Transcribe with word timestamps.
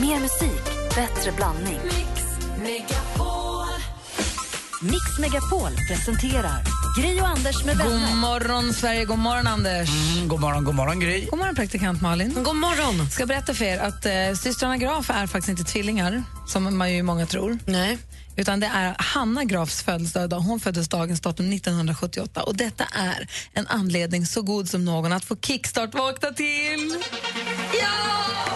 Mer 0.00 0.20
musik, 0.20 0.64
bättre 0.94 1.32
blandning. 1.36 1.80
Mix 4.82 5.18
Megapol 5.20 5.70
presenterar 5.88 6.62
Gri 6.98 7.20
och 7.20 7.28
Anders 7.28 7.64
med 7.64 7.76
vänner. 7.76 8.10
God 8.10 8.16
morgon, 8.16 8.74
Sverige. 8.74 9.04
God 9.04 9.18
morgon, 9.18 9.46
Anders. 9.46 9.88
Mm, 9.88 10.28
god 10.28 10.40
morgon, 10.40 10.64
god 10.64 10.74
morgon 10.74 11.00
Gry. 11.00 11.26
God 11.30 11.38
morgon, 11.38 11.54
praktikant 11.54 12.02
Malin. 12.02 12.34
God 12.44 12.56
morgon. 12.56 13.10
ska 13.10 13.26
berätta 13.26 13.54
för 13.54 13.64
er 13.64 13.78
att 13.78 14.06
eh, 14.06 14.12
systrarna 14.42 14.76
Graf 14.76 15.10
är 15.10 15.26
faktiskt 15.26 15.48
inte 15.48 15.64
tvillingar, 15.64 16.22
som 16.46 16.78
man 16.78 16.92
ju 16.92 17.02
många 17.02 17.26
tror. 17.26 17.58
Nej. 17.64 17.98
Utan 18.36 18.60
det 18.60 18.70
är 18.74 18.96
Hanna 18.98 19.44
Grafs 19.44 19.82
födelsedag. 19.82 20.38
Hon 20.38 20.60
föddes 20.60 20.88
dagens 20.88 21.20
datum 21.20 21.52
1978. 21.52 22.42
Och 22.42 22.56
detta 22.56 22.84
är 22.84 23.28
en 23.52 23.66
anledning 23.66 24.26
så 24.26 24.42
god 24.42 24.68
som 24.68 24.84
någon 24.84 25.12
att 25.12 25.24
få 25.24 25.36
kickstart 25.36 25.94
vakna 25.94 26.30
till. 26.30 27.04
Ja! 27.82 28.55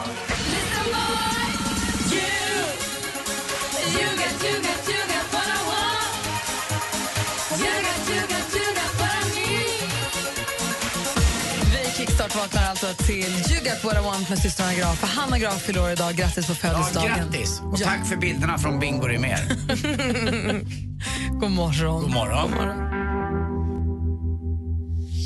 Vaknar 12.41 12.71
alltså 12.71 12.87
till 13.05 13.25
You 13.51 13.61
got 13.65 13.85
what 13.85 13.95
I 13.95 14.05
want 14.05 14.29
med 14.29 14.39
systrarna 14.39 14.75
Graf. 14.75 14.98
För 14.98 15.07
Hanna 15.07 15.39
Graf 15.39 15.62
fyller 15.62 15.83
år 15.83 15.91
idag. 15.91 16.15
Grattis 16.15 16.47
på 16.47 16.53
Ja, 16.53 16.57
födelsedagen. 16.57 17.17
grattis! 17.19 17.61
Och 17.61 17.81
Ja. 17.81 17.87
tack 17.87 18.07
för 18.07 18.17
bilderna 18.17 18.59
från 18.59 18.79
Bingo 18.81 19.07
Rimér. 19.07 19.41
God 21.41 21.51
morgon. 21.51 22.03
God 22.03 22.11
morgon. 22.12 22.53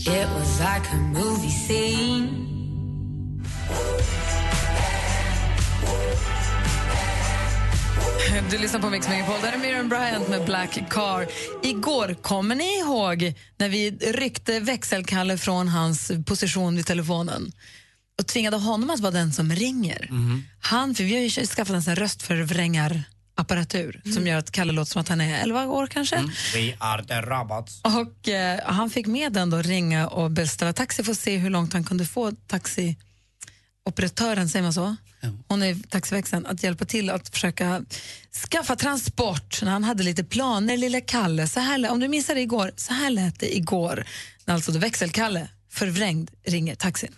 It 0.07 0.29
was 0.39 0.61
like 0.61 0.89
a 0.93 0.97
movie 1.13 1.51
scene. 1.51 2.29
Du 8.51 8.59
lyssnar 8.59 8.81
på 8.81 8.91
Mix 8.91 9.09
Megapol. 9.09 9.35
Där 9.43 9.53
är 9.53 9.59
Miriam 9.59 9.89
Bryant 9.89 10.29
med 10.29 10.45
Black 10.45 10.79
Car. 10.91 11.27
Igår, 11.63 12.15
kommer 12.23 12.55
ni 12.55 12.79
ihåg 12.79 13.35
när 13.59 13.69
vi 13.69 13.91
ryckte 13.91 14.61
växelkalle 14.61 15.39
från 15.39 15.69
hans 15.69 16.13
position 16.27 16.77
vid 16.77 16.87
telefonen 16.87 17.53
och 18.19 18.27
tvingade 18.27 18.57
honom 18.57 18.91
att 18.91 19.01
vara 19.01 19.13
den 19.13 19.33
som 19.33 19.53
ringer? 19.53 20.09
Han, 20.61 20.95
för 20.95 21.05
vi 21.05 21.15
har 21.15 21.21
ju 21.23 21.31
skaffat 21.31 21.75
en 21.75 21.83
sån 21.83 21.91
här 21.91 21.97
röstförvrängar-apparatur 21.97 24.01
som 24.15 24.27
gör 24.27 24.39
att 24.39 24.51
Kalle 24.51 24.73
låter 24.73 24.93
som 24.93 25.01
att 25.01 25.09
han 25.09 25.21
är 25.21 25.43
11 25.43 25.67
år 25.67 25.87
kanske. 25.87 26.17
We 26.55 26.75
are 26.79 27.05
the 27.05 27.21
robots. 27.21 27.81
Och 27.83 28.29
eh, 28.29 28.61
Han 28.65 28.91
fick 28.91 29.07
med 29.07 29.33
den 29.33 29.51
då 29.51 29.63
ringa 29.63 30.09
och 30.09 30.31
beställa 30.31 30.73
taxi 30.73 31.05
för 31.05 31.13
att 31.13 31.19
se 31.19 31.37
hur 31.37 31.51
långt 31.51 31.73
han 31.73 31.85
kunde 31.85 32.05
få 32.07 32.33
taxioperatören, 33.85 34.49
säger 34.49 34.63
man 34.63 34.73
så? 34.73 34.97
Hon 35.49 35.63
är 35.63 35.75
taxiväxeln, 35.89 36.47
att 36.47 36.63
hjälpa 36.63 36.85
till 36.85 37.11
att 37.11 37.29
försöka 37.29 37.85
skaffa 38.51 38.77
transport 38.77 39.63
när 39.63 39.71
han 39.71 39.85
hade 39.85 40.03
lite 40.03 40.25
planer, 40.25 40.77
lilla 40.77 41.01
Kalle. 41.01 41.47
Så 41.47 41.61
här, 41.61 41.91
om 41.91 42.01
du 42.01 42.09
missade 42.09 42.41
igår, 42.41 42.71
så 42.77 42.95
här 42.95 43.11
lät 43.11 43.41
det 43.41 43.57
igår. 43.57 44.05
När 44.47 44.55
alltså 44.55 44.73
då 44.73 44.79
växelkalle, 44.79 45.49
förvrängd, 45.71 46.31
ringer 46.47 46.75
taxin. 46.75 47.13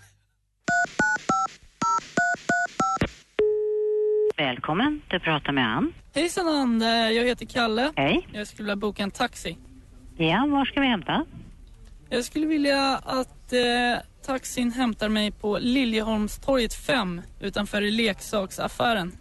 Välkommen, 4.37 5.01
du 5.11 5.21
pratar 5.21 5.53
med 5.53 5.77
Ann. 5.77 5.93
Hejsan 6.15 6.49
Ann, 6.49 6.81
jag 7.15 7.27
heter 7.27 7.47
Kalle. 7.47 7.93
Hej. 7.97 8.29
Jag 8.33 8.47
skulle 8.47 8.65
vilja 8.65 8.77
boka 8.77 9.03
en 9.03 9.11
taxi. 9.11 9.57
Ja, 10.19 10.47
var 10.47 10.65
ska 10.65 10.81
vi 10.81 10.87
hämta? 10.87 11.25
Jag 12.09 12.25
skulle 12.25 12.47
vilja 12.47 12.97
att 12.97 13.53
eh, 13.53 14.03
taxin 14.27 14.73
hämtar 14.73 15.09
mig 15.09 15.31
på 15.33 15.59
Liljeholmstorget 15.59 16.75
5 16.75 17.23
utanför 17.41 17.81
leksaksaffären. 17.81 19.13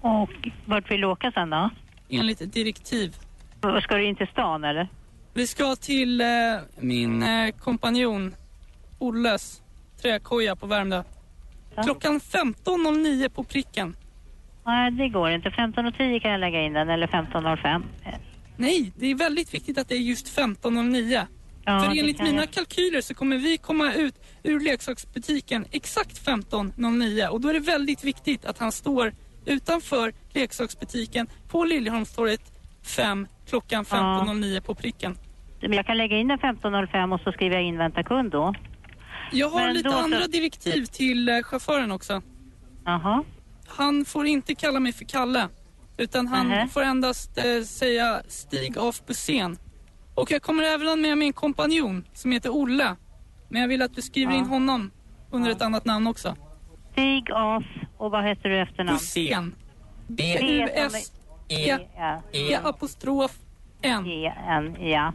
Och 0.00 0.48
vart 0.64 0.90
vill 0.90 1.00
du 1.00 1.06
åka 1.06 1.32
sen 1.32 1.50
då? 1.50 1.70
Enligt 2.08 2.52
direktiv. 2.52 3.16
Och 3.62 3.82
Ska 3.82 3.96
du 3.96 4.04
in 4.04 4.16
till 4.16 4.26
stan 4.26 4.64
eller? 4.64 4.88
Vi 5.34 5.46
ska 5.46 5.76
till 5.76 6.20
eh, 6.20 6.26
min 6.80 7.22
eh, 7.22 7.50
kompanjon 7.50 8.34
Olles 8.98 9.62
träkoja 10.02 10.56
på 10.56 10.66
Värmdö. 10.66 11.02
Ja. 11.74 11.82
Klockan 11.82 12.20
15.09 12.20 13.28
på 13.28 13.44
pricken. 13.44 13.96
Nej, 14.66 14.90
det 14.90 15.08
går 15.08 15.30
inte. 15.30 15.48
15.10 15.48 16.20
kan 16.20 16.30
jag 16.30 16.40
lägga 16.40 16.62
in 16.62 16.72
den, 16.72 16.88
eller 16.88 17.06
15.05. 17.06 17.82
Nej, 18.56 18.92
det 18.96 19.06
är 19.06 19.14
väldigt 19.14 19.54
viktigt 19.54 19.78
att 19.78 19.88
det 19.88 19.94
är 19.94 19.98
just 19.98 20.38
15.09. 20.38 21.26
Ja, 21.64 21.80
För 21.80 21.98
enligt 21.98 22.22
mina 22.22 22.46
kalkyler 22.46 23.00
så 23.00 23.14
kommer 23.14 23.38
vi 23.38 23.58
komma 23.58 23.94
ut 23.94 24.14
ur 24.42 24.60
leksaksbutiken 24.60 25.64
exakt 25.70 26.26
15.09 26.26 27.26
och 27.28 27.40
då 27.40 27.48
är 27.48 27.52
det 27.52 27.60
väldigt 27.60 28.04
viktigt 28.04 28.44
att 28.44 28.58
han 28.58 28.72
står 28.72 29.12
utanför 29.46 30.12
leksaksbutiken 30.34 31.26
på 31.48 31.64
Liljeholmstorget 31.64 32.52
5 32.82 33.26
klockan 33.48 33.84
15.09 33.84 34.60
på 34.60 34.74
pricken. 34.74 35.18
Men 35.60 35.72
jag 35.72 35.86
kan 35.86 35.96
lägga 35.96 36.18
in 36.18 36.28
den 36.28 36.38
15.05 36.38 37.14
och 37.14 37.20
så 37.20 37.32
skriver 37.32 37.56
jag 37.56 37.64
in 37.64 37.78
vänta 37.78 38.02
kund 38.02 38.30
då. 38.30 38.54
Jag 39.32 39.48
har 39.48 39.60
Men 39.60 39.74
lite 39.74 39.88
då 39.88 39.94
andra 39.94 40.26
direktiv 40.26 40.84
till 40.84 41.28
eh, 41.28 41.42
chauffören 41.42 41.90
också. 41.92 42.22
Jaha. 42.84 43.24
Han 43.66 44.04
får 44.04 44.26
inte 44.26 44.54
kalla 44.54 44.80
mig 44.80 44.92
för 44.92 45.04
Kalle 45.04 45.48
utan 45.96 46.26
han 46.26 46.48
Nähä. 46.48 46.68
får 46.68 46.82
endast 46.82 47.38
eh, 47.38 47.62
säga 47.62 48.22
stig 48.28 48.78
av 48.78 48.96
bussen. 49.06 49.58
Och 50.14 50.30
jag 50.30 50.42
kommer 50.42 50.62
även 50.62 51.00
med 51.00 51.18
min 51.18 51.32
kompanjon 51.32 52.04
som 52.12 52.32
heter 52.32 52.50
Olle. 52.50 52.96
Men 53.48 53.60
jag 53.60 53.68
vill 53.68 53.82
att 53.82 53.94
du 53.94 54.02
skriver 54.02 54.32
in 54.32 54.44
honom 54.44 54.90
under 55.30 55.50
ett 55.50 55.62
annat 55.62 55.84
namn 55.84 56.06
också. 56.06 56.36
Stig 56.92 57.30
As 57.34 57.64
och 57.96 58.10
vad 58.10 58.24
heter 58.24 58.48
du 58.48 58.60
efternamn? 58.60 58.96
Bussen. 58.98 59.54
B 60.06 60.36
B-U-S 60.40 61.12
E 61.48 61.78
E 62.32 62.54
apostrof 62.62 63.38
N. 63.82 64.06
E 64.06 64.32
N 64.48 64.76
ja. 64.80 65.12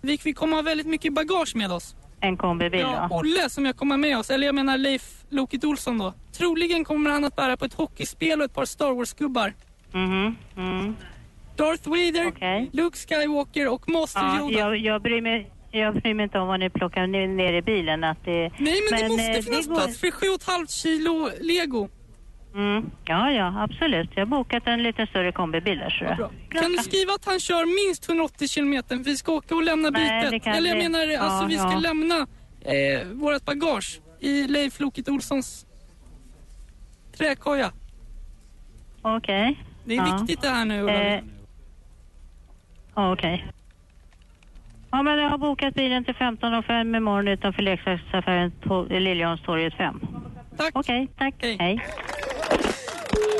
Vi, 0.00 0.18
vi 0.24 0.32
kommer 0.32 0.56
ha 0.56 0.62
väldigt 0.62 0.86
mycket 0.86 1.14
bagage 1.14 1.56
med 1.56 1.72
oss. 1.72 1.96
En 2.20 2.36
kombibil 2.36 2.80
Ja, 2.80 3.06
då. 3.10 3.16
Olle 3.16 3.50
som 3.50 3.66
jag 3.66 3.76
kommer 3.76 3.96
med 3.96 4.18
oss, 4.18 4.30
eller 4.30 4.46
jag 4.46 4.54
menar 4.54 4.78
Leif 4.78 5.24
Loket 5.28 5.64
Olsson 5.64 5.98
då. 5.98 6.14
Troligen 6.32 6.84
kommer 6.84 7.10
han 7.10 7.24
att 7.24 7.36
bära 7.36 7.56
på 7.56 7.64
ett 7.64 7.74
hockeyspel 7.74 8.38
och 8.40 8.44
ett 8.44 8.54
par 8.54 8.64
Star 8.64 8.92
Wars-gubbar. 8.94 9.54
Mhm. 9.92 10.36
Mm. 10.56 10.96
Darth 11.56 11.88
Vader, 11.88 12.26
Okej. 12.28 12.70
Luke 12.72 12.98
Skywalker 12.98 13.68
och 13.72 13.88
Master 13.88 14.20
Ja, 14.20 14.40
Yoda. 14.40 14.58
jag, 14.58 14.76
jag, 14.76 15.02
bryr 15.02 15.20
mig, 15.22 15.50
jag 15.70 15.94
bryr 15.94 16.14
mig 16.14 16.24
inte 16.24 16.38
om 16.38 16.48
vad 16.48 16.60
ni 16.60 16.70
plockar 16.70 17.06
ner, 17.06 17.52
i 17.52 17.62
bilen. 17.62 18.04
Att 18.04 18.24
det, 18.24 18.50
Nej 18.58 18.80
men, 18.90 19.00
det 19.00 19.04
eh, 19.06 19.08
måste 19.08 19.42
finnas 19.42 19.66
går- 19.66 19.74
plats 19.74 19.98
för 20.00 20.06
7,5 20.06 20.82
kilo 20.82 21.30
lego. 21.40 21.88
Mm. 22.54 22.90
Ja, 23.04 23.30
ja, 23.30 23.62
absolut. 23.62 24.10
Jag 24.14 24.20
har 24.20 24.26
bokat 24.26 24.66
en 24.66 24.82
lite 24.82 25.06
större 25.06 25.32
kombibil 25.32 25.78
där, 25.78 25.90
så 25.90 26.04
Bra. 26.16 26.30
Kan 26.62 26.72
du 26.72 26.78
skriva 26.78 27.12
att 27.12 27.24
han 27.24 27.40
kör 27.40 27.86
minst 27.88 28.08
180 28.08 28.48
kilometer? 28.48 28.96
Vi 28.96 29.16
ska 29.16 29.32
åka 29.32 29.54
och 29.54 29.62
lämna 29.62 29.90
Nej, 29.90 30.24
det 30.24 30.30
bytet. 30.30 30.56
Eller 30.56 30.68
jag 30.68 30.78
menar, 30.78 31.06
ja, 31.06 31.20
alltså 31.20 31.46
vi 31.46 31.58
ska 31.58 31.72
ja. 31.72 31.78
lämna 31.78 32.16
eh, 32.60 33.06
vårt 33.12 33.44
bagage 33.44 34.00
i 34.20 34.46
Leif 34.48 34.80
Loket 34.80 35.08
Olssons 35.08 35.66
träkoja. 37.16 37.72
Okej. 39.02 39.64
Det 39.84 39.92
är 39.94 39.96
Ja. 39.96 40.16
viktigt 40.20 40.42
det 40.42 40.48
här 40.48 40.64
nu 40.64 40.80
Ulla. 40.82 40.92
Eh, 41.14 41.20
ja, 42.94 43.12
Okej. 43.12 43.46
Ja, 44.90 45.02
men 45.02 45.18
jag 45.18 45.30
har 45.30 45.38
bokat 45.38 45.74
bilen 45.74 46.04
till 46.04 46.14
15.05 46.14 46.96
imorgon 46.96 47.28
utanför 47.28 47.62
leksaksaffären 47.62 48.52
på 48.62 48.86
Liljeholmstorget 48.90 49.74
5. 49.74 50.00
Tack. 50.56 50.70
Okej, 50.74 51.08
tack. 51.18 51.34
Hej. 51.40 51.56
Hej. 51.60 51.86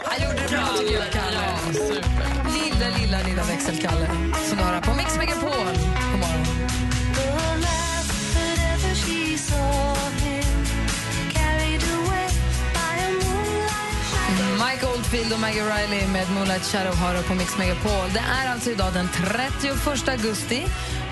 Han 0.05 0.25
gjorde 0.25 0.43
det 0.43 0.51
bra 0.51 0.67
tycker 0.79 0.95
jag, 0.95 1.11
Kalle. 1.13 1.45
Lilla, 2.57 2.87
lilla, 2.99 3.19
lilla 3.29 3.43
växelkalle 3.43 4.07
här 4.73 4.81
på 4.83 4.97
Mix 4.97 5.19
Megapol. 5.19 5.51
God 6.13 6.21
morgon. 6.21 6.73
Oldfield 15.13 15.33
och 15.33 15.41
Maggie 15.41 15.63
Riley 15.63 16.09
med 16.09 16.31
Moonlight 16.31 16.65
Shadow 16.65 16.95
har 16.95 17.15
du 17.15 17.23
på 17.23 17.35
Mix 17.35 17.59
Megapol. 17.59 18.13
Det 18.13 18.19
är 18.19 18.53
alltså 18.53 18.71
idag 18.71 18.93
den 18.95 19.09
31 19.09 20.09
augusti 20.09 20.63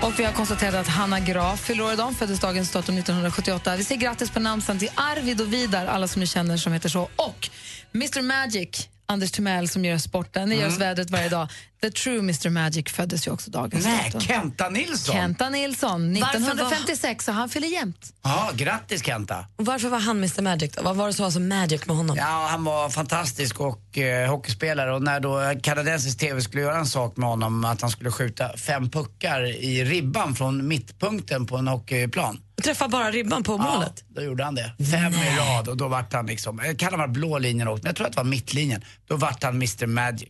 och 0.01 0.19
vi 0.19 0.23
har 0.23 0.31
konstaterat 0.31 0.75
att 0.75 0.87
Hanna 0.87 1.19
Graf 1.19 1.59
fyller 1.59 1.83
år 1.83 1.93
idag, 1.93 2.15
föddes 2.15 2.39
dagens 2.39 2.71
datum 2.71 2.97
1978. 2.97 3.75
Vi 3.75 3.83
säger 3.83 4.01
grattis 4.01 4.31
på 4.31 4.39
namnsdagen 4.39 4.79
till 4.79 4.89
Arvid 4.95 5.41
och 5.41 5.53
Vidar, 5.53 5.85
alla 5.85 6.07
som 6.07 6.19
ni 6.19 6.27
känner 6.27 6.57
som 6.57 6.73
heter 6.73 6.89
så. 6.89 7.09
Och 7.15 7.49
Mr 7.95 8.21
Magic, 8.21 8.89
Anders 9.05 9.31
Timell 9.31 9.69
som 9.69 9.85
gör 9.85 9.97
sporten, 9.97 10.49
ni 10.49 10.55
gör 10.55 10.67
oss 10.67 10.79
vädret 10.79 11.09
varje 11.09 11.29
dag. 11.29 11.47
The 11.81 11.91
true 11.91 12.19
Mr 12.19 12.49
Magic 12.49 12.89
föddes 12.91 13.27
ju 13.27 13.31
också 13.31 13.51
dagens 13.51 13.85
Nej, 13.85 14.05
datum. 14.05 14.21
Kenta 14.21 14.69
Nilsson. 14.69 15.15
Kenta 15.15 15.49
Nilsson, 15.49 16.13
Varför 16.13 16.39
var- 16.39 16.45
1956, 16.47 17.25
så 17.25 17.31
han 17.31 17.49
fyller 17.49 17.67
jämnt. 17.67 18.13
Ja, 18.23 18.51
grattis 18.55 19.05
Kenta. 19.05 19.45
Och 19.55 19.65
varför 19.65 19.89
var 19.89 19.99
han 19.99 20.17
Mr 20.17 20.41
Magic 20.41 20.71
då? 20.71 20.83
Vad 20.83 20.95
var 20.95 21.07
det 21.07 21.13
som 21.13 21.23
var 21.23 21.31
så 21.31 21.39
magic 21.39 21.85
med 21.85 21.95
honom? 21.95 22.17
Ja, 22.17 22.47
han 22.51 22.63
var 22.63 22.89
fantastisk 22.89 23.59
och 23.59 23.97
eh, 23.97 24.29
hockeyspelare 24.29 24.93
och 24.95 25.01
när 25.03 25.19
då 25.19 25.53
kanadensisk 25.63 26.19
TV 26.19 26.41
skulle 26.41 26.61
göra 26.63 26.77
en 26.77 26.85
sak 26.85 27.17
med 27.17 27.29
honom 27.29 27.65
att 27.65 27.81
han 27.81 27.89
skulle 27.91 28.11
skjuta 28.11 28.57
fem 28.57 28.89
puckar 28.89 29.43
i 29.63 29.83
ribban 29.85 30.35
från 30.35 30.67
mittpunkten 30.67 31.45
på 31.47 31.57
en 31.57 31.67
hockeyplan. 31.67 32.39
Träffa 32.63 32.87
bara 32.87 33.11
ribban 33.11 33.43
på 33.43 33.57
målet? 33.57 33.93
Ja, 33.95 34.03
då 34.15 34.21
gjorde 34.21 34.43
han 34.43 34.55
det. 34.55 34.73
Fem 34.91 35.13
i 35.13 35.37
rad 35.39 35.67
och 35.67 35.77
då 35.77 35.87
vart 35.87 36.13
han 36.13 36.25
liksom, 36.25 36.59
eh, 36.59 36.75
kan 36.75 36.89
ha 36.93 36.97
varit 36.97 37.11
blå 37.13 37.37
linjen 37.39 37.67
också, 37.67 37.83
men 37.83 37.89
jag 37.89 37.95
tror 37.95 38.07
att 38.07 38.13
det 38.13 38.17
var 38.17 38.23
mittlinjen. 38.23 38.83
Då 39.07 39.15
vart 39.15 39.43
han 39.43 39.53
Mr 39.55 39.85
Magic. 39.87 40.29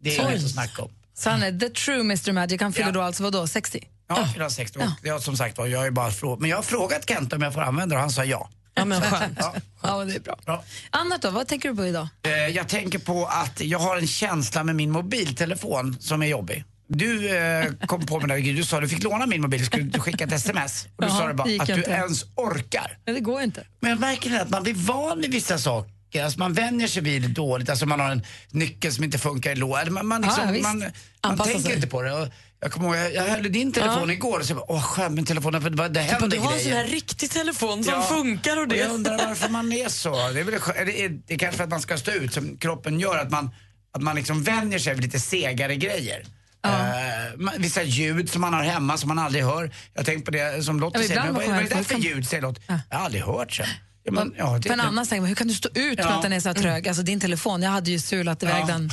Det 0.00 0.16
är 0.16 0.30
inget 0.30 0.44
att 0.44 0.50
snacka 0.50 0.82
om. 0.82 0.90
Så 1.14 1.30
han 1.30 1.42
är 1.42 1.52
the 1.58 1.68
true 1.68 2.00
Mr 2.00 2.32
Magic. 2.32 2.60
Han 2.60 2.72
fyller 2.72 2.86
Ja. 2.88 2.92
då 2.92 3.02
alltså 3.02 3.22
vadå, 3.22 3.46
60? 3.46 3.88
Ja, 4.08 4.28
fyra 4.34 4.50
sex 4.50 4.76
år. 4.76 4.82
Ja. 5.02 5.20
som 5.20 5.36
sagt 5.36 5.58
var, 5.58 5.66
jag 5.66 5.86
är 5.86 5.90
bara 5.90 6.10
frå- 6.10 6.40
Men 6.40 6.50
jag 6.50 6.56
har 6.56 6.62
frågat 6.62 7.08
Kent 7.08 7.32
om 7.32 7.42
jag 7.42 7.54
får 7.54 7.60
använda 7.60 7.94
det 7.94 7.96
och 7.96 8.00
han 8.00 8.10
sa 8.10 8.24
ja. 8.24 8.50
Ja, 8.74 8.84
men 8.84 9.00
skönt. 9.02 9.38
Ja. 9.40 9.54
Ja, 9.82 10.04
det 10.04 10.14
är 10.14 10.20
bra. 10.20 10.36
Bra. 10.44 10.64
Annat 10.90 11.22
då, 11.22 11.30
vad 11.30 11.48
tänker 11.48 11.68
du 11.68 11.76
på 11.76 11.86
idag? 11.86 12.08
Eh, 12.22 12.32
jag 12.32 12.68
tänker 12.68 12.98
på 12.98 13.26
att 13.26 13.60
jag 13.60 13.78
har 13.78 13.96
en 13.96 14.06
känsla 14.06 14.64
med 14.64 14.76
min 14.76 14.90
mobiltelefon 14.90 15.96
som 16.00 16.22
är 16.22 16.26
jobbig. 16.26 16.64
Du 16.88 17.36
eh, 17.36 17.66
kom 17.86 18.06
på 18.06 18.20
mig 18.20 18.42
där, 18.42 18.52
du 18.52 18.64
sa 18.64 18.76
att 18.76 18.82
du 18.82 18.88
fick 18.88 19.02
låna 19.02 19.26
min 19.26 19.40
mobil, 19.40 19.66
skulle 19.66 19.82
du 19.82 20.00
skicka 20.00 20.24
ett 20.24 20.32
sms? 20.32 20.84
Och 20.96 21.02
du 21.04 21.08
Ja, 21.08 21.14
sa 21.18 21.26
det 21.26 21.34
bara 21.34 21.48
att 21.62 21.66
du 21.66 21.82
ens 21.82 22.24
orkar. 22.34 22.98
Nej, 23.06 23.14
det 23.14 23.20
går 23.20 23.42
inte. 23.42 23.66
Men 23.80 23.90
jag 23.90 24.00
märker 24.00 24.40
att 24.40 24.50
man 24.50 24.62
blir 24.62 24.74
van 24.74 25.20
vid 25.20 25.30
vissa 25.30 25.58
saker. 25.58 25.92
Alltså 26.22 26.38
man 26.38 26.52
vänjer 26.52 26.88
sig 26.88 27.02
vid 27.02 27.22
det 27.22 27.28
dåligt. 27.28 27.70
Alltså 27.70 27.86
man 27.86 28.00
har 28.00 28.10
en 28.10 28.22
nyckel 28.50 28.92
som 28.92 29.04
inte 29.04 29.18
funkar 29.18 29.50
i 29.50 29.54
lådan. 29.54 29.92
Man, 29.92 30.06
man, 30.06 30.22
liksom, 30.22 30.54
Ja, 30.54 30.62
man, 30.62 30.78
man 31.22 31.38
tänker 31.46 31.62
sig. 31.62 31.74
inte 31.74 31.86
på 31.86 32.02
det. 32.02 32.12
Och 32.12 32.28
jag 32.60 32.72
kommer 32.72 32.88
ihåg, 32.88 32.96
jag, 32.96 33.14
jag 33.14 33.22
höll 33.34 33.46
i 33.46 33.48
din 33.48 33.72
telefon 33.72 34.10
igår 34.10 34.38
och 34.40 34.46
så 34.46 34.54
bara, 34.54 34.64
åh 34.72 34.82
skönt 34.82 35.14
med 35.14 35.26
telefonen 35.26 35.62
för 35.62 35.70
det, 35.70 35.88
det 35.88 36.02
Typ 36.02 36.10
händer 36.10 36.26
att 36.26 36.30
du 36.30 36.38
har 36.38 36.52
en 36.52 36.60
sån 36.60 36.72
här 36.72 36.84
riktig 36.86 37.30
telefon 37.30 37.84
som 37.84 37.94
Ja. 37.94 38.02
funkar 38.02 38.56
och 38.56 38.62
Och 38.62 38.68
det. 38.68 38.76
jag 38.76 38.90
undrar 38.90 39.18
varför 39.28 39.48
man 39.48 39.72
är 39.72 39.88
så. 39.88 40.10
Det 40.28 40.40
är, 40.40 40.44
väl, 40.44 40.54
det 40.86 41.04
är, 41.04 41.08
det 41.26 41.34
är 41.34 41.38
kanske 41.38 41.56
för 41.56 41.64
att 41.64 41.70
man 41.70 41.80
ska 41.80 41.96
stå 41.96 42.10
ut, 42.10 42.32
som 42.34 42.56
kroppen 42.58 43.00
gör, 43.00 43.18
att 43.18 43.30
man, 43.30 43.50
att 43.92 44.02
man 44.02 44.16
liksom 44.16 44.42
vänjer 44.42 44.78
sig 44.78 44.94
vid 44.94 45.02
lite 45.02 45.20
segare 45.20 45.76
grejer. 45.76 46.24
Man- 47.36 47.54
vissa 47.58 47.82
ljud 47.82 48.30
som 48.30 48.40
man 48.40 48.54
har 48.54 48.62
hemma 48.62 48.96
som 48.96 49.08
man 49.08 49.18
aldrig 49.18 49.44
hör. 49.44 49.70
Jag 49.94 50.06
tänkte 50.06 50.24
på 50.24 50.30
det 50.38 50.62
som 50.64 50.80
Lotta 50.80 51.00
Ja, 51.02 51.06
säger, 51.08 51.22
vad, 51.32 51.34
vad 51.34 51.44
är 51.56 51.62
det 51.62 51.68
där 51.68 51.82
för 51.82 51.94
ljud? 51.98 52.28
Säger 52.28 52.42
Lotta. 52.42 52.60
Ja. 52.66 52.78
Jag 52.90 52.98
har 52.98 53.04
aldrig 53.04 53.22
hört 53.22 53.52
så. 53.52 53.62
Ja, 54.16 54.24
men, 54.24 54.34
ja, 54.38 54.58
det, 54.58 54.62
För 54.68 54.74
en 54.74 54.80
annan 54.80 55.06
säger 55.06 55.22
hur 55.22 55.34
kan 55.34 55.48
du 55.48 55.54
stå 55.54 55.68
ut 55.68 55.76
med 55.76 55.98
Ja. 55.98 56.08
att 56.08 56.22
den 56.22 56.32
är 56.32 56.40
så 56.40 56.54
trög? 56.54 56.88
Alltså 56.88 57.02
din 57.02 57.20
telefon, 57.20 57.62
jag 57.62 57.70
hade 57.70 57.90
ju 57.90 57.98
sulat 57.98 58.42
iväg 58.42 58.62
Ja. 58.62 58.66
den 58.66 58.92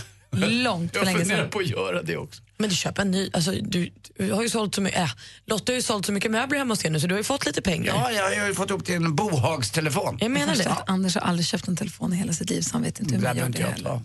långt 0.64 0.92
för 0.92 1.00
Jag 1.00 1.06
länge 1.06 1.20
funderar 1.20 1.40
sedan. 1.42 1.50
på 1.50 1.60
att 1.60 1.68
göra 1.68 2.04
det 2.04 2.18
också. 2.18 2.42
Men 2.58 2.70
du 2.70 2.76
köper 2.76 3.02
en 3.02 3.12
ny. 3.12 3.30
Alltså, 3.34 3.52
du, 3.62 3.90
du 4.18 4.32
har 4.32 4.44
ju 4.44 4.50
sålt 4.50 4.76
så 4.76 4.82
mycket, 4.82 5.00
äh, 5.00 5.10
Lotta 5.46 5.72
har 5.72 5.76
ju 5.76 5.82
sålt 5.82 6.06
så 6.06 6.12
mycket 6.12 6.32
möbler 6.32 6.58
hemma 6.60 6.72
hos 6.72 6.86
er 6.86 6.90
nu 6.90 7.00
så 7.00 7.08
du 7.08 7.14
har 7.14 7.20
ju 7.20 7.24
fått 7.24 7.46
lite 7.46 7.62
pengar. 7.62 7.94
Ja, 7.96 8.12
jag 8.12 8.40
har 8.40 8.48
ju 8.48 8.54
fått 8.56 8.72
upp 8.72 8.86
till 8.86 8.96
en 8.96 9.16
bohagstelefon. 9.16 10.18
Jag 10.22 10.32
menar 10.32 10.56
det. 10.56 10.76
Anders 10.88 11.16
har 11.16 11.22
aldrig 11.22 11.46
köpt 11.48 11.68
en 11.68 11.76
telefon 11.76 12.14
i 12.14 12.16
hela 12.16 12.34
sitt 12.34 12.50
liv 12.50 12.62
så 12.62 12.74
han 12.74 12.82
vet 12.82 13.00
inte 13.00 13.16
hur 13.16 13.22
Det 13.22 13.28
man 13.28 13.38
gör 13.38 13.50
det 13.50 13.60
jag 13.60 13.68
heller. 13.68 14.02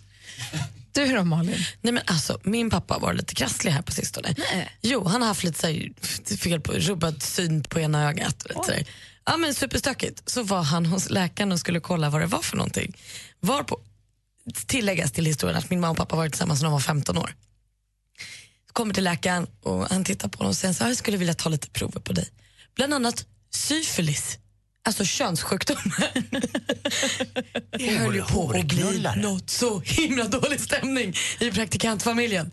Du 0.93 1.17
då 1.17 1.25
Malin? 1.25 1.57
Nej 1.81 1.93
men 1.93 2.03
alltså, 2.07 2.39
min 2.43 2.71
pappa 2.71 2.99
var 2.99 3.13
lite 3.15 3.35
krasslig 3.35 3.73
här 3.73 3.83
på 3.83 3.93
sistone. 3.93 4.35
Nej. 4.55 4.71
Jo, 4.83 5.05
han 5.05 5.21
har 5.21 5.29
haft 5.29 5.45
lite 5.45 5.59
så 5.61 5.67
här, 5.67 6.37
fel 6.37 6.61
på, 6.61 6.73
rubbad 6.73 7.23
syn 7.23 7.63
på 7.63 7.81
ena 7.81 8.09
ögat. 8.09 8.47
där. 8.67 8.85
Ja, 9.31 9.37
men 9.37 9.55
superstökigt. 9.55 10.29
Så 10.29 10.43
var 10.43 10.63
han 10.63 10.87
hos 10.87 11.11
läkaren 11.11 11.53
och 11.53 11.59
skulle 11.59 11.81
kolla 11.81 12.11
vad 12.11 12.21
det 12.21 12.27
var 12.27 12.43
för 12.43 12.57
någonting. 12.57 12.97
Var 13.41 13.63
på, 13.63 13.81
tilläggas 14.67 15.13
till 15.13 15.27
historien 15.27 15.59
att 15.59 15.71
min 15.71 15.81
mamma 15.81 15.91
och 15.91 15.97
pappa 15.97 16.17
varit 16.17 16.33
tillsammans 16.33 16.61
sedan 16.61 16.65
de 16.65 16.73
var 16.73 16.81
15 16.81 17.19
år. 17.19 17.35
Kommer 18.73 18.95
till 18.95 19.05
läkaren 19.05 19.47
och 19.63 19.89
han 19.89 20.05
tittar 20.05 20.29
på 20.29 20.39
honom 20.39 20.51
och 20.51 20.57
säger 20.57 20.75
så 20.75 20.85
här, 20.85 20.91
jag 20.91 20.97
skulle 20.97 21.17
vilja 21.17 21.35
ta 21.35 21.49
lite 21.49 21.71
prover 21.71 22.01
på 22.01 22.13
dig. 22.13 22.29
Bland 22.75 22.95
annat 22.95 23.27
syfilis. 23.51 24.39
Alltså 24.83 25.05
könssjukdomar. 25.05 26.11
Det 27.79 27.97
höll 27.97 28.15
ju 28.15 28.23
på 28.23 28.51
att 28.51 28.67
bli 28.67 29.07
något 29.17 29.51
så 29.51 29.81
himla 29.81 30.25
dålig 30.25 30.61
stämning 30.61 31.15
i 31.41 31.51
praktikantfamiljen. 31.51 32.51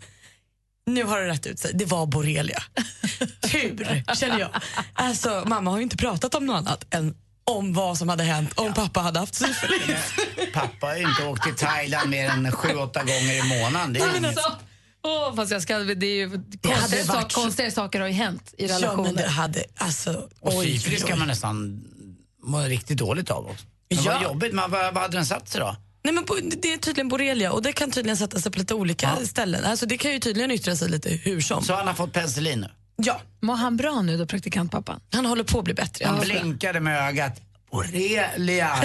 Nu 0.88 1.04
har 1.04 1.20
det 1.20 1.28
rätt 1.28 1.46
ut 1.46 1.58
sig. 1.58 1.70
Det 1.74 1.84
var 1.84 2.06
borrelia. 2.06 2.62
Tur, 3.40 4.14
känner 4.14 4.38
jag. 4.38 4.50
Alltså, 4.92 5.44
mamma 5.46 5.70
har 5.70 5.76
ju 5.78 5.82
inte 5.82 5.96
pratat 5.96 6.34
om 6.34 6.46
något 6.46 6.56
annat 6.56 6.94
än 6.94 7.14
om 7.44 7.74
vad 7.74 7.98
som 7.98 8.08
hade 8.08 8.24
hänt 8.24 8.52
om 8.58 8.74
pappa 8.74 9.00
hade 9.00 9.18
haft 9.20 9.34
syfilis. 9.34 10.14
Pappa 10.54 10.86
har 10.86 10.96
ju 10.96 11.02
inte 11.08 11.24
åkt 11.26 11.42
till 11.42 11.54
Thailand 11.54 12.10
mer 12.10 12.28
än 12.30 12.52
sju, 12.52 12.74
åtta 12.74 13.00
gånger 13.00 13.32
i 13.46 13.60
månaden. 13.62 13.92
Det 13.92 14.00
är 14.00 14.16
inget. 14.16 14.24
Alltså, 14.24 14.56
åh, 15.02 15.34
fast 15.36 15.52
jag 15.52 15.62
ska, 15.62 15.78
det 15.78 16.06
är 16.06 16.14
ju, 16.14 16.30
hade 16.30 16.46
konstiga, 16.78 17.04
varit 17.04 17.32
konstiga 17.32 17.70
saker 17.70 18.00
har 18.00 18.06
ju 18.06 18.12
hänt 18.14 18.54
i 18.58 18.66
Ja, 18.66 18.76
relationer. 18.76 19.02
men 19.02 19.14
det 19.14 19.28
hade, 19.28 19.64
alltså, 19.76 20.28
Och 20.40 20.52
syfilis 20.52 21.04
kan 21.04 21.18
man 21.18 21.28
nästan 21.28 21.84
må 22.42 22.60
riktigt 22.60 22.98
dåligt 22.98 23.30
av 23.30 23.46
också. 23.46 23.64
Men 23.90 24.02
Ja. 24.04 24.12
vad 24.12 24.22
jobbigt, 24.22 24.54
men 24.54 24.70
vad, 24.70 24.94
vad 24.94 25.02
hade 25.02 25.16
den 25.16 25.26
satt 25.26 25.48
sig 25.48 25.60
då? 25.60 25.76
Nej, 26.04 26.14
men 26.14 26.24
det 26.62 26.72
är 26.72 26.78
tydligen 26.78 27.08
borrelia 27.08 27.52
och 27.52 27.62
det 27.62 27.72
kan 27.72 27.90
tydligen 27.90 28.16
sätta 28.16 28.40
sig 28.40 28.52
på 28.52 28.58
lite 28.58 28.74
olika 28.74 29.16
ställen. 29.26 29.64
Alltså, 29.64 29.86
det 29.86 29.98
kan 29.98 30.12
ju 30.12 30.18
tydligen 30.18 30.50
yttra 30.50 30.76
sig 30.76 30.88
lite 30.88 31.10
hur 31.10 31.40
som. 31.40 31.62
Så 31.64 31.74
han 31.74 31.86
har 31.86 31.94
fått 31.94 32.12
penicillin 32.12 32.60
nu? 32.60 32.68
Ja, 32.96 33.20
Mår 33.40 33.54
han 33.56 33.76
bra 33.76 34.02
nu 34.02 34.16
då, 34.18 34.26
praktikantpappan? 34.26 35.00
han 35.12 35.26
håller 35.26 35.44
på 35.44 35.58
att 35.58 35.64
bli 35.64 35.74
bättre. 35.74 36.04
Han 36.06 36.16
Ja. 36.16 36.22
blinkade 36.24 36.80
med 36.80 37.08
ögat. 37.08 37.40
Borrelia! 37.72 38.70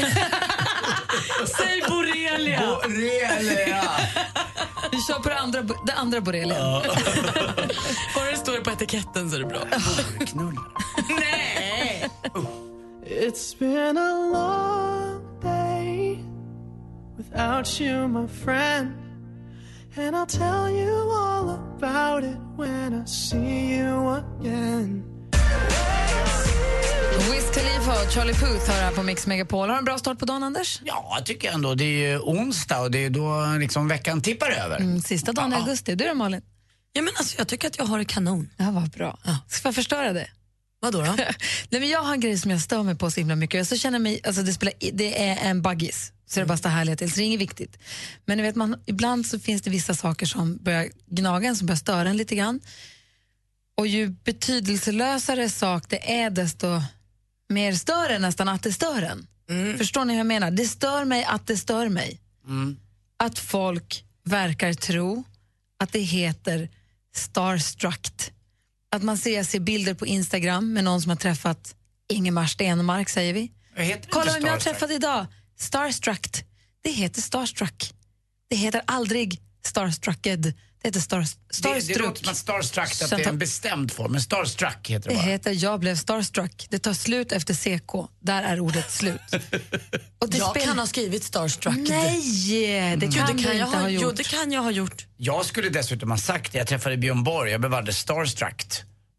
Säg 1.57 1.81
borrelia! 1.89 2.59
Borrelia! 2.59 3.83
Vi 4.91 5.01
kör 5.01 5.19
på 5.19 5.29
det 5.29 5.39
andra, 5.39 5.61
det 5.61 5.93
andra 5.93 6.21
borrelian. 6.21 6.81
Bara 8.15 8.31
det 8.31 8.37
står 8.37 8.57
på 8.57 8.71
etiketten 8.71 9.29
så 9.29 9.35
är 9.35 9.39
det 9.39 9.45
bra. 9.45 9.59
Knull. 10.27 10.55
Nej! 11.19 12.09
It's 13.09 13.59
been 13.59 13.97
a 13.97 14.11
long 14.33 15.02
without 17.33 17.81
you, 17.81 18.07
my 18.07 18.27
friend. 18.27 18.93
And 19.95 20.15
I'll 20.15 20.25
tell 20.25 20.69
you 20.69 21.11
all 21.11 21.49
about 21.49 22.23
it 22.23 22.37
when 22.57 22.93
I 22.93 23.05
see 23.05 23.77
you 23.77 24.09
again. 24.09 25.03
Wiz 27.31 27.51
Khalifa 27.53 28.03
och 28.03 28.11
Charlie 28.11 28.33
Puth 28.33 28.69
har 28.69 28.81
här 28.81 28.91
på 28.91 29.03
Mix 29.03 29.27
Megapol. 29.27 29.59
Har 29.59 29.75
du 29.75 29.79
en 29.79 29.85
bra 29.85 29.97
start 29.97 30.19
på 30.19 30.25
dagen, 30.25 30.43
Anders? 30.43 30.81
Ja, 30.83 31.13
jag 31.17 31.25
tycker 31.25 31.51
ändå. 31.51 31.75
Det 31.75 31.83
är 31.83 32.09
ju 32.09 32.19
onsdag 32.19 32.79
och 32.79 32.91
det 32.91 33.05
är 33.05 33.09
då 33.09 33.57
liksom 33.59 33.87
veckan 33.87 34.21
tippar 34.21 34.51
över. 34.51 34.77
Mm, 34.77 35.01
sista 35.01 35.31
dagen 35.31 35.53
i 35.53 35.55
augusti. 35.55 35.95
Du 35.95 36.07
då, 36.07 36.13
Malin? 36.13 36.41
Ja, 36.93 37.01
men 37.01 37.13
alltså, 37.17 37.35
jag 37.37 37.47
tycker 37.47 37.67
att 37.67 37.77
jag 37.77 37.85
har 37.85 37.97
det 37.97 38.05
kanon. 38.05 38.49
Ja, 38.57 38.71
vad 38.71 38.89
bra. 38.89 39.19
Ska 39.47 39.67
jag 39.67 39.75
förstöra 39.75 40.13
det? 40.13 40.27
Vadå 40.79 41.01
då? 41.01 41.05
Nej, 41.69 41.81
men 41.81 41.89
jag 41.89 41.99
har 41.99 42.13
en 42.13 42.19
grej 42.19 42.37
som 42.37 42.51
jag 42.51 42.61
stör 42.61 42.83
mig 42.83 42.95
på 42.95 43.11
så 43.11 43.19
himla 43.19 43.35
mycket. 43.35 43.67
Så 43.67 43.77
känner 43.77 43.95
jag 43.95 44.03
mig, 44.03 44.21
alltså 44.23 44.41
det, 44.41 44.53
spelar, 44.53 44.73
det 44.93 45.29
är 45.29 45.49
en 45.49 45.61
baggis, 45.61 46.12
så 46.33 46.39
det 46.39 46.45
bara 46.45 46.57
står 46.57 46.69
härliga 46.69 46.95
till. 46.95 47.11
Så 47.11 47.17
det 47.17 47.23
är 47.23 47.25
inget 47.25 47.41
viktigt. 47.41 47.77
Men 48.25 48.37
ni 48.37 48.43
vet, 48.43 48.55
man, 48.55 48.75
ibland 48.85 49.25
så 49.25 49.39
finns 49.39 49.61
det 49.61 49.69
vissa 49.69 49.93
saker 49.93 50.25
som 50.25 50.57
börjar 50.57 50.89
gnaga 51.05 51.49
en, 51.49 51.55
som 51.55 51.67
börjar 51.67 51.77
störa 51.77 52.09
en 52.09 52.17
lite 52.17 52.35
grann. 52.35 52.59
Och 53.77 53.87
ju 53.87 54.07
betydelselösare 54.09 55.49
sak 55.49 55.83
det 55.89 56.21
är, 56.21 56.29
desto 56.29 56.81
mer 57.49 57.73
stör 57.73 58.09
det 58.09 58.19
nästan 58.19 58.47
att 58.49 58.63
det 58.63 58.73
stör 58.73 59.01
en. 59.01 59.27
Förstår 59.77 60.05
ni 60.05 60.13
hur 60.13 60.17
jag 60.17 60.27
menar? 60.27 60.51
Det 60.51 60.65
stör 60.65 61.05
mig 61.05 61.23
att 61.23 61.47
det 61.47 61.57
stör 61.57 61.89
mig. 61.89 62.19
Att 63.17 63.39
folk 63.39 64.05
verkar 64.23 64.73
tro 64.73 65.23
att 65.79 65.91
det 65.91 65.99
heter 65.99 66.69
starstruck. 67.15 68.31
Att 68.91 69.03
man 69.03 69.17
ser, 69.17 69.35
jag 69.35 69.45
ser 69.45 69.59
bilder 69.59 69.93
på 69.93 70.05
Instagram 70.05 70.73
med 70.73 70.83
någon 70.83 71.01
som 71.01 71.09
har 71.09 71.17
träffat 71.17 71.75
Ingemar 72.09 72.45
Stenmark, 72.45 73.09
säger 73.09 73.33
vi. 73.33 73.51
Kolla 74.09 74.33
vem 74.33 74.45
jag 74.45 74.51
har 74.51 74.59
träffat 74.59 74.91
idag. 74.91 75.25
Starstruck. 75.59 76.43
Det 76.83 76.89
heter 76.91 77.21
starstruck. 77.21 77.93
Det 78.49 78.55
heter 78.55 78.81
aldrig 78.87 79.39
starstrucked. 79.65 80.41
Det 80.81 80.87
heter 80.87 80.99
star, 80.99 81.19
Det, 81.19 81.27
starstruck. 81.55 81.87
det 81.87 81.99
låter 82.03 82.23
som 82.23 82.31
att 82.31 82.37
starstruck 82.37 83.01
att 83.01 83.09
det 83.09 83.23
är 83.23 83.29
en 83.29 83.37
bestämd 83.39 83.91
form, 83.91 84.11
men 84.11 84.21
starstruck 84.21 84.89
heter 84.89 85.09
det 85.09 85.15
Det 85.15 85.19
bara. 85.21 85.25
heter 85.31 85.51
jag 85.63 85.79
blev 85.79 85.95
starstruck. 85.95 86.67
Det 86.69 86.79
tar 86.79 86.93
slut 86.93 87.31
efter 87.31 87.53
CK. 87.53 88.09
Där 88.19 88.43
är 88.43 88.59
ordet 88.59 88.91
slut. 88.91 89.19
Och 90.19 90.29
det 90.29 90.37
Jag 90.37 90.49
spel- 90.49 90.63
kan 90.65 90.79
ha 90.79 90.87
skrivit 90.87 91.23
starstruck. 91.23 91.75
Nej, 91.77 92.95
det 92.97 93.05
Jo, 93.05 93.11
kan 93.11 93.27
det 93.27 93.33
du 93.33 93.43
kan 93.43 93.57
jag 93.57 93.67
inte 93.67 93.77
ha, 93.77 93.83
ha 93.83 93.89
jo, 93.89 94.01
gjort. 94.01 94.15
det 94.17 94.23
kan 94.23 94.51
jag 94.51 94.61
ha 94.61 94.71
gjort. 94.71 95.05
Jag 95.17 95.45
skulle 95.45 95.69
dessutom 95.69 96.11
ha 96.11 96.17
sagt 96.17 96.51
det. 96.51 96.57
Jag 96.57 96.67
träffade 96.67 96.97
Björn 96.97 97.23
Borg, 97.23 97.51
jag 97.51 97.61
blev 97.61 97.73
alldeles 97.73 97.97
starstruck. 97.99 98.65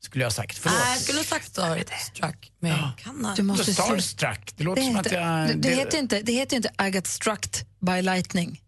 Skulle 0.04 0.24
jag 0.24 0.26
ha 0.30 0.34
sagt. 0.34 0.58
Förlåt. 0.58 0.78
Nej, 0.78 0.92
jag 0.92 1.00
skulle 1.02 1.18
ha 1.18 1.24
sagt 1.24 1.46
starstruck. 1.46 2.52
Men 2.60 2.70
jag 2.70 2.90
kan 2.98 3.24
ha. 3.24 3.34
Du 3.34 3.42
måste 3.42 3.72
starstruck, 3.74 4.52
det 4.56 4.64
låter 4.64 4.82
Det 4.82 4.86
som 4.86 4.96
att 4.96 5.06
heter, 5.06 5.20
jag... 5.20 5.48
det, 5.48 5.54
det, 5.54 5.74
heter 5.74 5.92
ju 5.92 5.98
inte, 5.98 6.20
det 6.22 6.32
heter 6.32 6.56
inte 6.56 6.70
I 6.86 6.90
got 6.90 7.06
struck 7.06 7.46
by 7.80 8.02
lightning. 8.02 8.60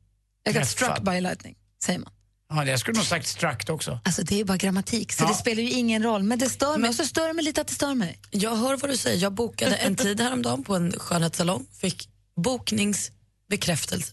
I 0.48 0.52
got 0.52 0.66
struck 0.68 1.00
by 1.02 1.20
lightning, 1.20 1.54
säger 1.84 1.98
man. 1.98 2.12
Ja, 2.48 2.64
jag 2.64 2.80
skulle 2.80 2.96
nog 2.96 3.06
sagt 3.06 3.26
struck 3.26 3.70
också. 3.70 4.00
Alltså 4.04 4.22
det 4.22 4.34
är 4.34 4.38
ju 4.38 4.44
bara 4.44 4.56
grammatik, 4.56 5.12
så 5.12 5.24
Ja. 5.24 5.28
det 5.28 5.34
spelar 5.34 5.62
ju 5.62 5.70
ingen 5.70 6.02
roll. 6.02 6.22
Men 6.22 6.38
det 6.38 6.50
stör 6.50 6.78
mig, 6.78 6.88
och 6.88 6.94
så 6.94 7.04
stör 7.04 7.26
det 7.26 7.32
mig 7.32 7.44
lite 7.44 7.60
att 7.60 7.68
det 7.68 7.74
stör 7.74 7.94
mig. 7.94 8.18
Jag 8.30 8.56
hör 8.56 8.76
vad 8.76 8.90
du 8.90 8.96
säger. 8.96 9.22
Jag 9.22 9.32
bokade 9.32 9.76
en 9.76 9.96
tid 10.06 10.20
häromdagen 10.20 10.64
på 10.64 10.76
en 10.76 10.92
skönhetssalong. 10.92 11.66
Fick 11.80 12.08
bokningsbekräftelse. 12.36 14.12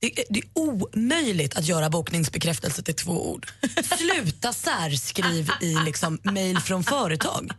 Det 0.00 0.18
är, 0.20 0.24
det 0.30 0.38
är 0.38 0.44
omöjligt 0.54 1.56
att 1.56 1.64
göra 1.64 1.90
bokningsbekräftelse 1.90 2.82
till 2.82 2.94
två 2.94 3.30
ord. 3.32 3.46
Sluta 3.98 4.52
särskriv 4.52 5.50
i 5.60 5.74
liksom 5.84 6.18
mail 6.22 6.60
från 6.60 6.84
företag. 6.84 7.50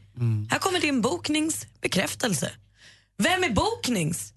Här 0.52 0.60
kommer 0.60 0.80
din 0.80 1.02
bokningsbekräftelse. 1.02 2.52
Vem 3.18 3.44
är 3.44 3.50
boknings? 3.50 4.34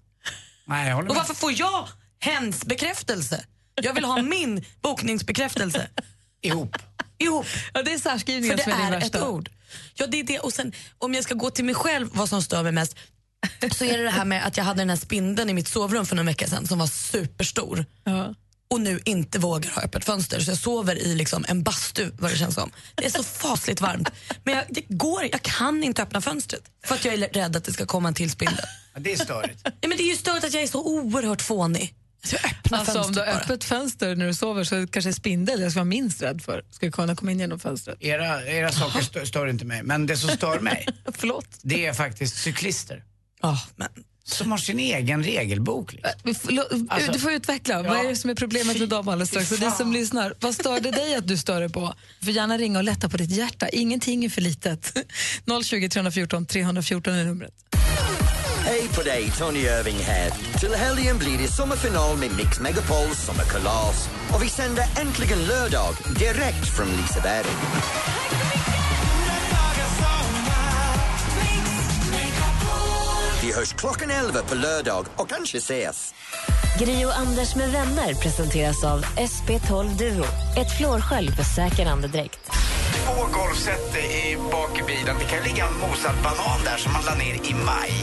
Nej, 0.65 0.93
Och 0.93 1.03
med. 1.03 1.15
varför 1.15 1.33
får 1.33 1.51
jag 1.59 1.87
hens 2.19 2.65
bekräftelse? 2.65 3.45
Jag 3.81 3.93
vill 3.93 4.05
ha 4.05 4.21
min 4.21 4.65
bokningsbekräftelse. 4.81 5.87
Ihop. 6.41 6.75
Ihop. 7.17 7.45
Ja, 7.73 7.83
det 7.83 7.93
är 7.93 7.97
För 7.97 8.09
särskrivningen 8.09 8.57
det 8.57 8.63
som 8.63 8.71
är 8.71 8.77
din 8.77 8.85
är 8.93 8.97
ett 8.97 9.03
värsta. 9.03 9.29
ord. 9.29 9.49
Ja, 9.93 10.07
det 10.07 10.19
är 10.19 10.23
det. 10.23 10.39
Och 10.39 10.53
sen, 10.53 10.73
om 10.97 11.13
jag 11.13 11.23
ska 11.23 11.33
gå 11.35 11.49
till 11.49 11.65
mig 11.65 11.75
själv, 11.75 12.09
vad 12.13 12.29
som 12.29 12.41
stör 12.41 12.63
mig 12.63 12.71
mest, 12.71 12.95
så 13.77 13.85
är 13.85 13.97
det 13.97 14.03
det 14.03 14.09
här 14.09 14.25
med 14.25 14.45
att 14.47 14.57
jag 14.57 14.63
hade 14.63 14.81
den 14.81 14.89
här 14.89 14.97
spindeln 14.97 15.49
i 15.49 15.53
mitt 15.53 15.67
sovrum 15.67 16.05
för 16.05 16.15
några 16.15 16.25
veckor 16.27 16.47
sedan 16.47 16.67
som 16.67 16.79
var 16.79 16.87
superstor. 16.87 17.85
Ja. 18.03 18.35
och 18.69 18.81
nu 18.81 18.99
inte 19.05 19.39
vågar 19.39 19.69
ha 19.71 19.81
öppet 19.81 20.05
fönster 20.05 20.39
så 20.39 20.51
jag 20.51 20.57
sover 20.57 20.95
i 20.95 21.15
liksom 21.15 21.45
en 21.47 21.63
bastu 21.63 22.11
vad 22.19 22.31
det 22.31 22.37
känns 22.37 22.55
som. 22.55 22.71
Det 22.95 23.05
är 23.05 23.09
så 23.09 23.23
fasligt 23.23 23.81
varmt. 23.81 24.11
Men 24.43 24.55
jag, 24.55 24.65
det 24.69 24.81
går, 24.89 25.23
jag 25.31 25.41
kan 25.41 25.83
inte 25.83 26.03
öppna 26.03 26.21
fönstret 26.21 26.61
för 26.85 26.95
att 26.95 27.05
jag 27.05 27.13
är 27.13 27.17
rädd 27.27 27.55
att 27.55 27.63
det 27.63 27.73
ska 27.73 27.85
komma 27.85 28.07
en 28.07 28.13
till 28.13 28.31
spindel. 28.31 28.65
Ja, 28.93 28.99
det 28.99 29.13
är 29.13 29.17
störigt. 29.17 29.59
Ja, 29.63 29.87
men 29.87 29.97
det 29.97 30.03
är 30.03 30.09
ju 30.11 30.15
stört 30.17 30.43
att 30.43 30.53
jag 30.53 30.63
är 30.63 30.67
så 30.67 30.83
oerhört 30.85 31.41
fånig. 31.41 31.93
Så 32.23 32.35
jag 32.35 32.45
öppnar 32.51 32.79
Alltså, 32.79 33.01
om 33.01 33.11
du 33.13 33.19
har 33.19 33.27
bara. 33.27 33.35
öppet 33.35 33.63
fönster 33.63 34.15
när 34.15 34.27
du 34.27 34.33
sover 34.33 34.63
så 34.63 34.87
kanske 34.87 35.13
spindel 35.13 35.61
jag 35.61 35.71
ska 35.71 35.79
vara 35.79 35.85
minst 35.85 36.21
rädd 36.21 36.41
för 36.41 36.63
ska 36.71 36.91
kunna 36.91 37.15
komma 37.15 37.31
in 37.31 37.39
genom 37.39 37.59
fönstret. 37.59 37.97
Era, 38.01 38.45
era 38.45 38.71
saker 38.71 39.01
stör, 39.01 39.25
stör 39.25 39.47
inte 39.47 39.65
mig, 39.65 39.83
men 39.83 40.05
det 40.07 40.17
som 40.17 40.29
stör 40.29 40.59
mig, 40.59 40.87
Förlåt. 41.15 41.45
det 41.61 41.85
är 41.85 41.93
faktiskt 41.93 42.37
cyklister. 42.37 43.03
Ja, 43.41 43.59
men, 43.75 43.87
Som 44.23 44.51
har 44.51 44.57
sin 44.57 44.79
egen 44.79 45.23
regelbok. 45.23 45.93
Liksom. 45.93 46.35
Får- 46.35 46.51
lo- 46.51 46.87
Alltså, 46.89 47.11
du 47.11 47.19
får 47.19 47.31
utveckla. 47.31 47.83
Vad 47.83 47.97
är 48.05 48.09
det 48.09 48.15
som 48.15 48.29
är 48.29 48.35
problemet 48.35 48.79
med 48.79 48.89
dem 48.89 49.07
alldeles 49.07 49.29
strax? 49.29 49.51
Och 49.51 49.59
ni 49.59 49.71
som 49.71 49.93
lyssnar, 49.93 50.33
vad 50.39 50.53
stör 50.55 50.79
det 50.79 50.91
dig 50.91 51.15
att 51.15 51.27
du 51.27 51.37
stör 51.37 51.59
dig 51.59 51.69
på? 51.69 51.93
Du 52.19 52.25
får 52.25 52.33
gärna 52.33 52.57
ringa 52.57 52.77
och 52.77 52.83
lätta 52.83 53.09
på 53.09 53.17
ditt 53.17 53.31
hjärta. 53.31 53.69
Ingenting 53.69 54.25
är 54.25 54.29
för 54.29 54.41
litet. 54.41 54.93
020 55.63 55.89
314 55.89 56.45
314 56.45 57.13
är 57.13 57.25
numret. 57.25 57.53
Hej 58.65 58.87
på 58.95 59.01
dig, 59.01 59.31
Tony 59.37 59.59
Irving 59.59 59.97
här. 59.99 60.31
Till 60.59 60.73
helgen 60.75 61.17
blir 61.17 61.37
det 61.37 61.47
sommarfinal 61.47 62.17
med 62.17 62.29
Mix 62.37 62.59
Megapols 62.59 63.25
sommarkalas. 63.25 64.09
Och 64.33 64.43
vi 64.43 64.49
sänder 64.49 64.83
äntligen 65.01 65.45
lördag 65.45 65.95
direkt 66.19 66.67
från 66.77 66.87
Liseberg. 66.87 67.45
Vi 73.41 73.53
hörs 73.53 73.73
klockan 73.73 74.11
11 74.11 74.41
på 74.41 74.55
lördag 74.55 75.05
och 75.15 75.29
kanske 75.29 75.57
ses. 75.57 76.13
Gri 76.79 77.05
och 77.05 77.17
Anders 77.17 77.55
med 77.55 77.71
vänner 77.71 78.13
presenteras 78.13 78.83
av 78.83 79.05
SP12 79.05 79.97
Duo. 79.97 80.25
Ett 80.57 80.77
flårskölj 80.77 81.31
för 81.31 81.43
säker 81.43 81.85
andedräkt. 81.85 82.39
Två 83.05 83.25
golfset 83.39 83.95
i 83.95 84.37
bak 84.51 84.79
i 84.79 84.83
bilen. 84.83 85.15
Det 85.19 85.25
kan 85.25 85.43
ligga 85.43 85.65
en 85.65 85.77
mosad 85.79 86.15
banan 86.23 86.59
där 86.65 86.77
som 86.77 86.93
man 86.93 87.01
la 87.05 87.15
ner 87.15 87.35
i 87.49 87.53
maj. 87.53 87.93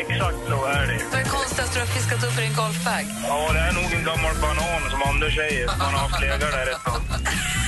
Exakt 0.00 0.40
så 0.48 0.64
är 0.64 0.86
det. 0.86 1.00
Vad 1.12 1.20
är 1.20 1.24
konstigast 1.24 1.72
du 1.74 1.80
har 1.80 1.86
fiskat 1.86 2.24
upp 2.24 2.38
i 2.38 2.40
din 2.40 2.56
golfbag? 2.56 3.04
Ja, 3.28 3.52
det 3.52 3.58
är 3.58 3.72
nog 3.72 3.92
en 3.98 4.04
gammal 4.04 4.34
banan 4.42 4.90
som 4.90 5.02
Anders 5.02 5.34
säger. 5.34 5.66
Man 5.66 5.80
har 5.80 5.98
haft 5.98 6.20
där 6.20 6.72
ett 6.72 6.84
tag. 6.84 7.00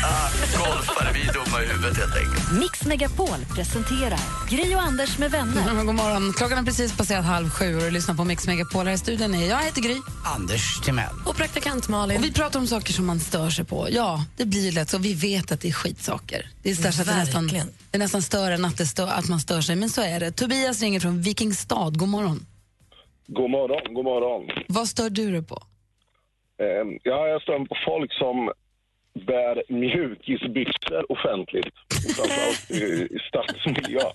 Golfare, 0.02 1.12
vi 1.14 1.28
är 1.28 1.32
dumma 1.32 1.62
i 1.62 1.66
huvudet 1.66 1.96
helt 1.96 2.16
enkelt. 2.16 2.60
Mix 2.60 2.86
Megapol 2.86 3.40
presenterar 3.56 4.20
Gri 4.50 4.74
och 4.74 4.80
Anders 4.82 5.18
med 5.18 5.30
vänner. 5.30 5.70
Mm, 5.70 5.86
god 5.86 5.94
morgon. 5.94 6.32
Klockan 6.36 6.58
har 6.58 6.64
precis 6.64 6.96
passerat 6.96 7.24
halv 7.24 7.48
sju 7.50 7.74
och 7.76 7.82
du 7.82 7.90
lyssnar 7.90 8.14
på 8.14 8.24
Mix 8.24 8.46
Megapol. 8.46 8.86
Här 8.86 8.94
i 8.94 8.98
studion 8.98 9.34
är 9.34 9.48
jag 9.48 9.62
heter 9.62 9.80
Gry. 9.82 9.96
Anders 10.36 10.80
Timell. 10.80 11.14
och 11.26 11.36
praktikant 11.36 11.88
Malin. 11.88 12.16
Och 12.18 12.24
vi 12.24 12.32
pratar 12.32 12.60
om 12.60 12.66
saker 12.66 12.92
som 12.92 13.06
man 13.06 13.20
stör 13.20 13.50
sig 13.50 13.64
på. 13.64 13.88
Ja, 13.90 14.24
det 14.36 14.44
blir 14.46 14.64
ju 14.64 14.70
lätt 14.72 14.88
så. 14.88 14.98
Vi 14.98 15.14
vet 15.14 15.52
att 15.52 15.60
det 15.60 15.68
är 15.68 15.72
skitsaker. 15.72 16.46
Det 16.62 16.70
är, 16.70 16.74
så 16.74 16.88
att 16.88 17.06
det, 17.06 17.16
nästan, 17.16 17.42
Verkligen. 17.44 17.66
det 17.90 17.96
är 17.96 17.98
nästan 17.98 18.22
större 18.22 18.54
än 18.54 18.64
att, 18.64 18.76
det 18.78 18.86
stör, 18.86 19.06
att 19.08 19.28
man 19.28 19.40
stör 19.40 19.60
sig. 19.60 19.76
Men 19.76 19.90
så 19.90 20.02
är 20.02 20.20
det. 20.20 20.32
Tobias 20.32 20.80
ringer 20.82 21.00
från 21.00 21.22
Vikingstad. 21.22 21.90
God 21.90 22.08
morgon. 22.08 22.46
God 23.26 23.50
morgon, 23.50 23.94
god 23.94 24.04
morgon. 24.04 24.42
Vad 24.68 24.88
stör 24.88 25.10
du 25.10 25.30
dig 25.32 25.42
på? 25.42 25.62
Eh, 26.60 26.66
ja, 27.02 27.26
jag 27.28 27.42
står 27.42 27.66
på 27.66 27.76
folk 27.86 28.12
som 28.12 28.50
bär 29.26 29.62
mjukisbyxor 29.68 31.12
offentligt. 31.12 31.74
Framförallt 32.16 32.70
i, 32.70 33.18
stadsmiljön. 33.28 34.12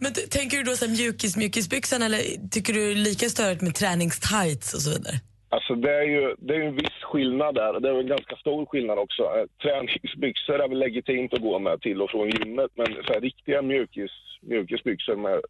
Men 0.00 0.12
tänker 0.30 0.56
du 0.56 0.62
då 0.62 0.72
så 0.72 0.84
här 0.84 0.92
mjukis 0.92 1.36
mjukisbyxan 1.36 2.02
eller 2.02 2.18
tycker 2.50 2.72
du 2.72 2.94
lika 2.94 3.28
störigt 3.28 3.62
med 3.62 3.74
träningstights 3.74 4.74
och 4.74 4.80
så 4.80 4.90
vidare? 4.90 5.16
Alltså 5.48 5.74
det 5.74 5.94
är 5.94 6.02
ju 6.02 6.34
det 6.38 6.54
är 6.54 6.60
en 6.60 6.76
viss 6.76 6.98
skillnad 7.02 7.54
där. 7.54 7.80
Det 7.80 7.88
är 7.88 8.00
en 8.00 8.06
ganska 8.06 8.36
stor 8.36 8.66
skillnad 8.66 8.98
också. 8.98 9.22
Eh, 9.22 9.44
Träningsbyxor 9.62 10.62
är 10.64 10.68
väl 10.68 10.78
legitimt 10.78 11.34
att 11.34 11.42
gå 11.42 11.58
med 11.58 11.80
till 11.80 12.02
och 12.02 12.10
från 12.10 12.30
gymmet. 12.30 12.70
Men 12.74 12.86
så 12.86 13.12
här, 13.12 13.20
riktiga 13.20 13.62
mjukis, 13.62 14.10
mjukisbyxor 14.40 15.16
med 15.16 15.40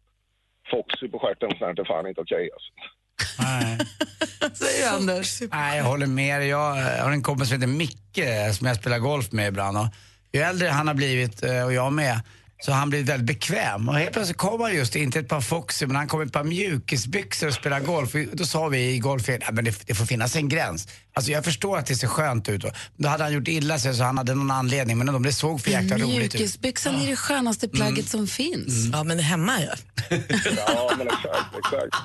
Foxy 0.71 1.07
på 1.07 1.19
stjärten 1.19 1.51
sånt 1.59 1.79
är 1.79 1.83
fan 1.83 2.07
inte 2.07 2.21
okej 2.21 2.49
alltså. 2.53 2.71
Nej. 3.39 3.77
Säger 4.53 4.81
du, 4.81 4.95
Anders? 4.95 5.41
Nej, 5.51 5.77
jag 5.77 5.85
håller 5.85 6.07
med 6.07 6.41
dig. 6.41 6.49
Jag 6.49 6.73
har 7.03 7.11
en 7.11 7.23
kompis 7.23 7.47
som 7.49 7.55
heter 7.61 7.67
Micke 7.67 8.19
som 8.57 8.67
jag 8.67 8.75
spelar 8.75 8.99
golf 8.99 9.31
med 9.31 9.47
ibland. 9.47 9.77
Och 9.77 9.87
ju 10.33 10.41
äldre 10.41 10.67
han 10.67 10.87
har 10.87 10.93
blivit, 10.93 11.43
eh, 11.43 11.63
och 11.63 11.73
jag 11.73 11.93
med, 11.93 12.19
så 12.65 12.71
har 12.71 12.79
han 12.79 12.89
blivit 12.89 13.09
väldigt 13.09 13.27
bekväm. 13.27 13.89
Och 13.89 13.95
helt 13.95 14.13
plötsligt 14.13 14.37
kommer 14.37 14.65
han 14.65 14.75
just, 14.75 14.95
inte 14.95 15.19
ett 15.19 15.27
par 15.27 15.41
Foxy, 15.41 15.85
men 15.85 15.95
han 15.95 16.07
kommer 16.07 16.25
ett 16.25 16.31
par 16.31 16.43
mjukisbyxor 16.43 17.47
och 17.47 17.53
spelar 17.53 17.79
golf. 17.79 18.15
Och 18.15 18.21
Då 18.33 18.45
sa 18.45 18.67
vi 18.67 18.89
i 18.89 18.99
golfen, 18.99 19.39
ja, 19.41 19.51
men 19.51 19.65
det, 19.65 19.87
det 19.87 19.95
får 19.95 20.05
finnas 20.05 20.35
en 20.35 20.49
gräns. 20.49 20.87
Alltså 21.13 21.31
jag 21.31 21.43
förstår 21.45 21.77
att 21.77 21.85
det 21.85 21.95
ser 21.95 22.07
skönt 22.07 22.49
ut. 22.49 22.65
Då 22.97 23.09
hade 23.09 23.23
han 23.23 23.33
gjort 23.33 23.47
illa 23.47 23.79
sig 23.79 23.93
så 23.93 24.03
han 24.03 24.17
hade 24.17 24.35
någon 24.35 24.51
anledning, 24.51 24.97
men 24.97 25.07
de, 25.07 25.23
det 25.23 25.33
såg 25.33 25.61
för 25.61 25.71
jäkla 25.71 25.97
roligt 25.97 26.09
ut. 26.09 26.33
Mjukisbyxan 26.33 26.95
är 26.95 27.07
det 27.07 27.15
skönaste 27.15 27.69
plagget 27.69 28.09
som 28.09 28.27
finns. 28.27 28.89
Ja, 28.93 29.03
men 29.03 29.19
hemma 29.19 29.53
ja. 29.61 29.73
Ja, 30.67 30.91
men 30.97 31.07
exakt, 31.07 31.57
exakt. 31.57 31.95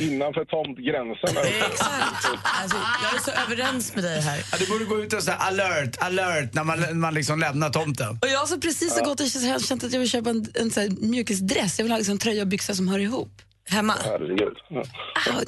Innanför 0.00 0.44
tomtgränsen. 0.44 1.36
Exakt. 1.70 2.46
Alltså, 2.62 2.76
jag 3.02 3.14
är 3.14 3.18
så 3.24 3.30
överens 3.30 3.94
med 3.94 4.04
dig 4.04 4.20
här. 4.20 4.44
Ja, 4.52 4.58
du 4.58 4.66
borde 4.66 4.84
gå 4.84 5.00
ut 5.02 5.12
och 5.12 5.22
säga 5.22 5.36
alert, 5.36 5.96
alert 6.00 6.54
när 6.54 6.64
man, 6.64 6.80
när 6.80 6.92
man 6.94 7.14
liksom 7.14 7.38
lämnar 7.40 7.70
tomten. 7.70 8.18
Och 8.22 8.28
jag 8.28 8.48
som 8.48 8.60
precis 8.60 8.94
har 8.98 9.04
gått 9.04 9.20
och 9.20 9.26
känt 9.68 9.84
att 9.84 9.92
jag 9.92 10.00
vill 10.00 10.10
köpa 10.10 10.30
en, 10.30 10.46
en 10.54 10.70
så 10.70 10.80
här 10.80 10.88
mjukisdress. 11.00 11.78
Jag 11.78 11.84
vill 11.84 11.92
ha 11.92 11.98
liksom 11.98 12.18
tröja 12.18 12.42
och 12.42 12.48
byxor 12.48 12.74
som 12.74 12.88
hör 12.88 12.98
ihop. 12.98 13.42
Hemma? 13.68 13.94
Herregud. 14.04 14.56
Ja. 14.70 14.84
Ah, 15.14 15.42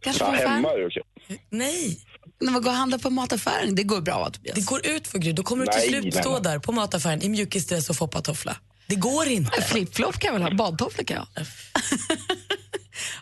kanske 0.00 0.24
Ja, 0.24 0.30
hemma 0.30 0.70
är 0.72 0.78
det 0.78 0.86
okej. 0.86 1.02
Nej. 1.50 1.98
När 2.40 2.52
man 2.52 2.62
går 2.62 2.70
och 2.70 2.76
handlar 2.76 2.98
på 2.98 3.10
mataffären. 3.10 3.74
Det 3.74 3.82
går 3.82 4.00
bra 4.00 4.18
va, 4.18 4.30
Tobias? 4.30 4.54
Det 4.54 4.66
går 4.66 4.86
ut 4.86 5.08
för 5.08 5.18
Gry. 5.18 5.32
Då 5.32 5.42
kommer 5.42 5.66
du 5.66 5.72
till 5.72 5.80
Nej, 5.80 5.88
slut 5.88 6.14
nej, 6.14 6.22
stå 6.22 6.32
nej. 6.32 6.42
där 6.42 6.58
på 6.58 6.72
mataffären 6.72 7.22
i 7.22 7.28
mjukisdress 7.28 7.90
och 7.90 7.96
foppatoffla. 7.96 8.56
Det 8.86 8.96
går 8.96 9.28
inte. 9.28 9.62
Flipflop 9.62 10.18
kan 10.18 10.32
jag 10.32 10.40
väl 10.40 10.42
ha, 10.42 10.56
badtofflor 10.56 11.04
kan 11.04 11.16
jag 11.16 11.22
ha. 11.22 11.46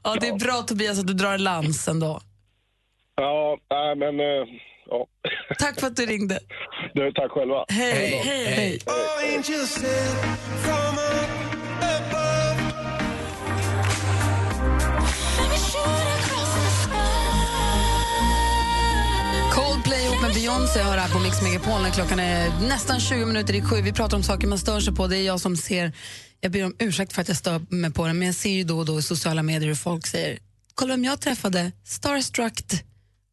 ja, 0.04 0.16
det 0.20 0.28
är 0.28 0.38
bra 0.38 0.62
Tobias 0.62 0.98
att 0.98 1.06
du 1.06 1.12
drar 1.14 1.32
en 1.34 1.42
lans 1.44 1.88
ändå. 1.88 2.20
Ja, 3.16 3.58
nej 3.70 3.96
men... 3.96 4.20
eh, 4.20 4.46
Ja. 4.92 5.06
Tack 5.58 5.80
för 5.80 5.86
att 5.86 5.96
du 5.96 6.06
ringde. 6.06 6.38
Du, 6.94 7.12
tack 7.12 7.30
själva. 7.30 7.64
Hej. 7.68 8.20
Hej. 8.24 8.78
From 10.64 10.98
above. 11.78 12.60
Coldplay 19.54 20.04
ihop 20.04 20.22
med 20.22 20.34
Beyoncé 20.34 20.80
har 20.82 20.96
här 20.96 21.12
på 21.12 21.18
Mix 21.18 21.42
Megapol 21.42 21.82
när 21.82 21.90
klockan 21.90 22.20
är 22.20 22.48
nästan 22.68 23.00
20 23.00 23.26
minuter 23.26 23.54
i 23.54 23.62
sju. 23.62 23.76
Vi 23.82 23.92
pratar 23.92 24.16
om 24.16 24.22
saker 24.22 24.46
man 24.46 24.58
stör 24.58 24.80
sig 24.80 24.94
på. 24.94 25.06
Det 25.06 25.16
är 25.18 25.22
jag 25.26 25.40
som 25.40 25.56
ser, 25.56 25.92
jag 26.40 26.52
ber 26.52 26.64
om 26.64 26.76
ursäkt 26.78 27.12
för 27.12 27.22
att 27.22 27.28
jag 27.28 27.36
stör 27.36 27.60
mig 27.70 27.92
på 27.92 28.06
det, 28.06 28.12
men 28.12 28.26
jag 28.26 28.34
ser 28.34 28.50
ju 28.50 28.64
då 28.64 28.78
och 28.78 28.86
då 28.86 28.98
i 28.98 29.02
sociala 29.02 29.42
medier 29.42 29.68
hur 29.68 29.74
folk 29.74 30.06
säger, 30.06 30.38
kolla 30.74 30.92
vem 30.92 31.04
jag 31.04 31.20
träffade, 31.20 31.72
starstruck, 31.84 32.54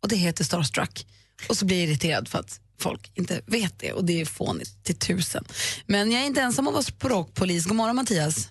och 0.03 0.09
det 0.09 0.15
heter 0.15 0.43
starstruck. 0.43 1.05
Och 1.49 1.55
så 1.55 1.65
blir 1.65 1.77
jag 1.79 1.87
irriterad 1.87 2.27
för 2.27 2.39
att 2.39 2.61
folk 2.79 3.11
inte 3.15 3.41
vet 3.45 3.79
det 3.79 3.91
och 3.93 4.05
det 4.05 4.21
är 4.21 4.25
fånigt 4.25 4.85
till 4.85 4.99
tusen. 4.99 5.43
Men 5.85 6.11
jag 6.11 6.21
är 6.21 6.25
inte 6.25 6.41
ensam 6.41 6.67
om 6.67 6.67
att 6.67 6.73
vara 6.73 6.83
språkpolis. 6.83 7.65
God 7.65 7.75
morgon 7.75 7.95
Mattias. 7.95 8.49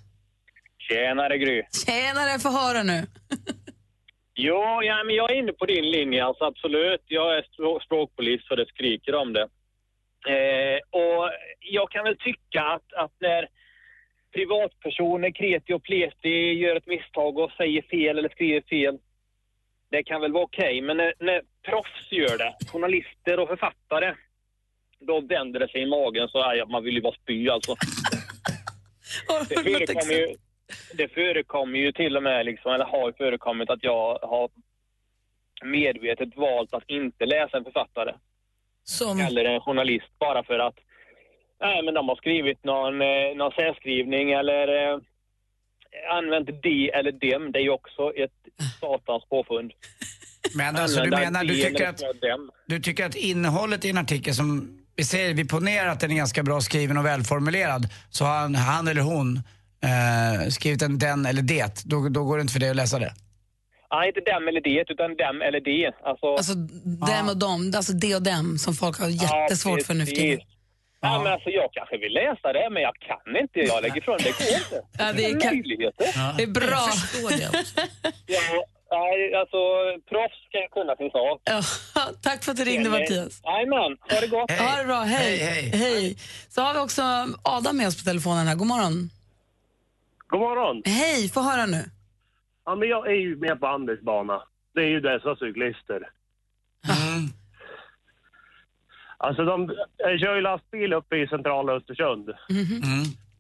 Tjenare 0.79 1.39
Gry. 1.39 1.63
Tjenare, 1.87 2.39
få 2.39 2.51
höra 2.51 2.83
nu. 2.83 3.07
Jo, 4.39 4.83
ja, 4.83 5.05
men 5.05 5.15
jag 5.15 5.31
är 5.31 5.39
inne 5.39 5.53
på 5.53 5.67
din 5.67 5.91
linje. 5.91 6.25
Alltså, 6.25 6.45
absolut, 6.45 7.03
jag 7.07 7.39
är 7.39 7.43
språkpolis 7.87 8.41
så 8.49 8.57
det 8.57 8.67
skriker 8.67 9.15
om 9.15 9.33
det. 9.33 9.47
Eh, 10.35 10.79
och 10.91 11.31
jag 11.61 11.91
kan 11.91 12.05
väl 12.05 12.17
tycka 12.17 12.61
att, 12.63 12.93
att 13.03 13.15
när 13.21 13.49
privatpersoner, 14.37 15.31
kreti 15.31 15.73
och 15.73 15.83
pleti, 15.83 16.53
gör 16.53 16.77
ett 16.77 16.87
misstag 16.87 17.39
och 17.39 17.51
säger 17.51 17.83
fel 17.83 18.19
eller 18.19 18.29
skriver 18.29 18.61
fel, 18.61 18.99
det 19.91 20.03
kan 20.03 20.21
väl 20.21 20.33
vara 20.33 20.45
okej. 20.45 20.81
Men 20.81 20.97
när, 20.97 21.15
när 21.19 21.43
proffs 21.63 22.13
gör 22.13 22.39
det, 22.39 22.55
journalister 22.73 23.39
och 23.39 23.49
författare, 23.49 24.15
då 24.99 25.21
vänder 25.21 25.61
det 25.61 25.69
sig 25.69 25.83
i 25.83 25.87
magen 25.87 26.29
så 26.29 26.43
aj, 26.43 26.65
man 26.69 26.85
vill 26.85 26.95
ju 26.95 27.01
bara 27.01 27.15
spy 27.15 27.49
alltså. 27.49 27.75
Det 29.49 29.63
förekommer 29.63 30.15
ju, 30.15 30.37
det 30.95 31.09
förekommer 31.09 31.79
ju 31.79 31.93
till 31.93 32.17
och 32.17 32.23
med, 32.23 32.47
liksom, 32.47 32.73
eller 32.73 32.85
har 32.85 33.13
förekommit 33.13 33.71
att 33.71 33.85
jag 33.85 34.19
har 34.23 34.51
medvetet 35.65 36.37
valt 36.37 36.75
att 36.75 36.91
inte 36.91 37.27
läsa 37.27 37.57
en 37.57 37.65
författare 37.65 38.15
Som... 38.85 39.21
eller 39.21 39.45
en 39.45 39.61
journalist 39.61 40.19
bara 40.19 40.45
för 40.45 40.59
att 40.59 40.79
nej, 41.61 41.83
men 41.85 41.95
de 41.95 42.09
har 42.09 42.17
skrivit 42.17 42.65
någon, 42.65 43.03
eh, 43.03 43.37
någon 43.37 43.53
särskrivning 43.53 44.33
eller 44.33 44.93
eh, 44.93 44.99
använt 46.19 46.49
de 46.63 46.91
eller 46.91 47.13
dem. 47.13 47.53
Det 47.53 47.59
är 47.59 47.63
ju 47.63 47.71
också 47.71 48.13
ett 48.17 48.39
satans 48.81 49.25
påfund. 49.29 49.73
Men 50.55 50.77
alltså, 50.77 51.03
du 51.03 51.11
menar, 51.11 51.45
du 51.45 51.55
tycker 51.55 51.89
att, 51.89 52.03
du 52.67 52.81
tycker 52.81 53.07
att 53.07 53.15
innehållet 53.15 53.85
i 53.85 53.91
en 53.91 53.99
artikel 53.99 54.35
som, 54.35 54.79
vi 54.97 55.05
säger, 55.05 55.35
vi 55.35 55.49
ponerar 55.49 55.89
att 55.89 56.01
den 56.01 56.11
är 56.11 56.17
ganska 56.17 56.43
bra 56.43 56.61
skriven 56.61 56.97
och 56.99 57.07
välformulerad, 57.07 57.83
så 58.11 58.25
har 58.25 58.39
han, 58.39 58.55
han 58.55 58.89
eller 58.89 59.03
hon 59.03 59.37
eh, 59.83 60.49
skrivit 60.49 60.83
en 60.83 60.99
den 60.99 61.27
eller 61.27 61.43
det, 61.43 61.83
då, 61.85 62.09
då 62.09 62.25
går 62.25 62.37
det 62.37 62.41
inte 62.41 62.53
för 62.53 62.61
dig 62.61 62.71
att 62.71 62.77
läsa 62.77 62.99
det. 62.99 63.13
Nej, 63.93 64.09
inte 64.09 64.21
dem 64.21 64.49
eller 64.49 64.61
det, 64.61 64.85
utan 64.89 65.17
dem 65.17 65.43
eller 65.43 65.61
det. 65.61 65.93
Alltså, 66.05 66.27
Alltså 66.27 66.55
dem 67.13 67.29
och 67.29 67.37
dem, 67.37 67.73
alltså 67.77 67.93
det 67.93 68.15
och 68.15 68.23
dem 68.23 68.59
som 68.59 68.75
folk 68.75 68.99
har 68.99 69.09
jättesvårt 69.09 69.83
för 69.83 69.95
nu 69.95 70.07
för 70.07 70.13
tiden. 70.13 70.41
Precis. 71.01 71.15
Ja, 71.15 71.23
men 71.23 71.33
alltså, 71.33 71.51
jag 71.51 71.69
kanske 71.73 71.97
vill 71.99 72.13
läsa 72.13 72.53
det, 72.53 72.71
men 72.71 72.83
jag 72.83 72.95
kan 73.09 73.37
inte. 73.43 73.61
Jag 73.61 73.83
lägger 73.83 73.99
ifrån 73.99 74.17
det. 74.19 74.33
går 74.39 74.49
inte. 74.63 74.79
Ja, 74.99 75.13
det 75.13 75.25
är 75.25 75.35
möjligheter. 75.51 76.07
Det 76.37 76.43
är 76.43 76.47
bra. 76.61 76.85
Jag 76.91 76.95
förstår 77.01 77.31
det. 77.31 77.51
Ja, 78.91 78.99
nej, 78.99 79.35
alltså, 79.35 79.59
proffs 80.09 80.39
ska 80.49 80.57
ju 80.65 80.69
kunna 80.69 80.97
sin 80.97 81.11
sak. 81.11 81.41
Ja, 81.45 81.61
tack 82.23 82.45
för 82.45 82.51
att 82.53 82.57
du 82.57 82.65
ringde 82.65 82.91
Mattias. 82.91 83.41
Jajamän, 83.45 83.93
ha 84.11 84.21
det 84.21 84.27
gott. 84.37 84.51
Ha 84.51 84.77
det 84.81 84.85
bra, 84.85 85.01
hej. 85.01 85.37
Hej, 85.39 85.71
hej. 85.75 86.17
Så 86.49 86.61
har 86.63 86.75
vi 86.75 86.81
också 86.81 87.03
Adam 87.43 87.77
med 87.77 87.87
oss 87.87 87.99
på 88.05 88.09
telefonen 88.11 88.47
här. 88.47 88.55
God 88.55 88.67
morgon. 88.67 89.11
God 90.29 90.41
morgon. 90.41 90.83
Hej, 90.85 91.29
få 91.29 91.41
höra 91.41 91.67
nu. 91.67 91.85
Ja, 92.67 92.75
men 92.75 92.89
jag 92.89 93.07
är 93.07 93.15
ju 93.27 93.37
med 93.37 93.61
på 93.61 93.67
Anders 93.67 94.01
bana. 94.01 94.43
Det 94.75 94.81
är 94.81 94.89
ju 94.89 95.01
dessa 95.01 95.37
cyklister. 95.37 96.01
Alltså 99.19 99.45
de 99.45 99.71
jag 99.97 100.21
kör 100.21 100.35
ju 100.35 100.41
lastbil 100.41 100.93
uppe 100.93 101.17
i 101.17 101.27
centrala 101.27 101.73
Östersund. 101.73 102.29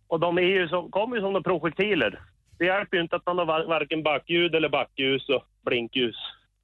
Och 0.08 0.20
de 0.20 0.38
är 0.38 0.42
ju 0.42 0.68
som, 0.68 0.90
kommer 0.90 1.16
ju 1.16 1.22
som 1.22 1.32
de 1.32 1.42
projektiler. 1.42 2.20
Det 2.58 2.64
hjälper 2.64 2.96
ju 2.96 3.02
inte 3.02 3.16
att 3.16 3.26
man 3.26 3.38
har 3.38 3.44
var- 3.46 3.66
varken 3.68 4.02
backljud 4.02 4.54
eller 4.54 4.68
backljus 4.68 5.28
och 5.28 5.42
blinkljus. 5.64 6.16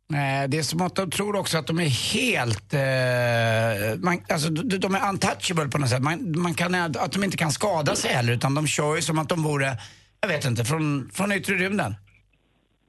Nej, 0.09 0.49
det 0.49 0.59
är 0.59 0.63
som 0.63 0.83
att 0.83 0.95
de 0.97 1.11
tror 1.11 1.37
också 1.37 1.59
att 1.59 1.67
de 1.67 1.79
är 1.79 2.15
helt... 2.15 2.75
Eh, 2.75 4.01
man, 4.05 4.19
alltså, 4.33 4.51
de, 4.51 4.79
de 4.79 4.95
är 4.95 5.09
untouchable 5.09 5.69
på 5.69 5.79
något 5.79 5.89
sätt. 5.89 6.03
Man, 6.03 6.35
man 6.39 6.55
kan, 6.55 6.75
att 6.75 7.13
de 7.13 7.25
inte 7.25 7.37
kan 7.37 7.51
skada 7.51 7.95
sig 7.95 8.11
heller, 8.13 8.33
utan 8.33 8.55
de 8.55 8.67
kör 8.67 8.97
ju 8.97 9.03
som 9.03 9.19
att 9.19 9.29
de 9.29 9.43
vore, 9.43 9.67
jag 10.21 10.29
vet 10.29 10.45
inte, 10.45 10.65
från, 10.65 11.11
från 11.13 11.33
yttre 11.33 11.55
rymden. 11.55 11.95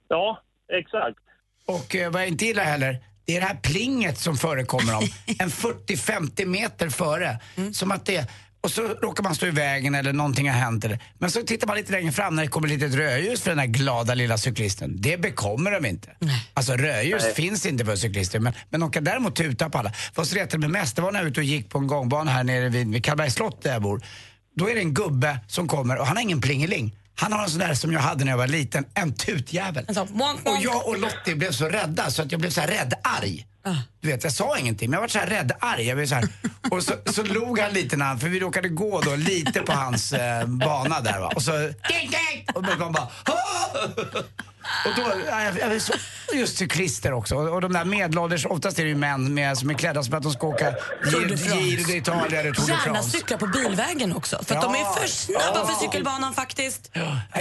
Ja, 0.08 0.42
exakt. 0.74 1.18
Och 1.65 1.96
eh, 1.96 2.12
vad 2.12 2.22
jag 2.22 2.27
inte 2.30 2.46
gillar 2.46 2.63
heller, 2.63 2.98
det 3.25 3.36
är 3.36 3.42
det 3.42 3.48
här 3.48 3.56
plinget 3.56 4.20
som 4.20 4.38
förekommer 4.38 4.96
om 4.98 5.03
en 5.39 5.50
40-50 5.50 6.46
meter 6.46 6.89
före. 6.89 7.39
Som 7.72 7.92
att 7.92 8.06
det, 8.06 8.27
och 8.62 8.72
så 8.72 8.82
råkar 8.82 9.24
man 9.24 9.36
stå 9.36 9.46
i 9.46 9.51
vägen 9.51 9.96
eller 9.96 10.13
någonting 10.13 10.50
har 10.50 10.60
hänt. 10.60 10.86
Eller, 10.86 11.00
men 11.18 11.32
så 11.32 11.42
tittar 11.42 11.68
man 11.68 11.77
lite 11.77 11.92
längre 11.92 12.12
fram 12.12 12.36
när 12.36 12.44
det 12.44 12.50
kommer 12.50 12.68
ett 12.68 12.74
litet 12.74 12.96
rödljus 12.96 13.42
för 13.42 13.50
den 13.50 13.60
här 13.60 13.65
glada 13.65 14.13
lilla 14.13 14.38
cyklisten. 14.38 15.01
Det 15.01 15.18
bekommer 15.18 15.72
de 15.72 15.86
inte. 15.86 16.10
Alltså 16.53 16.74
rödljus 16.74 17.24
Nej. 17.24 17.34
finns 17.34 17.65
inte 17.65 17.86
för 17.86 17.96
cyklister 17.96 18.39
men, 18.39 18.53
men 18.70 18.80
de 18.80 18.92
kan 18.92 19.03
däremot 19.03 19.36
tuta 19.36 19.70
på 19.70 19.77
alla. 19.77 19.94
Vad 20.15 20.27
som 20.27 20.38
retade 20.38 20.58
mig 20.58 20.70
mest 20.70 20.96
det 20.96 21.01
var 21.01 21.12
när 21.12 21.20
jag 21.20 21.24
var 21.24 21.32
ute 21.32 21.39
och 21.39 21.44
gick 21.44 21.70
på 21.70 21.77
en 21.77 21.88
gångbana 21.88 22.32
här 22.32 22.44
nere 22.44 22.70
vid, 22.70 22.92
vid 22.92 23.06
Karlbergs 23.06 23.34
slott 23.34 23.63
där 23.63 23.74
jag 23.74 23.82
bor. 23.82 24.01
Då 24.56 24.70
är 24.70 24.75
det 24.75 24.82
en 24.82 24.94
gubbe 24.94 25.39
som 25.48 25.68
kommer 25.68 25.98
och 25.98 26.08
han 26.08 26.18
har 26.18 26.24
ingen 26.24 26.42
plingeling. 26.42 26.96
Han 27.15 27.32
har 27.34 27.43
en 27.43 27.50
sån 27.50 27.60
där 27.60 27.74
som 27.74 27.91
jag 27.93 28.00
hade 28.00 28.24
när 28.25 28.32
jag 28.32 28.38
var 28.38 28.48
liten, 28.48 28.86
en 28.93 29.13
tutjävel. 29.13 29.86
En 29.88 29.96
sån 29.96 30.08
Och 30.46 30.58
jag 30.63 30.88
och 30.88 31.00
Lottie 31.00 31.36
blev 31.36 31.51
så 31.51 31.65
rädda 31.70 32.12
så 32.12 32.22
att 32.22 32.32
jag 32.32 32.41
blev 32.41 32.50
så 32.50 32.62
här 32.62 32.67
rädd-arg. 32.67 33.48
Du 34.01 34.08
vet, 34.08 34.24
jag 34.24 34.34
sa 34.34 34.58
ingenting 34.58 34.89
men 34.89 34.98
jag 34.98 35.01
var 35.01 35.08
så 35.08 35.20
här 35.20 35.27
rädd-arg. 35.27 35.88
Jag 35.88 35.98
blev 35.98 36.08
så 36.08 36.15
här. 36.15 36.27
Och 36.72 36.84
så, 36.84 36.93
så 37.05 37.24
log 37.24 37.60
han 37.60 37.74
lite 37.74 37.98
när 37.98 38.05
han, 38.05 38.20
för 38.20 38.29
vi 38.29 38.39
råkade 38.39 38.70
gå 38.70 39.01
då 39.01 39.15
lite 39.15 39.60
på 39.62 39.72
hans 39.72 40.13
eh, 40.13 40.46
bana 40.48 41.00
där 41.01 41.20
va. 41.20 41.32
Och 41.36 41.41
så! 41.41 41.51
Och 42.53 42.65
kom 42.79 42.91
bara, 42.93 43.08
"Ah!" 43.24 44.24
Och 44.86 44.91
då, 44.96 45.12
ja, 45.27 45.70
just 46.34 46.58
cyklister 46.58 47.13
också. 47.13 47.36
Och, 47.36 47.62
de 47.62 47.74
där 47.74 47.86
medelålders, 47.86 48.46
oftast 48.46 48.79
är 48.79 48.84
det 48.84 48.89
ju 48.89 48.96
män 48.96 49.34
med, 49.34 49.58
som 49.58 49.70
är 49.70 49.74
klädda 49.74 50.03
som 50.03 50.13
att 50.13 50.24
de 50.24 50.32
ska 50.32 50.48
åka 50.48 50.75
Giro 51.05 51.84
d'Italia 51.84 52.36
eller 52.39 52.53
Tour 52.53 52.67
de 52.67 52.72
Gärna 52.72 52.84
France. 52.93 53.10
cykla 53.17 53.38
på 53.38 53.48
bilvägen 53.48 54.15
också, 54.15 54.43
för 54.43 54.55
att 54.55 54.62
de 54.62 54.75
är 54.75 54.79
Ja. 54.79 54.93
för 55.00 55.08
snabba 55.08 55.43
Ja. 55.55 55.65
för 55.67 55.74
cykelbanan 55.86 56.34
faktiskt. 56.34 56.91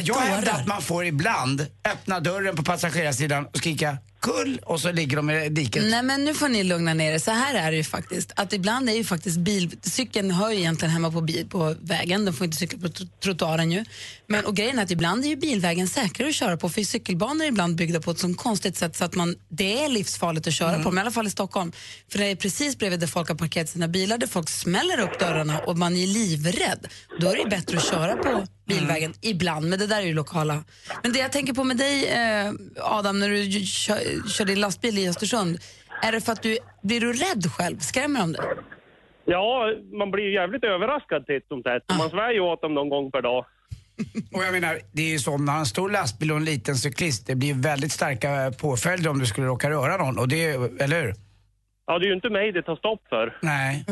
Jag 0.03 0.15
hävdar 0.15 0.53
att 0.53 0.67
man 0.67 0.83
får 0.83 1.05
ibland 1.05 1.67
öppna 1.93 2.21
dörren 2.21 2.57
på 2.57 2.63
passagerarsidan 2.63 3.47
och 3.47 3.57
skrika 3.59 3.99
kull 4.23 4.61
och 4.65 4.81
så 4.81 4.93
ligger 4.93 5.17
de 5.17 5.31
i 5.31 5.49
diket. 5.49 5.85
Nej 5.91 6.03
men 6.03 6.25
nu 6.25 6.35
får 6.35 6.49
ni 6.49 6.65
lugna 6.65 6.95
ner 6.95 7.13
er. 7.13 7.19
Så 7.19 7.31
här 7.31 7.55
är 7.55 7.71
det 7.71 7.77
ju 7.77 7.85
faktiskt. 7.85 8.33
Att 8.37 8.53
ibland 8.53 8.89
är 8.89 8.95
ju 8.95 9.05
faktiskt 9.05 9.39
bil, 9.39 9.77
cykeln 9.83 10.31
hör 10.31 10.51
ju 10.51 10.59
egentligen 10.59 10.93
hemma 10.93 11.11
på, 11.11 11.21
bil, 11.21 11.47
på 11.49 11.77
vägen. 11.81 12.25
Den 12.25 12.35
får 12.35 12.45
inte 12.45 12.57
cykla 12.57 12.79
på 12.79 12.87
tr- 12.87 13.09
trottoaren 13.23 13.73
ju. 13.73 13.85
Men 14.27 14.45
och 14.45 14.57
grejen 14.57 14.79
är 14.79 14.83
att 14.83 14.91
ibland 14.91 15.25
är 15.25 15.29
ju 15.29 15.37
bilvägen 15.37 15.89
säkrare 15.89 16.29
att 16.29 16.35
köra 16.35 16.57
på 16.57 16.69
för 16.69 16.83
cykelbanor 16.83 17.45
är 17.45 17.49
ibland 17.49 17.77
byggda 17.77 18.01
på 18.01 18.11
ett 18.11 18.19
sånt 18.19 18.37
konstigt 18.37 18.77
sätt 18.77 18.97
så 18.97 19.05
att 19.05 19.15
man, 19.15 19.37
det 19.49 19.85
är 19.85 19.89
livsfarligt 19.89 20.47
att 20.47 20.55
köra 20.55 20.77
på 20.77 20.83
dem, 20.83 20.99
i 20.99 21.01
alla 21.01 21.11
fall 21.11 21.27
i 21.27 21.31
Stockholm. 21.31 21.73
För 22.13 22.19
det 22.19 22.27
är 22.27 22.37
precis 22.37 22.79
bredvid 22.79 23.01
där 23.01 23.07
folk 23.07 23.29
har 23.29 23.37
parkerat 23.37 23.69
sina 23.69 23.89
bilar 23.89 24.19
där 24.19 24.27
folk 24.27 24.49
smäller 24.49 25.01
upp 25.01 25.19
dörrarna 25.19 25.59
och 25.59 25.79
man 25.79 25.97
är 25.97 26.07
livrädd. 26.07 26.87
Då 27.21 27.29
är 27.29 27.33
det 27.33 27.43
ju 27.43 27.49
bättre 27.49 27.77
att 27.77 27.91
köra 27.91 28.17
på 28.17 28.47
bilvägen 28.75 29.13
ibland, 29.21 29.69
men 29.69 29.79
det 29.79 29.87
där 29.87 30.01
är 30.01 30.07
ju 30.07 30.15
lokala. 30.15 30.65
Men 31.03 31.13
det 31.13 31.19
jag 31.19 31.33
tänker 31.33 31.53
på 31.53 31.65
med 31.65 31.77
dig 31.77 32.09
eh, 32.09 32.53
Adam, 32.81 33.19
när 33.19 33.29
du 33.29 33.67
kör, 33.67 34.29
kör 34.29 34.45
din 34.45 34.61
lastbil 34.61 34.99
i 34.99 35.09
Östersund, 35.09 35.59
är 36.03 36.13
det 36.13 36.21
för 36.21 36.33
att 36.33 36.43
du, 36.43 36.59
blir 36.83 37.01
du 37.01 37.13
rädd 37.13 37.45
själv? 37.57 37.79
Skrämmer 37.79 38.21
de 38.21 38.33
dig? 38.33 38.43
Ja, 39.25 39.67
man 39.99 40.11
blir 40.11 40.25
ju 40.25 40.35
jävligt 40.35 40.65
överraskad 40.65 41.27
titt 41.27 41.49
som 41.49 41.63
tätt. 41.63 41.83
Man 41.99 42.11
svär 42.11 42.33
ju 42.33 42.41
åt 42.41 42.63
dem 42.63 42.75
någon 42.75 42.89
gång 42.89 43.11
per 43.11 43.23
dag. 43.23 43.45
Och 44.35 44.45
jag 44.45 44.53
menar, 44.53 44.79
det 44.93 45.03
är 45.03 45.11
ju 45.11 45.19
så 45.19 45.31
har 45.31 45.59
en 45.59 45.67
stor 45.67 45.91
lastbil 45.91 46.31
och 46.31 46.37
en 46.37 46.45
liten 46.45 46.77
cyklist, 46.77 47.27
det 47.27 47.35
blir 47.35 47.55
väldigt 47.55 47.93
starka 47.93 48.53
påföljder 48.61 49.11
om 49.11 49.19
du 49.19 49.27
skulle 49.27 49.47
råka 49.47 49.71
röra 49.71 49.97
någon. 49.97 50.19
Och 50.19 50.29
det 50.29 50.45
eller 50.81 51.03
hur? 51.03 51.15
Ja, 51.87 51.99
det 51.99 52.05
är 52.05 52.09
ju 52.09 52.15
inte 52.15 52.31
mig 52.31 52.53
det 52.53 52.63
tar 52.63 52.77
stopp 52.77 53.03
för. 53.09 53.39
Nej. 53.43 53.85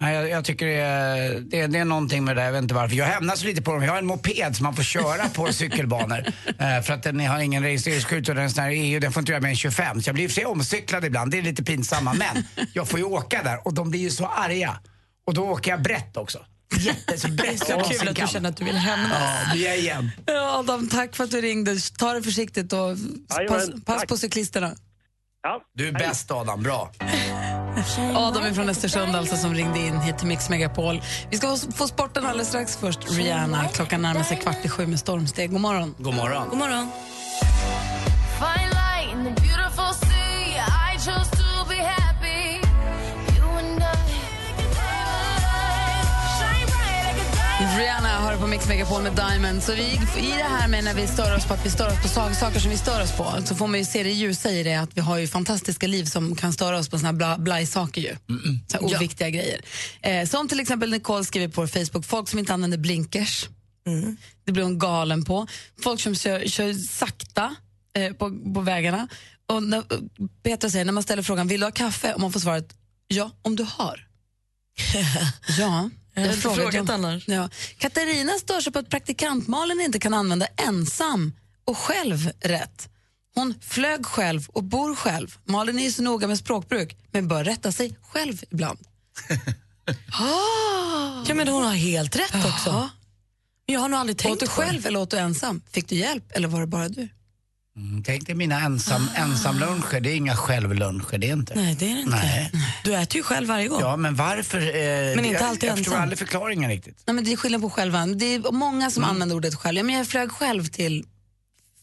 Nej, 0.00 0.14
jag, 0.14 0.28
jag 0.30 0.44
tycker 0.44 0.66
det 0.66 0.72
är, 0.74 1.40
det, 1.40 1.60
är- 1.60 1.68
det 1.68 1.78
är 1.78 1.84
någonting 1.84 2.24
med 2.24 2.36
det 2.36 2.40
där, 2.40 2.46
jag 2.46 2.52
vet 2.52 2.62
inte 2.62 2.74
varför. 2.74 2.96
Jag 2.96 3.06
hämnas 3.06 3.44
lite 3.44 3.62
på 3.62 3.72
dem. 3.72 3.82
Jag 3.82 3.92
har 3.92 3.98
en 3.98 4.06
moped 4.06 4.56
som 4.56 4.64
man 4.64 4.76
får 4.76 4.82
köra 4.82 5.28
på 5.28 5.52
cykelbanor. 5.52 6.24
Eh, 6.58 6.82
för 6.82 6.90
att 6.92 7.02
den 7.02 7.20
har 7.20 7.38
ingen 7.40 7.62
registreringsskylt 7.62 8.28
och 8.28 8.34
den 8.34 8.44
är 8.44 8.60
här 8.60 8.70
EU, 8.70 9.00
den 9.00 9.12
får 9.12 9.20
inte 9.20 9.32
göra 9.32 9.42
mer 9.42 9.48
än 9.50 9.56
25. 9.56 10.02
Så 10.02 10.08
jag 10.08 10.14
blir 10.14 10.24
i 10.24 10.26
och 10.26 10.30
för 10.30 10.34
sig 10.34 10.44
omcyklad 10.46 11.04
ibland, 11.04 11.30
det 11.30 11.38
är 11.38 11.42
lite 11.42 11.62
pinsamma. 11.64 12.12
Men 12.14 12.44
jag 12.72 12.88
får 12.88 12.98
ju 12.98 13.04
åka 13.04 13.42
där 13.42 13.66
och 13.66 13.74
de 13.74 13.90
blir 13.90 14.00
ju 14.00 14.10
så 14.10 14.26
arga. 14.26 14.78
Och 15.26 15.34
då 15.34 15.44
åker 15.48 15.70
jag 15.70 15.82
brett 15.82 16.16
också. 16.16 16.38
Jätte, 16.78 17.18
så 17.18 17.28
brett 17.28 17.58
Så 17.58 17.66
kul 17.80 18.08
att 18.08 18.16
du 18.16 18.26
känner 18.26 18.48
att 18.50 18.56
du 18.56 18.64
vill 18.64 18.76
hämnas. 18.76 19.10
Ja, 19.20 19.54
det 19.54 19.66
är 19.68 19.78
igen. 19.78 20.10
Ja, 20.26 20.58
Adam, 20.58 20.88
tack 20.88 21.16
för 21.16 21.24
att 21.24 21.30
du 21.30 21.40
ringde. 21.40 21.76
Ta 21.98 22.12
det 22.12 22.22
försiktigt 22.22 22.72
och 22.72 22.96
pass, 23.48 23.68
pass 23.84 24.04
på 24.04 24.16
cyklisterna. 24.16 24.72
Ja, 25.42 25.60
Du 25.74 25.88
är 25.88 25.92
bäst 25.92 26.30
Adam, 26.30 26.62
bra. 26.62 26.92
Adam 28.14 28.44
är 28.44 28.52
från 28.52 28.68
Östersund 28.68 29.16
alltså 29.16 29.36
som 29.36 29.54
ringde 29.54 29.78
in 29.78 30.00
hit 30.00 30.18
till 30.18 30.26
Mix 30.26 30.48
Megapol. 30.48 31.02
Vi 31.30 31.36
ska 31.36 31.56
få- 31.74 31.88
sporten 31.88 32.26
alldeles 32.26 32.48
strax 32.48 32.76
först. 32.76 32.98
Rihanna, 33.10 33.68
klockan 33.68 34.02
närmar 34.02 34.22
sig 34.22 34.36
kvart 34.36 34.64
i 34.64 34.68
sju 34.68 34.86
med 34.86 34.98
stormsteg. 34.98 35.50
God 35.52 35.60
morgon. 35.60 35.94
God 35.98 36.14
morgon. 36.14 36.48
God 36.48 36.58
morgon. 36.58 36.90
Rihanna 47.78 48.19
på 48.40 48.46
Mix 48.46 48.68
Megapol 48.68 49.02
med 49.02 49.12
Diamond. 49.16 49.62
Så 49.62 49.74
vi, 49.74 49.82
I 50.18 50.30
det 50.36 50.44
här 50.44 50.68
med 50.68 50.84
när 50.84 50.94
vi 50.94 51.06
stör 51.06 51.36
oss 51.36 51.46
på 51.46 51.54
att 51.54 51.66
vi 51.66 51.70
stör 51.70 51.88
oss 51.88 52.02
på 52.02 52.08
sa- 52.08 52.34
saker 52.34 52.60
som 52.60 52.70
vi 52.70 52.76
stör 52.76 53.02
oss 53.02 53.12
på 53.12 53.34
så 53.44 53.54
får 53.54 53.66
man 53.66 53.78
ju 53.78 53.84
se 53.84 54.02
det 54.02 54.10
ljusa 54.10 54.50
i 54.50 54.62
det 54.62 54.74
att 54.74 54.96
vi 54.96 55.00
har 55.00 55.18
ju 55.18 55.26
fantastiska 55.28 55.86
liv 55.86 56.04
som 56.04 56.36
kan 56.36 56.52
störa 56.52 56.78
oss 56.78 56.88
på 56.88 56.98
såna 56.98 57.08
här 57.08 57.12
bla, 57.16 57.38
blaj-saker 57.38 58.00
ju. 58.00 58.16
Så 58.68 58.76
här 58.76 58.84
oviktiga 58.96 59.30
grejer. 59.30 59.60
Eh, 60.02 60.26
som 60.28 60.48
till 60.48 60.60
exempel 60.60 60.90
Nicole 60.90 61.24
skriver 61.24 61.48
på 61.48 61.66
Facebook, 61.66 62.04
folk 62.04 62.28
som 62.28 62.38
inte 62.38 62.54
använder 62.54 62.78
blinkers. 62.78 63.48
Det 64.44 64.52
blir 64.52 64.62
hon 64.64 64.78
galen 64.78 65.24
på. 65.24 65.46
Folk 65.82 66.00
som 66.00 66.14
kör, 66.14 66.46
kör 66.48 66.72
sakta 66.72 67.54
eh, 67.96 68.12
på, 68.12 68.38
på 68.54 68.60
vägarna. 68.60 69.08
Och 69.48 69.62
när, 69.62 69.82
Petra 70.42 70.70
säger, 70.70 70.84
när 70.84 70.92
man 70.92 71.02
ställer 71.02 71.22
frågan, 71.22 71.48
vill 71.48 71.60
du 71.60 71.66
ha 71.66 71.72
kaffe? 71.72 72.14
Och 72.14 72.20
man 72.20 72.32
får 72.32 72.40
svaret, 72.40 72.74
ja, 73.08 73.30
om 73.42 73.56
du 73.56 73.66
har. 73.70 74.06
ja. 75.58 75.90
Jag 76.20 76.28
hade 76.28 76.40
frågade 76.40 76.62
frågat 76.72 76.88
om- 76.90 76.94
annars. 76.94 77.28
Ja. 77.28 77.48
Katarina 77.78 78.32
stör 78.32 78.60
sig 78.60 78.72
på 78.72 78.78
att 78.78 78.88
praktikant 78.88 79.48
Malin 79.48 79.80
inte 79.80 79.98
kan 79.98 80.14
använda 80.14 80.46
ensam 80.46 81.32
och 81.64 81.78
själv 81.78 82.30
rätt. 82.40 82.88
Hon 83.34 83.54
flög 83.60 84.06
själv 84.06 84.48
och 84.48 84.64
bor 84.64 84.94
själv. 84.94 85.38
Malin 85.44 85.78
är 85.78 85.82
ju 85.82 85.92
så 85.92 86.02
noga 86.02 86.26
med 86.26 86.38
språkbruk, 86.38 86.96
men 87.10 87.28
bör 87.28 87.44
rätta 87.44 87.72
sig 87.72 87.96
själv 88.02 88.42
ibland. 88.50 88.78
ah. 90.12 91.24
Ja, 91.28 91.34
men 91.34 91.48
hon 91.48 91.64
har 91.64 91.74
helt 91.74 92.16
rätt 92.16 92.34
också. 92.34 92.70
Ja. 92.70 92.90
Jag 93.66 93.80
har 93.80 93.88
nog 93.88 94.00
aldrig 94.00 94.18
tänkt 94.18 94.32
Åt 94.32 94.40
du 94.40 94.46
själv 94.46 94.86
eller 94.86 95.00
åt 95.00 95.10
du 95.10 95.16
ensam? 95.18 95.62
Fick 95.72 95.88
du 95.88 95.96
hjälp 95.96 96.32
eller 96.32 96.48
var 96.48 96.60
det 96.60 96.66
bara 96.66 96.88
du? 96.88 97.08
Mm, 97.80 98.02
tänk 98.02 98.26
dig 98.26 98.34
mina 98.34 98.60
ensam, 98.60 99.08
ensamluncher, 99.14 100.00
det 100.00 100.10
är 100.10 100.14
inga 100.16 100.36
självluncher, 100.36 101.18
det 101.18 101.28
är 101.28 101.32
inte. 101.32 101.54
Nej, 101.54 101.74
det 101.74 101.90
är 101.90 101.94
det 101.94 102.00
inte. 102.00 102.16
Nej. 102.16 102.52
Du 102.84 102.94
äter 102.94 103.16
ju 103.16 103.22
själv 103.22 103.48
varje 103.48 103.68
gång. 103.68 103.80
Ja, 103.80 103.96
men 103.96 104.14
varför? 104.16 104.58
Eh, 104.58 104.64
Men 105.16 105.24
inte 105.24 105.28
jag, 105.28 105.42
alltid 105.42 105.68
Jag 105.70 105.76
förstår 105.76 105.92
ensam. 105.92 106.02
aldrig 106.02 106.18
förklaringen 106.18 106.70
riktigt. 106.70 107.02
Nej, 107.06 107.14
men 107.14 107.24
det 107.24 107.32
är 107.32 107.36
skillnad 107.36 107.60
på 107.60 107.70
själva. 107.70 108.06
Det 108.06 108.34
är 108.34 108.52
många 108.52 108.90
som 108.90 109.04
använder 109.04 109.36
ordet 109.36 109.54
själv. 109.54 109.76
Ja, 109.78 109.82
men 109.84 109.94
jag 109.94 110.06
flög 110.06 110.32
själv 110.32 110.64
till 110.66 111.04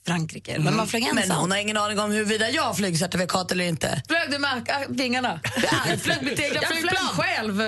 Frankrike, 0.07 0.59
men 0.59 0.75
man 0.75 0.87
flög 0.87 1.03
ensam. 1.03 1.15
Men 1.27 1.31
hon 1.37 1.51
har 1.51 1.57
ingen 1.57 1.77
aning 1.77 1.99
om 1.99 2.11
huruvida 2.11 2.49
jag 2.49 2.63
har 2.63 2.73
flygcertifikat 2.73 3.51
eller 3.51 3.65
inte. 3.65 4.03
Flög 4.07 4.31
du 4.31 4.39
med 4.39 4.85
vingarna? 4.89 5.39
Jag 5.87 5.99
flög 6.01 6.21
mitt 6.23 6.39
egna 6.39 6.59
Jag 6.61 6.77
flög 6.79 6.95
själv. 6.95 7.61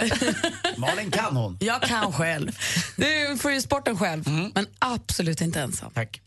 Malin 0.77 1.11
kan 1.11 1.35
hon. 1.35 1.57
Jag 1.61 1.81
kan 1.81 2.13
själv. 2.13 2.57
Du 2.95 3.37
får 3.41 3.51
ju 3.51 3.61
sporten 3.61 3.97
själv, 3.97 4.27
men 4.55 4.67
absolut 4.79 5.41
inte 5.41 5.61
ensam. 5.61 5.91
Tack. 5.93 6.21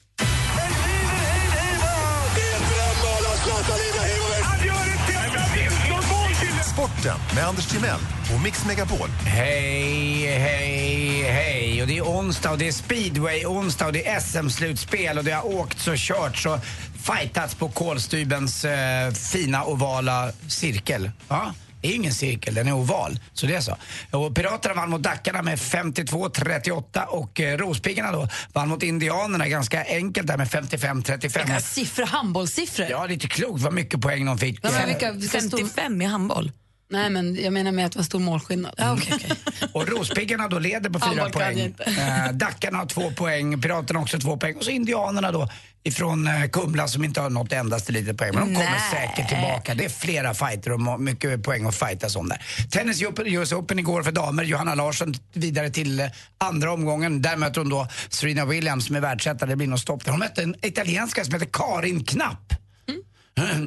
Sporten 6.83 7.19
med 7.35 7.45
Anders 7.47 7.67
Timell 7.67 8.01
och 8.35 8.43
Mix 8.43 8.67
Megapol. 8.67 9.09
Hej, 9.09 10.27
hej, 10.27 11.23
hej. 11.23 11.83
Och 11.83 11.89
det 11.89 11.99
är 11.99 12.03
onsdag 12.03 12.51
och 12.51 12.59
det 12.59 12.69
är 12.69 12.73
speedway 12.73 13.47
onsdag 13.47 13.87
och 13.87 13.93
det 13.93 14.09
är 14.09 14.21
SM-slutspel 14.21 15.19
och 15.19 15.25
det 15.25 15.33
har 15.33 15.47
åkts 15.47 15.89
och 15.89 15.99
körts 15.99 16.47
och 16.47 16.59
fightats 17.03 17.55
på 17.55 17.69
Kolstybens 17.69 18.65
eh, 18.65 19.13
fina 19.13 19.65
ovala 19.65 20.33
cirkel. 20.49 21.11
Ja. 21.29 21.55
Det 21.81 21.89
är 21.89 21.95
ingen 21.95 22.15
cirkel, 22.15 22.55
den 22.55 22.69
är 22.69 22.73
oval. 22.73 23.19
Så 23.33 23.47
det 23.47 23.55
är 23.55 23.61
så. 23.61 23.77
Och 24.11 24.35
Piraterna 24.35 24.75
vann 24.75 24.91
mot 24.91 25.03
Dackarna 25.03 25.43
med 25.43 25.59
52-38 25.59 27.05
och 27.05 27.41
eh, 27.41 27.59
Rospiggarna 27.59 28.13
då 28.13 28.29
vann 28.53 28.69
mot 28.69 28.83
Indianerna 28.83 29.49
ganska 29.49 29.85
enkelt 29.85 30.27
där 30.27 30.37
med 30.37 30.49
55-35. 30.49 31.21
Vilka 31.21 31.61
siffror, 31.61 32.07
handbollssiffror. 32.07 32.87
Ja, 32.91 33.07
lite 33.07 33.29
klokt 33.29 33.63
vad 33.63 33.73
mycket 33.73 34.01
poäng 34.01 34.27
de 34.27 34.39
fick. 34.39 34.59
Ja, 34.63 34.71
men 34.71 34.81
Eh, 34.81 34.87
vilka, 34.87 35.13
vilka 35.13 35.41
stor... 35.41 35.59
55 35.59 36.03
i 36.03 36.05
handboll. 36.05 36.53
Nej, 36.93 37.11
men 37.11 37.43
jag 37.43 37.53
menar 37.53 37.73
med 37.73 37.87
att 37.87 37.93
det 37.93 37.99
var 37.99 38.05
stor 38.05 38.21
målskillnad. 38.21 38.75
Ja, 38.77 38.93
okay, 38.93 39.15
okay. 39.15 39.37
Och 39.73 39.89
Rospiggarna 39.89 40.49
då 40.49 40.59
leder 40.59 40.91
på 40.91 41.01
fyra 41.01 41.31
poäng. 41.31 41.59
Eh, 41.59 42.33
Dackarna 42.33 42.79
har 42.79 42.87
två 42.87 43.11
poäng, 43.11 43.61
Piraterna 43.61 44.01
också 44.01 44.19
två 44.19 44.37
poäng. 44.37 44.57
Och 44.57 44.65
så 44.65 44.71
Indianerna 44.71 45.33
då 45.33 45.49
ifrån 45.85 46.27
eh, 46.27 46.49
Kumla 46.49 46.89
som 46.89 47.05
inte 47.05 47.21
har 47.21 47.31
nått 47.31 47.53
endaste 47.53 47.93
litet 47.93 48.17
poäng. 48.17 48.31
Men 48.35 48.41
de 48.41 48.55
kommer 48.55 48.71
Nej. 48.71 48.91
säkert 48.91 49.29
tillbaka. 49.29 49.75
Det 49.75 49.85
är 49.85 49.89
flera 49.89 50.35
fighter 50.35 50.73
och 50.73 51.01
mycket 51.01 51.43
poäng 51.43 51.67
att 51.67 51.75
fightas 51.75 52.17
om 52.17 52.29
där. 52.29 52.43
Tennis 52.71 53.03
US 53.19 53.53
Open 53.53 53.79
igår 53.79 54.03
för 54.03 54.13
damer. 54.13 54.45
Johanna 54.45 54.75
Larsson 54.75 55.15
vidare 55.33 55.71
till 55.71 56.01
eh, 56.01 56.07
andra 56.39 56.73
omgången. 56.73 57.23
Där 57.23 57.37
möter 57.37 57.61
hon 57.61 57.71
då 57.71 57.89
Serena 58.09 58.45
Williams 58.45 58.87
som 58.87 58.97
är 58.97 59.01
världsetta. 59.01 59.47
Det 59.47 59.57
blir 59.57 59.67
något 59.67 59.81
stopp 59.81 60.05
där. 60.05 60.11
Hon 60.11 60.21
mötte 60.21 60.43
en 60.43 60.55
italienska 60.63 61.25
som 61.25 61.35
heter 61.35 61.49
Karin 61.53 62.05
Knapp. 62.05 62.62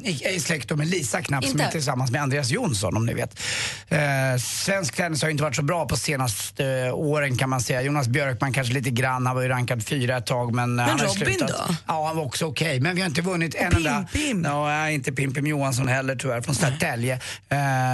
I, 0.04 0.40
släkt 0.40 0.76
med 0.76 0.86
Lisa 0.86 1.22
Knapp 1.22 1.44
som 1.44 1.50
Inte. 1.52 1.64
är 1.64 1.70
tillsammans 1.70 2.10
med 2.10 2.22
Andreas 2.22 2.50
Jonsson 2.50 2.96
om 2.96 3.06
ni 3.06 3.14
vet. 3.14 3.40
Eh, 3.88 3.98
svensk 4.40 4.96
tennis 4.96 5.22
har 5.22 5.28
ju 5.28 5.32
inte 5.32 5.44
varit 5.44 5.56
så 5.56 5.62
bra 5.62 5.86
på 5.88 5.96
senaste 5.96 6.66
eh, 6.66 6.94
åren 6.94 7.36
kan 7.36 7.50
man 7.50 7.60
säga. 7.60 7.82
Jonas 7.82 8.08
Björkman 8.08 8.52
kanske 8.52 8.74
lite 8.74 8.90
grann, 8.90 9.26
han 9.26 9.36
var 9.36 9.42
ju 9.42 9.48
rankad 9.48 9.86
fyra 9.86 10.16
ett 10.16 10.26
tag 10.26 10.54
men, 10.54 10.78
eh, 10.78 10.84
han 10.84 11.00
har 11.00 11.06
Robin 11.06 11.26
slutat. 11.26 11.48
då? 11.68 11.74
Ja, 11.86 12.06
han 12.06 12.16
var 12.16 12.24
också 12.24 12.46
okej. 12.46 12.80
Men 12.80 12.94
vi 12.94 13.00
har 13.00 13.08
inte 13.08 13.22
vunnit 13.22 13.54
en 13.54 13.70
Pim, 13.70 13.86
enda... 13.86 14.06
Pim. 14.12 14.42
Nej, 14.42 14.94
inte 14.94 15.12
Pim 15.12 15.34
Pim 15.34 15.46
Johansson 15.46 15.88
heller 15.88 16.16
tyvärr, 16.16 16.40
från 16.40 16.54
Södertälje. 16.54 17.14
Eh, 17.14 17.18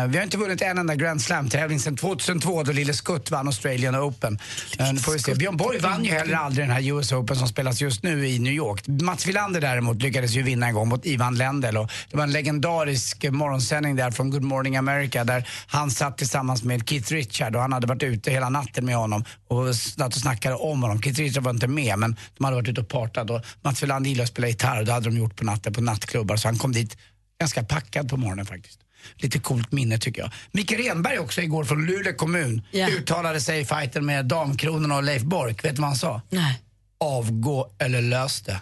vi 0.08 0.16
har 0.16 0.22
inte 0.22 0.36
vunnit 0.36 0.62
en 0.62 0.78
enda 0.78 0.94
Grand 0.94 1.22
Slam-tävling 1.22 1.80
sedan 1.80 1.96
2002 1.96 2.62
då 2.62 2.72
Lille 2.72 2.94
Skutt 2.94 3.30
vann 3.30 3.46
Australian 3.46 3.96
Open. 3.96 4.38
Eh, 4.78 4.92
nu 4.92 5.00
får 5.00 5.12
vi 5.12 5.18
se. 5.18 5.34
Björn 5.34 5.56
Borg 5.56 5.78
vann 5.78 6.04
ju 6.04 6.10
heller 6.10 6.34
aldrig 6.34 6.66
den 6.66 6.76
här 6.76 6.92
US 6.92 7.12
Open 7.12 7.36
som 7.36 7.48
spelas 7.48 7.80
just 7.80 8.02
nu 8.02 8.28
i 8.28 8.38
New 8.38 8.52
York. 8.52 8.82
Mats 8.86 9.26
Wilander 9.26 9.60
däremot 9.60 10.02
lyckades 10.02 10.30
ju 10.30 10.42
vinna 10.42 10.66
en 10.66 10.74
gång 10.74 10.88
mot 10.88 11.06
Ivan 11.06 11.34
Lendl 11.34 11.61
och 11.68 11.90
det 12.10 12.16
var 12.16 12.24
en 12.24 12.32
legendarisk 12.32 13.24
morgonsändning 13.30 13.96
där 13.96 14.10
från 14.10 14.30
Good 14.30 14.42
Morning 14.42 14.76
America 14.76 15.24
där 15.24 15.48
han 15.66 15.90
satt 15.90 16.18
tillsammans 16.18 16.62
med 16.62 16.88
Keith 16.88 17.12
Richard 17.12 17.56
och 17.56 17.62
han 17.62 17.72
hade 17.72 17.86
varit 17.86 18.02
ute 18.02 18.30
hela 18.30 18.48
natten 18.48 18.84
med 18.86 18.96
honom 18.96 19.24
och 19.48 19.76
satt 19.76 20.14
och 20.14 20.20
snackade 20.20 20.54
om 20.54 20.82
honom. 20.82 21.02
Keith 21.02 21.20
Richard 21.20 21.42
var 21.42 21.50
inte 21.50 21.68
med 21.68 21.98
men 21.98 22.16
de 22.38 22.44
hade 22.44 22.56
varit 22.56 22.68
ute 22.68 22.80
och 22.80 22.88
partat 22.88 23.30
och 23.30 23.40
Mats 23.62 23.82
Wilander 23.82 24.08
gillade 24.10 24.22
att 24.24 24.28
spela 24.30 24.48
gitarr 24.48 24.78
och 24.80 24.86
det 24.86 24.92
hade 24.92 25.10
de 25.10 25.16
gjort 25.18 25.36
på 25.36 25.44
natten 25.44 25.72
på 25.72 25.80
nattklubbar 25.80 26.36
så 26.36 26.48
han 26.48 26.58
kom 26.58 26.72
dit 26.72 26.96
ganska 27.40 27.62
packad 27.64 28.08
på 28.10 28.16
morgonen 28.16 28.46
faktiskt. 28.46 28.78
Lite 29.16 29.38
coolt 29.38 29.72
minne 29.72 29.98
tycker 29.98 30.22
jag. 30.22 30.30
Micke 30.52 30.72
Renberg 30.72 31.18
också 31.18 31.40
igår 31.40 31.64
från 31.64 31.86
Luleå 31.86 32.12
kommun 32.12 32.62
Ja. 32.70 32.88
uttalade 32.88 33.40
sig 33.40 33.60
i 33.60 33.64
fighten 33.64 34.06
med 34.06 34.26
Damkronorna 34.26 34.96
och 34.96 35.02
Leif 35.02 35.22
Bork. 35.22 35.64
Vet 35.64 35.76
du 35.76 35.80
vad 35.82 35.88
han 35.90 35.98
sa? 35.98 36.22
Nej. 36.30 36.62
Avgå 37.02 37.74
eller 37.78 38.00
lös 38.00 38.42
det. 38.42 38.60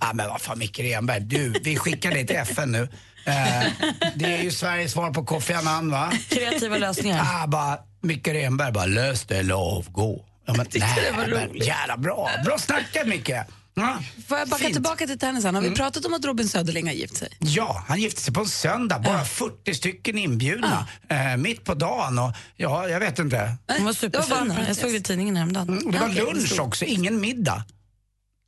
Ja 0.00 0.10
men 0.14 0.28
vad 0.28 0.40
fan 0.40 0.58
Micke 0.58 0.78
Renberg, 0.78 1.20
du, 1.20 1.54
vi 1.64 1.76
skickar 1.76 2.10
dig 2.10 2.26
till 2.26 2.36
FN 2.36 2.72
nu. 2.72 2.88
Eh, 3.26 3.72
det 4.14 4.24
är 4.24 4.42
ju 4.42 4.50
Sveriges 4.50 4.92
svar 4.92 5.10
på 5.10 5.24
Kofi 5.24 5.54
Annan 5.54 5.90
va? 5.90 6.12
Kreativa 6.28 6.76
lösningar. 6.76 7.20
Ah, 7.22 7.46
bara, 7.46 7.78
Micke 8.00 8.28
Renberg 8.28 8.72
bara, 8.72 8.86
lös 8.86 9.24
det 9.24 9.38
eller 9.38 9.54
avgå. 9.54 10.24
Ja, 10.46 10.54
men, 10.56 10.66
nej, 10.74 10.98
det 11.10 11.16
var 11.16 11.26
men, 11.26 11.56
jävla 11.56 11.96
bra. 11.96 12.30
Bra 12.44 12.58
snackat 12.58 13.06
Micke. 13.06 13.30
Ja, 13.74 13.98
Får 14.28 14.38
jag 14.38 14.48
backa 14.48 14.62
fint. 14.64 14.72
tillbaka 14.74 15.06
till 15.06 15.18
tennisen? 15.18 15.54
Har 15.54 15.62
vi 15.62 15.70
pratat 15.70 16.04
om 16.04 16.14
att 16.14 16.24
Robin 16.24 16.48
Söderling 16.48 16.86
har 16.86 16.94
gift 16.94 17.16
sig? 17.16 17.28
Ja, 17.38 17.84
han 17.88 18.00
gifte 18.00 18.20
sig 18.22 18.34
på 18.34 18.40
en 18.40 18.46
söndag. 18.46 18.98
Bara 18.98 19.24
40 19.24 19.74
stycken 19.74 20.18
inbjudna. 20.18 20.88
Eh, 21.08 21.36
mitt 21.36 21.64
på 21.64 21.74
dagen 21.74 22.18
och 22.18 22.32
ja, 22.56 22.88
jag 22.88 23.00
vet 23.00 23.18
inte. 23.18 23.36
Hon 23.36 23.84
var 23.84 24.08
Det 24.10 24.18
var 24.18 24.28
bara 24.28 24.38
superfin. 24.40 24.50
en 24.50 24.66
Jag 24.66 24.76
såg 24.76 24.90
det 24.90 24.96
i 24.96 25.02
tidningen 25.02 25.36
häromdagen. 25.36 25.86
Och 25.86 25.92
det 25.92 25.98
var 25.98 26.08
det 26.08 26.14
lunch 26.14 26.60
också, 26.60 26.84
ingen 26.84 27.20
middag. 27.20 27.64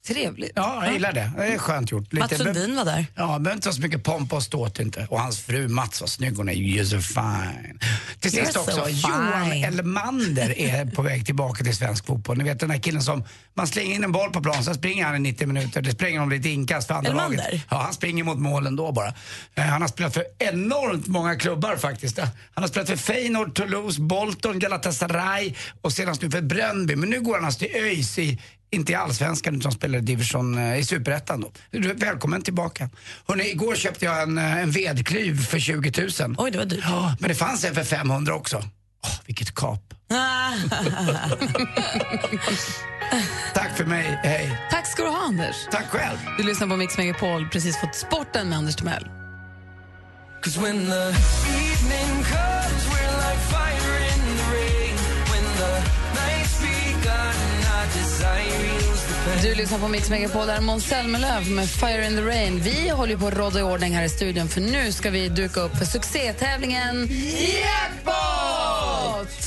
Trevligt. 0.07 0.53
Ja, 0.55 0.85
jag 0.85 0.93
gillar 0.93 1.13
det. 1.13 1.31
Det 1.37 1.47
är 1.47 1.59
skönt 1.59 1.91
gjort. 1.91 2.13
Mats 2.13 2.37
Sundin 2.37 2.77
var 2.77 2.85
där. 2.85 3.07
Ja, 3.15 3.27
behöver 3.39 3.53
inte 3.53 3.73
så 3.73 3.81
mycket 3.81 4.03
pomp 4.05 4.33
och 4.33 4.43
ståt 4.43 4.81
inte. 4.81 5.07
Och 5.11 5.21
hans 5.21 5.41
fru 5.41 5.69
Mats 5.69 6.01
var 6.01 6.09
snygg, 6.09 6.37
hon 6.37 6.49
är 6.49 6.53
ju 6.53 6.87
så 6.87 7.01
fine. 7.01 7.79
Till 8.21 8.31
sist 8.31 8.57
också, 8.57 8.71
so 8.71 8.89
Johan 8.89 9.51
fine. 9.51 9.65
Elmander 9.65 10.59
är 10.59 10.87
på 10.87 11.03
väg 11.03 11.27
tillbaka 11.27 11.65
till 11.65 11.77
svensk 11.77 12.07
fotboll. 12.07 12.39
Ni 12.39 12.45
vet 12.45 12.61
den 12.61 12.69
där 12.69 12.79
killen 12.79 13.03
som, 13.03 13.25
man 13.55 13.67
slänger 13.67 13.95
in 13.95 14.05
en 14.05 14.13
boll 14.13 14.31
på 14.31 14.41
plan, 14.41 14.65
sen 14.65 14.75
springer 14.75 15.05
han 15.05 15.17
i 15.17 15.19
90 15.19 15.47
minuter. 15.47 15.83
Det 15.83 15.91
springer 15.93 16.23
om 16.23 16.31
lite 16.31 16.49
inkast 16.49 16.87
för 16.89 16.95
andra 16.95 17.11
Elmander? 17.11 17.37
laget. 17.45 17.63
Ja, 17.71 17.77
han 17.83 17.93
springer 17.95 18.25
mot 18.25 18.39
målen 18.39 18.77
då 18.77 18.93
bara. 18.93 19.15
Eh, 19.55 19.65
Han 19.65 19.81
har 19.81 19.89
spelat 19.89 20.15
för 20.15 20.25
enormt 20.39 21.07
många 21.07 21.37
klubbar 21.37 21.77
faktiskt. 21.77 22.19
Han 22.19 22.29
har 22.55 22.69
spelat 22.69 22.89
för 22.89 22.97
Feyenoord, 22.97 23.55
Toulouse, 23.55 24.01
Bolton, 24.01 24.59
Galatasaray 24.59 25.55
och 25.81 25.93
senast 25.93 26.23
nu 26.23 26.31
för 26.31 26.43
Brönnby. 26.43 26.97
Men 26.97 27.11
nu 27.11 27.21
går 27.21 27.35
han 27.35 27.45
alltså 27.45 27.59
till 27.59 27.75
ÖIS 27.75 28.19
i 28.19 28.41
inte 28.71 28.93
i 28.93 28.95
allsvenskan 28.95 29.57
utan 29.57 29.73
spelar 29.73 29.99
i 29.99 30.03
division 30.03 30.59
eh, 30.59 30.79
i 30.79 30.85
superettan 30.85 31.41
då. 31.41 31.53
Välkommen 31.95 32.43
tillbaka. 32.43 32.91
Hörrni, 33.29 33.51
igår 33.51 33.75
köpte 33.75 34.05
jag 34.05 34.23
en, 34.23 34.39
eh, 34.39 34.63
en 34.63 34.71
vedklyv 34.71 35.47
för 35.47 35.59
20 35.59 35.93
000. 36.21 36.35
Oj, 36.39 36.51
det 36.51 36.59
var 36.59 36.65
dyrt. 36.65 36.85
Ja, 36.85 37.17
men 37.21 37.29
det 37.29 37.35
fanns 37.35 37.65
en 37.65 37.75
för 37.75 37.85
500 37.85 38.35
också. 38.35 38.57
Åh, 39.05 39.11
vilket 39.27 39.55
kap. 39.55 39.95
Tack 43.55 43.77
för 43.77 43.85
mig, 43.85 44.21
hej. 44.23 44.61
Tack 44.71 44.87
ska 44.87 45.03
du 45.03 45.09
ha, 45.09 45.27
Anders. 45.27 45.57
Tack 45.71 45.87
själv. 45.87 46.19
Du 46.39 46.45
lyssnar 46.45 46.69
på 46.69 46.77
Mix 46.77 46.99
Megapol, 46.99 47.49
precis 47.49 47.81
fått 47.81 47.95
sporten 47.95 48.49
med 48.49 48.59
Anders 48.59 48.77
Timell. 48.77 49.09
Du 59.45 59.55
lyssnar 59.55 59.79
på 59.79 59.89
Mix 59.89 60.11
Megapol, 60.11 60.47
där 60.47 60.57
är 60.57 60.61
Måns 60.61 60.85
Zelmerlöw 60.85 61.51
med 61.51 61.69
Fire 61.71 62.07
in 62.07 62.17
the 62.17 62.23
Rain. 62.23 62.61
Vi 62.61 62.89
håller 62.89 63.17
på 63.17 63.27
att 63.27 63.35
råda 63.35 63.61
i 63.61 63.63
ordning 63.63 63.95
här 63.95 64.05
i 64.05 64.09
studion 64.09 64.49
för 64.49 64.61
nu 64.61 64.93
ska 64.93 65.11
vi 65.11 65.29
duka 65.29 65.61
upp 65.61 65.77
för 65.77 65.85
succétävlingen 65.85 67.09
Jackpot! 67.63 68.15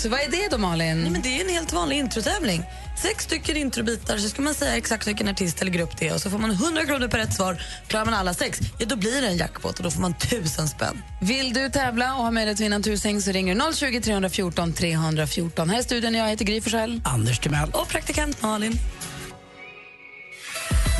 Vad 0.09 0.19
är 0.19 0.31
det 0.31 0.47
då, 0.51 0.57
Malin? 0.57 1.01
Nej, 1.01 1.11
men 1.11 1.21
det 1.21 1.37
är 1.37 1.43
en 1.43 1.49
helt 1.49 1.73
vanlig 1.73 1.97
introtävling. 1.97 2.63
Sex 3.01 3.23
stycken 3.23 3.57
introbitar, 3.57 4.17
så 4.17 4.29
ska 4.29 4.41
man 4.41 4.53
säga 4.53 4.77
exakt 4.77 5.07
vilken 5.07 5.27
artist 5.27 5.61
eller 5.61 5.71
grupp 5.71 5.97
det 5.97 6.07
är 6.07 6.13
och 6.13 6.21
så 6.21 6.29
får 6.29 6.37
man 6.37 6.51
100 6.51 6.85
kronor 6.85 7.07
per 7.07 7.17
rätt 7.17 7.33
svar. 7.33 7.61
Klarar 7.87 8.05
man 8.05 8.13
alla 8.13 8.33
sex, 8.33 8.59
ja 8.79 8.85
då 8.85 8.95
blir 8.95 9.21
det 9.21 9.27
en 9.27 9.37
jackpot 9.37 9.77
och 9.77 9.83
då 9.83 9.91
får 9.91 10.01
man 10.01 10.13
tusen 10.13 10.67
spänn. 10.67 11.03
Vill 11.21 11.53
du 11.53 11.69
tävla 11.69 12.15
och 12.15 12.23
ha 12.23 12.31
möjlighet 12.31 12.55
att 12.55 12.61
vinna 12.61 12.75
en 12.75 12.83
tusing 12.83 13.21
så 13.21 13.31
ringer 13.31 13.55
du 13.55 13.73
020 13.75 14.01
314 14.01 14.73
314. 14.73 15.69
Här 15.69 15.79
i 15.79 15.83
studion 15.83 16.13
jag 16.13 16.29
heter 16.29 16.45
Gry 16.45 16.61
Forssell. 16.61 17.01
Anders 17.05 17.39
Timell. 17.39 17.69
Och 17.73 17.87
praktikant 17.87 18.41
Malin. 18.41 18.79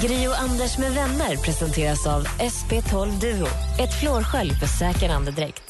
Gri 0.02 0.28
och 0.28 0.40
Anders 0.40 0.78
med 0.78 0.92
vänner 0.92 1.36
presenteras 1.38 2.08
av 2.08 2.28
SP12 2.28 3.20
Duo. 3.20 3.48
Ett 3.80 4.00
flårskölj 4.00 4.54
för 4.54 4.68
säker 4.68 5.10
andedräkt. 5.10 5.64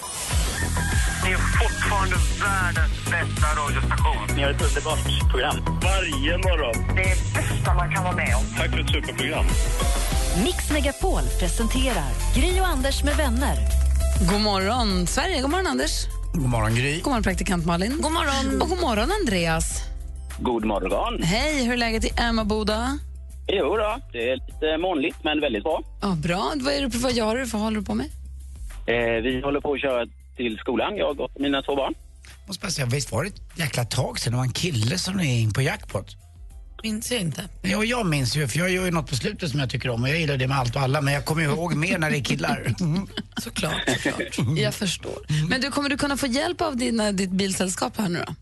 Ni 1.25 1.31
är 1.31 1.37
fortfarande 1.37 2.15
världens 2.15 2.93
bästa 3.05 3.47
radiostation. 3.61 4.35
Ni 4.35 4.43
har 4.43 4.49
ett 4.51 4.61
underbart 4.61 5.29
program. 5.31 5.55
Varje 5.83 6.37
morgon. 6.37 6.95
Det 6.95 7.01
är 7.03 7.17
bästa 7.33 7.73
man 7.73 7.91
kan 7.93 8.03
vara 8.03 8.15
med 8.15 8.35
om. 8.35 8.43
Tack 8.57 8.69
för 8.69 8.79
ett 8.79 8.89
superprogram. 8.89 9.45
Mix 10.43 10.71
Megapol 10.71 11.21
presenterar 11.39 12.11
Gri 12.35 12.61
och 12.61 12.67
Anders 12.67 13.03
med 13.03 13.15
vänner. 13.15 13.57
God 14.31 14.41
morgon, 14.41 15.07
Sverige. 15.07 15.41
God 15.41 15.51
morgon, 15.51 15.67
Anders. 15.67 15.91
God 16.33 16.49
morgon 16.49 16.75
Gry. 16.75 16.95
God 17.01 17.07
morgon, 17.11 17.23
praktikant 17.23 17.65
Malin. 17.65 18.01
God 18.01 18.11
morgon. 18.11 18.61
Och 18.61 18.69
god 18.69 18.79
morgon, 18.81 19.11
Andreas. 19.21 19.81
God 20.39 20.65
morgon. 20.65 21.23
Hej, 21.23 21.63
hur 21.65 21.73
är 21.73 21.77
läget 21.77 22.05
i 22.05 22.11
Emmaboda? 22.17 22.99
Jo 23.47 23.77
då, 23.77 23.99
det 24.11 24.29
är 24.29 24.35
lite 24.35 24.77
molnigt 24.77 25.17
men 25.23 25.41
väldigt 25.41 25.63
bra. 25.63 25.83
Ja, 26.01 26.15
bra. 26.15 26.53
Vad, 26.55 26.73
är 26.73 26.81
det, 26.81 26.97
vad 26.97 27.13
gör 27.13 27.35
du? 27.35 27.43
Vad 27.45 27.61
håller 27.61 27.79
du 27.79 27.85
på 27.85 27.93
med? 27.95 28.05
Eh, 28.87 29.21
vi 29.23 29.41
håller 29.43 29.61
på 29.61 29.73
att 29.73 29.81
köra 29.81 30.05
till 30.37 30.57
skolan, 30.57 30.97
jag 30.97 31.19
och 31.19 31.31
mina 31.39 31.61
två 31.61 31.75
barn. 31.75 31.93
Måste 32.47 32.61
bara 32.61 32.71
säga, 32.71 32.85
visst 32.87 33.11
var 33.11 33.23
det 33.23 33.29
ett 33.29 33.41
jäkla 33.59 33.85
tag 33.85 34.19
sedan 34.19 34.33
det 34.33 34.37
var 34.37 34.43
en 34.45 34.51
kille 34.53 34.97
som 34.97 35.19
är 35.19 35.39
in 35.41 35.53
på 35.53 35.61
jackpot? 35.61 36.15
Minns 36.83 37.11
jag 37.11 37.21
inte. 37.21 37.49
Ja, 37.61 37.83
jag 37.83 38.05
minns 38.05 38.35
ju, 38.37 38.47
för 38.47 38.59
jag 38.59 38.69
gör 38.69 38.85
ju 38.85 38.91
något 38.91 39.09
på 39.09 39.15
slutet 39.15 39.49
som 39.51 39.59
jag 39.59 39.69
tycker 39.69 39.89
om 39.89 40.03
och 40.03 40.09
jag 40.09 40.19
gillar 40.19 40.37
det 40.37 40.47
med 40.47 40.57
allt 40.57 40.75
och 40.75 40.81
alla, 40.81 41.01
men 41.01 41.13
jag 41.13 41.25
kommer 41.25 41.43
ihåg 41.43 41.75
mer 41.75 41.97
när 41.97 42.11
det 42.11 42.17
är 42.17 42.23
killar. 42.23 42.75
Såklart, 43.41 43.73
såklart. 44.03 44.57
Jag 44.57 44.73
förstår. 44.73 45.47
Men 45.49 45.61
du, 45.61 45.71
kommer 45.71 45.89
du 45.89 45.97
kunna 45.97 46.17
få 46.17 46.27
hjälp 46.27 46.61
av 46.61 46.77
dina, 46.77 47.11
ditt 47.11 47.29
bilsällskap 47.31 47.97
här 47.97 48.09
nu 48.09 48.23
då? 48.27 48.33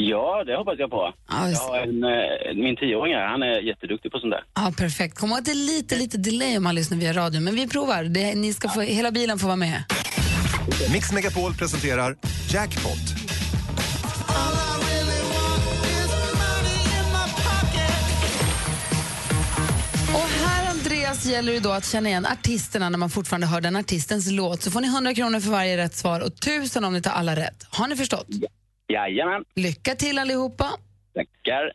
Ja, 0.00 0.44
det 0.46 0.56
hoppas 0.56 0.74
jag 0.78 0.90
på. 0.90 1.14
Ja, 1.28 1.48
Jag 1.50 1.58
har 1.58 1.78
en, 1.78 2.04
eh, 2.04 2.62
min 2.64 2.76
tioåring 2.76 3.14
här, 3.14 3.26
han 3.26 3.42
är 3.42 3.60
jätteduktig 3.60 4.12
på 4.12 4.18
sånt 4.18 4.30
där. 4.32 4.44
Ja, 4.54 4.72
perfekt. 4.78 5.18
Kom 5.18 5.28
ihåg 5.30 5.38
att 5.38 5.44
det 5.44 5.50
är 5.50 5.54
lite, 5.76 5.96
lite 5.96 6.18
delay 6.18 6.56
om 6.56 6.62
man 6.64 6.74
lyssnar 6.74 6.98
via 6.98 7.12
radio, 7.12 7.40
men 7.40 7.54
vi 7.54 7.68
provar. 7.68 8.04
Det, 8.04 8.34
ni 8.34 8.52
ska 8.52 8.68
få, 8.68 8.80
hela 8.80 9.10
bilen 9.10 9.38
får 9.38 9.46
vara 9.46 9.56
med. 9.56 9.82
Mix 10.92 11.12
Megapol 11.12 11.54
presenterar 11.54 12.16
Jackpot. 12.52 12.98
Och 20.14 20.28
här, 20.48 20.70
Andreas, 20.70 21.24
gäller 21.26 21.52
det 21.52 21.60
då 21.60 21.70
att 21.72 21.86
känna 21.86 22.08
igen 22.08 22.26
artisterna 22.26 22.88
när 22.88 22.98
man 22.98 23.10
fortfarande 23.10 23.46
hör 23.46 23.60
den 23.60 23.76
artistens 23.76 24.30
låt. 24.30 24.62
Så 24.62 24.70
får 24.70 24.80
ni 24.80 24.86
100 24.88 25.14
kronor 25.14 25.40
för 25.40 25.50
varje 25.50 25.76
rätt 25.76 25.96
svar 25.96 26.20
och 26.20 26.26
1000 26.28 26.84
om 26.84 26.92
ni 26.92 27.02
tar 27.02 27.10
alla 27.10 27.36
rätt. 27.36 27.66
Har 27.70 27.88
ni 27.88 27.96
förstått? 27.96 28.26
Jajamän. 28.88 29.44
Lycka 29.54 29.94
till 29.94 30.18
allihopa. 30.18 30.66
Tackar. 31.14 31.72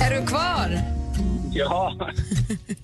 Är 0.00 0.20
du 0.20 0.26
kvar? 0.26 0.78
Ja. 1.52 1.96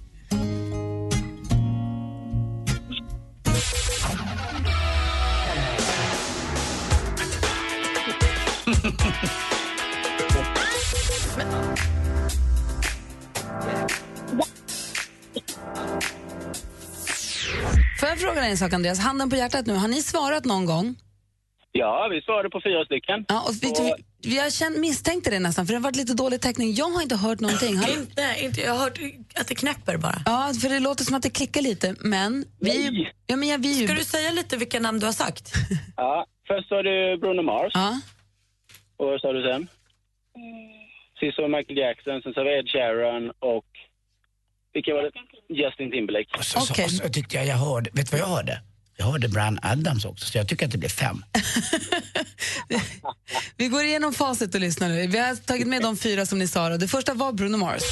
jag 18.18 18.26
fråga 18.28 18.40
dig 18.40 18.50
en 18.50 18.56
sak, 18.56 18.72
Andreas? 18.72 18.98
Handen 18.98 19.30
på 19.30 19.36
hjärtat 19.36 19.66
nu. 19.66 19.74
Har 19.74 19.88
ni 19.88 20.02
svarat 20.02 20.44
någon 20.44 20.66
gång? 20.66 20.96
Ja, 21.72 22.08
vi 22.10 22.22
svarade 22.22 22.50
på 22.50 22.60
fyra 22.64 22.84
stycken. 22.84 23.24
Ja, 23.28 23.42
och 23.48 23.54
vi, 23.62 23.68
vi, 23.68 23.92
vi 24.30 24.38
har 24.38 24.50
känt, 24.50 24.78
misstänkte 24.78 25.30
det 25.30 25.38
nästan, 25.38 25.66
för 25.66 25.72
det 25.72 25.78
har 25.78 25.84
varit 25.84 25.96
lite 25.96 26.14
dålig 26.14 26.40
täckning. 26.40 26.74
Jag 26.74 26.90
har 26.90 27.02
inte 27.02 27.16
hört 27.16 27.40
någonting. 27.40 27.76
Har... 27.76 27.88
inte, 27.98 28.22
inte, 28.44 28.60
jag 28.60 28.72
har 28.72 28.78
hört 28.78 28.98
att 29.40 29.48
det 29.48 29.54
knäpper 29.54 29.96
bara. 29.96 30.18
Ja, 30.26 30.52
för 30.62 30.68
det 30.68 30.80
låter 30.80 31.04
som 31.04 31.14
att 31.16 31.22
det 31.22 31.30
klickar 31.30 31.62
lite, 31.62 31.94
men 32.00 32.44
vi... 32.60 33.06
Ja, 33.26 33.36
men 33.36 33.48
jag, 33.48 33.58
vi 33.58 33.74
Ska 33.86 33.94
du 33.94 34.04
säga 34.04 34.30
lite 34.30 34.56
vilka 34.56 34.80
namn 34.80 34.98
du 35.00 35.06
har 35.06 35.12
sagt? 35.12 35.52
Ja, 35.96 36.26
först 36.48 36.68
sa 36.68 36.82
du 36.82 37.18
Bruno 37.20 37.42
Mars. 37.42 37.72
Ja. 37.74 38.00
Och 38.96 39.06
vad 39.06 39.20
sa 39.20 39.32
du 39.32 39.42
sen? 39.42 39.68
Sist 41.20 41.38
var 41.38 41.48
det 41.48 41.56
Michael 41.56 41.78
Jackson, 41.78 42.22
sen 42.22 42.34
sa 42.34 42.42
vi 42.42 42.58
Ed 42.58 42.68
Sheeran 42.68 43.30
och... 43.38 43.66
Vilka 44.72 44.94
var 44.94 45.02
det? 45.02 45.10
Justin 45.48 45.90
Timberlake. 45.90 46.38
Och 46.38 46.44
så, 46.44 46.60
så, 46.60 46.74
så 46.88 47.08
tyckte 47.08 47.36
jag 47.36 47.46
jag 47.46 47.56
hörde, 47.56 47.90
vet 47.92 48.10
du 48.10 48.16
vad 48.16 48.20
jag 48.20 48.26
hörde? 48.36 48.60
Jag 48.96 49.06
hörde 49.06 49.28
Brian 49.28 49.58
Adams 49.62 50.04
också, 50.04 50.26
så 50.26 50.38
jag 50.38 50.48
tycker 50.48 50.66
att 50.66 50.72
det 50.72 50.78
blir 50.78 50.88
fem. 50.88 51.24
Vi 53.56 53.68
går 53.68 53.82
igenom 53.84 54.12
facit 54.12 54.54
och 54.54 54.60
lyssnar 54.60 54.88
nu. 54.88 55.06
Vi 55.06 55.18
har 55.18 55.36
tagit 55.36 55.66
med 55.66 55.82
de 55.82 55.96
fyra 55.96 56.26
som 56.26 56.38
ni 56.38 56.48
sa. 56.48 56.68
då. 56.68 56.76
Det 56.76 56.88
första 56.88 57.14
var 57.14 57.32
Bruno 57.32 57.56
Mars. 57.56 57.82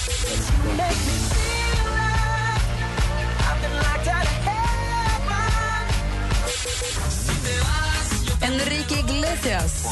Enrique 8.42 8.98
Iglesias. 8.98 9.86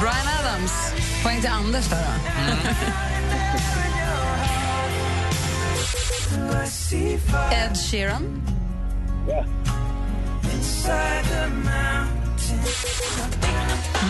Brian 0.00 0.26
Adams. 0.40 0.72
Poäng 1.26 1.40
till 1.40 1.50
Anders 1.50 1.88
där 1.88 1.98
då. 1.98 2.12
Ed 7.54 7.76
Sheeran. 7.90 8.42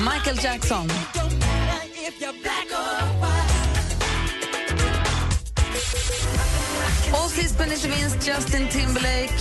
Michael 0.04 0.44
Jackson. 0.44 0.90
Och 7.12 7.30
sist 7.30 7.58
men 7.58 7.72
inte 7.72 7.88
minst 7.88 8.28
Justin 8.28 8.68
Timberlake. 8.68 9.34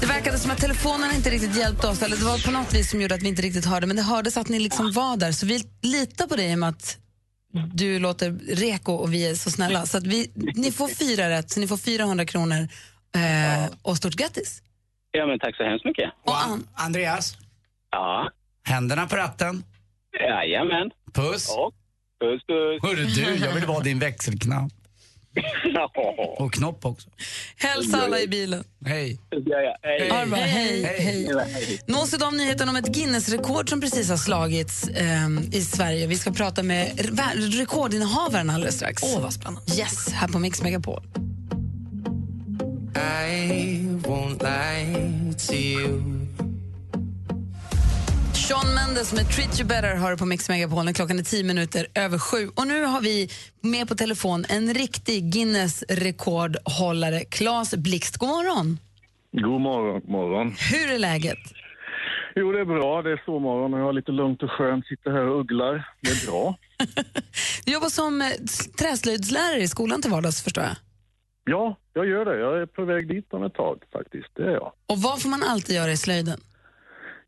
Det 0.00 0.06
verkade 0.06 0.38
som 0.38 0.50
att 0.50 0.58
telefonen 0.58 1.14
inte 1.14 1.30
riktigt 1.30 1.56
hjälpte 1.56 1.86
oss. 1.86 2.02
Eller 2.02 2.16
Det 2.16 2.24
var 2.24 2.44
på 2.44 2.50
något 2.50 2.74
vis 2.74 2.90
som 2.90 3.00
gjorde 3.00 3.14
att 3.14 3.22
vi 3.22 3.28
inte 3.28 3.42
riktigt 3.42 3.64
hörde, 3.64 3.86
men 3.86 3.96
det 3.96 4.02
hördes 4.02 4.36
att 4.36 4.48
ni 4.48 4.58
liksom 4.58 4.92
var 4.92 5.16
där. 5.16 5.32
Så 5.32 5.46
vi 5.46 5.64
litar 5.82 6.26
på 6.26 6.36
dig 6.36 6.56
med 6.56 6.68
att 6.68 6.98
du 7.74 7.98
låter 7.98 8.30
reko 8.56 8.92
och 8.92 9.14
vi 9.14 9.30
är 9.30 9.34
så 9.34 9.50
snälla. 9.50 9.86
Så 9.86 9.98
att 9.98 10.06
vi, 10.06 10.30
ni 10.54 10.72
får 10.72 10.88
fyra 10.88 11.28
rätt, 11.30 11.50
så 11.50 11.60
ni 11.60 11.66
får 11.68 11.76
400 11.76 12.24
kronor. 12.24 12.68
Eh, 13.16 13.70
och 13.82 13.96
stort 13.96 14.14
grattis! 14.14 14.62
Ja, 15.10 15.26
men 15.26 15.38
tack 15.38 15.56
så 15.56 15.64
hemskt 15.64 15.84
mycket. 15.84 16.10
Och 16.24 16.42
An- 16.44 16.68
Andreas? 16.74 17.36
Ja. 17.90 18.30
Händerna 18.64 19.06
på 19.06 19.16
ratten. 19.16 19.64
Jajamän. 20.20 20.90
Puss. 21.12 21.48
Och 21.50 21.74
puss, 22.20 22.42
puss. 22.46 22.82
Hörru 22.82 23.04
du, 23.04 23.44
jag 23.44 23.52
vill 23.54 23.66
vara 23.66 23.80
din 23.80 23.98
växelknapp. 23.98 24.72
Och 26.38 26.52
knopp 26.52 26.84
också. 26.84 27.08
Hälsa 27.56 28.02
alla 28.02 28.20
i 28.20 28.28
bilen. 28.28 28.64
Hej. 28.86 29.18
Ja, 29.30 29.60
ja. 29.60 29.76
Hej. 29.82 30.08
Bra. 30.30 30.36
Hej, 30.38 30.82
hej. 30.98 31.80
Nås 31.86 32.14
idag 32.14 32.26
av 32.26 32.34
nyheten 32.34 32.68
om 32.68 32.76
ett 32.76 32.86
Guinness-rekord 32.88 33.68
som 33.68 33.80
precis 33.80 34.10
har 34.10 34.16
slagits 34.16 34.88
ehm, 34.96 35.40
i 35.52 35.60
Sverige. 35.60 36.06
Vi 36.06 36.16
ska 36.16 36.30
prata 36.32 36.62
med 36.62 36.88
re- 36.96 37.50
rekordinnehavaren 37.50 38.50
alldeles 38.50 38.74
strax. 38.76 39.02
Åh, 39.02 39.20
vad 39.22 39.32
spännande. 39.32 39.60
Yes, 39.78 40.08
här 40.12 40.28
på 40.28 40.38
Mix 40.38 40.62
Megapol. 40.62 41.02
I 42.96 43.78
won't 44.02 44.42
lie 44.42 45.32
to 45.48 45.54
you. 45.54 46.23
Sean 48.48 48.74
Mendes 48.74 49.12
med 49.12 49.28
Treat 49.28 49.60
You 49.60 49.68
Better 49.68 49.94
har 49.94 50.10
du 50.10 50.16
på 50.16 50.26
Mix 50.26 50.48
Megapol 50.48 50.92
klockan 50.94 51.18
är 51.18 51.22
tio 51.22 51.44
minuter 51.44 51.86
över 51.94 52.18
sju. 52.18 52.50
Och 52.54 52.66
nu 52.66 52.84
har 52.84 53.00
vi 53.00 53.28
med 53.60 53.88
på 53.88 53.94
telefon 53.94 54.44
en 54.48 54.74
riktig 54.74 55.24
Guinness-rekordhållare, 55.32 57.20
Claes 57.24 57.74
Blixt. 57.74 58.16
God 58.16 58.28
morgon! 58.28 58.78
God 59.32 59.60
morgon, 59.60 60.02
morgon. 60.04 60.54
Hur 60.72 60.92
är 60.94 60.98
läget? 60.98 61.38
Jo, 62.34 62.52
det 62.52 62.60
är 62.60 62.64
bra. 62.64 63.02
Det 63.02 63.12
är 63.12 63.22
sovmorgon 63.24 63.74
och 63.74 63.80
jag 63.80 63.84
har 63.84 63.92
lite 63.92 64.12
lugnt 64.12 64.42
och 64.42 64.50
skönt. 64.50 64.86
Sitter 64.86 65.10
här 65.10 65.28
och 65.28 65.40
ugglar. 65.40 65.88
Det 66.00 66.10
är 66.10 66.26
bra. 66.30 66.56
Du 67.64 67.72
jobbar 67.72 67.88
som 67.88 68.20
eh, 68.22 68.28
träslöjdslärare 68.78 69.60
i 69.60 69.68
skolan 69.68 70.02
till 70.02 70.10
vardags, 70.10 70.42
förstår 70.42 70.64
jag. 70.64 70.76
Ja, 71.44 71.76
jag 71.92 72.06
gör 72.06 72.24
det. 72.24 72.38
Jag 72.38 72.62
är 72.62 72.66
på 72.66 72.84
väg 72.84 73.08
dit 73.08 73.26
om 73.32 73.42
ett 73.44 73.54
tag 73.54 73.82
faktiskt. 73.92 74.28
Det 74.34 74.42
är 74.42 74.50
jag. 74.50 74.72
Och 74.86 74.98
vad 74.98 75.22
får 75.22 75.28
man 75.28 75.42
alltid 75.42 75.76
göra 75.76 75.92
i 75.92 75.96
slöjden? 75.96 76.40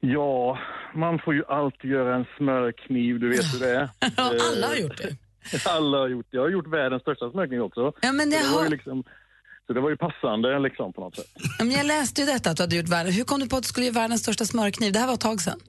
Ja, 0.00 0.59
man 0.94 1.18
får 1.18 1.35
ju 1.35 1.44
alltid 1.48 1.90
göra 1.90 2.14
en 2.14 2.26
smörkniv, 2.37 3.20
du 3.20 3.28
vet 3.28 3.54
hur 3.54 3.61
det 3.61 3.76
är. 3.76 3.88
Alla 4.16 4.66
har 4.66 4.76
gjort 4.76 4.96
det. 4.96 5.09
Eh, 5.54 5.76
alla 5.76 5.98
har 5.98 6.09
gjort 6.09 6.26
det. 6.30 6.37
Jag 6.37 6.42
har 6.42 6.50
gjort 6.50 6.66
världens 6.66 7.02
största 7.02 7.30
smörkniv 7.30 7.62
också. 7.62 7.92
Ja, 8.00 8.12
men 8.12 8.30
det, 8.30 8.37
det 8.37 8.46
har... 8.46 8.56
var 8.56 8.64
ju 8.64 8.70
liksom, 8.70 9.04
så 9.66 9.72
det 9.72 9.80
var 9.80 9.90
ju 9.90 9.96
passande 9.96 10.59
liksom 10.59 10.92
på 10.92 11.00
något 11.00 11.16
sätt. 11.16 11.26
Men 11.59 11.70
jag 11.70 11.87
läste 11.87 12.20
ju 12.20 12.26
detta 12.26 12.50
att 12.50 12.56
du 12.56 12.62
hade 12.62 12.76
gjort 12.76 12.88
världens... 12.88 13.18
Hur 13.18 13.24
kom 13.24 13.40
du 13.40 13.48
på 13.48 13.56
att 13.56 13.62
du 13.62 13.68
skulle 13.68 13.87
göra 13.87 14.00
världens 14.00 14.22
största 14.22 14.44
smörkniv? 14.44 14.92
Det 14.92 14.98
här 14.98 15.06
var 15.06 15.14
ett 15.14 15.20
tag 15.20 15.40
sedan. 15.40 15.61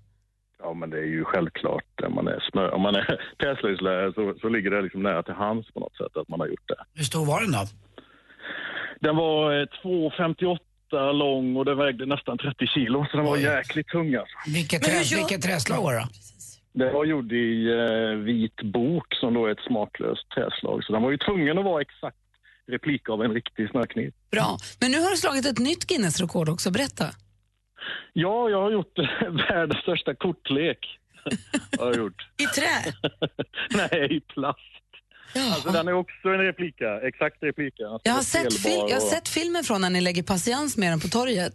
Ja, 0.60 0.74
men 0.74 0.90
det 0.90 0.98
är 0.98 1.12
ju 1.18 1.24
självklart. 1.24 2.02
Om 2.08 2.16
man 2.16 2.28
är, 2.28 2.40
smör, 2.52 2.72
om 2.72 2.82
man 2.82 2.96
är 2.96 3.20
träslöjdslärare 3.40 4.14
så, 4.14 4.34
så 4.42 4.50
ligger 4.50 4.72
det 4.72 4.82
liksom 4.82 5.04
nära 5.04 5.24
till 5.24 5.34
hands 5.34 5.72
på 5.72 5.80
något 5.80 5.98
sätt 5.98 6.18
att 6.18 6.28
man 6.28 6.40
har 6.40 6.48
gjort 6.48 6.68
det. 6.68 6.84
Hur 6.94 7.04
stor 7.04 7.26
var 7.26 7.42
den 7.42 7.52
då? 7.52 7.64
Den 9.00 9.16
var 9.16 9.60
eh, 9.60 9.66
2,58 9.84 10.58
meter 10.88 11.14
lång 11.14 11.56
och 11.56 11.66
den 11.66 11.78
vägde 11.78 12.06
nästan 12.06 12.38
30 12.38 12.68
kilo. 12.68 13.06
Så 13.12 13.18
den 13.18 13.26
var 13.26 13.38
jäkligt 13.38 13.88
tung 13.88 14.16
alltså. 14.16 14.36
Vilket, 14.48 14.88
vilket 15.18 15.42
träslag 15.42 15.84
var 15.84 15.94
det? 15.94 16.08
Det 16.74 16.92
var 16.92 17.06
gjord 17.06 17.32
i 17.32 17.70
eh, 17.70 18.18
vit 18.18 18.62
bok 18.62 19.16
som 19.16 19.34
då 19.34 19.46
är 19.46 19.52
ett 19.52 19.66
smaklöst 19.68 20.30
träslag. 20.30 20.84
Så 20.84 20.94
den 20.94 21.02
var 21.02 21.12
ju 21.12 21.18
tvungen 21.18 21.58
att 21.58 21.66
vara 21.66 21.82
exakt 21.82 22.18
replik 22.68 23.10
av 23.10 23.24
en 23.24 23.34
riktig 23.34 23.70
snökniv. 23.70 24.14
Bra. 24.32 24.58
Men 24.80 24.92
nu 24.92 25.00
har 25.02 25.10
du 25.10 25.18
slagit 25.18 25.46
ett 25.46 25.60
nytt 25.60 25.88
Guinness-rekord 25.88 26.50
också. 26.50 26.72
Berätta. 26.72 27.06
Ja, 28.14 28.50
jag 28.50 28.62
har 28.62 28.72
gjort 28.72 28.98
världens 29.50 29.82
största 29.82 30.16
kortlek. 30.16 30.80
har 31.80 31.86
jag 31.86 31.96
gjort. 31.96 32.28
I 32.38 32.46
trä? 32.46 32.94
Nej, 33.92 34.16
i 34.16 34.20
plast. 34.20 34.60
Alltså, 35.54 35.70
den 35.72 35.88
är 35.88 35.94
också 35.94 36.28
en 36.28 36.38
replika, 36.40 37.00
exakt 37.02 37.44
replika. 37.44 37.84
Jag 38.04 38.14
har, 38.14 38.22
sett 38.22 38.54
fil- 38.54 38.72
jag 38.90 38.96
har 38.96 38.96
och- 38.96 39.02
sett 39.12 39.28
filmen 39.30 39.64
från 39.64 39.82
när 39.82 39.90
ni 39.90 40.02
lägger 40.02 40.24
patiens 40.24 40.78
med 40.78 40.92
den 40.92 41.00
på 41.00 41.08
torget. 41.08 41.54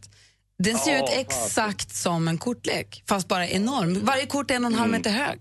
Den 0.59 0.77
ser 0.77 0.93
Ja, 0.93 0.99
ut 1.05 1.11
exakt 1.19 1.91
som 1.91 2.29
en 2.29 2.39
kortlek, 2.39 3.03
fast 3.09 3.29
bara 3.29 3.47
enorm. 3.49 4.05
Varje 4.05 4.27
kort 4.27 4.51
är 4.51 4.55
en 4.55 4.65
och 4.65 4.71
en 4.71 4.79
halv 4.79 4.89
Mm. 4.91 4.99
meter 5.01 5.11
hög. 5.11 5.39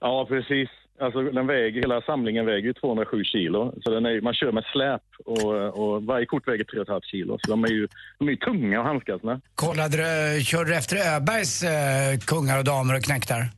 Ja, 0.00 0.26
precis. 0.28 0.68
Alltså, 1.00 1.22
den 1.22 1.46
väger, 1.46 1.80
hela 1.80 2.00
samlingen 2.02 2.46
väger 2.46 2.66
ju 2.68 2.72
207 2.72 3.24
kilo. 3.24 3.74
Så 3.82 3.90
den 3.90 4.06
är, 4.06 4.20
man 4.20 4.34
kör 4.34 4.52
med 4.52 4.64
släp 4.72 5.02
och, 5.24 5.52
och 5.80 6.02
varje 6.02 6.26
kort 6.26 6.48
väger 6.48 6.64
3,5 6.64 7.00
kilo. 7.04 7.38
Så 7.40 7.50
de 7.50 7.64
är 7.64 7.68
ju, 7.68 7.88
de 8.18 8.28
är 8.28 8.32
ju 8.32 8.36
tunga 8.36 8.80
att 8.80 8.86
handskas 8.86 9.22
med. 9.22 9.40
Kollade 9.54 9.96
du, 9.96 10.44
körde 10.44 10.70
du 10.70 10.76
efter 10.76 10.96
Öbergs 11.16 11.62
eh, 11.62 12.18
kungar 12.18 12.58
och 12.58 12.64
damer 12.64 12.94
och 12.96 13.02
knäktar? 13.02 13.48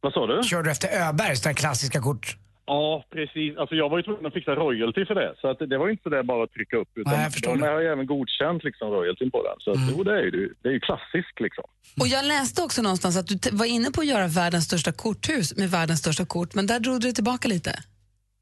Vad 0.00 0.12
sa 0.12 0.26
du? 0.26 0.42
Körde 0.42 0.62
du 0.68 0.70
efter 0.70 1.08
Öbergs, 1.08 1.42
den 1.42 1.54
klassiska 1.54 2.00
kort? 2.00 2.36
Ja, 2.72 3.04
precis. 3.10 3.56
Alltså, 3.56 3.74
jag 3.74 3.88
var 3.88 3.96
ju 3.96 4.02
tvungen 4.02 4.26
att 4.26 4.32
fixa 4.32 4.54
royalty 4.54 5.06
för 5.06 5.14
det. 5.14 5.34
Så 5.40 5.48
att 5.48 5.58
det 5.58 5.78
var 5.78 5.86
ju 5.86 5.92
inte 5.92 6.02
så 6.02 6.08
där 6.08 6.22
bara 6.22 6.44
att 6.44 6.52
trycka 6.52 6.76
upp. 6.76 6.88
Utan 6.94 7.12
Nej, 7.12 7.22
jag 7.22 7.32
förstår 7.32 7.50
de 7.50 7.60
det. 7.60 7.66
har 7.66 7.80
ju 7.80 7.86
även 7.86 8.06
godkänt 8.06 8.64
liksom, 8.64 8.90
royaltyn 8.90 9.30
på 9.30 9.42
den. 9.42 9.56
Så 9.58 9.70
att, 9.70 9.78
jo, 9.90 10.02
det 10.02 10.12
är 10.18 10.22
ju, 10.22 10.54
det 10.62 10.68
är 10.68 10.72
ju 10.72 10.80
klassiskt 10.80 11.40
liksom. 11.40 11.64
Och 12.00 12.08
jag 12.08 12.24
läste 12.24 12.62
också 12.62 12.82
någonstans 12.82 13.16
att 13.16 13.26
du 13.26 13.36
var 13.52 13.66
inne 13.66 13.90
på 13.90 14.00
att 14.00 14.06
göra 14.06 14.26
världens 14.26 14.64
största 14.64 14.92
korthus 14.92 15.56
med 15.56 15.70
världens 15.70 16.00
största 16.00 16.24
kort, 16.26 16.54
men 16.54 16.66
där 16.66 16.80
drog 16.80 17.00
du 17.00 17.12
tillbaka 17.12 17.48
lite. 17.48 17.72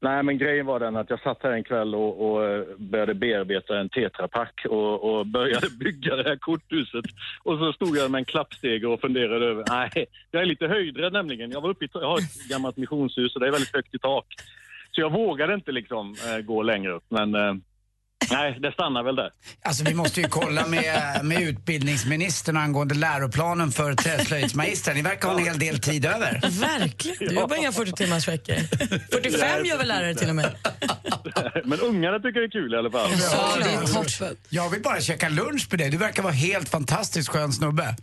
Nej, 0.01 0.23
men 0.23 0.37
grejen 0.37 0.65
var 0.65 0.79
den 0.79 0.95
att 0.95 1.09
jag 1.09 1.21
satt 1.21 1.43
här 1.43 1.51
en 1.51 1.63
kväll 1.63 1.95
och, 1.95 2.31
och 2.31 2.45
eh, 2.45 2.63
började 2.77 3.13
bearbeta 3.13 3.79
en 3.79 3.89
tetrapack 3.89 4.65
och, 4.69 5.03
och 5.03 5.25
började 5.27 5.69
bygga 5.79 6.15
det 6.15 6.23
här 6.23 6.35
korthuset. 6.35 7.05
Och 7.43 7.57
så 7.57 7.73
stod 7.73 7.97
jag 7.97 8.11
med 8.11 8.19
en 8.19 8.25
klappstege 8.25 8.87
och 8.87 9.01
funderade 9.01 9.45
över, 9.45 9.63
nej, 9.69 10.05
jag 10.31 10.41
är 10.41 10.45
lite 10.45 10.67
höjdrädd 10.67 11.13
nämligen. 11.13 11.51
Jag 11.51 11.61
var 11.61 11.69
uppe 11.69 11.85
i, 11.85 11.89
jag 11.93 12.07
har 12.07 12.17
ett 12.17 12.49
gammalt 12.49 12.77
missionshus 12.77 13.35
och 13.35 13.41
det 13.41 13.47
är 13.47 13.51
väldigt 13.51 13.75
högt 13.75 13.95
i 13.95 13.99
tak. 13.99 14.25
Så 14.91 15.01
jag 15.01 15.11
vågade 15.11 15.53
inte 15.53 15.71
liksom 15.71 16.15
eh, 16.27 16.45
gå 16.45 16.63
längre 16.63 16.91
upp, 16.91 17.05
men 17.09 17.35
eh, 17.35 17.53
nej, 18.31 18.57
det 18.59 18.71
stannar 18.71 19.03
väl 19.03 19.15
där. 19.15 19.29
Alltså 19.61 19.83
vi 19.83 19.93
måste 19.93 20.21
ju 20.21 20.27
kolla 20.27 20.67
med, 20.67 21.19
med 21.25 21.41
utbildningsministern 21.41 22.57
angående 22.57 22.95
läroplanen 22.95 23.71
för 23.71 23.93
träslöjdsmagistrar. 23.93 24.93
Ni 24.93 25.01
verkar 25.01 25.29
ha 25.29 25.39
en 25.39 25.45
hel 25.45 25.59
del 25.59 25.79
tid 25.79 26.05
över. 26.05 26.41
Verkligen. 26.61 27.17
Du 27.19 27.35
jobbar 27.35 27.55
inga 27.55 27.71
40 27.71 27.91
timmars 27.91 28.27
veckor. 28.27 28.55
45 29.11 29.65
gör 29.65 29.77
väl 29.77 29.87
lärare 29.87 30.15
till 30.15 30.29
och 30.29 30.35
med? 30.35 30.55
Men 31.65 31.79
ungarna 31.79 32.19
tycker 32.19 32.39
det 32.39 32.45
är 32.45 32.51
kul 32.51 32.73
i 32.73 32.77
alla 32.77 32.91
fall. 32.91 33.09
Jag 34.49 34.69
vill 34.69 34.81
bara 34.81 35.01
käka 35.01 35.29
lunch 35.29 35.67
med 35.69 35.79
dig. 35.79 35.89
Du 35.89 35.97
verkar 35.97 36.23
vara 36.23 36.33
helt 36.33 36.69
fantastiskt 36.69 37.29
skön 37.29 37.53
snubbe. 37.53 37.95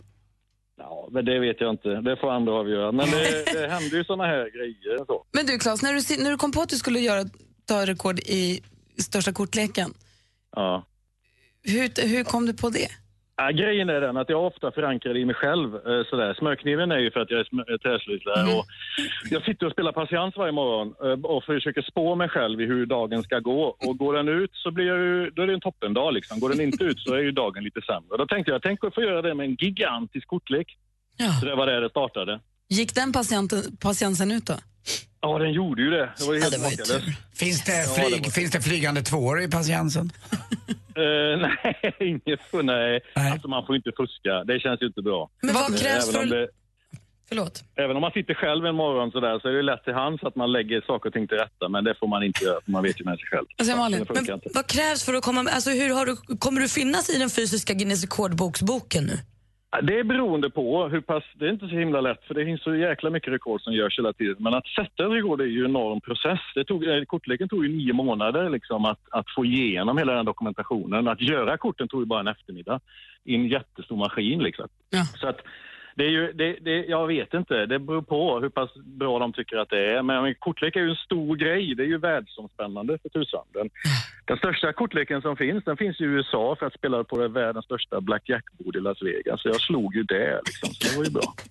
Ja, 0.79 1.09
men 1.13 1.25
det 1.25 1.39
vet 1.39 1.57
jag 1.61 1.71
inte. 1.71 1.89
Det 1.89 2.17
får 2.17 2.31
andra 2.33 2.53
avgöra. 2.53 2.93
Men 2.93 3.11
det, 3.11 3.45
det 3.53 3.69
händer 3.69 3.97
ju 3.97 4.05
såna 4.05 4.25
här 4.25 4.51
grejer. 4.57 5.05
Så. 5.07 5.25
Men 5.33 5.47
du 5.47 5.59
Claes, 5.59 5.83
när 5.83 5.93
du, 5.93 6.23
när 6.23 6.31
du 6.31 6.37
kom 6.37 6.53
på 6.53 6.63
att 6.63 6.69
du 6.69 6.77
skulle 6.77 7.01
göra, 7.01 7.25
ta 7.65 7.87
rekord 7.87 8.19
i 8.19 8.63
största 8.99 9.33
kortleken, 9.33 9.95
Ja. 10.57 10.87
hur, 11.63 12.09
hur 12.09 12.25
kom 12.25 12.47
du 12.47 12.55
på 12.55 12.71
det? 12.71 12.89
Ja, 13.39 13.51
grejen 13.51 13.89
är 13.89 14.01
den 14.01 14.17
att 14.17 14.29
jag 14.29 14.47
ofta 14.47 14.73
förankrar 14.73 15.17
i 15.17 15.25
mig 15.25 15.35
själv. 15.35 15.75
Eh, 15.75 16.05
sådär. 16.11 16.35
Smörkniven 16.39 16.91
är 16.93 16.99
ju 16.99 17.11
för 17.11 17.21
att 17.21 17.31
jag 17.31 17.41
är 17.41 17.73
eh, 17.73 17.77
träslöjdslärare. 17.79 18.59
och 18.59 18.65
Jag 19.31 19.45
sitter 19.45 19.67
och 19.67 19.73
spelar 19.73 19.93
patiens 19.93 20.37
varje 20.37 20.53
morgon 20.53 20.95
eh, 21.05 21.31
och 21.31 21.45
försöker 21.45 21.83
spå 21.83 22.15
mig 22.15 22.29
själv 22.29 22.61
i 22.61 22.67
hur 22.67 22.87
dagen 22.87 23.23
ska 23.23 23.39
gå. 23.39 23.77
Och 23.87 23.99
går 23.99 24.15
den 24.15 24.29
ut 24.29 24.51
så 24.55 24.71
blir 24.71 24.87
jag 24.87 24.99
ju, 24.99 25.31
då 25.31 25.43
är 25.43 25.47
det 25.47 25.55
en 25.55 25.61
toppendag. 25.61 26.11
Liksom. 26.15 26.41
Går 26.41 26.49
den 26.49 26.61
inte 26.61 26.85
ut 26.85 26.99
så 27.01 27.15
är 27.15 27.19
ju 27.19 27.31
dagen 27.33 27.65
lite 27.65 27.81
sämre. 27.83 28.17
Då 28.19 28.27
tänkte 28.27 28.53
jag, 28.53 28.63
tänk 28.63 28.85
att 28.85 28.95
få 28.95 29.03
göra 29.03 29.23
det 29.23 29.35
med 29.35 29.47
en 29.47 29.55
gigantisk 29.55 30.27
kortlek. 30.29 30.79
Så 31.41 31.47
det 31.47 31.55
var 31.55 31.67
där 31.67 31.81
det 31.81 31.91
startade. 31.91 32.41
Gick 32.69 32.95
den 32.95 33.13
patienten, 33.13 33.63
patienten 33.81 34.33
ut 34.33 34.47
då? 34.47 34.55
Ja, 35.33 35.39
den 35.39 35.53
gjorde 35.53 35.83
ju 35.83 35.91
det. 35.91 36.11
Det 36.19 36.25
var 36.27 36.35
ju 36.35 36.41
helt 36.41 36.59
makalöst. 36.63 37.07
Finns 37.35 37.65
det, 37.65 37.73
Ja, 37.73 37.85
flyg, 37.95 38.23
det 38.23 38.27
var- 38.29 38.31
finns 38.31 38.51
det 38.51 38.61
flygande 38.61 39.03
tvåor 39.03 39.43
i 39.43 39.49
patiensen? 39.49 40.13
Eh, 40.99 41.39
nej, 41.41 41.95
inget 42.01 42.41
nej. 42.63 43.01
Alltså 43.33 43.49
man 43.49 43.67
får 43.67 43.77
inte 43.77 43.93
fuska. 43.97 44.45
Det 44.45 44.61
känns 44.61 44.83
ju 44.83 44.87
inte 44.87 45.03
bra. 45.03 45.31
Men 45.43 45.55
vad 45.55 45.63
Eh, 45.75 45.79
krävs 45.79 46.03
även 46.09 46.13
för- 46.15 46.23
Om 46.23 46.29
det, 46.31 46.49
Förlåt. 47.29 47.65
även 47.77 47.97
om 47.97 48.01
man 48.01 48.11
sitter 48.11 48.35
själv 48.35 48.67
en 48.67 48.75
morgon 48.75 49.11
sådär 49.11 49.39
så 49.43 49.49
är 49.49 49.53
det 49.53 49.63
lätt 49.63 49.85
till 49.85 49.93
hands 49.93 50.25
att 50.25 50.37
man 50.37 50.53
lägger 50.53 50.81
saker 50.81 51.09
och 51.09 51.13
ting 51.13 51.29
till 51.29 51.37
rätta. 51.37 51.69
Men 51.69 51.85
det 51.85 51.95
får 52.01 52.07
man 52.09 52.23
inte 52.23 52.45
göra 52.45 52.61
för 52.65 52.71
man 52.71 52.83
vet 52.83 53.01
ju 53.01 53.05
med 53.05 53.19
sig 53.19 53.29
själv. 53.29 53.47
Alltså, 53.59 53.77
Malin, 53.77 54.07
men 54.15 54.19
inte. 54.35 54.49
vad 54.55 54.67
krävs 54.67 55.05
för 55.05 55.15
att 55.15 55.23
komma? 55.25 55.41
Alltså, 55.51 55.71
hur 55.71 55.95
har 55.95 56.07
du, 56.07 56.17
kommer 56.39 56.61
du 56.61 56.69
finnas 56.69 57.11
i 57.11 57.19
den 57.19 57.31
fysiska 57.31 57.75
Guinness 57.75 58.03
rekordboksboken 58.03 59.05
nu? 59.05 59.19
Det 59.83 59.99
är 59.99 60.05
beroende 60.05 60.51
på 60.51 60.89
hur 60.89 61.01
pass, 61.01 61.25
det 61.35 61.47
är 61.47 61.51
inte 61.51 61.69
så 61.69 61.75
himla 61.75 62.01
lätt 62.01 62.25
för 62.25 62.35
det 62.35 62.45
finns 62.45 62.63
så 62.63 62.75
jäkla 62.75 63.11
mycket 63.11 63.33
rekord 63.33 63.61
som 63.61 63.73
görs 63.73 63.99
hela 63.99 64.13
tiden. 64.13 64.37
Men 64.39 64.55
att 64.55 64.67
sätta 64.67 65.07
ett 65.07 65.13
rekord 65.13 65.41
är 65.41 65.45
ju 65.45 65.65
en 65.65 65.71
enorm 65.71 66.01
process. 66.01 66.41
Det 66.55 66.65
tog, 66.65 66.89
eh, 66.89 67.05
kortleken 67.05 67.49
tog 67.49 67.65
ju 67.67 67.77
nio 67.77 67.93
månader 67.93 68.51
liksom 68.51 68.85
att, 68.85 69.01
att 69.11 69.27
få 69.37 69.45
igenom 69.45 69.99
hela 69.99 70.13
den 70.13 70.25
dokumentationen. 70.25 71.09
Att 71.09 71.21
göra 71.21 71.57
korten 71.57 71.89
tog 71.89 72.01
ju 72.01 72.07
bara 72.07 72.21
en 72.21 72.29
eftermiddag 72.29 72.81
i 73.25 73.35
en 73.35 73.49
jättestor 73.49 73.97
maskin 73.97 74.43
liksom. 74.43 74.69
Så 75.21 75.29
att 75.29 75.41
det 75.97 76.05
är 76.05 76.11
ju, 76.11 76.33
det, 76.33 76.57
det, 76.61 76.85
jag 76.85 77.07
vet 77.07 77.35
inte, 77.35 77.67
det 77.67 77.79
beror 77.79 78.03
på 78.03 78.41
hur 78.41 78.49
pass 78.49 78.71
bra 78.75 79.19
de 79.19 79.33
tycker 79.33 79.57
att 79.57 79.71
det 79.71 79.93
är. 79.97 80.03
Men 80.03 80.35
kortlek 80.35 80.77
är 80.77 80.81
ju 80.81 80.91
en 80.91 80.97
stor 80.97 81.37
grej, 81.37 81.75
det 81.75 81.83
är 81.83 81.87
ju 81.87 81.99
världsomspännande 81.99 82.99
för 83.03 83.09
tusan. 83.09 83.45
Den, 83.53 83.71
den 84.25 84.37
största 84.37 84.73
kortleken 84.73 85.23
som 85.23 85.37
finns, 85.37 85.65
den 85.65 85.77
finns 85.77 86.01
i 86.01 86.05
USA 86.05 86.57
för 86.59 86.67
att 86.67 86.75
spela 86.75 87.05
på 87.05 87.19
det 87.19 87.29
världens 87.29 87.65
största 87.65 88.01
blackjack-bord 88.01 88.77
i 88.77 88.81
Las 88.81 89.03
Vegas. 89.03 89.43
Så 89.43 89.49
jag 89.49 89.61
slog 89.61 89.95
ju 89.95 90.03
det 90.03 90.41
liksom, 90.47 90.71
så 90.75 90.89
det 90.89 90.97
var 90.97 91.05
ju 91.05 91.11
bra. 91.11 91.35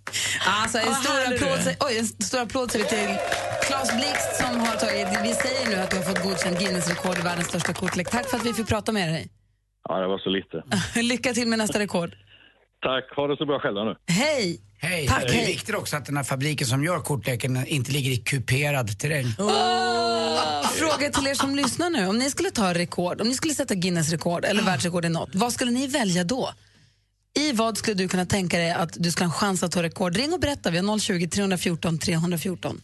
Alltså, 0.48 0.78
en, 0.78 0.94
stor 0.94 1.20
applåd, 1.34 1.76
oj, 1.88 1.98
en 2.00 2.06
stor 2.06 2.40
applåd 2.40 2.72
säger 2.72 2.86
vi 2.86 2.90
till 2.90 3.18
Claes 3.68 3.90
Blixt 3.98 4.32
som 4.42 4.60
har 4.60 4.76
tagit... 4.84 5.08
Vi 5.28 5.34
säger 5.34 5.66
nu 5.72 5.76
att 5.84 5.92
du 5.92 5.98
har 5.98 6.04
fått 6.04 6.24
godkänt 6.24 6.60
Guinness-rekord 6.60 7.18
i 7.20 7.22
världens 7.22 7.48
största 7.48 7.74
kortlek. 7.74 8.08
Tack 8.12 8.30
för 8.30 8.38
att 8.38 8.46
vi 8.46 8.54
fick 8.54 8.68
prata 8.68 8.92
med 8.92 9.08
dig. 9.14 9.28
Ja, 9.90 10.00
det 10.00 10.08
var 10.08 10.18
så 10.18 10.30
lite. 10.30 10.64
Lycka 11.12 11.34
till 11.34 11.48
med 11.48 11.60
nästa 11.60 11.80
rekord. 11.80 12.12
Tack, 12.82 13.16
ha 13.16 13.28
det 13.28 13.38
så 13.38 13.46
bra 13.46 13.60
själva 13.60 13.84
nu. 13.84 13.96
Hej! 14.08 14.62
Hej. 14.78 15.08
Tack, 15.08 15.22
det 15.22 15.30
är 15.30 15.34
hej. 15.34 15.46
viktigt 15.48 15.76
också 15.76 15.96
att 15.96 16.06
den 16.06 16.18
här 16.18 16.24
fabriken 16.24 16.68
som 16.68 16.84
gör 16.84 17.00
kortleken 17.00 17.68
inte 17.68 17.92
ligger 17.92 18.12
i 18.12 18.18
kuperad 18.18 19.00
terräng. 19.00 19.26
Fråga 20.76 21.10
till 21.10 21.28
er 21.28 21.34
som 21.34 21.56
lyssnar 21.56 21.90
nu. 21.90 22.08
Om 22.08 22.18
ni 22.18 22.30
skulle 22.30 22.52
ta 22.52 22.74
rekord, 22.74 23.22
om 23.22 23.28
ni 23.28 23.34
skulle 23.34 23.54
sätta 23.54 23.76
Guinness-rekord 23.76 24.46
eller 24.46 24.64
världsrekord 24.64 25.06
i 25.06 25.10
något, 25.10 25.30
vad 25.34 25.54
skulle 25.54 25.72
ni 25.72 25.88
välja 25.88 26.24
då? 26.24 26.50
I 27.38 27.52
vad 27.52 27.78
skulle 27.78 27.96
du 27.96 28.08
kunna 28.08 28.26
tänka 28.26 28.58
dig 28.58 28.72
att 28.72 28.94
du 28.96 29.12
skulle 29.12 29.26
ha 29.26 29.34
en 29.34 29.40
chans 29.40 29.64
att 29.64 29.72
ta 29.72 29.84
rekord? 29.84 30.16
Ring 30.16 30.34
och 30.34 30.40
berätta. 30.40 30.72
Vi 30.72 30.78
har 30.78 31.00
020 31.00 31.28
314 31.28 32.00
314. 32.00 32.82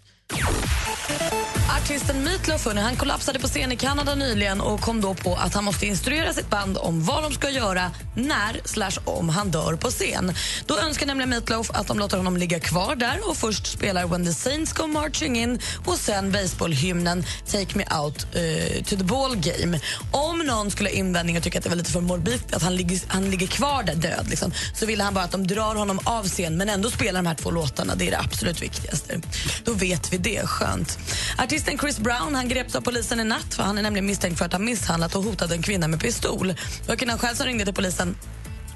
Artisten 1.91 2.23
Meatloaf 2.23 2.65
han 2.65 2.95
kollapsade 2.95 3.39
på 3.39 3.47
scen 3.47 3.71
i 3.71 3.77
Kanada 3.77 4.15
nyligen 4.15 4.61
och 4.61 4.81
kom 4.81 5.01
då 5.01 5.13
på 5.13 5.35
att 5.35 5.53
han 5.53 5.63
måste 5.63 5.85
instruera 5.85 6.33
sitt 6.33 6.49
band 6.49 6.77
om 6.77 7.03
vad 7.03 7.23
de 7.23 7.33
ska 7.33 7.49
göra 7.49 7.91
när 8.15 8.67
slash 8.67 8.91
om 9.05 9.29
han 9.29 9.51
dör 9.51 9.75
på 9.75 9.89
scen. 9.89 10.33
Då 10.65 10.77
önskar 10.79 11.05
nämligen 11.05 11.29
Meatloaf 11.29 11.71
att 11.71 11.87
de 11.87 11.99
låter 11.99 12.17
honom 12.17 12.37
ligga 12.37 12.59
kvar 12.59 12.95
där 12.95 13.29
och 13.29 13.37
först 13.37 13.67
spelar 13.67 14.07
When 14.07 14.25
the 14.25 14.33
Saints 14.33 14.73
Go 14.73 14.87
Marching 14.87 15.37
In 15.37 15.59
och 15.85 15.97
sen 15.97 16.31
baseballhymnen 16.31 17.25
Take 17.51 17.77
Me 17.77 17.85
Out 18.01 18.25
uh, 18.35 18.83
to 18.83 18.95
the 18.97 19.03
Ball 19.03 19.35
Game. 19.35 19.79
Om 20.11 20.39
någon 20.39 20.71
skulle 20.71 20.89
ha 20.89 20.95
invändning 20.95 21.37
och 21.37 21.43
tycka 21.43 21.57
att 21.57 21.63
det 21.63 21.69
var 21.69 21.77
lite 21.77 21.91
för 21.91 22.01
morbid 22.01 22.41
att 22.51 22.63
han 22.63 22.75
ligger, 22.75 22.99
han 23.07 23.31
ligger 23.31 23.47
kvar 23.47 23.83
där 23.83 23.95
död 23.95 24.27
liksom, 24.29 24.51
så 24.75 24.85
ville 24.85 25.03
han 25.03 25.13
bara 25.13 25.23
att 25.23 25.31
de 25.31 25.47
drar 25.47 25.75
honom 25.75 25.99
av 26.03 26.27
scen 26.27 26.57
men 26.57 26.69
ändå 26.69 26.91
spelar 26.91 27.19
de 27.19 27.27
här 27.27 27.35
två 27.35 27.51
låtarna. 27.51 27.95
Det 27.95 28.07
är 28.07 28.11
det 28.11 28.19
absolut 28.19 28.61
viktigaste. 28.61 29.21
Då 29.63 29.73
vet 29.73 30.13
vi 30.13 30.17
det. 30.21 30.47
Skönt. 30.47 30.99
Artisten 31.37 31.77
Chris 31.77 31.99
Brown 31.99 32.35
han 32.35 32.49
greps 32.49 32.75
av 32.75 32.81
polisen 32.81 33.19
i 33.19 33.23
natt 33.23 33.53
för 33.53 33.63
han 33.63 33.77
är 33.77 33.81
nämligen 33.81 34.05
misstänkt 34.05 34.37
för 34.37 34.45
att 34.45 34.51
ha 34.51 34.59
misshandlat 34.59 35.15
och 35.15 35.23
hotat 35.23 35.51
en 35.51 35.61
kvinna 35.61 35.87
med 35.87 35.99
pistol. 35.99 36.53
Det 36.87 36.95
kvinnan 36.95 37.17
själv 37.17 37.35
som 37.35 37.45
ringde 37.45 37.65
till 37.65 37.73
polisen 37.73 38.15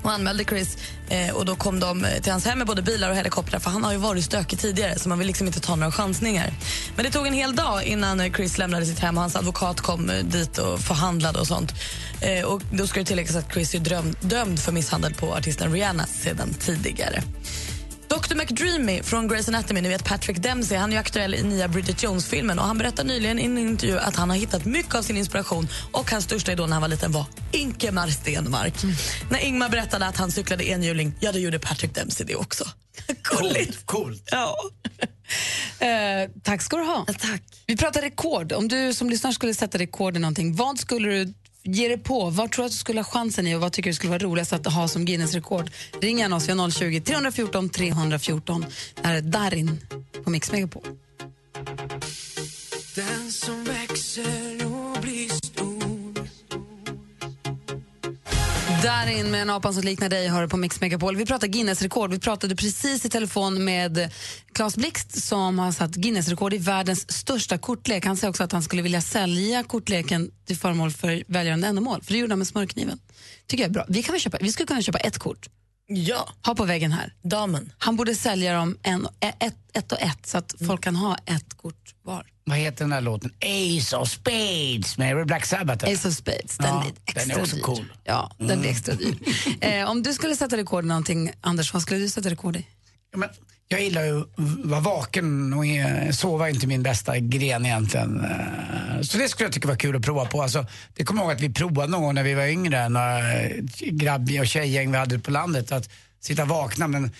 och 0.05 0.11
anmälde 0.11 0.43
Chris. 0.43 0.77
Eh, 1.09 1.35
och 1.35 1.45
Då 1.45 1.55
kom 1.55 1.79
de 1.79 2.05
eh, 2.05 2.21
till 2.21 2.31
hans 2.31 2.45
hem 2.45 2.57
med 2.57 2.67
både 2.67 2.81
bilar 2.81 3.09
och 3.09 3.15
helikoptrar 3.15 3.59
för 3.59 3.69
han 3.69 3.83
har 3.83 3.91
ju 3.91 3.97
varit 3.97 4.25
stökig 4.25 4.59
tidigare 4.59 4.99
så 4.99 5.09
man 5.09 5.17
vill 5.19 5.27
liksom 5.27 5.47
inte 5.47 5.59
ta 5.59 5.75
några 5.75 5.91
chansningar. 5.91 6.53
Men 6.95 7.05
det 7.05 7.11
tog 7.11 7.27
en 7.27 7.33
hel 7.33 7.55
dag 7.55 7.83
innan 7.83 8.19
eh, 8.19 8.31
Chris 8.33 8.57
lämnade 8.57 8.85
sitt 8.85 8.99
hem 8.99 9.17
och 9.17 9.21
hans 9.21 9.35
advokat 9.35 9.81
kom 9.81 10.09
eh, 10.09 10.23
dit 10.23 10.57
och 10.57 10.79
förhandlade 10.79 11.39
och 11.39 11.47
sånt. 11.47 11.73
Eh, 12.21 12.45
och 12.45 12.61
Då 12.71 12.87
ska 12.87 12.99
det 12.99 13.05
tilläggas 13.05 13.35
att 13.35 13.53
Chris 13.53 13.75
är 13.75 13.79
dröm, 13.79 14.15
dömd 14.21 14.59
för 14.59 14.71
misshandel 14.71 15.13
på 15.13 15.33
artisten 15.33 15.73
Rihanna 15.73 16.05
sedan 16.05 16.53
tidigare. 16.59 17.23
Dr 18.07 18.35
McDreamy 18.35 19.03
från 19.03 19.31
Grey's 19.31 19.47
Anatomy, 19.47 19.81
ni 19.81 19.89
vet 19.89 20.05
Patrick 20.05 20.37
Dempsey, 20.37 20.77
han 20.77 20.93
är 20.93 20.97
aktuell 20.97 21.35
i 21.35 21.43
nya 21.43 21.67
Bridget 21.67 22.03
Jones-filmen 22.03 22.59
och 22.59 22.65
han 22.65 22.77
berättade 22.77 23.07
nyligen 23.07 23.39
i 23.39 23.43
en 23.45 23.57
intervju 23.57 23.97
att 23.99 24.15
han 24.15 24.29
har 24.29 24.37
hittat 24.37 24.65
mycket 24.65 24.95
av 24.95 25.01
sin 25.01 25.17
inspiration 25.17 25.67
och 25.91 26.11
hans 26.11 26.23
största 26.23 26.51
idol 26.51 26.69
när 26.69 26.73
han 26.73 26.81
var 26.81 26.89
liten 26.89 27.11
var 27.11 27.25
Inkemar 27.51 28.07
Stenmark. 28.07 28.73
När 29.29 29.39
Ingmar 29.39 29.69
berättade 29.69 30.05
att 30.05 30.17
han 30.17 30.31
cyklade 30.31 30.69
enhjuling, 30.69 31.13
ja 31.19 31.31
då 31.31 31.39
gjorde 31.39 31.59
Patrick 31.59 31.95
Dempsey 31.95 32.25
det 32.25 32.35
också. 32.35 32.65
Coolt. 33.23 33.85
Coolt. 33.85 34.29
Ja. 34.31 34.57
Eh, 35.79 36.29
tack 36.43 36.61
ska 36.61 36.77
du 36.77 36.83
ha. 36.83 37.05
Tack. 37.05 37.41
Vi 37.65 37.77
pratar 37.77 38.01
rekord. 38.01 38.51
Om 38.51 38.67
du 38.67 38.93
som 38.93 39.09
lyssnar 39.09 39.31
skulle 39.31 39.53
sätta 39.53 39.77
rekord 39.77 40.17
i 40.17 40.19
någonting, 40.19 40.55
vad 40.55 40.79
skulle 40.79 41.09
du 41.09 41.33
Ge 41.67 41.87
dig 41.87 41.97
på. 41.97 42.29
Vad 42.29 42.51
tror 42.51 42.63
du 42.63 42.65
att 42.65 42.71
du 42.71 42.77
skulle 42.77 42.99
ha 42.99 43.03
chansen 43.03 43.47
i 43.47 43.55
och 43.55 43.61
vad 43.61 43.73
tycker 43.73 43.89
du 43.89 43.93
skulle 43.93 44.09
vara 44.09 44.23
roligast 44.23 44.53
att 44.53 44.65
ha 44.65 44.87
som 44.87 45.05
Guinness-rekord? 45.05 45.71
Ring 46.01 46.19
gärna 46.19 46.35
oss, 46.35 46.49
vi 46.49 46.53
har 46.53 46.69
020 46.69 47.01
314 47.01 47.69
314. 47.69 48.65
Det 49.01 49.07
här 49.07 49.15
är 49.15 49.21
Darin 49.21 49.79
på 50.23 50.29
Mix 50.29 50.51
Megapol. 50.51 50.83
Den 52.95 53.31
som 53.31 53.63
växer 53.63 54.65
och 54.65 55.01
blir 55.01 55.44
Darin 58.85 59.31
med 59.31 59.41
en 59.41 59.49
apan 59.49 59.73
som 59.73 59.83
liknar 59.83 60.09
dig 60.09 60.27
har 60.27 60.41
du 60.41 60.49
på 60.49 60.57
Mix 60.57 60.81
Megapol. 60.81 61.15
Vi 61.15 61.25
pratar 61.25 61.47
Guinness-rekord. 61.47 62.11
Vi 62.11 62.19
pratade 62.19 62.55
precis 62.55 63.05
i 63.05 63.09
telefon 63.09 63.63
med 63.63 64.11
Claes 64.53 64.77
Blixt 64.77 65.23
som 65.23 65.59
har 65.59 65.71
satt 65.71 65.95
Guinness-rekord 65.95 66.53
i 66.53 66.57
världens 66.57 67.11
största 67.11 67.57
kortlek. 67.57 68.05
Han 68.05 68.17
säger 68.17 68.29
också 68.29 68.43
att 68.43 68.51
han 68.51 68.63
skulle 68.63 68.81
vilja 68.81 69.01
sälja 69.01 69.63
kortleken 69.63 70.31
till 70.47 70.57
förmån 70.57 70.91
för 70.91 71.23
välgörande 71.27 71.67
ändamål. 71.67 72.01
För 72.03 72.13
det 72.13 72.19
gjorde 72.19 72.31
han 72.31 72.39
med 72.39 72.47
smörkniven. 72.47 72.99
Tycker 73.47 73.63
jag 73.63 73.69
är 73.69 73.73
bra. 73.73 73.85
Vi, 73.89 74.03
kan 74.03 74.13
väl 74.13 74.21
köpa, 74.21 74.37
vi 74.41 74.51
skulle 74.51 74.67
kunna 74.67 74.81
köpa 74.81 74.99
ett 74.99 75.17
kort. 75.17 75.47
Ja. 75.87 76.29
Ha 76.45 76.55
på 76.55 76.65
väggen 76.65 76.91
här. 76.91 77.13
Damen. 77.23 77.71
Han 77.77 77.95
borde 77.95 78.15
sälja 78.15 78.53
dem 78.53 78.77
en, 78.83 79.07
ett, 79.39 79.55
ett 79.73 79.91
och 79.91 80.01
ett 80.01 80.25
så 80.25 80.37
att 80.37 80.55
folk 80.67 80.83
kan 80.83 80.95
ha 80.95 81.17
ett 81.25 81.57
kort 81.57 81.93
var. 82.03 82.25
Vad 82.43 82.57
heter 82.57 82.79
den 82.79 82.89
där 82.89 83.01
låten? 83.01 83.31
Ace 83.41 83.97
of 83.97 84.09
Spades 84.09 84.97
med 84.97 85.25
Black 85.27 85.45
Sabbath. 85.45 85.85
Ace 85.91 86.07
of 86.07 86.13
Spades, 86.15 86.57
den 86.57 86.67
Ja, 86.67 86.81
blir 86.81 86.93
extra 87.05 87.21
den 87.21 87.37
är 87.37 87.41
också 87.43 87.55
dyr. 87.55 87.61
cool. 87.63 87.93
Ja, 88.03 88.31
den 88.37 88.59
blir 88.59 88.69
extra 88.71 88.95
dyr. 88.95 89.17
eh, 89.61 89.89
om 89.89 90.03
du 90.03 90.13
skulle 90.13 90.35
sätta 90.35 90.57
rekord 90.57 90.83
i 90.83 90.87
någonting, 90.87 91.31
Anders, 91.41 91.73
vad 91.73 91.81
skulle 91.81 91.99
du 91.99 92.09
sätta 92.09 92.29
rekord 92.29 92.55
i? 92.55 92.67
Ja, 93.11 93.17
men 93.17 93.29
jag 93.67 93.81
gillar 93.81 94.03
ju 94.03 94.19
att 94.19 94.27
vara 94.63 94.79
vaken 94.79 95.53
och 95.53 95.65
sova 96.15 96.49
är 96.49 96.53
inte 96.53 96.67
min 96.67 96.83
bästa 96.83 97.19
gren 97.19 97.65
egentligen. 97.65 98.19
Eh, 98.25 99.01
så 99.01 99.17
det 99.17 99.29
skulle 99.29 99.45
jag 99.45 99.53
tycka 99.53 99.67
var 99.67 99.75
kul 99.75 99.95
att 99.95 100.01
prova 100.01 100.25
på. 100.25 100.41
Alltså, 100.41 100.65
det 100.93 101.03
kommer 101.03 101.21
jag 101.21 101.27
ihåg 101.27 101.35
att 101.35 101.43
vi 101.43 101.53
provade 101.53 101.91
någon 101.91 102.01
gång 102.01 102.15
när 102.15 102.23
vi 102.23 102.33
var 102.33 102.45
yngre, 102.45 102.89
några 102.89 103.21
grabb 103.79 104.29
och 104.39 104.47
tjejgäng 104.47 104.91
vi 104.91 104.97
hade 104.97 105.19
på 105.19 105.31
landet, 105.31 105.71
att 105.71 105.89
sitta 106.19 106.45
vakna. 106.45 106.87
Men 106.87 107.11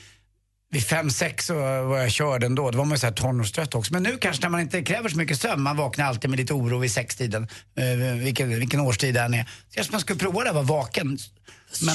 vid 0.72 0.84
fem, 0.84 1.10
sex 1.10 1.46
så 1.46 1.54
var 1.84 1.98
jag 1.98 2.12
körd 2.12 2.43
ändå. 2.43 2.72
Då 2.72 2.78
var 2.78 2.86
man 2.86 2.98
ju 2.98 3.12
tonårstrött 3.12 3.76
också. 3.76 3.93
Men 3.93 4.04
nu 4.04 4.18
kanske 4.18 4.43
när 4.43 4.50
man 4.50 4.62
inte 4.62 4.82
kräver 4.82 5.10
så 5.10 5.18
mycket 5.18 5.41
sömn, 5.41 5.62
man 5.62 5.78
vaknar 5.78 6.06
alltid 6.06 6.30
med 6.30 6.39
lite 6.39 6.54
oro 6.54 6.80
vid 6.80 6.91
sextiden, 6.91 7.48
eh, 7.78 8.18
vilken, 8.24 8.60
vilken 8.60 8.80
årstid 8.80 9.14
det 9.14 9.22
än 9.22 9.34
är. 9.34 9.43
Så 9.43 9.76
kanske 9.76 9.91
man 9.91 10.02
skulle 10.02 10.20
prova 10.20 10.43
det, 10.43 10.50
att 10.50 10.56
vara 10.56 10.66
vaken. 10.66 11.18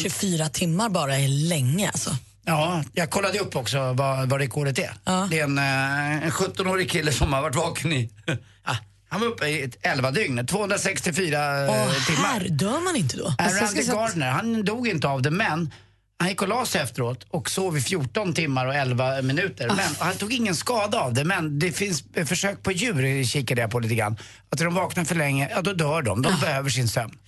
24 0.02 0.48
timmar 0.48 0.88
bara 0.88 1.16
är 1.16 1.28
länge 1.28 1.88
alltså. 1.88 2.16
Ja, 2.50 2.84
jag 2.92 3.10
kollade 3.10 3.38
upp 3.38 3.56
också 3.56 3.92
vad, 3.92 4.28
vad 4.28 4.40
rekordet 4.40 4.78
är. 4.78 4.92
Det 5.30 5.38
är 5.38 5.44
en, 5.44 5.58
eh, 5.58 6.24
en 6.24 6.30
17-årig 6.30 6.90
kille 6.90 7.12
som 7.12 7.32
har 7.32 7.42
varit 7.42 7.56
vaken 7.56 7.92
i... 7.92 8.10
ah, 8.64 8.76
han 9.08 9.20
var 9.20 9.26
uppe 9.26 9.46
i 9.46 9.62
ett 9.62 9.76
11 9.82 10.10
dygn, 10.10 10.46
264 10.46 11.64
eh, 11.64 11.70
Åh, 11.70 12.06
timmar. 12.06 12.28
här 12.28 12.48
dör 12.48 12.84
man 12.84 12.96
inte 12.96 13.16
då? 13.16 13.34
Alltså, 13.38 13.64
Randy 13.64 13.82
Gardner, 13.82 14.30
han 14.30 14.64
dog 14.64 14.88
inte 14.88 15.08
av 15.08 15.22
det 15.22 15.30
men 15.30 15.70
han 16.18 16.28
gick 16.28 16.42
och 16.42 16.48
la 16.48 16.66
sig 16.66 16.80
efteråt 16.80 17.26
och 17.30 17.50
sov 17.50 17.78
i 17.78 17.80
14 17.80 18.34
timmar 18.34 18.66
och 18.66 18.74
11 18.74 19.22
minuter. 19.22 19.68
Ah. 19.70 19.74
Men 19.74 19.86
han 19.98 20.14
tog 20.14 20.32
ingen 20.32 20.54
skada 20.54 21.00
av 21.00 21.14
det. 21.14 21.24
Men 21.24 21.58
det 21.58 21.72
finns 21.72 22.04
eh, 22.14 22.26
försök 22.26 22.62
på 22.62 22.72
djur, 22.72 23.24
kikade 23.24 23.60
jag 23.60 23.70
på 23.70 23.78
lite 23.80 23.94
grann. 23.94 24.16
Att 24.50 24.58
de 24.58 24.74
vaknar 24.74 25.04
för 25.04 25.14
länge, 25.14 25.48
ja 25.50 25.62
då 25.62 25.72
dör 25.72 26.02
de. 26.02 26.18
Ah. 26.18 26.30
De 26.30 26.40
behöver 26.40 26.70
sin 26.70 26.88
sömn. 26.88 27.18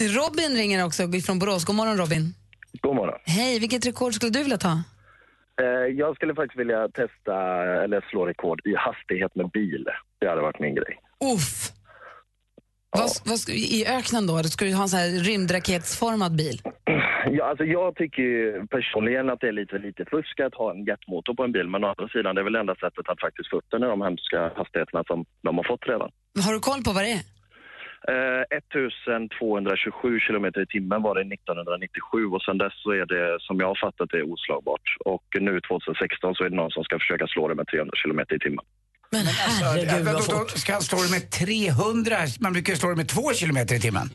Robin 0.00 0.56
ringer 0.56 0.84
också 0.84 1.12
från 1.26 1.38
Borås. 1.38 1.64
God 1.64 1.76
morgon 1.76 1.96
Robin. 1.96 2.34
God 2.82 2.96
morgon. 2.96 3.18
Hej, 3.24 3.58
vilket 3.60 3.86
rekord 3.86 4.14
skulle 4.14 4.30
du 4.32 4.42
vilja 4.42 4.58
ta? 4.58 4.82
Eh, 5.62 5.66
Jag 5.96 6.16
skulle 6.16 6.34
faktiskt 6.34 6.60
vilja 6.60 6.88
testa 6.88 7.34
eller 7.84 8.04
slå 8.10 8.26
rekord 8.26 8.60
i 8.66 8.74
hastighet 8.76 9.34
med 9.34 9.50
bil. 9.50 9.84
Det 10.20 10.28
hade 10.28 10.40
varit 10.42 10.60
min 10.60 10.74
grej. 10.74 10.98
Uff. 11.34 11.72
Vad, 12.90 13.10
vad, 13.24 13.38
ska- 13.38 13.52
I 13.52 13.84
öknen 13.88 14.26
då? 14.26 14.38
Ska 14.42 14.64
du 14.64 14.74
ha 14.74 14.82
en 14.82 14.88
sån 14.88 15.00
här 15.00 15.08
rymdraketsformad 15.24 16.36
bil? 16.36 16.60
Ja, 17.30 17.44
alltså 17.50 17.64
jag 17.64 17.96
tycker 17.96 18.22
ju 18.22 18.66
personligen 18.66 19.30
att 19.30 19.40
det 19.40 19.48
är 19.48 19.52
lite 19.52 19.78
lite 19.78 20.04
fusk 20.04 20.40
att 20.40 20.54
ha 20.54 20.70
en 20.74 20.84
jetmotor 20.84 21.34
på 21.34 21.42
en 21.44 21.52
bil. 21.52 21.68
Men 21.68 21.84
å 21.84 21.88
andra 21.88 22.08
sidan, 22.08 22.34
det 22.34 22.40
är 22.40 22.44
väl 22.44 22.54
enda 22.56 22.74
sättet 22.74 23.08
att 23.08 23.20
faktiskt 23.20 23.50
få 23.50 23.56
upp 23.56 23.64
den 23.70 23.82
i 23.82 23.86
de 23.86 24.02
hemska 24.02 24.52
hastigheterna 24.56 25.04
som 25.06 25.24
de 25.42 25.56
har 25.56 25.64
fått 25.64 25.86
redan. 25.88 26.10
Har 26.46 26.52
du 26.52 26.60
koll 26.60 26.82
på 26.82 26.92
vad 26.92 27.04
det 27.04 27.12
är? 27.12 27.20
Eh, 28.08 28.44
1227 28.58 30.20
kilometer 30.20 30.60
i 30.60 30.66
timmen 30.66 31.02
var 31.02 31.14
det 31.14 31.20
1997 31.20 32.26
och 32.34 32.42
sen 32.42 32.58
dess 32.58 32.72
så 32.82 32.90
är 32.90 33.06
det 33.06 33.36
som 33.40 33.60
jag 33.60 33.66
har 33.66 33.78
fattat 33.86 34.08
det 34.10 34.22
oslagbart. 34.22 34.86
Och 35.04 35.26
nu 35.40 35.60
2016 35.60 36.34
så 36.34 36.44
är 36.44 36.50
det 36.50 36.56
någon 36.56 36.70
som 36.70 36.84
ska 36.84 36.98
försöka 36.98 37.26
slå 37.26 37.48
det 37.48 37.54
med 37.54 37.66
300 37.66 37.92
kilometer 38.02 38.34
i 38.36 38.38
timmen. 38.38 38.64
Men 39.10 39.24
herregud 39.26 40.04
vad 40.04 40.24
fort. 40.24 40.50
Ska 40.50 40.72
han 40.72 40.82
slå 40.82 40.98
det 41.06 41.12
med 41.16 41.24
300? 41.30 42.16
Man 42.40 42.52
brukar 42.52 42.72
ju 42.72 42.76
slå 42.76 42.88
det 42.88 42.96
med 42.96 43.08
2 43.08 43.32
kilometer 43.40 43.74
i 43.74 43.80
timmen. 43.80 44.08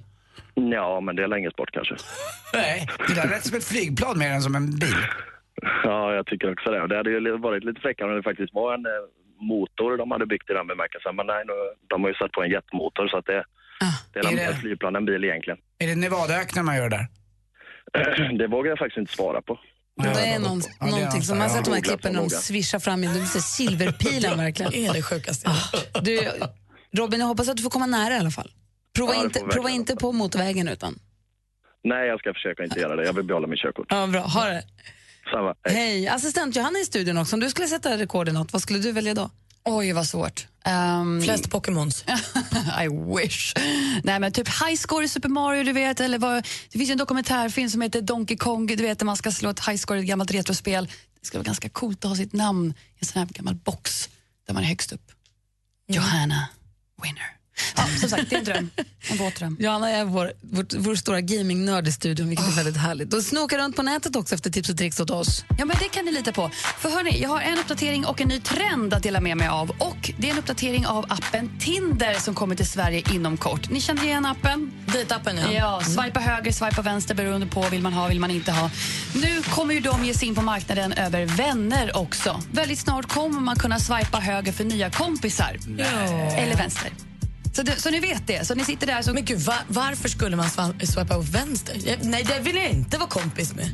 Ja, 0.53 0.99
men 0.99 1.15
det 1.15 1.23
är 1.23 1.27
längre 1.27 1.51
bort 1.57 1.71
kanske. 1.71 1.95
Nej, 2.53 2.87
det 3.07 3.15
där 3.15 3.29
lät 3.29 3.45
som 3.45 3.57
ett 3.57 3.67
flygplan 3.73 4.19
mer 4.19 4.31
än 4.35 4.41
som 4.41 4.55
en 4.55 4.67
bil. 4.83 5.01
Ja, 5.83 6.13
jag 6.13 6.25
tycker 6.25 6.51
också 6.51 6.71
det. 6.71 6.87
Det 6.87 6.97
hade 6.97 7.09
ju 7.09 7.37
varit 7.37 7.63
lite 7.63 7.81
fräckare 7.81 8.09
om 8.09 8.15
det 8.15 8.23
faktiskt 8.23 8.53
var 8.53 8.73
en 8.73 8.85
eh, 8.85 8.91
motor 9.39 9.97
de 9.97 10.11
hade 10.11 10.25
byggt 10.25 10.49
i 10.49 10.53
den 10.53 10.67
bemärkelsen. 10.67 11.15
Men 11.15 11.27
nej, 11.27 11.43
nu, 11.45 11.53
de 11.87 12.01
har 12.01 12.09
ju 12.09 12.15
satt 12.15 12.31
på 12.31 12.43
en 12.43 12.49
jetmotor 12.49 13.07
så 13.07 13.17
att 13.17 13.25
det, 13.25 13.43
det 14.13 14.19
är 14.19 14.23
är 14.25 14.29
mer 14.29 14.35
det- 14.35 14.43
ett 14.53 14.59
flygplan 14.59 14.95
än 14.95 15.05
bil 15.05 15.23
egentligen. 15.23 15.59
Är 15.79 15.87
det 15.87 15.95
Nevadaöknen 15.95 16.65
man 16.65 16.75
gör 16.77 16.89
där? 16.89 17.07
Det 18.37 18.47
vågar 18.47 18.69
jag 18.69 18.79
faktiskt 18.79 18.97
inte 18.97 19.13
svara 19.13 19.41
på. 19.41 19.59
det 20.03 20.07
är 20.09 20.39
någon, 20.39 20.61
Ja, 20.79 20.85
det 20.85 20.91
någonting 20.91 21.21
som 21.21 21.37
man 21.37 21.49
har 21.49 21.55
sett 21.57 21.65
de 21.65 21.71
här 21.73 21.81
klippen 21.81 22.13
när 22.13 22.21
de 22.21 22.29
svischar 22.29 22.79
fram 22.79 23.03
i 23.03 23.07
de 23.07 23.25
ser 23.25 23.39
silverpilen 23.39 24.37
verkligen. 24.45 24.71
Det 24.71 24.85
är 24.87 24.93
det 24.93 25.01
sjukaste. 25.01 25.49
Ah, 25.49 25.99
du, 26.01 26.31
Robin, 26.97 27.19
jag 27.19 27.27
hoppas 27.27 27.49
att 27.49 27.57
du 27.57 27.63
får 27.63 27.69
komma 27.69 27.85
nära 27.85 28.13
i 28.13 28.17
alla 28.17 28.31
fall. 28.31 28.51
Prova, 28.95 29.13
Ja, 29.13 29.19
det 29.19 29.25
inte, 29.25 29.39
prova 29.39 29.69
inte 29.69 29.95
på 29.95 30.11
motorvägen 30.11 30.67
utan. 30.67 30.99
Nej, 31.83 32.07
jag 32.07 32.19
ska 32.19 32.33
försöka 32.33 32.63
inte 32.63 32.79
göra 32.79 32.95
det. 32.95 33.05
Jag 33.05 33.13
vill 33.13 33.25
behålla 33.25 33.47
mitt 33.47 33.59
körkort. 33.59 33.87
Ja, 33.89 34.07
bra. 34.07 34.21
Ha 34.21 34.45
det. 34.45 34.63
Samma. 35.31 35.55
Hej, 35.69 36.07
assistent 36.07 36.55
Johanna 36.55 36.79
är 36.79 36.81
i 36.81 36.85
studion 36.85 37.17
också. 37.17 37.35
Om 37.35 37.39
du 37.39 37.49
skulle 37.49 37.67
sätta 37.67 37.97
rekord 37.97 38.29
i 38.29 38.31
något, 38.31 38.53
vad 38.53 38.61
skulle 38.61 38.79
du 38.79 38.91
välja 38.91 39.13
då? 39.13 39.29
Oj, 39.65 39.91
vad 39.93 40.07
svårt. 40.07 40.47
Um, 40.65 41.21
Flest 41.21 41.49
Pokémons. 41.49 42.05
I 42.83 42.87
wish. 43.17 43.53
Nej, 44.03 44.19
men 44.19 44.31
typ 44.31 44.47
highscore 44.47 45.05
i 45.05 45.07
Super 45.07 45.29
Mario, 45.29 45.63
du 45.63 45.71
vet. 45.71 45.99
Eller 45.99 46.19
vad, 46.19 46.47
det 46.71 46.77
finns 46.77 46.89
en 46.89 46.97
dokumentärfilm 46.97 47.69
som 47.69 47.81
heter 47.81 48.01
Donkey 48.01 48.37
Kong, 48.37 48.67
du 48.67 48.75
vet, 48.75 48.99
där 48.99 49.05
man 49.05 49.17
ska 49.17 49.31
slå 49.31 49.49
ett 49.49 49.67
highscore 49.67 49.99
i 49.99 50.01
ett 50.01 50.07
gammalt 50.07 50.31
retrospel. 50.31 50.85
Det 51.19 51.27
skulle 51.27 51.39
vara 51.39 51.45
ganska 51.45 51.69
coolt 51.69 52.05
att 52.05 52.09
ha 52.09 52.15
sitt 52.15 52.33
namn 52.33 52.71
i 52.71 52.99
en 52.99 53.05
sån 53.05 53.19
här 53.19 53.27
gammal 53.33 53.55
box 53.55 54.09
där 54.47 54.53
man 54.53 54.63
är 54.63 54.67
högst 54.67 54.91
upp. 54.91 55.11
Johanna 55.87 56.47
Winner. 57.03 57.40
Ja, 57.75 57.83
som 57.99 58.09
sagt, 58.09 58.29
det 58.29 58.35
är 58.35 58.39
en 58.39 58.45
dröm. 58.45 58.69
En 59.09 59.17
våt 59.17 59.35
dröm. 59.35 59.57
Johanna 59.59 59.89
är 59.89 60.05
vår, 60.05 60.33
vår, 60.41 60.65
vår 60.77 60.95
stora 60.95 61.21
gamingnörd 61.21 61.87
i 61.87 61.91
studion, 61.91 62.29
vilket 62.29 62.47
är 62.47 62.51
väldigt 62.51 62.77
härligt. 62.77 63.13
Och 63.13 63.23
snokar 63.23 63.57
runt 63.57 63.75
på 63.75 63.83
nätet 63.83 64.15
också 64.15 64.35
efter 64.35 64.49
tips 64.49 64.69
och 64.69 64.77
tricks 64.77 64.99
åt 64.99 65.09
oss. 65.09 65.45
Ja, 65.57 65.65
men 65.65 65.77
det 65.79 65.89
kan 65.89 66.05
ni 66.05 66.11
lita 66.11 66.31
på. 66.31 66.51
För 66.79 66.89
hörni, 66.89 67.21
jag 67.21 67.29
har 67.29 67.41
en 67.41 67.57
uppdatering 67.59 68.05
och 68.05 68.21
en 68.21 68.27
ny 68.27 68.39
trend 68.39 68.93
att 68.93 69.03
dela 69.03 69.21
med 69.21 69.37
mig 69.37 69.47
av. 69.47 69.69
Och 69.69 70.11
det 70.17 70.27
är 70.27 70.31
en 70.31 70.39
uppdatering 70.39 70.85
av 70.87 71.05
appen 71.09 71.59
Tinder 71.59 72.13
som 72.13 72.35
kommer 72.35 72.55
till 72.55 72.67
Sverige 72.67 73.03
inom 73.13 73.37
kort. 73.37 73.69
Ni 73.69 73.81
känner 73.81 74.03
igen 74.03 74.25
appen? 74.25 74.71
Dejtappen, 74.93 75.37
ja. 75.37 75.51
Ja, 75.51 75.81
swipa 75.83 76.19
höger, 76.19 76.51
swipa 76.51 76.81
vänster 76.81 77.15
beroende 77.15 77.47
på 77.47 77.61
vill 77.69 77.81
man 77.81 77.93
ha, 77.93 78.07
vill 78.07 78.19
man 78.19 78.31
inte 78.31 78.51
ha. 78.51 78.69
Nu 79.13 79.41
kommer 79.41 79.73
ju 79.73 79.79
de 79.79 80.05
ge 80.05 80.13
sig 80.13 80.27
in 80.27 80.35
på 80.35 80.41
marknaden 80.41 80.93
över 80.93 81.25
vänner 81.25 81.97
också. 81.97 82.41
Väldigt 82.51 82.79
snart 82.79 83.07
kommer 83.07 83.39
man 83.39 83.55
kunna 83.55 83.79
swipa 83.79 84.19
höger 84.19 84.51
för 84.51 84.63
nya 84.63 84.89
kompisar. 84.89 85.57
Eller 86.37 86.55
vänster. 86.57 86.91
Så, 87.53 87.63
det, 87.63 87.81
så 87.81 87.89
ni 87.89 87.99
vet 87.99 88.27
det. 88.27 88.47
Så 88.47 88.55
ni 88.55 88.65
sitter 88.65 88.87
där 88.87 89.01
så... 89.01 89.13
Men 89.13 89.25
gud, 89.25 89.39
va, 89.39 89.55
varför 89.67 90.09
skulle 90.09 90.35
man 90.35 90.49
swipa 90.83 91.17
åt 91.17 91.29
vänster? 91.29 91.77
Jag, 91.85 92.05
nej, 92.05 92.23
det 92.23 92.39
vill 92.39 92.55
jag 92.55 92.69
inte 92.69 92.97
vara 92.97 93.09
kompis 93.09 93.53
med. 93.53 93.71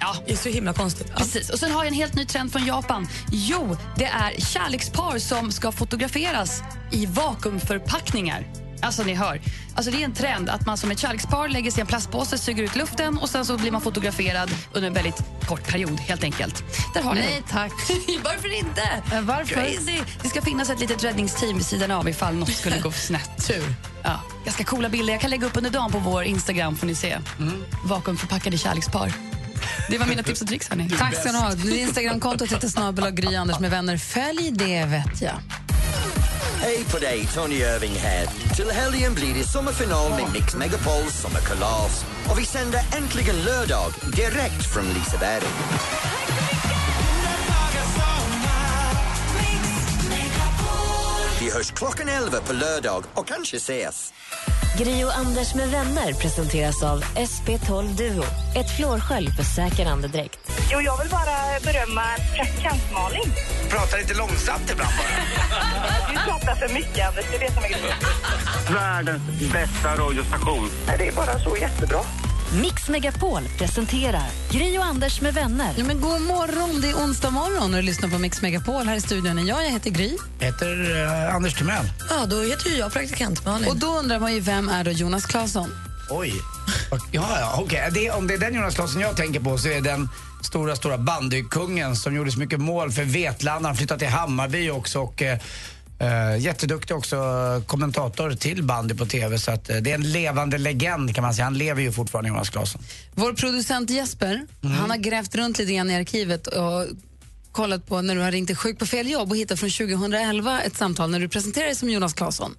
Ja. 0.00 0.16
Det 0.26 0.32
är 0.32 0.36
så 0.36 0.48
himla 0.48 0.72
konstigt. 0.72 1.06
Ja. 1.10 1.16
Precis. 1.16 1.50
Och 1.50 1.58
sen 1.58 1.70
har 1.70 1.84
jag 1.84 1.88
en 1.88 1.94
helt 1.94 2.14
ny 2.14 2.24
trend 2.24 2.52
från 2.52 2.66
Japan. 2.66 3.08
Jo, 3.32 3.76
det 3.96 4.04
är 4.04 4.40
kärlekspar 4.40 5.18
som 5.18 5.52
ska 5.52 5.72
fotograferas 5.72 6.62
i 6.92 7.06
vakuumförpackningar. 7.06 8.65
Alltså 8.82 9.02
ni 9.02 9.14
hör. 9.14 9.40
Alltså 9.74 9.90
det 9.90 10.00
är 10.00 10.04
en 10.04 10.14
trend 10.14 10.48
att 10.48 10.66
man 10.66 10.76
som 10.78 10.90
ett 10.90 10.98
kärlekspar 10.98 11.48
lägger 11.48 11.70
sig 11.70 11.78
i 11.78 11.80
en 11.80 11.86
plastpåse, 11.86 12.38
suger 12.38 12.62
ut 12.62 12.76
luften 12.76 13.18
och 13.18 13.28
sen 13.30 13.44
så 13.44 13.58
blir 13.58 13.70
man 13.70 13.80
fotograferad 13.80 14.50
under 14.72 14.88
en 14.88 14.94
väldigt 14.94 15.22
kort 15.48 15.68
period 15.68 16.00
helt 16.00 16.24
enkelt. 16.24 16.64
Där 16.94 17.02
har 17.02 17.14
Nej 17.14 17.42
tack. 17.50 17.72
Varför 18.24 18.58
inte? 18.58 18.82
varför? 19.22 19.54
Crazy. 19.54 19.98
Det 20.22 20.28
ska 20.28 20.42
finnas 20.42 20.70
ett 20.70 20.80
litet 20.80 21.04
räddningsteam 21.04 21.56
vid 21.56 21.66
sidan 21.66 21.90
av 21.90 22.08
ifall 22.08 22.34
något 22.34 22.48
skulle 22.52 22.78
gå 22.80 22.90
snett. 22.90 23.30
Tur. 23.46 23.74
Ja, 24.02 24.20
ganska 24.44 24.64
coola 24.64 24.88
bilder. 24.88 25.12
Jag 25.12 25.20
kan 25.20 25.30
lägga 25.30 25.46
upp 25.46 25.56
under 25.56 25.70
dagen 25.70 25.92
på 25.92 25.98
vår 25.98 26.24
Instagram 26.24 26.76
får 26.76 26.86
ni 26.86 26.94
se. 26.94 27.18
Vakuumförpackade 27.84 28.58
kärlekspar. 28.58 29.12
Det 29.88 29.98
var 29.98 30.06
mina 30.06 30.22
tips 30.22 30.42
och 30.42 30.48
tricks. 30.48 30.68
Hörni. 30.68 30.90
Tack 30.98 31.14
ska 31.14 31.32
ni 31.32 31.38
ha. 31.38 31.50
Ditt 31.50 31.74
Instagramkonto 31.74 32.44
heter 32.44 32.68
snabel 32.68 33.04
och 33.04 33.14
Gry 33.14 33.34
Anders 33.34 33.60
med 33.60 33.70
vänner. 33.70 33.96
Följ 33.96 34.50
det 34.52 34.84
vet 34.84 35.22
jag. 35.22 35.34
Hej 36.60 36.84
på 36.90 36.98
dig, 36.98 37.28
Tony 37.34 37.54
Irving 37.54 37.94
här. 37.94 38.26
Till 38.56 38.70
helgen 38.70 39.14
blir 39.14 39.34
det 39.34 39.44
sommarfinal 39.44 40.10
med 40.10 40.32
Mix 40.32 40.56
Megapols 40.56 41.20
sommarkalas. 41.20 42.04
Och 42.30 42.38
vi 42.38 42.44
sänder 42.44 42.80
äntligen 42.96 43.36
lördag 43.36 43.92
direkt 44.16 44.72
från 44.74 44.84
Liseberg. 44.84 45.46
Vi 51.40 51.50
hörs 51.52 51.70
klockan 51.70 52.08
11 52.08 52.40
på 52.40 52.52
lördag 52.52 53.04
och 53.14 53.28
kanske 53.28 53.56
ses. 53.56 54.12
Gri 54.78 55.04
och 55.04 55.16
Anders 55.16 55.54
med 55.54 55.68
vänner 55.68 56.12
presenteras 56.12 56.82
av 56.82 57.02
SP12 57.02 57.96
Duo. 57.96 58.24
Ett 58.56 58.76
flårskölj 58.76 59.28
för 59.30 59.42
säker 59.42 59.86
andedräkt. 59.86 60.38
Jo, 60.72 60.80
jag 60.80 60.98
vill 60.98 61.10
bara 61.10 61.60
berömma 61.64 62.02
praktikant 62.36 62.82
Malin. 62.92 63.32
Prata 63.70 63.96
lite 63.96 64.14
långsamt 64.14 64.70
ibland 64.72 64.90
bara. 64.98 66.12
Du 66.12 66.30
pratar 66.30 66.54
för 66.54 66.74
mycket, 66.74 67.08
Anders. 67.08 67.24
Det 67.30 67.36
är 67.36 67.40
det 67.40 67.54
som 67.54 67.64
är 67.64 67.68
grejen. 67.68 67.96
Världens 68.70 69.52
bästa 69.52 69.96
radiostation. 69.96 70.70
Det 70.98 71.08
är 71.08 71.12
bara 71.12 71.38
så 71.38 71.56
jättebra. 71.56 72.00
Mix 72.52 72.88
Megapol 72.88 73.42
presenterar 73.58 74.26
Gri 74.50 74.78
och 74.78 74.84
Anders 74.84 75.20
med 75.20 75.34
vänner. 75.34 75.74
Ja, 75.76 75.84
men 75.84 76.00
god 76.00 76.22
morgon, 76.22 76.80
det 76.80 76.90
är 76.90 76.94
onsdag 76.94 77.30
morgon 77.30 77.74
och 77.74 77.80
du 77.80 77.82
lyssnar 77.82 78.08
på 78.08 78.18
Mix 78.18 78.42
Megapol 78.42 78.86
här 78.86 78.96
i 78.96 79.00
studion. 79.00 79.38
är 79.38 79.42
Jag, 79.42 79.64
jag 79.64 79.70
heter 79.70 79.90
Gry. 79.90 80.16
Heter 80.40 80.90
uh, 80.90 81.34
Anders 81.34 81.54
Timell. 81.54 81.90
Ja, 82.10 82.26
då 82.26 82.40
heter 82.40 82.70
ju 82.70 82.76
jag 82.76 82.92
praktikant 82.92 83.44
Malin. 83.44 83.68
Och 83.68 83.76
då 83.76 83.86
undrar 83.86 84.20
man 84.20 84.34
ju 84.34 84.40
vem 84.40 84.68
är 84.68 84.84
då 84.84 84.90
Jonas 84.90 85.26
Claesson? 85.26 85.70
Oj. 86.10 86.32
Ja, 87.12 87.36
ja, 87.40 87.54
okej. 87.58 87.90
Det, 87.92 88.10
om 88.10 88.26
det 88.26 88.34
är 88.34 88.38
den 88.38 88.54
Jonas 88.54 88.74
Claesson 88.74 89.00
jag 89.00 89.16
tänker 89.16 89.40
på 89.40 89.58
så 89.58 89.68
är 89.68 89.80
den 89.80 90.08
stora, 90.42 90.76
stora 90.76 90.98
bandykungen 90.98 91.96
som 91.96 92.14
gjorde 92.14 92.32
så 92.32 92.38
mycket 92.38 92.60
mål 92.60 92.92
för 92.92 93.02
Vetlanda. 93.02 93.68
Han 93.68 93.76
flyttade 93.76 93.98
till 94.00 94.08
Hammarby 94.08 94.70
också 94.70 95.00
och 95.00 95.22
eh, 95.22 95.38
eh, 95.98 96.38
jätteduktig 96.38 96.96
också 96.96 97.16
kommentator 97.66 98.30
till 98.30 98.62
bandy 98.62 98.94
på 98.94 99.06
TV. 99.06 99.38
Så 99.38 99.50
att, 99.50 99.70
eh, 99.70 99.76
det 99.76 99.90
är 99.90 99.94
en 99.94 100.12
levande 100.12 100.58
legend 100.58 101.14
kan 101.14 101.22
man 101.24 101.34
säga. 101.34 101.44
Han 101.44 101.58
lever 101.58 101.82
ju 101.82 101.92
fortfarande, 101.92 102.28
Jonas 102.28 102.50
Claesson. 102.50 102.82
Vår 103.14 103.32
producent 103.32 103.90
Jesper, 103.90 104.46
han 104.62 104.90
har 104.90 104.96
grävt 104.96 105.34
runt 105.34 105.58
lite 105.58 105.72
grann 105.72 105.90
i 105.90 105.96
arkivet 105.96 106.46
och 106.46 106.86
kollat 107.52 107.86
på 107.86 108.02
när 108.02 108.14
du 108.14 108.20
har 108.20 108.32
ringt 108.32 108.46
dig 108.46 108.56
sjuk 108.56 108.78
på 108.78 108.86
fel 108.86 109.10
jobb 109.10 109.30
och 109.30 109.36
hittat 109.36 109.60
från 109.60 109.70
2011 109.70 110.60
ett 110.62 110.76
samtal 110.76 111.10
när 111.10 111.20
du 111.20 111.28
presenterade 111.28 111.68
dig 111.68 111.76
som 111.76 111.90
Jonas 111.90 112.14
Claesson. 112.14 112.54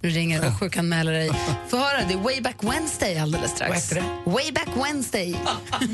Du 0.00 0.08
ringer 0.08 0.46
och 0.46 0.54
sjukanmäler 0.60 1.12
dig. 1.12 1.30
Få 1.68 1.76
höra, 1.76 2.04
det 2.08 2.14
är 2.14 2.18
Way 2.18 2.40
Back 2.40 2.56
Wednesday 2.60 3.18
alldeles 3.18 3.50
strax. 3.50 3.70
Vad 3.70 3.78
heter 3.78 3.94
det? 4.24 4.30
Way 4.30 4.52
Back 4.52 4.68
Wednesday. 4.86 5.30
God 5.80 5.90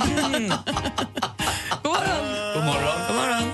morgon. 1.85 2.23
God 2.55 2.65
morgon. 2.65 3.01
God 3.09 3.17
morgon. 3.17 3.51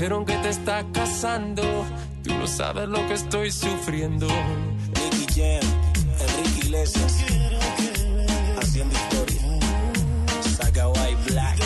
Dijeron 0.00 0.24
que 0.24 0.32
te 0.32 0.48
estás 0.48 0.84
casando. 0.94 1.62
Tú 2.24 2.34
no 2.34 2.46
sabes 2.46 2.88
lo 2.88 3.06
que 3.06 3.14
estoy 3.14 3.50
sufriendo. 3.50 4.26
Nicky 4.94 5.26
Jam, 5.34 5.70
Enrique 6.20 6.66
Iglesias, 6.66 7.16
haciendo 8.58 8.94
historia. 8.94 9.42
Saga 10.56 10.88
White 10.88 11.20
Black. 11.26 11.58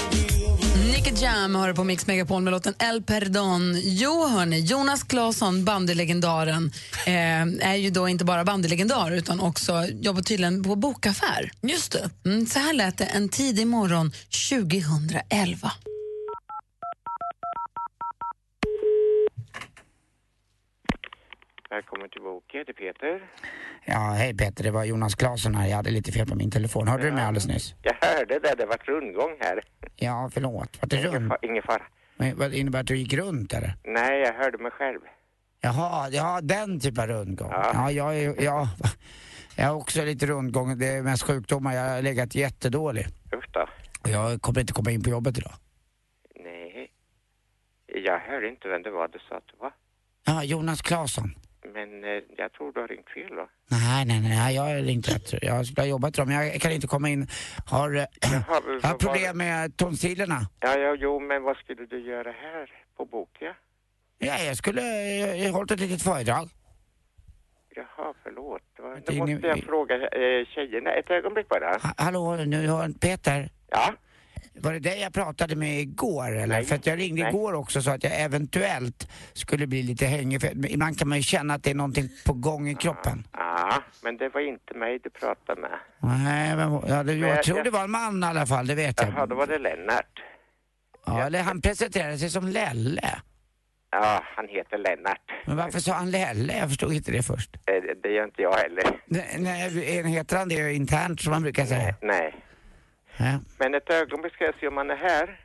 Nicky 0.86 1.10
Jam 1.22 1.54
har 1.54 1.68
du 1.68 1.74
på 1.74 1.84
Mix 1.84 2.06
Megapol 2.06 2.42
med 2.42 2.50
låten 2.50 2.74
El 2.78 3.02
Perdon. 3.02 3.80
Jo, 3.82 4.26
hörni, 4.28 4.60
Jonas 4.60 5.02
Claesson, 5.02 5.64
bandylegendaren, 5.64 6.72
eh, 7.06 7.70
är 7.70 7.74
ju 7.74 7.90
då 7.90 8.08
inte 8.08 8.24
bara 8.24 8.44
bandylegendar 8.44 9.10
utan 9.10 9.40
också 9.40 9.86
jobbar 9.86 10.22
tydligen 10.22 10.62
på 10.62 10.76
bokaffär. 10.76 11.50
Just 11.62 11.92
det. 11.92 12.10
Mm, 12.24 12.46
så 12.46 12.58
här 12.58 12.72
lät 12.72 12.98
det 12.98 13.04
en 13.04 13.28
tidig 13.28 13.66
morgon 13.66 14.12
2011. 14.50 15.72
Välkommen 21.74 22.08
till 22.10 22.22
Boke, 22.22 22.64
det 22.66 22.72
är 22.72 22.92
Peter. 22.92 23.30
Ja, 23.84 23.98
hej 24.18 24.36
Peter, 24.36 24.64
det 24.64 24.70
var 24.70 24.84
Jonas 24.84 25.14
Claesson 25.14 25.54
här. 25.54 25.68
Jag 25.68 25.76
hade 25.76 25.90
lite 25.90 26.12
fel 26.12 26.26
på 26.26 26.34
min 26.34 26.50
telefon. 26.50 26.88
Hörde 26.88 27.04
du 27.04 27.12
mig 27.12 27.24
alldeles 27.24 27.46
nyss? 27.46 27.74
Jag 27.82 27.96
hörde 28.08 28.38
det, 28.38 28.54
det 28.58 28.66
var 28.66 28.76
rundgång 28.76 29.36
här. 29.40 29.60
Ja, 29.96 30.30
förlåt. 30.34 30.78
Var 30.82 30.88
det 30.88 30.96
Ingen, 30.96 31.30
fa- 31.32 31.36
ingen 31.42 31.62
fara. 31.62 31.82
Men 32.16 32.38
Vad 32.38 32.54
innebär 32.54 32.80
att 32.80 32.86
du 32.86 32.96
gick 32.96 33.12
runt 33.12 33.52
eller? 33.52 33.74
Nej, 33.84 34.20
jag 34.20 34.34
hörde 34.34 34.58
mig 34.58 34.70
själv. 34.70 35.00
Jaha, 35.60 36.08
ja 36.10 36.40
den 36.42 36.80
typen 36.80 37.02
av 37.02 37.08
rundgång. 37.08 37.50
Ja, 37.52 37.90
jag, 37.90 38.18
är, 38.18 38.42
ja, 38.42 38.68
jag 39.56 39.64
har 39.66 39.74
också 39.74 40.04
lite 40.04 40.26
rundgång. 40.26 40.78
Det 40.78 40.86
är 40.88 41.02
mest 41.02 41.22
sjukdomar. 41.22 41.74
Jag 41.74 41.88
har 41.94 42.02
legat 42.02 42.34
jättedålig. 42.34 43.06
Usch 43.36 43.48
då. 43.52 43.68
Och 44.02 44.08
jag 44.10 44.42
kommer 44.42 44.60
inte 44.60 44.72
komma 44.72 44.90
in 44.90 45.02
på 45.02 45.10
jobbet 45.10 45.38
idag. 45.38 45.52
Nej. 46.44 46.90
Jag 47.86 48.18
hörde 48.18 48.48
inte 48.48 48.68
vem 48.68 48.82
det 48.82 48.90
var 48.90 49.08
du 49.08 49.18
sa 49.28 49.36
att 49.36 49.46
det 49.46 49.56
var. 49.60 49.72
Ja, 50.26 50.44
Jonas 50.44 50.82
Claesson. 50.82 51.34
Men 51.74 52.04
eh, 52.04 52.22
jag 52.36 52.52
tror 52.52 52.72
du 52.72 52.80
har 52.80 52.88
ringt 52.88 53.08
fel 53.10 53.30
då. 53.36 53.48
Nej, 53.70 54.04
nej, 54.06 54.20
nej, 54.20 54.54
jag 54.54 54.62
har 54.62 54.74
ringt 54.74 55.08
rätt. 55.08 55.42
Jag 55.42 55.66
skulle 55.66 55.82
ha 55.82 55.86
jobbat 55.88 56.18
men 56.18 56.30
jag 56.30 56.60
kan 56.60 56.72
inte 56.72 56.86
komma 56.86 57.08
in. 57.08 57.26
Har, 57.66 57.94
eh, 57.96 58.04
jag 58.82 58.88
har 58.88 58.98
problem 58.98 59.38
med 59.38 59.76
tonsillerna. 59.76 60.40
Ja, 60.60 60.78
ja, 60.78 60.96
jo, 60.98 61.20
men 61.20 61.42
vad 61.42 61.56
skulle 61.56 61.86
du 61.86 61.98
göra 62.10 62.32
här 62.32 62.70
på 62.96 63.04
Boke? 63.04 63.54
Ja, 64.18 64.38
jag 64.38 64.56
skulle 64.56 64.82
eh, 65.46 65.52
hållit 65.52 65.70
ett 65.70 65.80
litet 65.80 66.02
föredrag. 66.02 66.48
Jaha, 67.76 68.14
förlåt. 68.22 68.62
Då 69.06 69.12
måste 69.14 69.46
jag 69.46 69.58
fråga 69.64 69.94
eh, 69.94 70.46
tjejerna. 70.54 70.90
Ett 70.90 71.10
ögonblick 71.10 71.48
bara. 71.48 71.66
Ha- 71.82 71.94
Hallå, 71.96 72.36
nu 72.36 72.68
har 72.68 72.88
Peter. 73.00 73.48
Ja? 73.70 73.94
Var 74.56 74.72
det 74.72 74.78
dig 74.78 75.00
jag 75.00 75.12
pratade 75.12 75.56
med 75.56 75.80
igår 75.80 76.36
eller? 76.36 76.46
Nej. 76.46 76.64
För 76.64 76.74
att 76.74 76.86
jag 76.86 76.98
ringde 76.98 77.22
Nej. 77.22 77.30
igår 77.30 77.52
också 77.54 77.82
så 77.82 77.90
att 77.90 78.04
jag 78.04 78.20
eventuellt 78.20 79.08
skulle 79.32 79.66
bli 79.66 79.82
lite 79.82 80.06
hängig. 80.06 80.40
För 80.40 80.66
ibland 80.70 80.98
kan 80.98 81.08
man 81.08 81.18
ju 81.18 81.22
känna 81.22 81.54
att 81.54 81.62
det 81.62 81.70
är 81.70 81.74
någonting 81.74 82.08
på 82.26 82.32
gång 82.32 82.68
i 82.68 82.74
kroppen. 82.74 83.26
Ja, 83.32 83.82
men 84.02 84.16
det 84.16 84.28
var 84.28 84.40
inte 84.40 84.74
mig 84.74 84.98
du 85.04 85.10
pratade 85.10 85.60
med. 85.60 85.70
Nej, 86.02 86.56
men, 86.56 86.72
ja, 86.88 87.02
det, 87.02 87.12
jag 87.14 87.30
jag- 87.30 87.42
tror 87.42 87.56
jag- 87.58 87.66
det 87.66 87.70
var 87.70 87.84
en 87.84 87.90
man 87.90 88.22
i 88.22 88.26
alla 88.26 88.46
fall, 88.46 88.66
det 88.66 88.74
vet 88.74 89.00
jag. 89.00 89.10
Jaha, 89.10 89.26
då 89.26 89.34
var 89.34 89.46
det 89.46 89.58
Lennart. 89.58 90.22
Ja, 91.06 91.22
eller 91.26 91.42
han 91.42 91.60
presenterade 91.60 92.18
sig 92.18 92.30
som 92.30 92.48
Lelle. 92.48 93.18
Ja, 93.90 94.22
han 94.36 94.48
heter 94.48 94.78
Lennart. 94.78 95.20
Men 95.46 95.56
varför 95.56 95.80
sa 95.80 95.92
han 95.92 96.10
Lelle? 96.10 96.56
Jag 96.58 96.68
förstod 96.68 96.92
inte 96.92 97.12
det 97.12 97.22
först. 97.22 97.56
Eh, 97.56 97.72
det- 97.82 97.94
Det 98.02 98.08
gör 98.14 98.24
inte 98.24 98.42
jag 98.42 98.52
heller. 98.54 98.84
Nej, 99.06 99.36
nej, 99.38 100.02
heter 100.12 100.36
han 100.36 100.48
det 100.48 100.72
internt 100.74 101.20
som 101.20 101.30
man 101.30 101.42
brukar 101.42 101.64
säga? 101.66 101.94
Nej. 102.02 102.34
Ja. 103.18 103.40
Men 103.58 103.74
ett 103.74 103.90
ögonblick 103.90 104.34
ska 104.34 104.44
jag 104.44 104.54
se 104.60 104.68
om 104.68 104.76
han 104.76 104.90
är 104.90 104.96
här. 104.96 105.40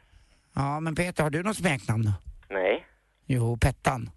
ja, 0.55 0.79
men 0.79 0.95
Peter, 0.95 1.23
har 1.23 1.29
du 1.29 1.43
något 1.43 1.57
smeknamn? 1.57 2.11
Nej. 2.49 2.85
Jo, 3.25 3.57
Pettan. 3.57 4.09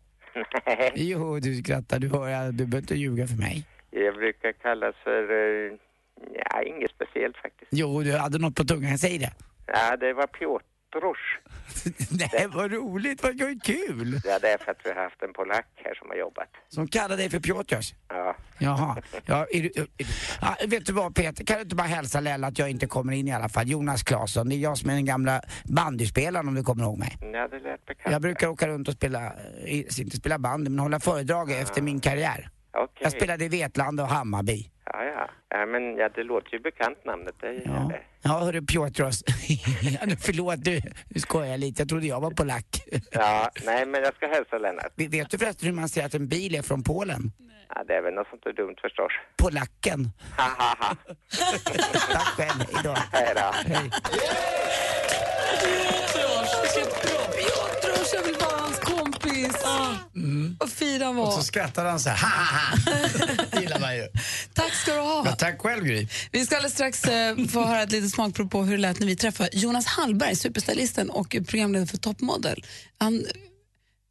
Nej. 0.66 0.92
Jo, 0.94 1.38
du 1.38 1.54
skrattar. 1.62 1.98
Du, 1.98 2.08
hör, 2.08 2.52
du 2.52 2.66
behöver 2.66 2.78
inte 2.78 2.94
ljuga 2.94 3.26
för 3.26 3.36
mig. 3.36 3.66
Jag 3.90 4.14
brukar 4.14 4.52
kallas 4.52 4.94
för... 5.04 5.22
eh, 5.30 5.72
Ja, 6.34 6.62
inget 6.62 6.90
speciellt 6.90 7.36
faktiskt. 7.36 7.68
Jo, 7.70 8.02
du 8.02 8.12
hade 8.16 8.38
något 8.38 8.54
på 8.56 8.64
tungan. 8.64 8.98
Säg 8.98 9.18
det. 9.18 9.32
Ja, 9.66 9.96
det 9.96 10.12
var 10.12 10.26
Piotrusz. 10.92 11.18
Nej, 12.32 12.48
vad 12.54 12.72
roligt. 12.72 13.22
Vad 13.22 13.62
kul. 13.62 14.20
Ja, 14.24 14.38
det 14.38 14.48
är 14.48 14.58
för 14.58 14.70
att 14.70 14.78
vi 14.84 14.88
har 14.88 15.02
haft 15.02 15.22
en 15.22 15.32
polack 15.32 15.66
här 15.74 15.94
som 15.94 16.08
har 16.08 16.16
jobbat. 16.16 16.48
Som 16.68 16.88
kallar 16.88 17.16
dig 17.16 17.30
för 17.30 17.40
Piotrs? 17.40 17.94
Ja. 18.08 18.36
Jaha. 18.58 18.96
Ja, 19.26 19.46
är 19.50 19.62
du, 19.62 19.70
är, 19.74 19.86
ja, 20.40 20.56
vet 20.66 20.86
du 20.86 20.92
vad 20.92 21.14
Peter, 21.14 21.44
kan 21.44 21.56
du 21.56 21.62
inte 21.62 21.76
bara 21.76 21.86
hälsa 21.86 22.20
Lella 22.20 22.46
att 22.46 22.58
jag 22.58 22.70
inte 22.70 22.86
kommer 22.86 23.12
in 23.12 23.28
i 23.28 23.32
alla 23.32 23.48
fall? 23.48 23.68
Jonas 23.68 24.02
Claesson, 24.02 24.48
det 24.48 24.54
är 24.54 24.58
jag 24.58 24.78
som 24.78 24.90
är 24.90 24.94
den 24.94 25.04
gamla 25.04 25.42
bandyspelaren 25.64 26.48
om 26.48 26.54
du 26.54 26.62
kommer 26.62 26.84
ihåg 26.84 26.98
mig. 26.98 27.18
Ja, 27.20 27.48
det 27.48 27.58
lät 27.58 27.86
bekant. 27.86 28.12
Jag 28.12 28.22
brukar 28.22 28.48
åka 28.48 28.68
runt 28.68 28.88
och 28.88 28.94
spela, 28.94 29.26
eh, 29.66 30.00
inte 30.00 30.16
spela 30.16 30.38
bandy, 30.38 30.70
men 30.70 30.78
hålla 30.78 31.00
föredrag 31.00 31.52
efter 31.52 31.82
min 31.82 32.00
karriär. 32.00 32.50
Okej. 32.72 32.98
Jag 33.00 33.12
spelade 33.12 33.44
i 33.44 33.48
Vetlanda 33.48 34.02
och 34.02 34.08
Hammarby. 34.08 34.70
Ja, 34.84 35.04
ja. 35.04 35.30
ja 35.48 35.66
men 35.66 35.96
ja, 35.96 36.08
det 36.08 36.22
låter 36.22 36.52
ju 36.52 36.58
bekant 36.58 37.04
namnet. 37.04 37.34
Det 37.40 37.52
gör 37.52 37.88
det. 37.88 38.00
Ja, 38.22 38.30
hörru 38.38 38.62
Piotros. 38.62 39.24
ja, 39.82 40.06
nu, 40.06 40.16
förlåt, 40.16 40.64
du, 40.64 40.80
nu 41.08 41.20
skojar 41.20 41.50
jag 41.50 41.60
lite. 41.60 41.82
Jag 41.82 41.88
trodde 41.88 42.06
jag 42.06 42.20
var 42.20 42.30
polack. 42.30 42.84
Ja, 43.10 43.50
nej, 43.64 43.86
men 43.86 44.02
jag 44.02 44.14
ska 44.14 44.26
hälsa 44.26 44.58
Lennart. 44.58 44.92
Vet 44.96 45.30
du 45.30 45.38
förresten 45.38 45.68
hur 45.68 45.74
man 45.74 45.88
säger 45.88 46.06
att 46.06 46.14
en 46.14 46.28
bil 46.28 46.54
är 46.54 46.62
från 46.62 46.82
Polen? 46.82 47.32
Ja, 47.74 47.84
det 47.88 47.94
är 47.94 48.02
väl 48.02 48.14
något 48.14 48.28
sånt 48.28 48.44
där 48.44 48.52
dumt 48.52 48.76
förstås. 48.82 49.12
Polacken. 49.36 50.10
Ha, 50.36 50.44
ha, 50.44 50.76
ha. 50.78 50.94
Tack 52.12 52.28
själv, 52.36 52.74
hejdå. 52.74 52.94
Hej 53.12 53.32
då. 53.34 53.74
Hej. 53.74 53.90
Piotrusz, 57.36 58.14
jag 58.14 58.22
vill 58.22 58.36
vara 59.48 59.72
hans 59.72 59.98
kompis. 60.02 60.56
Vad 60.60 60.70
fin 60.72 61.02
han 61.02 61.18
Och 61.18 61.26
var. 61.26 61.36
så 61.36 61.42
skrattar 61.42 61.84
han 61.84 62.00
så 62.00 62.10
här. 62.10 62.78
Det 63.50 63.60
gillar 63.60 63.80
man 63.80 63.96
ju. 63.96 64.08
Tack 64.54 64.74
ska 64.74 64.94
du 64.94 65.00
ha. 65.00 65.22
Ja, 65.26 65.32
tack 65.32 65.60
själv 65.60 65.84
Gry. 65.84 66.08
Vi 66.32 66.46
ska 66.46 66.56
alldeles 66.56 66.74
strax 66.74 67.04
eh, 67.04 67.46
få 67.46 67.64
höra 67.64 67.82
ett 67.82 67.92
litet 67.92 68.10
smakprov 68.10 68.48
på 68.48 68.62
hur 68.64 68.72
det 68.72 68.82
lät 68.82 68.98
när 69.00 69.06
vi 69.06 69.16
träffade 69.16 69.50
Jonas 69.52 69.86
Hallberg, 69.86 70.36
superstylisten 70.36 71.10
och 71.10 71.36
programledare 71.46 71.86
för 71.86 71.96
Toppmodell. 71.98 72.64
Han 72.98 73.24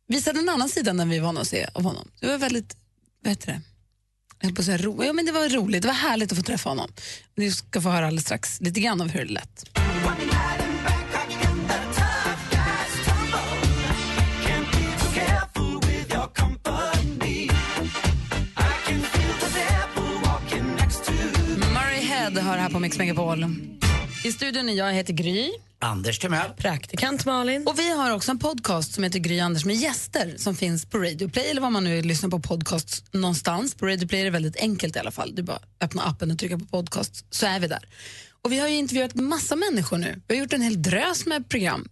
visade 0.07 0.39
en 0.39 0.49
annan 0.49 0.69
sida 0.69 0.91
än 0.91 1.09
vi 1.09 1.17
är 1.17 1.21
vana 1.21 1.41
att 1.41 1.47
se 1.47 1.67
av 1.73 1.83
honom. 1.83 2.07
Det 2.19 2.27
var 2.27 2.37
väldigt, 2.37 2.75
vad 3.23 3.29
heter 3.31 3.47
det? 3.47 3.61
Jag 4.39 4.47
höll 4.47 4.55
på 4.55 4.61
att 4.61 4.65
säga 4.65 4.77
ro. 4.77 5.03
ja, 5.03 5.13
men 5.13 5.25
det 5.25 5.31
var 5.31 5.49
roligt, 5.49 5.81
det 5.81 5.87
var 5.87 5.95
härligt 5.95 6.31
att 6.31 6.37
få 6.37 6.43
träffa 6.43 6.69
honom. 6.69 6.91
Vi 7.35 7.51
ska 7.51 7.81
få 7.81 7.89
höra 7.89 8.05
alldeles 8.07 8.25
strax 8.25 8.61
lite 8.61 8.79
grann 8.79 9.01
av 9.01 9.07
hur 9.09 9.25
det 9.25 9.31
lät. 9.33 9.65
På 22.71 22.79
Mix 22.79 22.97
Megapol. 22.97 23.45
I 24.25 24.31
studion 24.31 24.69
är 24.69 24.73
jag, 24.73 24.93
heter 24.93 25.13
Gry. 25.13 25.51
Anders 25.79 26.19
Timell. 26.19 26.51
Praktikant 26.57 27.25
Malin. 27.25 27.67
Och 27.67 27.79
vi 27.79 27.91
har 27.91 28.11
också 28.11 28.31
en 28.31 28.39
podcast 28.39 28.93
som 28.93 29.03
heter 29.03 29.19
Gry 29.19 29.39
Anders 29.39 29.65
med 29.65 29.75
gäster 29.75 30.33
som 30.37 30.55
finns 30.55 30.85
på 30.85 30.97
Radio 30.97 31.29
Play 31.29 31.45
eller 31.45 31.61
vad 31.61 31.71
man 31.71 31.83
nu 31.83 32.01
lyssnar 32.01 32.29
på 32.29 32.39
podcast 32.39 33.13
någonstans. 33.13 33.75
På 33.75 33.85
Radio 33.85 34.07
Play 34.07 34.21
är 34.21 34.25
det 34.25 34.31
väldigt 34.31 34.57
enkelt 34.57 34.95
i 34.95 34.99
alla 34.99 35.11
fall. 35.11 35.35
Du 35.35 35.43
bara 35.43 35.59
öppna 35.81 36.03
appen 36.03 36.31
och 36.31 36.39
trycka 36.39 36.59
på 36.59 36.65
podcast 36.65 37.25
så 37.29 37.45
är 37.45 37.59
vi 37.59 37.67
där. 37.67 37.85
Och 38.41 38.51
vi 38.51 38.59
har 38.59 38.67
ju 38.67 38.75
intervjuat 38.75 39.15
massa 39.15 39.55
människor 39.55 39.97
nu. 39.97 40.21
Vi 40.27 40.35
har 40.35 40.43
gjort 40.43 40.53
en 40.53 40.61
hel 40.61 40.81
drös 40.81 41.25
med 41.25 41.49
program. 41.49 41.87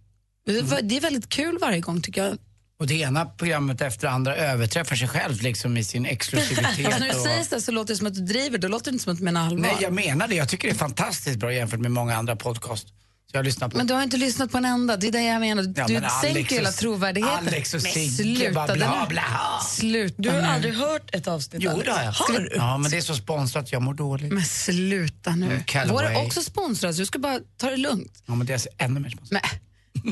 Det 0.82 0.96
är 0.96 1.00
väldigt 1.00 1.28
kul 1.28 1.58
varje 1.60 1.80
gång 1.80 2.02
tycker 2.02 2.24
jag. 2.24 2.38
Och 2.80 2.86
det 2.86 2.94
ena 2.94 3.24
programmet 3.24 3.80
efter 3.80 4.06
det 4.06 4.12
andra 4.12 4.36
överträffar 4.36 4.96
sig 4.96 5.08
själv 5.08 5.42
liksom 5.42 5.76
i 5.76 5.84
sin 5.84 6.06
exklusivitet. 6.16 6.64
Fast 6.64 7.00
när 7.00 7.08
du 7.08 7.14
och... 7.14 7.22
säger 7.22 7.46
det 7.50 7.60
så 7.60 7.72
låter 7.72 7.94
det 7.94 7.98
som 7.98 8.06
att 8.06 8.14
du 8.14 8.20
driver, 8.20 8.58
då 8.58 8.68
låter 8.68 8.84
det 8.90 8.94
inte 8.94 9.04
som 9.04 9.12
att 9.12 9.18
du 9.18 9.24
menar 9.24 9.46
allvar. 9.46 9.62
Nej, 9.62 9.76
jag 9.80 9.92
menar 9.92 10.28
det. 10.28 10.34
Jag 10.34 10.48
tycker 10.48 10.68
det 10.68 10.74
är 10.74 10.78
fantastiskt 10.78 11.38
bra 11.38 11.52
jämfört 11.52 11.80
med 11.80 11.90
många 11.90 12.16
andra 12.16 12.36
podcast. 12.36 12.88
Så 13.30 13.36
jag 13.36 13.44
lyssnar 13.44 13.68
på. 13.68 13.76
Men 13.76 13.86
du 13.86 13.94
har 13.94 14.02
inte 14.02 14.16
lyssnat 14.16 14.52
på 14.52 14.58
en 14.58 14.64
enda, 14.64 14.96
det 14.96 15.06
är 15.06 15.12
det 15.12 15.22
jag 15.22 15.40
menar. 15.40 15.74
Ja, 15.76 15.86
du 15.86 15.92
men 15.94 16.04
Alex 16.04 16.34
sänker 16.34 16.56
hela 16.56 16.72
trovärdigheten. 16.72 17.48
Alex 17.48 17.74
och 17.74 17.82
Men 17.82 17.92
Sigge, 17.92 18.10
sluta 18.10 18.74
bla, 18.74 19.00
nu. 19.02 19.08
bla. 19.08 19.60
Sluta 19.68 20.14
Du 20.22 20.30
har 20.30 20.40
nu. 20.40 20.46
aldrig 20.46 20.74
hört 20.74 21.14
ett 21.14 21.28
avsnitt 21.28 21.62
Jo, 21.62 21.80
det 21.84 21.90
har 21.90 22.02
jag. 22.02 22.12
Har 22.12 22.38
du? 22.38 22.50
Ja, 22.56 22.78
men 22.78 22.90
det 22.90 22.96
är 22.96 23.00
så 23.00 23.14
sponsrat 23.14 23.72
jag 23.72 23.82
mår 23.82 23.94
dåligt. 23.94 24.32
Men 24.32 24.44
sluta 24.44 25.34
nu. 25.34 25.46
Mm, 25.46 25.64
Callaway. 25.64 26.06
Vår 26.06 26.20
är 26.20 26.26
också 26.26 26.40
sponsrad, 26.42 26.94
så 26.94 27.00
du 27.00 27.06
ska 27.06 27.18
bara 27.18 27.38
ta 27.56 27.70
det 27.70 27.76
lugnt. 27.76 28.22
Ja, 28.26 28.34
men 28.34 28.46
det 28.46 28.52
är 28.52 28.84
ännu 28.84 29.00
mer 29.00 29.10
sponsrat. 29.10 29.42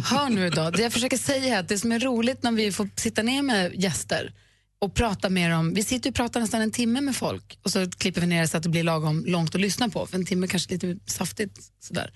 Hör 0.04 0.28
nu 0.28 0.50
då, 0.50 0.70
det 0.70 0.82
jag 0.82 0.92
försöker 0.92 1.16
säga 1.16 1.56
är 1.56 1.60
att 1.60 1.68
det 1.68 1.78
som 1.78 1.92
är 1.92 1.98
roligt 1.98 2.42
när 2.42 2.52
vi 2.52 2.72
får 2.72 2.88
sitta 2.96 3.22
ner 3.22 3.42
med 3.42 3.74
gäster 3.74 4.32
och 4.80 4.94
prata 4.94 5.28
med 5.28 5.50
dem, 5.50 5.74
vi 5.74 5.82
sitter 5.82 6.10
och 6.10 6.16
pratar 6.16 6.40
nästan 6.40 6.60
en 6.60 6.70
timme 6.70 7.00
med 7.00 7.16
folk 7.16 7.58
och 7.62 7.70
så 7.70 7.90
klipper 7.90 8.20
vi 8.20 8.26
ner 8.26 8.40
det 8.40 8.48
så 8.48 8.56
att 8.56 8.62
det 8.62 8.68
blir 8.68 8.82
lagom 8.82 9.24
långt 9.26 9.54
att 9.54 9.60
lyssna 9.60 9.88
på, 9.88 10.06
för 10.06 10.16
en 10.16 10.26
timme 10.26 10.46
kanske 10.46 10.72
lite 10.72 10.96
saftigt 11.06 11.58
sådär. 11.80 12.10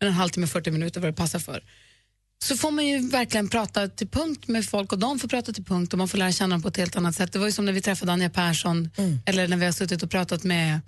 Men 0.00 0.08
en 0.08 0.14
halvtimme, 0.14 0.46
40 0.46 0.70
minuter 0.70 1.00
vad 1.00 1.08
det 1.08 1.16
passar 1.16 1.38
för. 1.38 1.62
Så 2.44 2.56
får 2.56 2.70
man 2.70 2.86
ju 2.86 3.08
verkligen 3.08 3.48
prata 3.48 3.88
till 3.88 4.08
punkt 4.08 4.48
med 4.48 4.66
folk 4.66 4.92
och 4.92 4.98
de 4.98 5.18
får 5.18 5.28
prata 5.28 5.52
till 5.52 5.64
punkt 5.64 5.92
och 5.92 5.98
man 5.98 6.08
får 6.08 6.18
lära 6.18 6.32
känna 6.32 6.54
dem 6.54 6.62
på 6.62 6.68
ett 6.68 6.76
helt 6.76 6.96
annat 6.96 7.14
sätt. 7.14 7.32
Det 7.32 7.38
var 7.38 7.46
ju 7.46 7.52
som 7.52 7.64
när 7.64 7.72
vi 7.72 7.80
träffade 7.80 8.12
Anja 8.12 8.30
Persson 8.30 8.90
eller 9.26 9.48
när 9.48 9.56
vi 9.56 9.64
har 9.64 9.72
suttit 9.72 10.02
och 10.02 10.10
pratat 10.10 10.44
med 10.44 10.80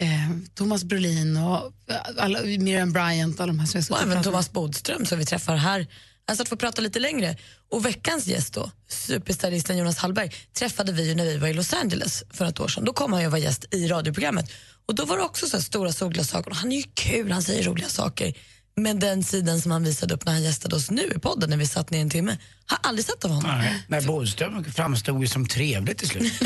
eh, 0.00 0.30
Thomas 0.54 0.84
Brolin 0.84 1.36
och 1.36 1.72
alla, 2.16 2.42
Miriam 2.42 2.92
Bryant. 2.92 3.40
Alla 3.40 3.52
de 3.52 3.58
här 3.58 3.92
Och 3.92 4.02
även. 4.02 4.22
Thomas 4.22 4.52
Bodström 4.52 5.06
som 5.06 5.18
vi 5.18 5.26
träffar 5.26 5.56
här. 5.56 5.86
Alltså 6.26 6.42
att 6.42 6.48
få 6.48 6.56
prata 6.56 6.82
lite 6.82 6.98
längre. 6.98 7.36
Och 7.70 7.86
veckans 7.86 8.26
gäst 8.26 8.54
då, 8.54 8.70
superstylisten 8.88 9.78
Jonas 9.78 9.98
Hallberg, 9.98 10.32
träffade 10.52 10.92
vi 10.92 11.14
när 11.14 11.24
vi 11.24 11.36
var 11.36 11.48
i 11.48 11.52
Los 11.52 11.72
Angeles 11.72 12.24
för 12.30 12.44
ett 12.44 12.60
år 12.60 12.68
sedan. 12.68 12.84
Då 12.84 12.92
kom 12.92 13.12
han 13.12 13.22
ju 13.22 13.26
och 13.26 13.32
var 13.32 13.38
gäst 13.38 13.74
i 13.74 13.88
radioprogrammet. 13.88 14.50
Och 14.86 14.94
då 14.94 15.04
var 15.04 15.16
det 15.16 15.22
också 15.22 15.46
så 15.46 15.62
stora 15.62 15.92
solglasögon. 15.92 16.52
Han 16.52 16.72
är 16.72 16.76
ju 16.76 16.82
kul, 16.94 17.32
han 17.32 17.42
säger 17.42 17.62
roliga 17.62 17.88
saker. 17.88 18.34
Men 18.78 18.98
den 18.98 19.24
sidan 19.24 19.60
som 19.60 19.70
han 19.70 19.84
visade 19.84 20.14
upp 20.14 20.24
när 20.26 20.32
han 20.32 20.42
gästade 20.42 20.76
oss 20.76 20.90
nu 20.90 21.12
i 21.16 21.18
podden 21.18 21.50
när 21.50 21.56
vi 21.56 21.66
satt 21.66 21.90
ner 21.90 22.00
en 22.00 22.10
timme, 22.10 22.36
har 22.66 22.78
aldrig 22.82 23.04
sett 23.04 23.24
av 23.24 23.30
honom. 23.30 23.50
Nej, 23.58 23.84
Nej, 23.86 24.06
Bodström 24.06 24.64
framstod 24.64 25.20
ju 25.20 25.28
som 25.28 25.46
trevlig 25.46 25.96
till 25.96 26.08
slut. 26.08 26.32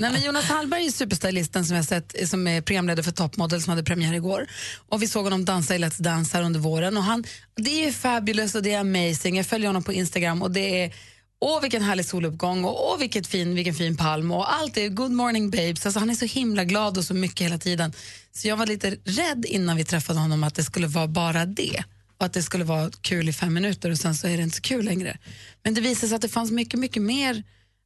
Nej, 0.00 0.12
men 0.12 0.22
Jonas 0.22 0.44
Hallberg 0.44 0.86
är 0.86 0.90
superstylisten 0.90 1.64
som 1.64 1.76
jag 1.76 1.84
sett 1.84 2.28
som 2.28 2.46
är 2.46 2.60
programledare 2.60 3.02
för 3.02 3.12
Top 3.12 3.36
Model 3.36 3.62
som 3.62 3.70
hade 3.70 3.82
premiär 3.82 4.14
igår. 4.14 4.46
Och 4.88 5.02
vi 5.02 5.08
såg 5.08 5.24
honom 5.24 5.44
dansa 5.44 5.74
i 5.74 5.78
Let's 5.78 6.02
Dance 6.02 6.36
här 6.36 6.44
under 6.44 6.60
våren. 6.60 6.96
Och 6.96 7.02
han, 7.02 7.24
det 7.56 7.84
är 7.84 7.92
fabulous 7.92 8.54
och 8.54 8.62
det 8.62 8.72
är 8.72 8.80
amazing. 8.80 9.36
Jag 9.36 9.46
följer 9.46 9.66
honom 9.66 9.82
på 9.82 9.92
Instagram 9.92 10.42
och 10.42 10.50
det 10.50 10.84
är 10.84 10.94
Åh 11.42 11.60
vilken 11.60 11.82
härlig 11.82 12.06
soluppgång 12.06 12.64
och 12.64 12.90
åh 12.90 12.98
vilket 12.98 13.26
fin, 13.26 13.54
vilken 13.54 13.74
fin 13.74 13.96
palm 13.96 14.30
och 14.30 14.52
allt 14.52 14.76
är 14.76 14.88
good 14.88 15.10
morning 15.10 15.50
babes. 15.50 15.86
Alltså, 15.86 15.98
han 15.98 16.10
är 16.10 16.14
så 16.14 16.24
himla 16.24 16.64
glad 16.64 16.98
och 16.98 17.04
så 17.04 17.14
mycket 17.14 17.46
hela 17.46 17.58
tiden. 17.58 17.92
Så 18.32 18.48
jag 18.48 18.56
var 18.56 18.66
lite 18.66 18.96
rädd 19.04 19.44
innan 19.48 19.76
vi 19.76 19.84
träffade 19.84 20.18
honom 20.18 20.44
att 20.44 20.54
det 20.54 20.64
skulle 20.64 20.86
vara 20.86 21.06
bara 21.06 21.46
det 21.46 21.84
och 22.18 22.26
att 22.26 22.32
det 22.32 22.42
skulle 22.42 22.64
vara 22.64 22.90
kul 23.00 23.28
i 23.28 23.32
fem 23.32 23.54
minuter 23.54 23.90
och 23.90 23.98
sen 23.98 24.14
så 24.14 24.26
är 24.26 24.36
det 24.36 24.42
inte 24.42 24.56
så 24.56 24.62
kul 24.62 24.84
längre. 24.84 25.18
Men 25.62 25.74
det 25.74 25.80
visade 25.80 26.08
sig 26.08 26.16
att 26.16 26.22
det 26.22 26.28
fanns 26.28 26.50
mycket, 26.50 26.80
mycket 26.80 27.02
mer 27.02 27.42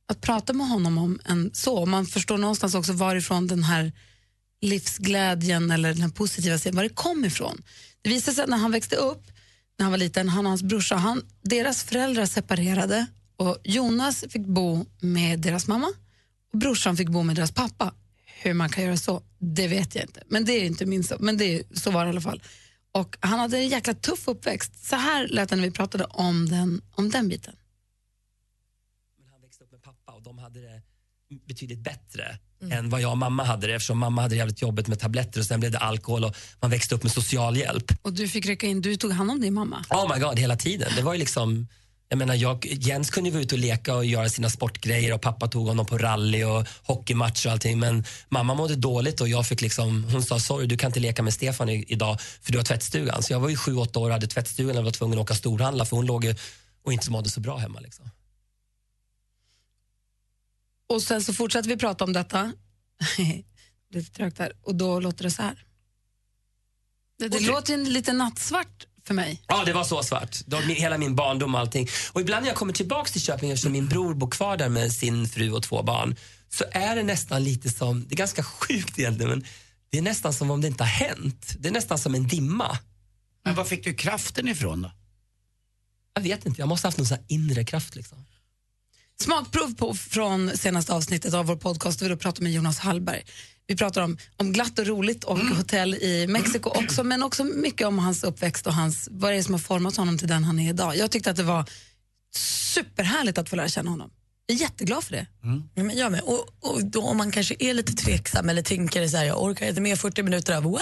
att 0.09 0.21
prata 0.21 0.53
med 0.53 0.69
honom 0.69 0.99
om 0.99 1.21
än 1.25 1.51
så. 1.55 1.87
Man 1.87 2.07
förstår 2.07 2.39
någonstans 2.39 2.75
också 2.75 2.93
varifrån 2.93 3.47
den 3.47 3.65
här 3.65 3.93
livsglädjen 4.61 5.71
eller 5.71 5.93
den 5.93 6.03
här 6.03 6.09
positiva 6.09 6.59
sidan, 6.59 6.77
var 6.77 6.83
det 6.83 6.89
kom 6.89 7.25
ifrån. 7.25 7.63
Det 8.03 8.11
visade 8.11 8.35
sig 8.35 8.45
att 8.45 8.51
när 8.51 8.57
han 8.57 8.73
växte 8.73 8.97
upp, 8.97 9.23
när 9.79 9.85
han 9.85 9.91
var 9.91 9.99
liten, 9.99 10.29
han 10.29 10.47
och 10.47 10.51
hans 10.51 10.63
brorsa, 10.63 10.97
han, 10.97 11.23
deras 11.43 11.85
föräldrar 11.85 12.27
separerade 12.27 13.07
och 13.37 13.59
Jonas 13.65 14.25
fick 14.29 14.47
bo 14.47 14.87
med 15.01 15.41
deras 15.41 15.67
mamma 15.67 15.93
och 16.53 16.59
brorsan 16.59 16.97
fick 16.97 17.09
bo 17.09 17.23
med 17.23 17.37
deras 17.37 17.53
pappa. 17.53 17.95
Hur 18.43 18.55
man 18.55 18.69
kan 18.69 18.85
göra 18.85 18.97
så, 18.97 19.23
det 19.39 19.69
vet 19.69 19.95
jag 19.95 20.05
inte. 20.05 20.23
Men 20.29 20.45
det 20.45 20.53
är 20.53 20.65
inte 20.65 20.87
min 20.87 21.05
så, 21.05 21.17
men 21.21 21.37
det 21.37 21.45
är, 21.45 21.63
så 21.75 21.91
var 21.91 22.05
det 22.05 22.09
i 22.09 22.11
alla 22.11 22.21
fall. 22.21 22.43
Och 22.93 23.17
han 23.21 23.39
hade 23.39 23.59
en 23.59 23.69
jäkla 23.69 23.95
tuff 23.95 24.29
uppväxt. 24.29 24.85
Så 24.85 24.97
här 24.97 25.29
lät 25.29 25.49
det 25.49 25.57
när 25.57 25.63
vi 25.63 25.71
pratade 25.71 26.05
om 26.05 26.49
den, 26.49 26.83
om 26.91 27.11
den 27.11 27.29
biten. 27.29 27.57
pappa 29.83 30.13
och 30.13 30.23
de 30.23 30.39
hade 30.39 30.61
det 30.61 30.83
betydligt 31.47 31.79
bättre 31.79 32.39
än 32.71 32.91
vad 32.91 33.01
jag 33.01 33.11
och 33.11 33.19
mamma 33.19 33.45
hade 33.45 33.67
det 33.67 33.75
eftersom 33.75 33.99
mamma 33.99 34.23
hade 34.23 34.37
jävligt 34.37 34.63
jobbet 34.63 34.89
med 34.89 34.99
tabletter 34.99 35.41
och 35.41 35.47
sen 35.47 35.61
blev 35.61 35.73
det 35.73 35.79
alkohol 35.79 36.25
och 36.25 36.37
man 36.61 36.71
växte 36.71 36.95
upp 36.95 37.03
med 37.03 37.13
socialhjälp. 37.13 37.93
Och 38.03 38.13
du 38.13 38.29
fick 38.29 38.47
rycka 38.47 38.67
in, 38.67 38.81
du 38.81 38.97
tog 38.97 39.13
hand 39.13 39.31
om 39.31 39.41
din 39.41 39.55
mamma. 39.55 39.85
Oh 39.91 40.15
my 40.15 40.21
god, 40.21 40.39
hela 40.39 40.57
tiden. 40.57 40.93
Det 40.97 41.03
var 41.03 41.13
ju 41.13 41.19
liksom 41.19 41.69
jag 42.09 42.19
menar, 42.19 42.35
jag, 42.35 42.67
Jens 42.67 43.11
kunde 43.11 43.29
ju 43.29 43.33
vara 43.33 43.43
ute 43.43 43.55
och 43.55 43.59
leka 43.59 43.95
och 43.95 44.05
göra 44.05 44.29
sina 44.29 44.51
sportgrejer 44.51 45.15
och 45.15 45.21
pappa 45.23 45.49
tog 45.49 45.67
honom 45.67 45.87
på 45.87 45.99
rally 45.99 46.45
och 46.45 46.67
hockeymatch 46.83 47.47
och 47.47 47.53
allting. 47.53 47.79
Men 47.79 48.05
mamma 48.29 48.55
mådde 48.55 48.77
dåligt 48.77 49.21
och 49.21 49.29
jag 49.29 49.47
fick 49.47 49.61
liksom, 49.61 50.05
hon 50.05 50.23
sa 50.23 50.39
sorry 50.39 50.67
du 50.67 50.77
kan 50.77 50.89
inte 50.89 51.01
leka 51.01 51.23
med 51.23 51.35
Stefan 51.35 51.69
i, 51.69 51.85
idag 51.89 52.21
för 52.21 52.53
du 52.53 52.59
har 52.59 52.65
tvättstugan. 52.65 53.23
Så 53.23 53.33
jag 53.33 53.41
var 53.41 53.49
ju 53.49 53.57
sju, 53.57 53.77
åtta 53.77 53.99
år 53.99 54.07
och 54.07 54.13
hade 54.13 54.27
tvättstugan 54.27 54.79
och 54.79 54.85
var 54.85 54.91
tvungen 54.91 55.19
att 55.19 55.23
åka 55.23 55.35
storhandla 55.35 55.85
för 55.85 55.97
hon 55.97 56.07
låg 56.07 56.25
ju 56.25 56.35
och 56.85 56.93
inte 56.93 57.11
mådde 57.11 57.31
så 57.31 57.41
bra 57.41 57.57
hemma. 57.57 57.81
Liksom. 57.81 58.11
Och 60.87 61.03
sen 61.03 61.23
så 61.23 61.33
fortsatte 61.33 61.69
vi 61.69 61.77
prata 61.77 62.05
om 62.05 62.13
detta. 62.13 62.53
lite 63.91 64.13
trögt 64.13 64.37
där. 64.37 64.53
Och 64.63 64.75
då 64.75 65.01
låter 65.01 65.25
det 65.25 65.31
så 65.31 65.43
här. 65.43 65.65
Det, 67.19 67.29
det 67.29 67.41
låter 67.41 67.77
lite 67.77 68.13
nattsvart 68.13 68.87
för 69.07 69.15
mig. 69.15 69.43
Ja, 69.47 69.65
det 69.65 69.73
var 69.73 69.85
så 69.85 70.03
svart. 70.03 70.37
Var 70.47 70.63
min, 70.63 70.77
hela 70.77 70.99
min 70.99 71.15
barndom 71.15 71.55
och 71.55 71.61
allting. 71.61 71.89
Och 72.13 72.21
ibland 72.21 72.43
när 72.43 72.51
jag 72.51 72.57
kommer 72.57 72.73
tillbaks 72.73 73.13
till 73.13 73.21
Köping 73.21 73.51
eftersom 73.51 73.73
min 73.73 73.89
bror 73.89 74.15
bor 74.15 74.31
kvar 74.31 74.57
där 74.57 74.69
med 74.69 74.93
sin 74.93 75.29
fru 75.29 75.53
och 75.53 75.63
två 75.63 75.83
barn 75.83 76.17
så 76.51 76.65
är 76.71 76.97
det 76.97 77.03
nästan 77.03 77.45
lite 77.45 77.71
som, 77.71 78.05
det 78.09 78.15
är 78.15 78.17
ganska 78.17 78.43
sjukt 78.43 78.99
egentligen, 78.99 79.31
men 79.31 79.45
det 79.91 79.99
är 79.99 80.03
nästan 80.03 80.33
som 80.33 80.51
om 80.51 80.61
det 80.61 80.69
inte 80.69 80.83
har 80.85 80.89
hänt. 80.89 81.55
Det 81.59 81.69
är 81.69 81.73
nästan 81.73 81.99
som 81.99 82.15
en 82.15 82.29
dimma. 82.29 82.79
Men 83.45 83.55
var 83.55 83.65
fick 83.65 83.85
du 83.85 83.95
kraften 83.95 84.49
ifrån 84.49 84.83
då? 84.83 84.91
Jag 86.15 86.23
vet 86.23 86.47
inte, 86.47 86.61
jag 86.61 86.69
måste 86.69 86.87
ha 86.87 86.89
haft 86.89 86.99
någon 86.99 87.07
sån 87.07 87.17
här 87.17 87.27
inre 87.29 87.65
kraft 87.65 87.97
liksom. 87.97 88.25
Smakprov 89.21 89.75
på, 89.75 89.95
från 89.95 90.57
senaste 90.57 90.93
avsnittet 90.95 91.35
av 91.35 91.47
vår 91.47 91.57
podcast 91.57 91.99
där 91.99 92.09
vi 92.09 92.15
då 92.15 92.21
pratar 92.21 92.43
med 92.43 92.53
Jonas 92.53 92.79
Hallberg. 92.79 93.23
Vi 93.67 93.77
pratar 93.77 94.03
om, 94.03 94.17
om 94.37 94.53
glatt 94.53 94.79
och 94.79 94.87
roligt 94.87 95.25
och 95.25 95.39
hotell 95.39 95.95
i 95.95 96.27
Mexiko 96.27 96.71
också, 96.71 97.05
men 97.05 97.23
också 97.23 97.45
mycket 97.45 97.87
om 97.87 97.99
hans 97.99 98.25
uppväxt 98.25 98.67
och 98.67 98.75
hans, 98.75 99.09
vad 99.11 99.33
det 99.33 99.37
är 99.37 99.43
som 99.43 99.55
har 99.55 99.59
format 99.59 99.97
honom 99.97 100.19
till 100.19 100.29
den 100.29 100.45
han 100.45 100.59
är 100.59 100.69
idag. 100.69 100.97
Jag 100.97 101.11
tyckte 101.11 101.31
att 101.31 101.37
det 101.37 101.43
var 101.43 101.65
superhärligt 102.75 103.39
att 103.39 103.49
få 103.49 103.57
lära 103.57 103.69
känna 103.69 103.91
honom. 103.91 104.11
Jag 104.47 104.55
är 104.57 104.61
jätteglad 104.61 105.05
för 105.05 105.13
det. 105.13 105.27
Ja, 105.75 105.85
men 105.85 105.99
jag 105.99 106.13
med. 106.13 106.21
Och, 106.21 106.49
och 106.61 106.85
då 106.85 107.03
om 107.03 107.17
man 107.17 107.31
kanske 107.31 107.57
är 107.59 107.75
lite 107.75 107.93
tveksam 107.93 108.49
eller 108.49 108.63
tänker 108.63 109.09
så 109.09 109.17
här, 109.17 109.25
jag 109.25 109.43
orkar 109.43 109.67
inte 109.67 109.81
med 109.81 109.99
40 109.99 110.23
minuter 110.23 110.57
av 110.57 110.63
wow, 110.63 110.81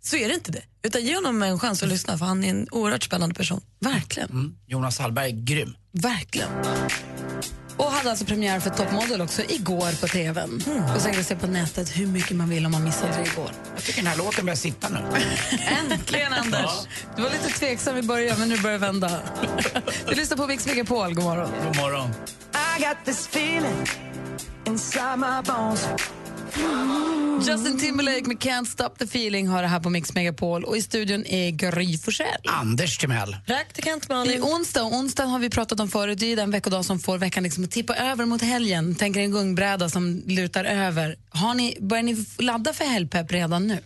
så 0.00 0.16
är 0.16 0.28
det 0.28 0.34
inte 0.34 0.52
det. 0.52 0.62
Utan 0.82 1.04
ge 1.04 1.14
honom 1.14 1.42
en 1.42 1.58
chans 1.58 1.82
att 1.82 1.88
lyssna 1.88 2.18
för 2.18 2.26
han 2.26 2.44
är 2.44 2.50
en 2.50 2.68
oerhört 2.70 3.02
spännande 3.02 3.34
person. 3.34 3.60
Verkligen. 3.80 4.30
Mm. 4.30 4.56
Jonas 4.66 4.98
Hallberg 4.98 5.30
är 5.30 5.44
grym. 5.44 5.76
Verkligen. 5.92 6.48
Och 7.78 7.92
hade 7.92 8.10
alltså 8.10 8.24
premiär 8.24 8.60
för 8.60 8.70
Top 8.70 8.92
Model 8.92 9.20
också 9.20 9.42
igår 9.42 10.00
på 10.00 10.08
tvn. 10.08 10.62
Och 10.94 11.00
sen 11.02 11.12
kan 11.12 11.24
se 11.24 11.36
på 11.36 11.46
nätet 11.46 11.96
hur 11.96 12.06
mycket 12.06 12.36
man 12.36 12.48
vill 12.48 12.66
om 12.66 12.72
man 12.72 12.84
missade 12.84 13.12
det 13.12 13.30
igår. 13.32 13.50
Jag 13.74 13.84
tycker 13.84 14.02
den 14.02 14.10
här 14.10 14.18
låten 14.18 14.44
börjar 14.44 14.56
sitta 14.56 14.88
nu. 14.88 14.98
Äntligen 15.92 16.32
Anders! 16.32 16.70
Du 17.16 17.22
var 17.22 17.30
lite 17.30 17.48
tveksam 17.48 17.96
i 17.96 18.02
början 18.02 18.38
men 18.38 18.48
nu 18.48 18.58
börjar 18.58 18.78
det 18.78 18.86
vända. 18.86 19.20
Du 20.08 20.14
lyssnar 20.14 20.36
på 20.36 20.46
Mix 20.46 20.66
Megapol, 20.66 21.14
god 21.14 21.24
morgon. 21.24 21.50
God 21.66 21.76
morgon. 21.76 22.10
I 22.78 22.82
got 22.82 22.96
this 23.04 23.26
feeling 23.26 23.86
inside 24.66 25.18
my 25.18 25.42
bones. 25.44 25.88
Justin 27.46 27.78
Timberlake 27.78 28.24
med 28.26 28.36
Can't 28.38 28.64
Stop 28.64 28.88
the 28.98 29.04
Feeling 29.04 29.48
har 29.48 29.62
det 29.62 29.68
här 29.68 29.80
på 29.80 29.90
Mix 29.90 30.14
Megapol 30.14 30.64
och 30.64 30.76
i 30.76 30.82
studion 30.82 31.26
är 31.26 31.50
Gry 31.50 31.98
Forssell. 31.98 32.40
Anders 32.46 32.98
Timell. 32.98 33.36
Praktikant 33.46 34.08
Det 34.08 34.14
Malin. 34.14 34.42
är 34.42 34.46
onsdag 34.46 34.82
och 34.82 34.92
onsdag 34.94 35.24
har 35.24 35.38
vi 35.38 35.50
pratat 35.50 35.80
om 35.80 35.88
förut. 35.88 36.18
Det 36.18 36.32
är 36.32 36.36
den 36.36 36.50
veckodag 36.50 36.84
som 36.84 36.98
får 37.00 37.18
veckan 37.18 37.42
liksom 37.42 37.64
att 37.64 37.70
tippa 37.70 37.96
över 37.96 38.24
mot 38.24 38.42
helgen. 38.42 38.94
Tänk 38.98 39.16
er 39.16 39.20
en 39.20 39.30
gungbräda 39.30 39.88
som 39.88 40.22
lutar 40.26 40.64
över. 40.64 41.16
Har 41.30 41.54
ni, 41.54 41.76
börjar 41.80 42.02
ni 42.02 42.24
ladda 42.38 42.72
för 42.72 42.84
helgpepp 42.84 43.32
redan 43.32 43.66
nu? 43.66 43.78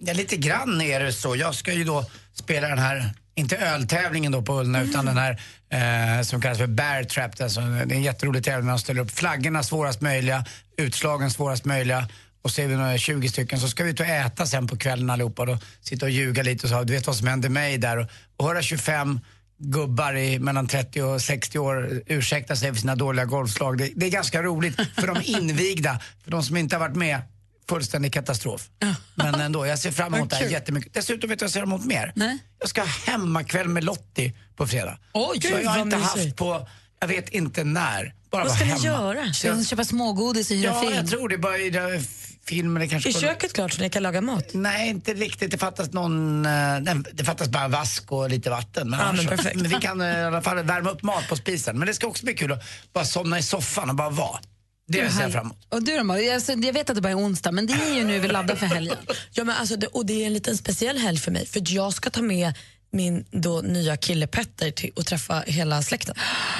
Ja, 0.00 0.12
lite 0.12 0.36
grann 0.36 0.80
är 0.80 1.00
det 1.00 1.12
så. 1.12 1.36
Jag 1.36 1.54
ska 1.54 1.72
ju 1.72 1.84
då 1.84 2.04
spela 2.34 2.68
den 2.68 2.78
här, 2.78 3.10
inte 3.34 3.56
öltävlingen 3.56 4.32
då 4.32 4.42
på 4.42 4.60
Ullna, 4.60 4.82
utan 4.82 5.06
den 5.06 5.18
här 5.18 5.40
eh, 5.70 6.22
som 6.22 6.40
kallas 6.40 6.58
för 6.58 6.66
Bear 6.66 7.04
Trap. 7.04 7.40
Alltså, 7.40 7.60
det 7.60 7.66
är 7.66 7.92
en 7.92 8.02
jätterolig 8.02 8.44
tävling. 8.44 8.66
Man 8.66 8.78
ställer 8.78 9.00
upp 9.00 9.10
flaggorna 9.10 9.62
svårast 9.62 10.00
möjliga, 10.00 10.44
utslagen 10.76 11.30
svårast 11.30 11.64
möjliga 11.64 12.08
och 12.44 12.50
så 12.50 12.62
är 12.62 12.66
vi 12.66 12.76
några 12.76 12.98
20 12.98 13.28
stycken 13.28 13.60
så 13.60 13.68
ska 13.68 13.84
vi 13.84 13.90
ut 13.90 14.00
och 14.00 14.06
äta 14.06 14.46
sen 14.46 14.66
på 14.66 14.76
kvällen 14.76 15.10
allihopa 15.10 15.42
och 15.42 15.46
då 15.46 15.58
sitta 15.80 16.06
och 16.06 16.10
ljuga 16.10 16.42
lite 16.42 16.66
och 16.66 16.70
så, 16.70 16.82
du 16.82 16.92
vet 16.92 17.06
vad 17.06 17.16
som 17.16 17.26
hände 17.26 17.48
mig 17.48 17.78
där 17.78 17.96
och, 17.96 18.06
och 18.36 18.46
höra 18.46 18.62
25 18.62 19.20
gubbar 19.58 20.16
i 20.16 20.38
mellan 20.38 20.66
30 20.66 21.02
och 21.02 21.20
60 21.22 21.58
år 21.58 22.02
ursäkta 22.06 22.56
sig 22.56 22.72
för 22.72 22.80
sina 22.80 22.96
dåliga 22.96 23.24
golfslag. 23.24 23.78
Det, 23.78 23.90
det 23.96 24.06
är 24.06 24.10
ganska 24.10 24.42
roligt 24.42 24.76
för 24.76 25.06
de 25.06 25.22
invigda, 25.24 26.00
för 26.24 26.30
de 26.30 26.42
som 26.42 26.56
inte 26.56 26.76
har 26.76 26.80
varit 26.80 26.96
med, 26.96 27.20
fullständig 27.68 28.12
katastrof. 28.12 28.68
Men 29.14 29.34
ändå, 29.40 29.66
jag 29.66 29.78
ser 29.78 29.90
fram 29.90 30.14
emot 30.14 30.30
det 30.30 30.36
här 30.36 30.46
jättemycket. 30.48 30.94
Dessutom 30.94 31.30
vet 31.30 31.38
du 31.38 31.42
vad 31.42 31.46
jag 31.48 31.52
ser 31.52 31.60
fram 31.60 31.72
emot 31.72 31.84
mer? 31.86 32.12
Nej. 32.16 32.38
Jag 32.60 32.68
ska 32.68 32.80
ha 32.80 32.88
hemmakväll 33.06 33.68
med 33.68 33.84
Lottie 33.84 34.32
på 34.56 34.66
fredag. 34.66 34.98
Oj, 35.14 35.40
så 35.42 35.48
jag 35.62 35.70
har 35.70 35.80
inte 35.80 35.96
haft 35.96 36.36
på, 36.36 36.68
jag 37.00 37.08
vet 37.08 37.28
inte 37.28 37.64
när. 37.64 38.14
Bara 38.30 38.44
Vad 38.44 38.52
ska 38.54 38.64
ni 38.64 38.70
hemma. 38.70 38.84
göra? 38.84 39.32
Ska 39.32 39.54
ni 39.54 39.64
köpa 39.64 39.84
smågodis 39.84 40.50
och 40.50 40.56
hyra 40.56 40.70
Ja, 40.74 40.80
film? 40.80 40.94
jag 40.94 41.08
tror 41.08 41.28
det. 41.28 41.38
Bara 41.38 41.58
i 41.58 41.70
det 41.70 42.02
filmen 42.46 42.80
det 42.82 42.88
kanske 42.88 43.08
Är 43.08 43.12
skulle- 43.12 43.28
köket 43.28 43.52
klart 43.52 43.72
så 43.72 43.80
ni 43.80 43.90
kan 43.90 44.02
laga 44.02 44.20
mat? 44.20 44.44
Nej, 44.52 44.88
inte 44.88 45.14
riktigt. 45.14 45.50
Det 45.50 45.58
fattas 45.58 45.92
någon... 45.92 46.46
eh, 46.46 46.80
Det 47.12 47.24
fattas 47.24 47.48
bara 47.48 47.68
vask 47.68 48.12
och 48.12 48.30
lite 48.30 48.50
vatten. 48.50 48.90
Men, 48.90 49.00
Ja, 49.00 49.12
men 49.12 49.26
perfekt. 49.26 49.56
men 49.56 49.68
vi 49.68 49.74
kan 49.80 50.00
eh, 50.00 50.18
i 50.18 50.22
alla 50.24 50.42
fall 50.42 50.62
värma 50.62 50.90
upp 50.90 51.02
mat 51.02 51.28
på 51.28 51.36
spisen. 51.36 51.78
Men 51.78 51.86
det 51.86 51.94
ska 51.94 52.06
också 52.06 52.24
bli 52.24 52.34
kul 52.34 52.52
att 52.52 52.62
bara 52.92 53.04
somna 53.04 53.38
i 53.38 53.42
soffan 53.42 53.88
och 53.90 53.96
bara 53.96 54.10
vara. 54.10 54.38
Det 54.86 55.10
ser 55.12 55.22
jag 55.22 55.32
fram 55.32 55.46
emot. 55.46 55.66
Och 55.68 55.82
du 55.82 55.96
då, 55.96 56.04
Malin? 56.04 56.26
jag, 56.48 56.64
jag 56.64 56.72
vet 56.72 56.90
att 56.90 56.96
det 56.96 57.02
bara 57.02 57.08
är 57.12 57.18
onsdag, 57.18 57.52
men 57.52 57.66
det 57.66 57.72
är 57.72 57.94
ju 57.94 58.04
nu 58.04 58.18
vi 58.18 58.28
laddar 58.28 58.56
för 58.56 58.66
helgen. 58.66 58.96
Ja, 59.32 59.44
men 59.44 59.56
alltså 59.56 59.76
det, 59.76 59.86
och 59.86 60.06
det 60.06 60.22
är 60.22 60.26
en 60.26 60.32
liten 60.32 60.56
speciell 60.56 60.98
helg 60.98 61.18
för 61.18 61.30
mig 61.30 61.46
för 61.46 61.62
jag 61.64 61.92
ska 61.92 62.10
ta 62.10 62.22
med 62.22 62.54
min 62.92 63.24
då 63.30 63.60
nya 63.60 63.96
kille 63.96 64.26
Petter 64.26 64.70
till 64.70 64.90
och 64.96 65.06
träffa 65.06 65.44
hela 65.46 65.82
släkten. 65.82 66.14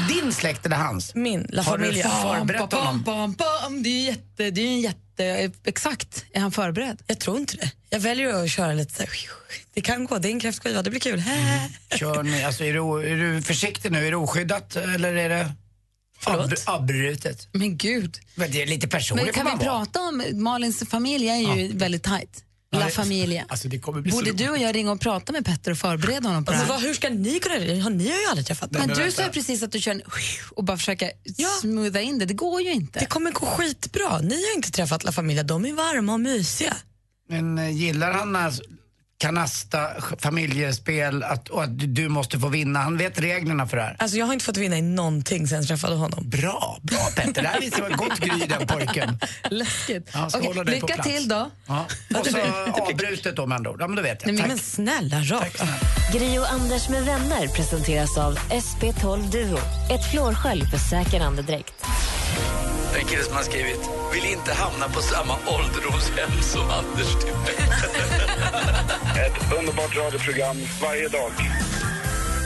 Din 0.09 0.33
släkt 0.33 0.67
eller 0.67 0.77
hans? 0.77 1.15
Min, 1.15 1.47
La 1.51 1.63
Har 1.63 1.79
du 1.79 1.85
Familia. 1.85 2.09
förberett 2.11 2.73
honom? 2.73 3.05
pam, 3.05 3.35
pam, 3.35 3.83
det 3.83 3.89
är 3.89 3.93
ju 4.01 4.07
jätte, 4.07 4.51
det 4.51 4.61
är 4.61 4.67
ju 4.67 4.69
en 4.69 4.81
jätte... 4.81 5.51
Exakt. 5.65 6.25
Är 6.33 6.41
han 6.41 6.53
förberedd? 6.53 7.03
Jag 7.07 7.21
tror 7.21 7.37
inte 7.39 7.57
det. 7.57 7.71
Jag 7.91 8.01
väljer 8.01 8.45
att 8.45 8.51
köra 8.51 8.73
lite 8.73 8.95
så 8.95 9.03
här, 9.03 9.11
Det 9.75 9.81
kan 9.81 10.07
gå, 10.07 10.19
det 10.19 10.29
är 10.29 10.33
en 10.33 10.41
kräftskiva, 10.41 10.83
det 10.83 10.91
blir 10.91 11.01
kul. 11.01 11.23
Kör 11.99 12.23
ni, 12.23 12.45
alltså, 12.45 12.65
är, 12.65 12.73
du, 12.73 13.13
är 13.13 13.17
du 13.17 13.43
försiktig 13.43 13.93
nu? 13.93 14.07
Är 14.07 14.11
det 14.11 14.17
oskyddat 14.17 14.77
eller 14.77 15.15
är 15.15 15.29
det 15.29 15.53
ab- 16.27 16.55
abrutet? 16.67 17.49
Men 17.53 17.77
gud. 17.77 18.19
Men 18.35 18.51
det 18.51 18.63
är 18.63 18.67
lite 18.67 18.89
personligt 18.89 19.25
Men 19.27 19.35
kan 19.35 19.45
vi 19.45 19.51
vara. 19.67 19.79
prata 19.85 20.01
om... 20.01 20.25
Malins 20.33 20.83
familj 20.89 21.29
är 21.29 21.57
ju 21.57 21.77
väldigt 21.77 22.03
tajt. 22.03 22.45
Ja, 22.71 22.79
La 22.79 22.85
det- 22.87 22.91
Familia. 22.91 23.45
Alltså, 23.49 23.69
det 23.69 23.79
kommer 23.79 24.01
bli 24.01 24.11
så 24.13 24.17
Borde 24.19 24.33
du 24.33 24.49
och 24.51 24.59
jag 24.59 24.75
ringa 24.75 24.93
och 24.93 25.01
prata 25.01 25.33
med 25.33 25.45
Petter 25.45 25.71
och 25.71 25.79
förbereda 25.79 26.29
honom 26.29 26.45
på 26.45 26.53
det 26.53 26.59
Alltså, 26.59 26.73
här? 26.73 26.81
vad, 26.81 26.89
hur 26.89 26.95
ska 26.95 27.09
ni 27.11 27.41
kunna 27.41 27.55
det? 27.59 27.79
Har 27.81 27.91
Ni 27.91 28.11
har 28.11 28.19
ju 28.19 28.27
aldrig 28.27 28.47
träffat 28.47 28.71
Men 28.71 28.89
dem. 28.89 28.99
du 29.05 29.11
sa 29.13 29.23
precis 29.29 29.63
att 29.63 29.73
du 29.73 29.81
kör 29.81 29.91
en 29.93 30.03
och 30.51 30.65
bara 30.65 30.77
försöker 30.77 31.11
smootha 31.61 32.01
in 32.01 32.19
det. 32.19 32.27
Det 32.27 32.35
går 32.35 32.61
ju 32.63 32.73
inte. 32.73 32.99
Det 32.99 33.07
kommer 33.07 33.31
gå 33.33 33.47
skitbra. 33.47 34.19
Ni 34.21 34.35
har 34.35 34.57
inte 34.57 34.71
träffat 34.71 35.05
La 35.05 35.13
Familia, 35.13 35.43
de 35.43 35.65
är 35.65 35.73
varma 35.73 36.13
och 36.13 36.21
mysiga. 36.21 36.77
Men 37.29 37.59
eh, 37.59 37.71
gillar 37.71 38.13
han 38.13 38.37
alltså 38.37 38.63
kanasta, 39.25 39.89
familjespel 40.19 41.23
att, 41.23 41.49
och 41.49 41.65
att 41.65 41.95
du- 41.95 42.09
måste 42.09 42.39
få 42.39 42.49
vinna? 42.49 42.81
Han 42.81 42.97
vet 42.99 43.21
reglerna 43.21 43.67
för 43.67 43.77
det 43.77 43.83
här. 43.83 43.97
Alltså 43.99 44.17
jag 44.17 44.27
har 44.27 44.33
inte 44.33 44.45
fått 44.45 44.57
vinna 44.57 44.79
i 44.79 44.83
någonting 44.83 45.49
sen 45.49 45.59
jag 45.59 45.67
träffade 45.69 45.97
honom. 45.97 46.31
Bra, 46.31 46.79
bra 46.83 46.99
Petter. 47.17 47.43
Det 47.43 47.49
här 47.49 47.61
visar 47.61 47.83
vad 47.83 47.97
gott 47.97 48.19
gry 48.19 48.47
den 48.47 48.67
pojken. 48.67 49.19
Läskigt. 49.51 50.11
Ja, 50.15 50.31
på 50.55 50.63
lycka 50.63 51.03
till 51.03 51.29
då. 51.29 51.51
Ja. 51.67 51.87
Och 52.21 52.27
så 52.27 52.39
avbrutet 52.83 53.37
då 53.37 53.47
med 53.47 53.57
andra 53.57 53.71
ord. 53.71 53.81
Ja, 53.81 53.87
men 53.87 53.97
då 53.97 54.03
vet 54.03 54.23
jag. 54.23 54.33
Nej, 54.33 54.39
Tack. 54.41 54.49
Men 54.49 54.59
snälla 54.59 55.17
rara. 55.17 55.45
Gri 56.13 56.39
och 56.39 56.53
Anders 56.53 56.89
med 56.89 57.05
vänner 57.05 57.49
presenteras 57.49 58.19
av 58.19 58.39
SP12 58.39 59.31
Duo. 59.31 59.59
Ett 59.91 60.11
flårskölj 60.11 60.65
för 60.71 60.79
säker 60.79 61.21
andedräkt. 61.21 61.75
Det 62.93 62.99
är 62.99 63.03
en 63.03 63.09
kille 63.09 63.23
som 63.23 63.35
har 63.37 63.43
skrivit 63.43 63.81
Vill 64.15 64.25
inte 64.25 64.55
hamna 64.55 64.89
på 64.89 65.01
samma 65.03 65.35
ålderdomshem 65.47 66.43
som 66.43 66.71
Anders 66.71 67.13
Timell. 67.21 67.71
Ett 69.17 69.53
underbart 69.59 69.97
radioprogram 69.97 70.57
varje 70.83 71.09
dag. 71.09 71.31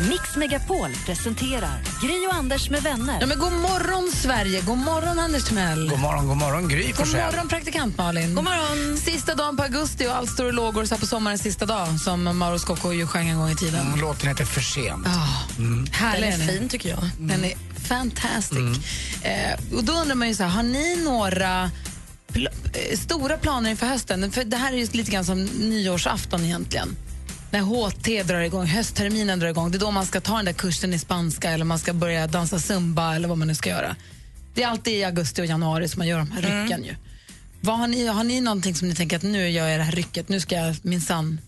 Mix 0.08 0.36
Megapol 0.36 0.90
presenterar 1.06 1.80
Gri 2.02 2.26
och 2.30 2.34
Anders 2.34 2.70
med 2.70 2.82
vänner. 2.82 3.16
Ja, 3.20 3.26
men 3.26 3.38
god 3.38 3.52
morgon, 3.52 4.10
Sverige. 4.14 4.60
God 4.60 4.78
morgon, 4.78 5.18
Anders 5.18 5.44
Timell. 5.44 5.88
God 5.90 5.98
morgon, 5.98 6.28
god 6.28 6.36
morgon 6.36 6.68
Gry 6.68 6.86
God 6.86 6.96
Forssell. 6.96 7.32
morgon, 7.32 7.48
praktikant 7.48 7.98
Malin. 7.98 8.34
God 8.34 8.44
morgon. 8.44 8.96
Sista 8.96 9.34
dagen 9.34 9.56
på 9.56 9.62
augusti 9.62 10.06
och 10.06 10.16
allt 10.16 10.30
står 10.30 10.48
i 10.48 10.52
lågor 10.52 10.84
så 10.84 10.94
här 10.94 11.00
på 11.00 11.06
sommarens 11.06 11.42
sista 11.42 11.66
dag 11.66 12.00
som 12.00 12.38
Mauro 12.38 12.58
Scocco 12.58 12.92
ju 12.92 13.06
sjöng 13.06 13.28
en 13.28 13.36
gång 13.38 13.50
i 13.50 13.56
tiden. 13.56 13.86
Mm, 13.86 14.00
Låten 14.00 14.28
heter 14.28 14.44
För 14.44 14.60
sent. 14.60 15.06
Ah, 15.06 15.44
Härlig 15.92 16.32
Den 16.32 16.40
är 16.40 16.46
fin 16.46 16.68
tycker 16.68 16.88
jag. 16.88 17.04
Den 17.18 17.44
är 17.44 17.52
fantastic. 17.88 18.58
Mm. 18.58 18.74
Eh, 19.22 19.76
och 19.76 19.84
då 19.84 19.92
undrar 19.92 20.14
man 20.14 20.28
ju 20.28 20.34
så 20.34 20.42
här, 20.42 20.50
har 20.50 20.62
ni 20.62 20.96
några 21.04 21.70
pl- 22.32 22.48
eh, 22.72 22.96
stora 22.98 23.36
planer 23.38 23.70
inför 23.70 23.86
hösten? 23.86 24.32
För 24.32 24.44
det 24.44 24.56
här 24.56 24.72
är 24.72 24.76
ju 24.76 24.86
lite 24.92 25.10
grann 25.10 25.24
som 25.24 25.44
nyårsafton 25.44 26.44
egentligen. 26.44 26.88
När 27.50 27.60
HT 27.60 28.22
drar 28.22 28.40
igång, 28.40 28.66
höstterminen 28.66 29.38
drar 29.38 29.48
igång, 29.48 29.70
det 29.70 29.76
är 29.76 29.80
då 29.80 29.90
man 29.90 30.06
ska 30.06 30.20
ta 30.20 30.36
den 30.36 30.44
där 30.44 30.52
kursen 30.52 30.94
i 30.94 30.98
spanska 30.98 31.50
eller 31.50 31.64
man 31.64 31.78
ska 31.78 31.92
börja 31.92 32.26
dansa 32.26 32.58
zumba 32.58 33.14
eller 33.14 33.28
vad 33.28 33.38
man 33.38 33.48
nu 33.48 33.54
ska 33.54 33.70
göra. 33.70 33.96
Det 34.54 34.62
är 34.62 34.66
alltid 34.68 34.92
i 34.92 35.04
augusti 35.04 35.42
och 35.42 35.46
januari 35.46 35.88
som 35.88 35.98
man 35.98 36.08
gör 36.08 36.18
de 36.18 36.30
här 36.30 36.42
Mm. 36.42 36.62
rycken 36.64 36.84
ju. 36.84 36.94
Vad 37.60 37.78
har, 37.78 37.86
ni, 37.88 38.06
har 38.06 38.24
ni 38.24 38.40
någonting 38.40 38.74
som 38.74 38.88
ni 38.88 38.94
tänker 38.94 39.16
att 39.16 39.22
nu 39.22 39.48
gör 39.50 39.68
jag 39.68 39.80
det 39.80 39.84
här 39.84 39.92
rycket, 39.92 40.28
nu 40.28 40.40
ska 40.40 40.54
jag 40.54 40.76
minsann 40.82 41.40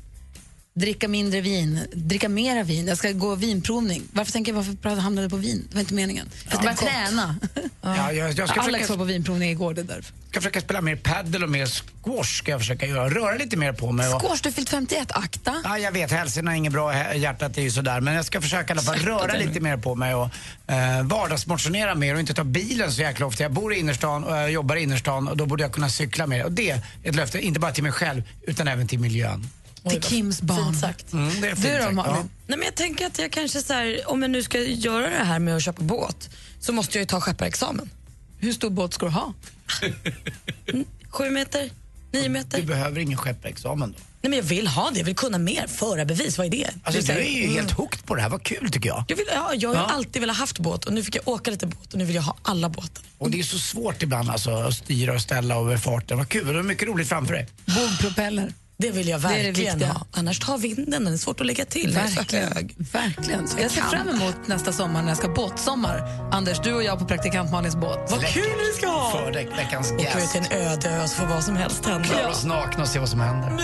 dricka 0.80 1.08
mindre 1.08 1.40
vin, 1.40 1.80
dricka 1.92 2.28
mera 2.28 2.62
vin, 2.62 2.86
jag 2.86 2.98
ska 2.98 3.12
gå 3.12 3.34
vinprovning. 3.34 4.02
Varför 4.12 4.32
tänker 4.32 4.52
jag 4.52 4.62
varför 4.82 5.00
hamnade 5.00 5.24
jag 5.24 5.30
på 5.30 5.36
vin? 5.36 5.66
Det 5.68 5.74
var 5.74 5.80
inte 5.80 5.94
meningen. 5.94 6.28
Jag 6.50 6.76
ska 6.76 6.86
träna. 6.86 7.36
Ja, 7.82 8.12
jag, 8.12 8.32
jag 8.32 8.48
ska 8.48 8.60
Alex 8.60 8.72
försöka, 8.72 8.92
var 8.92 8.96
på 8.96 9.04
vinprovning 9.04 9.50
igår, 9.50 9.74
det 9.74 9.80
är 9.80 9.84
därför. 9.84 10.12
ska 10.30 10.40
försöka 10.40 10.60
spela 10.60 10.80
mer 10.80 10.96
paddle 10.96 11.44
och 11.44 11.50
mer 11.50 11.66
squash. 11.66 12.38
Ska 12.38 12.50
jag 12.50 12.60
försöka 12.60 12.86
göra. 12.86 13.10
Röra 13.10 13.34
lite 13.34 13.56
mer 13.56 13.72
på 13.72 13.92
mig. 13.92 14.14
Och, 14.14 14.22
Squash, 14.22 14.38
du 14.42 14.48
har 14.48 14.52
fyllt 14.52 14.68
51, 14.68 15.08
akta. 15.12 15.54
Ja, 15.64 15.78
jag 15.78 15.92
vet, 15.92 16.10
hälsan 16.10 16.48
är 16.48 16.52
inget 16.52 16.72
bra, 16.72 17.14
hjärtat 17.14 17.58
är 17.58 17.62
ju 17.62 17.70
sådär. 17.70 18.00
Men 18.00 18.14
jag 18.14 18.24
ska 18.24 18.40
försöka 18.40 18.68
i 18.68 18.72
alla 18.72 18.82
fall 18.82 18.98
röra 18.98 19.32
lite 19.32 19.60
mer 19.60 19.76
på 19.76 19.94
mig 19.94 20.14
och 20.14 20.28
eh, 20.66 21.02
vardagsmotionera 21.02 21.94
mer 21.94 22.14
och 22.14 22.20
inte 22.20 22.34
ta 22.34 22.44
bilen 22.44 22.92
så 22.92 23.00
jäkla 23.00 23.26
ofta. 23.26 23.42
Jag 23.42 23.52
bor 23.52 23.74
i 23.74 23.78
innerstan 23.78 24.24
och 24.24 24.36
jag 24.36 24.50
jobbar 24.50 24.76
i 24.76 24.82
innerstan 24.82 25.28
och 25.28 25.36
då 25.36 25.46
borde 25.46 25.62
jag 25.62 25.72
kunna 25.72 25.88
cykla 25.88 26.26
mer. 26.26 26.44
Och 26.44 26.52
det 26.52 26.70
är 26.70 26.80
ett 27.02 27.14
löfte, 27.14 27.40
inte 27.40 27.60
bara 27.60 27.72
till 27.72 27.82
mig 27.82 27.92
själv 27.92 28.22
utan 28.42 28.68
även 28.68 28.88
till 28.88 28.98
miljön. 28.98 29.50
Till 29.88 30.02
Kims 30.02 30.42
barn. 30.42 30.74
Sagt. 30.74 31.12
Mm, 31.12 31.40
det 31.40 31.48
är 31.48 31.54
fint 31.54 31.62
Du 31.66 31.72
då, 31.78 31.82
sagt, 31.82 31.94
Malin? 31.94 32.12
ja. 32.14 32.22
Nej, 32.46 32.58
men 32.58 32.62
jag 32.62 32.74
tänker 32.74 33.06
att 33.06 33.18
jag 33.18 33.30
kanske 33.32 33.60
så 33.62 33.72
här, 33.72 34.00
om 34.06 34.22
jag 34.22 34.30
nu 34.30 34.42
ska 34.42 34.58
göra 34.58 35.10
det 35.10 35.24
här 35.24 35.38
med 35.38 35.56
att 35.56 35.62
köpa 35.62 35.82
båt 35.82 36.30
så 36.60 36.72
måste 36.72 36.98
jag 36.98 37.02
ju 37.02 37.06
ta 37.06 37.20
skepparexamen. 37.20 37.90
Hur 38.38 38.52
stor 38.52 38.70
båt 38.70 38.94
ska 38.94 39.06
du 39.06 39.12
ha? 39.12 39.34
Sju 41.10 41.30
meter? 41.30 41.70
Nio 42.12 42.28
meter? 42.28 42.58
Du 42.60 42.64
behöver 42.66 43.00
ingen 43.00 43.18
skepparexamen 43.18 43.92
då. 43.92 43.98
Nej, 44.22 44.30
men 44.30 44.36
jag 44.38 44.44
vill 44.44 44.66
ha 44.66 44.90
det, 44.90 44.98
jag 44.98 45.04
vill 45.06 45.16
kunna 45.16 45.38
mer. 45.38 45.66
Förarbevis, 45.66 46.38
vad 46.38 46.46
är 46.46 46.50
det? 46.50 46.70
Alltså, 46.84 47.02
Det 47.02 47.12
du 47.14 47.20
är 47.20 47.24
ju 47.30 47.42
mm. 47.44 47.54
helt 47.54 47.70
hooked 47.70 48.04
på 48.06 48.14
det 48.14 48.22
här, 48.22 48.28
vad 48.28 48.42
kul 48.42 48.70
tycker 48.70 48.88
jag. 48.88 49.04
Jag, 49.08 49.16
vill, 49.16 49.26
ja, 49.34 49.50
jag 49.54 49.68
har 49.68 49.76
Ja. 49.76 49.82
alltid 49.86 50.20
velat 50.22 50.36
haft 50.36 50.58
båt 50.58 50.84
och 50.84 50.92
nu 50.92 51.02
fick 51.02 51.16
jag 51.16 51.28
åka 51.28 51.50
lite 51.50 51.66
båt 51.66 51.92
och 51.92 51.98
nu 51.98 52.04
vill 52.04 52.14
jag 52.16 52.22
ha 52.22 52.36
alla 52.42 52.68
båtar. 52.68 53.04
Och 53.18 53.30
det 53.30 53.38
är 53.38 53.42
så 53.42 53.58
svårt 53.58 54.02
ibland 54.02 54.30
alltså, 54.30 54.50
att 54.50 54.74
styra 54.74 55.14
och 55.14 55.20
ställa 55.20 55.54
över 55.54 55.76
farten. 55.76 56.18
Vad 56.18 56.28
kul, 56.28 56.46
du 56.46 56.54
har 56.54 56.62
mycket 56.62 56.88
roligt 56.88 57.08
framför 57.08 57.34
dig. 57.34 57.48
Bogpropeller. 57.66 58.52
Det 58.80 58.90
vill 58.90 59.08
jag 59.08 59.20
Det 59.20 59.26
är 59.28 59.30
det 59.30 59.42
verkligen 59.44 59.72
viktiga. 59.78 59.92
ha. 59.92 60.06
Annars 60.12 60.38
tar 60.38 60.58
vinden, 60.58 61.04
den 61.04 61.12
är 61.12 61.16
svårt 61.16 61.40
att 61.40 61.46
lägga 61.46 61.64
till. 61.64 61.94
Verkligen. 61.94 62.50
Verkligen. 62.92 63.48
Så 63.48 63.56
Jag 63.58 63.64
jag 63.64 63.70
ser 63.70 63.82
fram 63.82 64.08
emot 64.08 64.36
nästa 64.46 64.72
sommar 64.72 65.02
när 65.02 65.08
jag 65.08 65.18
ska 65.18 65.28
båtsommar. 65.28 66.28
Anders, 66.32 66.60
du 66.64 66.72
och 66.74 66.82
jag 66.82 66.98
på 66.98 67.04
praktikant 67.04 67.50
Malins 67.50 67.76
båt. 67.76 67.98
Vad 68.10 68.20
kul 68.26 68.42
vi 68.58 68.72
ska 68.78 68.86
ha! 68.86 69.10
Före 69.10 69.44
veckans 69.56 69.92
Åka 69.92 70.02
ut 70.02 70.14
gäst. 70.14 70.32
till 70.32 70.42
en 70.50 70.52
öde 70.62 70.90
ö 70.90 71.08
så 71.08 71.14
får 71.14 71.26
vad 71.26 71.44
som 71.44 71.56
helst 71.56 71.86
hända. 71.86 72.08
Klara 72.08 72.28
oss 72.30 72.44
nakna 72.44 72.82
och 72.82 72.88
se 72.88 72.98
vad 72.98 73.08
som 73.08 73.20
händer. 73.20 73.58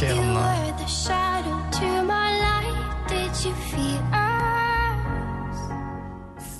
Tjena. 0.00 0.54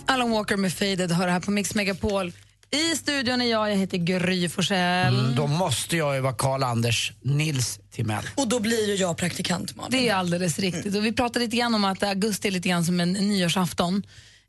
Alan 0.07 0.31
Walker 0.31 0.57
med 0.57 0.73
Faded 0.73 1.13
hör 1.13 1.29
här 1.29 1.41
på 1.41 1.51
Mix 1.51 1.75
Megapol. 1.75 2.33
I 2.71 2.97
studion 2.97 3.41
är 3.41 3.47
jag, 3.51 3.71
jag 3.71 3.77
heter 3.77 3.99
Gry 3.99 4.49
Forssell. 4.49 5.19
Mm, 5.19 5.35
då 5.35 5.47
måste 5.47 5.97
jag 5.97 6.15
ju 6.15 6.21
vara 6.21 6.33
Karl-Anders 6.35 7.13
Nils 7.23 7.81
Timell. 7.93 8.25
Och 8.35 8.49
då 8.49 8.61
blir 8.61 8.89
ju 8.89 8.95
jag 8.95 9.17
praktikant, 9.17 9.77
Malin. 9.77 9.91
Det 10.01 10.09
är 10.09 10.15
alldeles 10.15 10.59
riktigt. 10.59 10.95
Och 10.97 11.05
vi 11.05 11.13
pratade 11.13 11.45
lite 11.45 11.57
grann 11.57 11.75
om 11.75 11.85
att 11.85 12.03
augusti 12.03 12.49
är 12.49 12.53
lite 12.53 12.69
grann 12.69 12.85
som 12.85 13.01
en 13.01 13.13
nyårsafton. 13.13 14.03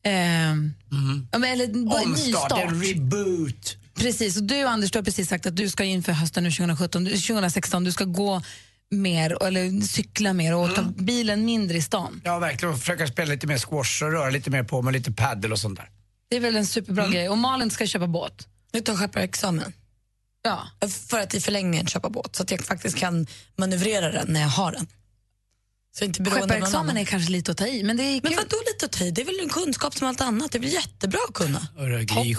Eh, 0.03 0.11
men, 0.11 1.43
eller 1.43 1.93
Omstart, 2.03 2.51
en 2.61 2.83
reboot. 2.83 3.77
Precis, 3.95 4.37
och 4.37 4.43
du 4.43 4.61
Anders, 4.63 4.91
du 4.91 4.97
har 4.99 5.03
precis 5.03 5.29
sagt 5.29 5.45
att 5.45 5.55
du 5.55 5.69
ska 5.69 5.83
inför 5.83 6.11
hösten 6.11 6.43
nu 6.43 6.51
2017, 6.51 7.03
du- 7.03 7.11
2016, 7.17 7.83
du 7.83 7.91
ska 7.91 8.03
gå 8.03 8.41
mer, 8.91 9.43
eller 9.43 9.81
cykla 9.81 10.33
mer 10.33 10.55
och 10.55 10.75
ta 10.75 10.81
bilen 10.81 11.45
mindre 11.45 11.77
i 11.77 11.81
stan. 11.81 12.21
Ja, 12.23 12.39
verkligen. 12.39 12.73
Och 12.73 12.79
försöka 12.79 13.07
spela 13.07 13.33
lite 13.33 13.47
mer 13.47 13.57
squash 13.57 14.03
och 14.03 14.11
röra 14.11 14.29
lite 14.29 14.49
mer 14.49 14.63
på 14.63 14.81
mig, 14.81 14.93
lite 14.93 15.11
paddle 15.11 15.51
och 15.51 15.59
sånt 15.59 15.79
där. 15.79 15.89
Det 16.29 16.35
är 16.35 16.39
väl 16.39 16.55
en 16.55 16.65
superbra 16.65 17.07
grej. 17.07 17.29
Och 17.29 17.37
Malin 17.37 17.71
ska 17.71 17.85
köpa 17.85 18.07
båt. 18.07 18.47
Nu 18.71 18.81
tar 18.81 18.95
skepparexamen. 18.95 19.73
Ja. 20.41 20.87
För 21.09 21.19
att 21.19 21.33
i 21.33 21.41
förlängningen 21.41 21.87
köpa 21.87 22.09
båt 22.09 22.35
så 22.35 22.43
att 22.43 22.51
jag 22.51 22.65
faktiskt 22.65 22.97
kan 22.97 23.27
manövrera 23.55 24.11
den 24.11 24.33
när 24.33 24.41
jag 24.41 24.47
har 24.47 24.71
den. 24.71 24.87
Så 24.87 24.87
inte 24.87 24.95
beroende 24.95 24.97
av 24.97 24.97
någon 24.97 25.78
Skepparexamen 25.95 26.97
är 26.97 27.05
kanske 27.05 27.31
lite 27.31 27.51
att 27.51 27.57
ta 27.57 27.67
i, 27.67 27.83
men 27.83 27.97
det 27.97 28.03
är 28.03 28.19
kul. 28.19 28.29
Men 28.29 28.33
vadå 28.37 28.57
lite 28.73 28.85
att 28.85 28.91
ta 28.91 29.03
i? 29.05 29.11
Det 29.11 29.21
är 29.21 29.25
väl 29.25 29.39
en 29.43 29.49
kunskap 29.49 29.95
som 29.97 30.07
allt 30.07 30.21
annat. 30.21 30.51
Det 30.51 30.57
är 30.57 30.59
väl 30.59 30.73
jättebra 30.73 31.19
att 31.29 31.33
kunna. 31.33 31.59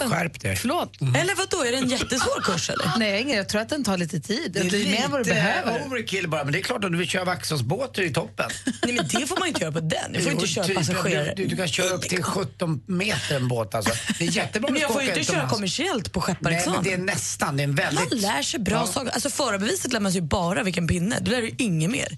Skärp 0.09 0.39
dig. 0.41 0.55
Förlåt. 0.55 1.01
Eller 1.01 1.35
vadå, 1.35 1.63
är 1.63 1.71
det 1.71 1.77
en 1.77 1.89
jättesvår 1.89 2.41
kurs 2.41 2.69
eller? 2.69 2.91
Nej, 2.99 3.29
jag 3.35 3.49
tror 3.49 3.61
att 3.61 3.69
den 3.69 3.83
tar 3.83 3.97
lite 3.97 4.19
tid. 4.19 4.51
Det 4.51 4.59
är 4.59 4.91
mer 4.91 5.03
än 5.05 5.11
vad 5.11 5.19
du 5.19 5.29
behöver. 5.29 5.83
overkill 5.87 6.29
bara, 6.29 6.43
men 6.43 6.53
det 6.53 6.59
är 6.59 6.63
klart 6.63 6.83
om 6.83 6.91
du 6.91 6.97
vill 6.97 7.07
köra 7.07 7.25
Vaxholmsbåt 7.25 7.97
är 7.97 8.01
det 8.01 8.09
toppen. 8.09 8.49
Nej 8.83 8.93
men 8.95 9.07
det 9.07 9.27
får 9.27 9.37
man 9.39 9.47
inte 9.47 9.61
göra 9.61 9.71
på 9.71 9.79
den. 9.79 10.13
Du 10.13 10.21
får 10.21 10.31
inte 10.31 10.47
köra 10.47 10.65
Typ, 10.65 10.75
passagerare. 10.77 11.33
Du, 11.37 11.45
du 11.47 11.55
kan 11.55 11.67
köra 11.67 11.89
upp 11.89 12.01
till 12.09 12.23
17 12.23 12.81
meter 12.85 13.35
en 13.35 13.47
båt 13.47 13.75
alltså. 13.75 13.93
Det 14.19 14.25
är 14.27 14.31
jättebra 14.31 14.71
Men 14.71 14.81
jag 14.81 14.91
får 14.93 15.01
ju 15.01 15.07
inte 15.07 15.19
köra 15.23 15.23
utomlands. 15.33 15.53
kommersiellt 15.53 16.11
på 16.13 16.19
Nej, 16.19 16.27
men 16.27 16.35
skepparexamen. 16.35 16.83
det 16.83 16.93
är 16.93 16.97
nästan. 16.97 17.57
Det 17.57 17.63
är 17.63 17.67
en 17.67 17.75
väldigt... 17.75 18.09
Man 18.11 18.19
lär 18.19 18.41
sig 18.41 18.59
bra 18.59 18.75
Ja. 18.75 18.87
saker. 18.87 19.11
Alltså 19.11 19.29
förarbeviset 19.29 19.93
lär 19.93 19.99
man 19.99 20.11
sig 20.11 20.21
bara 20.21 20.63
vilken 20.63 20.87
pinne. 20.87 21.17
Du 21.21 21.31
lär 21.31 21.41
dig 21.41 21.55
inget 21.57 21.89
mer. 21.91 22.17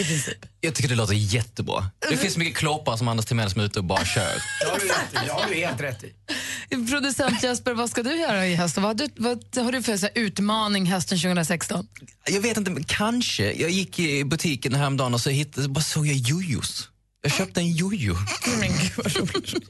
I 0.00 0.04
princip. 0.04 0.46
Jag 0.64 0.74
tycker 0.74 0.88
det 0.88 0.94
låter 0.94 1.14
jättebra. 1.14 1.90
Det 2.08 2.16
finns 2.16 2.36
mycket 2.36 2.56
klåpar 2.56 2.96
som 2.96 3.08
Anders 3.08 3.26
Timell 3.26 3.50
som 3.50 3.60
är 3.60 3.64
ute 3.64 3.78
och 3.78 3.84
bara 3.84 4.04
kör. 4.04 4.22
Det 4.60 4.70
har 4.70 4.78
du 4.78 4.86
rätt 4.86 5.12
i. 5.12 5.26
Det 5.26 5.32
har 5.32 5.48
du 5.48 5.54
helt 5.54 5.80
rätt 5.80 6.04
i. 6.04 6.86
Producent 6.90 7.42
Jesper, 7.42 7.74
vad 7.74 7.90
ska 7.90 8.02
du 8.02 8.16
göra 8.20 8.46
i 8.46 8.54
höst? 8.54 8.76
Vad 8.76 8.84
har 8.84 8.94
du, 8.94 9.08
vad 9.16 9.64
har 9.64 9.72
du 9.72 9.82
för 9.82 9.96
så 9.96 10.06
här, 10.06 10.12
utmaning 10.14 10.86
hösten 10.86 11.18
2016? 11.18 11.86
Jag 12.26 12.40
vet 12.40 12.56
inte, 12.56 12.70
men 12.70 12.84
kanske. 12.84 13.52
Jag 13.52 13.70
gick 13.70 13.98
i 13.98 14.24
butiken 14.24 14.74
häromdagen 14.74 15.14
och 15.14 15.20
så 15.20 15.30
hittade, 15.30 15.68
bara 15.68 15.80
såg 15.80 16.06
jag 16.06 16.16
jojos. 16.16 16.88
Jag 17.22 17.32
köpte 17.32 17.60
en 17.60 17.72
jojo. 17.72 18.16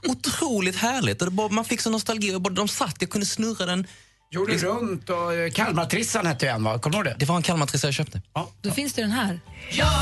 Otroligt 0.08 0.76
härligt. 0.76 1.22
Och 1.22 1.26
det 1.26 1.32
bara, 1.32 1.48
man 1.48 1.64
fick 1.64 1.80
så 1.80 1.90
nostalgi. 1.90 2.34
Och 2.34 2.40
bara, 2.40 2.54
de 2.54 2.68
satt, 2.68 2.96
jag 2.98 3.10
kunde 3.10 3.26
snurra 3.26 3.66
den. 3.66 3.86
Gjorde 4.34 4.56
runt 4.56 5.10
och 5.10 5.34
eh, 5.34 5.50
Kalmartrissan 5.50 6.26
hette 6.26 6.46
ju 6.46 6.52
en 6.52 6.64
va? 6.64 6.78
Kommer 6.78 6.92
du 6.92 6.98
ihåg 6.98 7.04
det? 7.04 7.16
Det 7.18 7.26
var 7.26 7.36
en 7.36 7.42
Kalmartrissa 7.42 7.86
jag 7.86 7.94
köpte. 7.94 8.22
Då 8.62 8.70
finns 8.70 8.92
det 8.92 9.02
den 9.02 9.10
här. 9.10 9.40
Ja, 9.70 9.92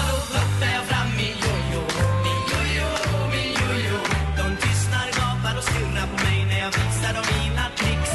då 0.61 0.67
jag 0.67 0.85
fram 0.85 1.07
min 1.17 1.27
jojo, 1.27 1.83
min 2.25 2.43
jojo, 2.53 2.87
min 3.31 3.53
jojo. 3.53 3.99
De 4.37 4.57
tystnar, 4.67 5.07
gapar 5.07 5.59
och 5.59 5.65
stirrar 5.65 6.07
på 6.07 6.25
mig 6.25 6.45
när 6.45 6.59
jag 6.59 6.69
visar 6.71 7.15
dem 7.15 7.25
mina 7.39 7.65
tricks. 7.77 8.11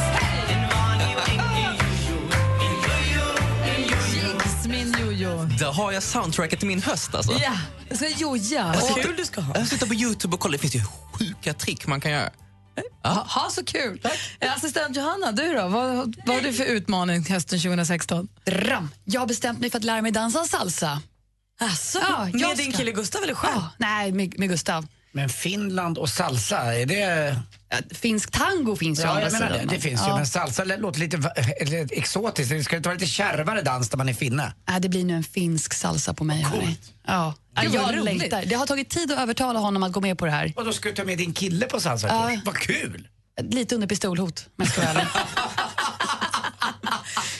En 0.49 0.61
vanlig 0.69 1.17
och 1.17 1.29
enkel 1.29 1.75
jojo, 2.07 2.21
min 2.59 2.75
jojo, 2.87 3.25
min 3.65 3.81
jojo. 3.89 4.33
Jigs, 4.43 4.67
min 4.67 4.95
jojo. 4.99 5.45
Där 5.59 5.71
har 5.73 5.91
jag 5.91 6.03
soundtracket 6.03 6.59
till 6.59 6.67
min 6.67 6.81
höst 6.81 7.15
alltså. 7.15 7.31
Ja, 7.31 7.53
jag 7.89 7.97
ska 7.97 8.07
joja. 8.07 8.73
Sitter, 8.73 9.13
du 9.17 9.25
ska 9.25 9.41
ha. 9.41 9.55
jag 9.57 9.67
sitter 9.67 9.87
på 9.87 9.93
Youtube 9.93 10.33
och 10.33 10.39
kollar, 10.39 10.51
det 10.53 10.57
finns 10.59 10.75
ju 10.75 10.81
sjuka 11.13 11.53
trick 11.53 11.87
man 11.87 12.01
kan 12.01 12.11
göra. 12.11 12.29
Ha, 13.03 13.13
ha 13.29 13.49
så 13.49 13.65
kul! 13.65 14.01
Eh, 14.39 14.53
Assistent 14.53 14.97
Johanna, 14.97 15.31
du 15.31 15.53
då? 15.53 15.67
Vad, 15.67 16.15
vad 16.25 16.35
har 16.35 16.41
du 16.41 16.53
för 16.53 16.63
utmaning 16.65 17.25
hösten 17.29 17.59
2016? 17.59 18.27
Ram. 18.47 18.89
Jag 19.03 19.21
har 19.21 19.27
bestämt 19.27 19.59
mig 19.59 19.69
för 19.69 19.77
att 19.77 19.83
lära 19.83 20.01
mig 20.01 20.11
dansa 20.11 20.43
salsa. 20.43 21.01
Alltså, 21.59 21.99
Ja, 22.01 22.29
jag 22.33 22.41
med 22.49 22.57
din 22.57 22.71
ska. 22.71 22.77
kille 22.79 22.91
Gustav 22.91 23.23
eller 23.23 23.33
själv? 23.33 23.53
Ja, 23.55 23.69
nej, 23.77 24.11
med, 24.11 24.39
med 24.39 24.49
Gustav. 24.49 24.87
Men 25.11 25.29
Finland 25.29 25.97
och 25.97 26.09
salsa, 26.09 26.75
är 26.75 26.85
det... 26.85 27.35
Finsk 27.91 28.31
tango 28.31 28.75
finns 28.75 28.99
ju 28.99 29.03
å 29.03 29.05
Ja, 29.05 29.11
andra 29.11 29.23
jag 29.25 29.31
menar 29.33 29.47
det. 29.49 29.53
sidan. 29.59 29.67
Det 29.75 29.79
finns 29.81 30.07
ju. 30.07 30.13
Men 30.13 30.25
salsa 30.27 30.63
låter 30.63 30.99
lite 30.99 31.17
eller, 31.61 31.87
exotiskt. 31.97 32.49
Det 32.49 32.63
ska 32.63 32.75
inte 32.77 32.89
vara 32.89 32.97
lite 32.99 33.11
kärvare 33.11 33.61
dans 33.61 33.89
där 33.89 33.97
man 33.97 34.09
är 34.09 34.13
finne? 34.13 34.53
Nej, 34.69 34.81
det 34.81 34.89
blir 34.89 35.05
nu 35.05 35.13
en 35.13 35.23
finsk 35.23 35.73
salsa 35.73 36.13
på 36.13 36.23
mig. 36.23 36.41
hörni. 36.41 36.77
Ja. 37.07 37.33
Vad 37.55 37.65
jag 37.65 37.93
roligt. 37.97 38.03
längtar. 38.05 38.45
Det 38.45 38.55
har 38.55 38.65
tagit 38.65 38.89
tid 38.89 39.11
att 39.11 39.19
övertala 39.19 39.59
honom 39.59 39.83
att 39.83 39.91
gå 39.91 40.01
med 40.01 40.17
på 40.17 40.25
det 40.25 40.31
här. 40.31 40.53
Och 40.55 40.65
då 40.65 40.73
ska 40.73 40.89
du 40.89 40.95
ta 40.95 41.03
med 41.03 41.17
din 41.17 41.33
kille 41.33 41.65
på 41.65 41.79
salsa 41.79 42.07
Ja. 42.07 42.41
Vad 42.45 42.55
kul! 42.55 43.07
Lite 43.41 43.75
under 43.75 43.87
pistolhot, 43.87 44.45
men 44.55 44.67
ska 44.67 44.81
ärlig. 44.81 45.03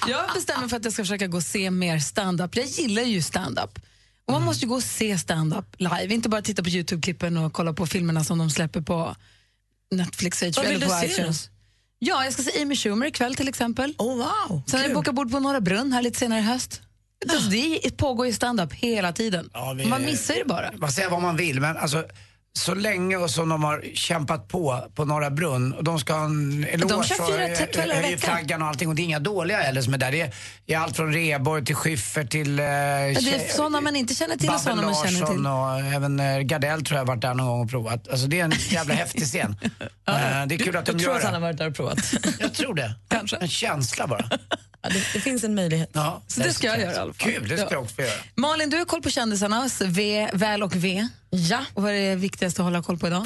Jag 0.07 0.33
bestämmer 0.33 0.67
för 0.67 0.77
att 0.77 0.83
jag 0.83 0.93
ska 0.93 1.03
försöka 1.03 1.27
gå 1.27 1.37
och 1.37 1.43
se 1.43 1.71
mer 1.71 1.99
stand-up. 1.99 2.55
Jag 2.55 2.65
gillar 2.65 3.01
ju 3.01 3.21
stand-up. 3.21 3.79
Och 4.27 4.33
man 4.33 4.41
måste 4.43 4.65
ju 4.65 4.69
gå 4.69 4.75
och 4.75 4.83
se 4.83 5.17
stand-up 5.17 5.65
live, 5.77 6.07
inte 6.13 6.29
bara 6.29 6.41
titta 6.41 6.63
på 6.63 6.69
Youtube-klippen 6.69 7.37
och 7.37 7.53
kolla 7.53 7.73
på 7.73 7.87
filmerna 7.87 8.23
som 8.23 8.37
de 8.37 8.49
släpper 8.49 8.81
på 8.81 9.15
Netflix 9.95 10.41
HBO 10.41 10.51
Vad 10.55 10.65
vill 10.65 10.75
eller 10.75 10.87
på 10.87 10.93
du 11.01 11.07
se 11.07 11.13
iTunes. 11.21 11.49
Ja, 11.99 12.23
jag 12.23 12.33
ska 12.33 12.43
se 12.43 12.61
Amy 12.61 12.75
Schumer 12.75 13.05
ikväll 13.07 13.35
till 13.35 13.47
exempel. 13.47 13.93
Oh, 13.97 14.15
wow. 14.17 14.61
Sen 14.67 14.79
har 14.79 14.87
jag 14.87 14.95
bokat 14.95 15.15
bord 15.15 15.31
på 15.31 15.39
Norra 15.39 15.61
Brunn 15.61 15.93
här 15.93 16.01
lite 16.01 16.19
senare 16.19 16.39
i 16.39 16.43
höst. 16.43 16.81
Alltså, 17.29 17.49
det 17.49 17.97
pågår 17.97 18.25
ju 18.25 18.33
stand-up 18.33 18.73
hela 18.73 19.13
tiden. 19.13 19.49
vi- 19.77 19.85
Man 19.85 20.01
missar 20.01 20.33
ju 20.33 20.39
det 20.39 20.45
bara. 20.49 20.71
Man 20.77 20.91
säger 20.91 21.09
vad 21.09 21.21
man 21.21 21.35
vill, 21.37 21.61
men 21.61 21.77
alltså 21.77 22.03
så 22.57 22.73
länge 22.73 23.17
och 23.17 23.29
som 23.29 23.49
de 23.49 23.63
har 23.63 23.83
kämpat 23.93 24.47
på 24.47 24.83
på 24.95 25.05
Norra 25.05 25.29
Brunn 25.29 25.73
och 25.73 25.83
de 25.83 25.99
ska 25.99 26.13
ha 26.13 26.25
en 26.25 26.63
eloge 26.69 26.93
De 26.93 27.03
kör 27.03 27.15
fyra 27.27 27.51
och, 27.51 27.57
te- 27.57 27.65
kvällar 27.65 27.95
i 27.95 28.13
eh, 28.13 28.19
veckan. 28.19 28.61
och 28.61 28.67
allting 28.67 28.89
och 28.89 28.95
det 28.95 29.01
är 29.01 29.03
inga 29.03 29.19
dåliga 29.19 29.57
heller 29.57 29.81
som 29.81 29.93
är 29.93 29.97
där. 29.97 30.11
Det 30.11 30.21
är, 30.21 30.33
det 30.65 30.75
allt 30.75 30.95
från 30.95 31.13
Reborg 31.13 31.65
till 31.65 31.75
Schyffert 31.75 32.29
till... 32.29 32.59
Eh, 32.59 32.65
det 32.65 32.69
är 32.71 33.53
såna 33.55 33.81
man 33.81 33.95
inte 33.95 34.15
känner 34.15 34.35
till 34.37 34.49
och 34.49 34.55
Babben 34.55 34.75
såna 34.77 34.81
man 34.81 34.95
känner 34.95 35.19
Larsson 35.19 35.35
till. 35.37 35.47
och 35.47 35.93
även 35.95 36.19
eh, 36.19 36.39
Gardell 36.39 36.83
tror 36.85 36.97
jag 36.97 37.01
har 37.01 37.07
varit 37.07 37.21
där 37.21 37.33
någon 37.33 37.47
gång 37.47 37.61
och 37.61 37.69
provat. 37.69 38.07
Alltså 38.07 38.27
det 38.27 38.39
är 38.39 38.43
en 38.45 38.53
jävla 38.69 38.93
häftig 39.03 39.23
scen. 39.25 39.55
Eh, 39.61 40.45
det 40.47 40.55
är 40.55 40.57
kul 40.57 40.75
att 40.77 40.85
de 40.85 40.91
du 40.91 41.03
gör 41.03 41.05
tror 41.05 41.15
att 41.15 41.21
det. 41.21 41.27
han 41.27 41.33
har 41.33 41.41
varit 41.41 41.57
där 41.57 41.67
och 41.69 41.75
provat? 41.75 42.13
Jag 42.39 42.53
tror 42.53 42.73
det. 42.75 42.95
Kanske. 43.09 43.37
En 43.37 43.47
känsla 43.47 44.07
bara. 44.07 44.29
Ja, 44.81 44.89
det, 44.89 45.03
det 45.13 45.19
finns 45.19 45.43
en 45.43 45.55
möjlighet. 45.55 45.89
Ja, 45.93 46.21
Så 46.27 46.39
det 46.41 46.53
ska 46.53 46.67
jag 46.67 46.79
göra 46.79 46.91
i 46.93 46.95
alla 46.95 47.13
fall. 47.13 47.31
Kul, 47.33 47.47
det 47.49 47.57
ska 47.57 47.65
Ja. 47.65 47.71
jag 47.71 47.83
också 47.83 48.01
göra. 48.01 48.11
Malin, 48.35 48.69
du 48.69 48.77
har 48.77 48.85
koll 48.85 49.01
på 49.01 49.09
kändisarnas 49.09 49.81
V, 49.81 50.29
väl 50.33 50.63
och 50.63 50.75
V. 50.75 51.07
Ja. 51.35 51.59
Och 51.73 51.83
vad 51.83 51.91
är 51.91 52.09
det 52.09 52.15
viktigaste 52.15 52.61
att 52.61 52.63
hålla 52.63 52.81
koll 52.83 52.97
på 52.97 53.07
idag? 53.07 53.25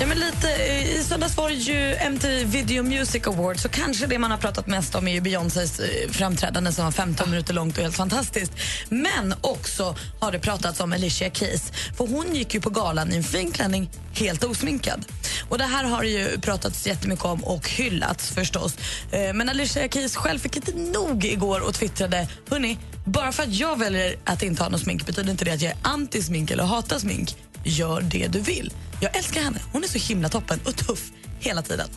Ja, 0.00 0.06
men 0.06 0.18
lite, 0.18 0.54
eh, 0.54 0.96
I 1.00 1.04
söndags 1.04 1.36
var 1.36 1.48
det 1.48 1.54
ju 1.54 1.94
MTV 1.94 2.44
Video 2.44 2.82
Music 2.82 3.26
Awards 3.26 3.62
så 3.62 3.68
kanske 3.68 4.06
det 4.06 4.18
man 4.18 4.30
har 4.30 4.38
pratat 4.38 4.66
mest 4.66 4.94
om 4.94 5.08
är 5.08 5.12
ju 5.12 5.20
Beyoncés 5.20 5.80
eh, 5.80 6.10
framträdande 6.10 6.72
som 6.72 6.84
var 6.84 6.92
15 6.92 7.30
minuter 7.30 7.54
långt 7.54 7.76
och 7.76 7.82
helt 7.82 7.96
fantastiskt. 7.96 8.52
Men 8.88 9.34
också 9.40 9.96
har 10.20 10.32
det 10.32 10.38
pratats 10.38 10.80
om 10.80 10.92
Alicia 10.92 11.30
Keys. 11.30 11.72
För 11.96 12.06
hon 12.06 12.34
gick 12.34 12.54
ju 12.54 12.60
på 12.60 12.70
galan 12.70 13.12
i 13.12 13.16
en 13.16 13.22
fin 13.24 13.50
klänning 13.50 13.90
helt 14.14 14.44
osminkad. 14.44 15.04
Och 15.48 15.58
det 15.58 15.64
här 15.64 15.84
har 15.84 16.02
det 16.02 16.08
ju 16.08 16.40
pratats 16.40 16.86
jättemycket 16.86 17.24
om 17.24 17.44
och 17.44 17.68
hyllats 17.68 18.30
förstås. 18.30 18.76
Eh, 19.12 19.32
Men 19.34 19.48
Alicia 19.48 19.88
Keys 19.88 20.16
själv 20.16 20.38
fick 20.38 20.56
inte 20.56 20.72
nog 20.72 21.24
igår 21.24 21.60
och 21.60 21.74
twittrade 21.74 22.28
Hörni, 22.50 22.78
bara 23.04 23.32
för 23.32 23.42
att 23.42 23.54
jag 23.54 23.78
väljer 23.78 24.16
att 24.24 24.42
inte 24.42 24.62
ha 24.62 24.70
något 24.70 24.80
smink 24.80 25.06
betyder 25.06 25.30
inte 25.30 25.44
det 25.44 25.50
att 25.50 25.62
jag 25.62 25.72
är 25.72 25.78
anti-smink 25.82 26.52
eller 26.52 26.64
hatar 26.64 26.98
smink. 26.98 27.36
Gör 27.64 28.00
det 28.00 28.28
du 28.28 28.40
vill. 28.40 28.72
Jag 29.00 29.16
älskar 29.16 29.40
henne. 29.42 29.58
Hon 29.72 29.84
är 29.84 29.88
så 29.88 29.98
himla 29.98 30.28
toppen 30.28 30.60
och 30.64 30.76
tuff 30.76 31.10
hela 31.40 31.62
tiden. 31.62 31.88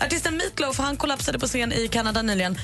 Artisten 0.00 0.36
Meatloaf 0.36 0.78
han 0.78 0.96
kollapsade 0.96 1.38
på 1.38 1.46
scen 1.46 1.72
i 1.72 1.88
Kanada 1.88 2.22
nyligen. 2.22 2.58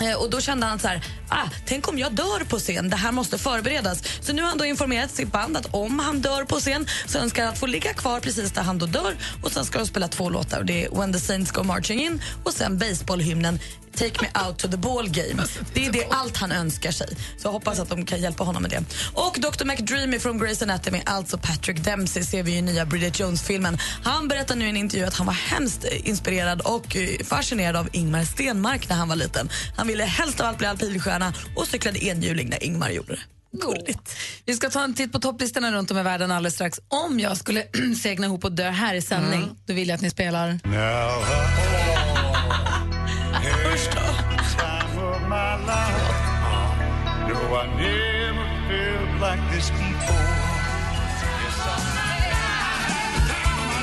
Eh, 0.00 0.14
och 0.14 0.30
Då 0.30 0.40
kände 0.40 0.66
han 0.66 0.78
så 0.78 0.88
här, 0.88 1.04
ah, 1.28 1.48
tänk 1.66 1.88
om 1.88 1.98
jag 1.98 2.12
dör 2.12 2.44
på 2.44 2.58
scen, 2.58 2.90
det 2.90 2.96
här 2.96 3.12
måste 3.12 3.38
förberedas. 3.38 4.02
Så 4.20 4.32
nu 4.32 4.42
har 4.42 4.48
han 4.48 4.58
då 4.58 4.64
informerat 4.64 5.10
sitt 5.10 5.32
band 5.32 5.56
att 5.56 5.74
om 5.74 5.98
han 5.98 6.20
dör 6.20 6.44
på 6.44 6.60
scen 6.60 6.86
så 7.06 7.18
önskar 7.18 7.44
han 7.44 7.52
att 7.52 7.58
få 7.58 7.66
ligga 7.66 7.94
kvar 7.94 8.20
precis 8.20 8.52
där 8.52 8.62
han 8.62 8.78
då 8.78 8.86
dör 8.86 9.16
och 9.42 9.52
sen 9.52 9.64
ska 9.64 9.78
de 9.78 9.86
spela 9.86 10.08
två 10.08 10.30
låtar. 10.30 10.58
Och 10.58 10.66
Det 10.66 10.84
är 10.84 10.90
When 10.90 11.12
the 11.12 11.18
Saints 11.18 11.50
Go 11.50 11.62
Marching 11.62 12.00
In 12.02 12.22
och 12.44 12.52
sen 12.52 12.78
baseballhymnen 12.78 13.58
Take 13.96 14.22
Me 14.22 14.46
Out 14.46 14.58
to 14.58 14.68
the 14.68 14.76
Ball 14.76 15.08
Game. 15.08 15.42
Det 15.74 15.86
är 15.86 15.92
det 15.92 16.04
allt 16.10 16.36
han 16.36 16.52
önskar 16.52 16.90
sig. 16.92 17.08
Så 17.36 17.46
jag 17.46 17.52
hoppas 17.52 17.78
att 17.78 17.88
de 17.88 18.04
kan 18.06 18.20
hjälpa 18.20 18.44
honom 18.44 18.62
med 18.62 18.70
det. 18.70 18.84
Och 19.14 19.36
Dr. 19.40 19.64
McDreamy 19.64 20.18
från 20.18 20.42
Grey's 20.42 20.62
Anatomy, 20.62 21.02
alltså 21.06 21.38
Patrick 21.38 21.84
Dempsey, 21.84 22.22
ser 22.24 22.42
vi 22.42 22.52
i 22.56 22.62
nya 22.62 22.86
Bridget 22.86 23.20
Jones-filmen. 23.20 23.78
Han 24.04 24.28
berättar 24.28 24.56
nu 24.56 24.66
i 24.66 24.68
en 24.68 24.76
intervju 24.76 25.06
att 25.06 25.14
han 25.14 25.26
var 25.26 25.34
hemskt 25.34 25.84
inspirerad 25.84 26.60
och 26.60 26.96
fascinerad 27.24 27.76
av 27.76 27.88
Ingmar 27.92 28.24
Stenmark 28.24 28.88
när 28.88 28.96
han 28.96 29.08
var 29.08 29.16
liten. 29.16 29.50
Han 29.76 29.86
ville 29.86 30.04
helst 30.04 30.40
av 30.40 30.46
allt 30.46 30.58
bli 30.58 30.66
alpinstjärna 30.66 31.32
och 31.56 31.66
cyklade 31.66 32.04
enhjuling 32.04 32.48
när 32.48 32.64
Ingmar 32.64 32.90
gjorde 32.90 33.12
det. 33.12 33.20
Gulligt. 33.52 34.16
Vi 34.46 34.54
ska 34.54 34.70
ta 34.70 34.84
en 34.84 34.94
titt 34.94 35.12
på 35.12 35.18
topplistorna 35.18 35.72
runt 35.72 35.90
om 35.90 35.98
i 35.98 36.02
världen 36.02 36.30
alldeles 36.30 36.54
strax. 36.54 36.80
Om 36.88 37.20
jag 37.20 37.36
skulle 37.36 37.64
segna 38.02 38.26
ihop 38.26 38.44
och 38.44 38.52
dö 38.52 38.70
här 38.70 38.94
i 38.94 39.02
sändning, 39.02 39.42
Mm. 39.42 39.56
då 39.66 39.72
vill 39.72 39.88
jag 39.88 39.96
att 39.96 40.02
ni 40.02 40.10
spelar... 40.10 40.60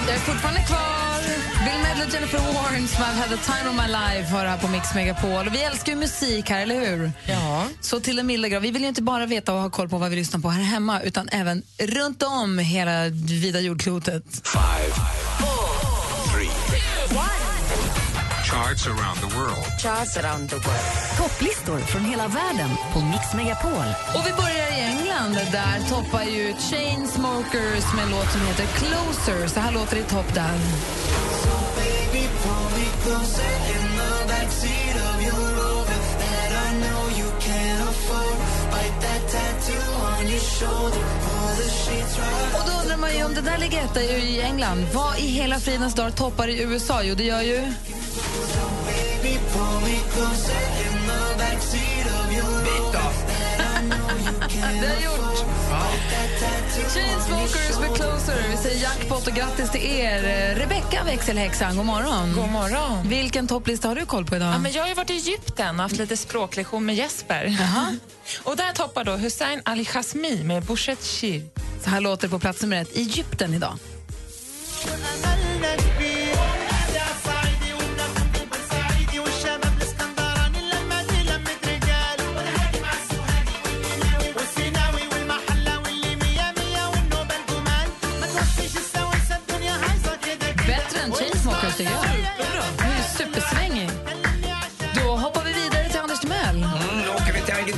Jag 0.07 0.15
är 0.15 0.19
fortfarande 0.19 0.61
kvar. 0.61 1.21
Bill 1.65 1.83
Medley 1.83 2.07
och 2.07 2.13
Jennifer 2.13 2.37
Warren 2.37 2.87
som 2.87 3.03
I've 3.03 3.13
had 3.13 3.29
the 3.29 3.51
time 3.51 3.69
of 3.69 3.75
my 3.75 3.87
life 3.87 4.33
har 4.33 4.45
här 4.45 4.57
på 4.57 4.67
Mix 4.67 4.95
Megapol. 4.95 5.47
Och 5.47 5.53
vi 5.53 5.63
älskar 5.63 5.91
ju 5.91 5.97
musik 5.97 6.49
här, 6.49 6.61
eller 6.61 6.75
hur? 6.75 7.11
Ja. 7.25 7.67
Så 7.81 7.99
till 7.99 8.19
en 8.19 8.27
milda 8.27 8.47
grad. 8.47 8.61
Vi 8.61 8.71
vill 8.71 8.81
ju 8.81 8.87
inte 8.87 9.01
bara 9.01 9.25
veta 9.25 9.53
och 9.53 9.61
ha 9.61 9.69
koll 9.69 9.89
på 9.89 9.97
vad 9.97 10.09
vi 10.09 10.15
lyssnar 10.15 10.39
på 10.39 10.49
här 10.49 10.63
hemma 10.63 11.01
utan 11.01 11.29
även 11.29 11.63
runt 11.79 12.23
om 12.23 12.59
hela 12.59 13.09
vida 13.41 13.59
jordklotet. 13.59 14.23
Five, 14.43 14.93
three, 15.39 15.66
charts 18.47 18.87
around 18.87 19.17
the 19.19 19.31
world. 19.37 19.65
Charts 19.77 20.15
around 20.17 20.49
the 20.49 20.55
world. 20.55 20.87
Topplistor 21.17 21.79
från 21.79 22.05
hela 22.05 22.27
världen 22.27 22.69
på 22.93 22.99
Mix 22.99 23.33
Megapol. 23.33 23.87
Och 24.15 24.23
vi 24.27 24.31
börjar 24.41 24.67
i 24.77 24.81
England. 24.93 25.33
Där 25.51 25.77
toppar 25.89 26.23
ju 26.23 26.53
Chainsmokers 26.69 27.85
med 27.95 28.03
en 28.05 28.11
låt 28.11 28.31
som 28.31 28.41
heter 28.41 28.65
Closer. 28.65 29.47
Så 29.47 29.59
här 29.59 29.71
låter 29.71 29.95
det 29.95 30.01
i 30.01 30.03
topp 30.03 30.33
där. 30.33 30.57
Baby, 31.79 32.23
pull 32.43 32.67
me 32.77 32.87
closer 33.03 33.53
in 33.73 33.85
the 33.99 34.11
backseat 34.31 34.95
of 35.09 35.17
your 35.27 35.47
Rover 35.59 35.99
that 36.21 36.51
I 36.65 36.69
know 36.83 37.01
you 37.19 37.29
can't 37.47 37.81
afford. 37.89 38.37
Bite 38.71 38.97
that 39.05 39.21
tattoo 39.31 39.85
on 40.19 40.27
your 40.27 40.39
shoulder. 40.39 41.17
det 43.41 43.51
där 43.51 43.57
ligger 43.57 43.83
etta 43.83 44.01
i 44.01 44.41
England. 44.41 44.85
Vad 44.93 45.19
i 45.19 45.21
hela 45.21 45.59
fridens 45.59 45.93
dag 45.95 46.15
toppar 46.15 46.47
i 46.47 46.61
USA? 46.61 47.03
Jo, 47.03 47.15
det 47.15 47.23
gör 47.23 47.41
ju... 47.41 47.73
det 54.81 54.87
har 54.87 55.01
gjort. 55.01 55.45
Chainsmokers 56.93 57.79
med 57.79 57.95
Closer. 57.95 58.43
Vi 58.51 58.57
säger 58.57 58.81
jackpot 58.81 59.27
och 59.27 59.33
grattis 59.33 59.71
till 59.71 59.81
er. 59.81 60.55
Rebecka 60.55 61.03
växelhäxan, 61.03 61.77
god 61.77 61.85
morgon. 61.85 62.33
God 62.35 62.49
morgon. 62.49 63.09
Vilken 63.09 63.47
topplista 63.47 63.87
har 63.87 63.95
du 63.95 64.05
koll 64.05 64.25
på 64.25 64.35
idag? 64.35 64.53
Ja, 64.53 64.59
men 64.59 64.71
jag 64.71 64.87
har 64.87 64.95
varit 64.95 65.09
i 65.09 65.13
Egypten 65.13 65.75
och 65.75 65.81
haft 65.81 65.97
lite 65.97 66.17
språklektion 66.17 66.85
med 66.85 66.95
Jesper. 66.95 67.57
och 68.43 68.57
där 68.57 68.73
toppar 68.73 69.03
då 69.03 69.11
Hussein 69.11 69.61
Ali 69.65 69.85
Khazmi 69.85 70.43
med 70.43 70.63
Bouchet 70.63 71.03
Shir. 71.03 71.41
Så 71.83 71.89
här 71.89 72.01
låter 72.01 72.27
det 72.27 72.31
på 72.31 72.39
plats 72.39 72.61
nummer 72.61 72.81
ett. 72.81 72.95
Egypten 72.95 73.53
idag. 73.53 73.77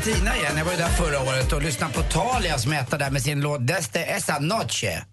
Argentina 0.09 0.37
igen. 0.37 0.57
Jag 0.57 0.65
var 0.65 0.71
ju 0.71 0.77
där 0.77 0.87
förra 0.87 1.21
året 1.21 1.53
och 1.53 1.61
lyssnade 1.61 1.93
på 1.93 2.01
Talia 2.01 2.57
som 2.57 2.73
är 2.73 2.81
etta 2.81 2.97
där 2.97 3.11
med 3.11 3.21
sin 3.21 3.41
låt 3.41 3.67
Deste 3.67 3.99
esa 3.99 4.39
noche. 4.39 5.03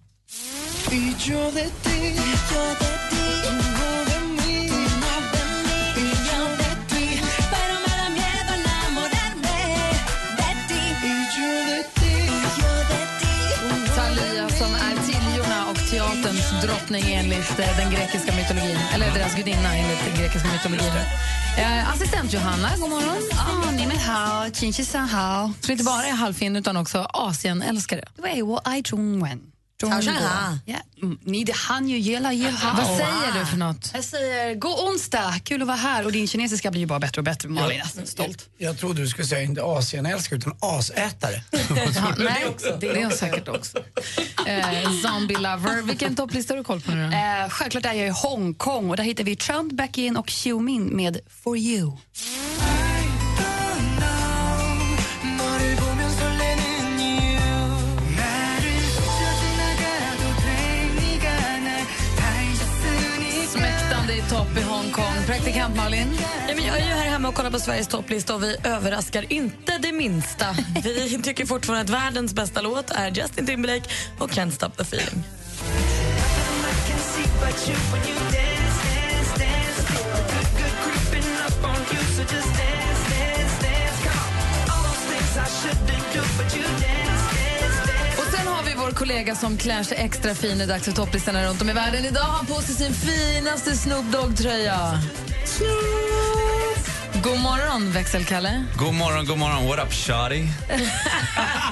Drottning 16.76 17.14
enligt 17.14 17.58
eh, 17.58 17.76
den 17.76 17.90
grekiska 17.90 18.32
mytologin. 18.36 18.78
Eller 18.94 19.06
deras 19.14 19.34
gudinna 19.34 19.76
enligt 19.76 20.04
den 20.04 20.22
grekiska 20.22 20.48
mytologin. 20.48 20.92
Eh, 21.58 21.90
assistent 21.90 22.32
Johanna, 22.32 22.68
god 22.80 22.90
morgon. 22.90 23.22
Ah, 23.32 23.70
ni 23.70 23.86
men 23.86 23.96
hao, 23.96 24.50
chinchisan 24.50 25.08
hao. 25.08 25.52
Som 25.60 25.72
inte 25.72 25.84
bara 25.84 26.06
är 26.06 26.12
halvfin 26.12 26.56
utan 26.56 26.76
också 26.76 27.06
Asienälskare. 27.12 28.04
Wei 28.16 28.42
wo 28.42 28.60
ai 28.64 28.82
zhong 28.82 29.24
wen. 29.24 29.55
Hao 29.82 30.02
shan 30.02 30.14
ha. 30.14 30.58
Ja, 30.64 30.76
mm, 31.02 31.18
ni 31.24 31.44
det 31.44 31.56
han 31.56 31.88
ju 31.88 31.98
gela 31.98 32.32
ge 32.32 32.50
hao. 32.50 32.76
Vad 32.76 32.96
säger 32.96 33.40
du 33.40 33.46
för 33.46 33.56
något? 33.56 33.90
Jag 33.94 34.04
säger 34.04 34.54
god 34.54 34.88
onsdag, 34.88 35.34
kul 35.44 35.62
att 35.62 35.68
vara 35.68 35.76
här. 35.76 36.04
Och 36.04 36.12
din 36.12 36.26
kinesiska 36.28 36.70
blir 36.70 36.80
ju 36.80 36.86
bara 36.86 36.98
bättre 36.98 37.20
och 37.20 37.24
bättre, 37.24 37.48
Malin. 37.48 37.82
Jag 37.94 38.02
är 38.02 38.06
stolt. 38.06 38.48
Jag 38.58 38.78
trodde 38.78 39.00
du 39.00 39.08
skulle 39.08 39.26
säga 39.26 39.42
inte 39.42 39.62
Asienälskare 39.64 40.38
utan 40.38 40.56
asätare. 40.60 41.42
Ja, 41.96 42.14
nej, 42.18 42.56
det 42.80 42.86
är 42.88 43.02
hon 43.04 43.12
säkert 43.12 43.48
också. 43.48 43.78
Eh, 44.46 44.90
zombie 45.02 45.34
Lover. 45.34 45.82
Vilken 45.82 46.16
topplista 46.16 46.54
har 46.54 46.58
du 46.58 46.64
koll 46.64 46.80
på 46.80 46.90
nu 46.92 47.10
då? 47.10 47.16
Eh, 47.16 47.48
självklart 47.48 47.84
är 47.84 47.92
jag 47.92 48.06
i 48.06 48.10
Hongkong 48.10 48.90
och 48.90 48.96
där 48.96 49.04
hittar 49.04 49.24
vi 49.24 49.36
Trump, 49.36 49.72
Back-in 49.72 50.16
och 50.16 50.26
Xiumin 50.26 50.96
med 50.96 51.18
For 51.42 51.56
You. 51.56 51.92
Topp 64.30 64.58
i 64.58 64.62
Hongkong. 64.62 65.14
Praktikant 65.26 65.76
Malin? 65.76 66.18
Ja, 66.48 66.54
men 66.54 66.64
jag 66.64 66.78
är 66.78 66.84
ju 66.84 66.92
här 66.92 67.06
hemma 67.06 67.28
och 67.28 67.34
kollar 67.34 67.50
på 67.50 67.58
Sveriges 67.58 67.88
topplista 67.88 68.34
och 68.34 68.42
vi 68.42 68.56
överraskar 68.64 69.32
inte 69.32 69.78
det 69.78 69.92
minsta. 69.92 70.46
Vi 70.84 71.22
tycker 71.22 71.46
fortfarande 71.46 71.84
att 71.84 72.02
världens 72.02 72.34
bästa 72.34 72.60
låt 72.60 72.90
är 72.90 73.10
Justin 73.10 73.46
Timberlake 73.46 73.90
och 74.18 74.30
Can't 74.30 74.50
Stop 74.50 74.70
the 74.76 74.82
Feeling. 74.82 75.24
Vår 88.86 88.92
kollega 88.92 89.34
som 89.34 89.58
klär 89.58 89.82
sig 89.82 89.98
extra 89.98 90.34
fin. 90.34 90.60
Är 90.60 90.66
dags 90.66 90.84
för 90.84 90.92
topplistorna 90.92 91.46
runt 91.46 91.62
om 91.62 91.70
i 91.70 91.72
världen. 91.72 92.04
Idag 92.04 92.20
har 92.20 92.32
han 92.32 92.46
på 92.46 92.54
sig 92.54 92.74
sin 92.74 92.92
finaste 92.94 93.76
Snoop 93.76 94.04
Dogg-tröja. 94.12 95.02
God 97.24 97.40
morgon, 97.40 97.92
växelkalle. 97.92 98.64
God 98.78 98.94
morgon, 98.94 99.26
god 99.26 99.38
morgon. 99.38 99.66
What 99.66 99.86
up, 99.86 99.92
shawty? 99.92 100.44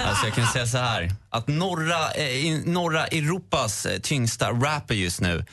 alltså, 0.04 0.26
jag 0.26 0.34
kan 0.34 0.46
säga 0.46 0.66
så 0.66 0.78
här. 0.78 1.10
Att 1.30 1.48
norra, 1.48 2.10
eh, 2.10 2.28
i 2.28 2.62
norra 2.66 3.06
Europas 3.06 3.86
eh, 3.86 4.00
tyngsta 4.00 4.50
rapper 4.50 4.94
just 4.94 5.20
nu 5.20 5.44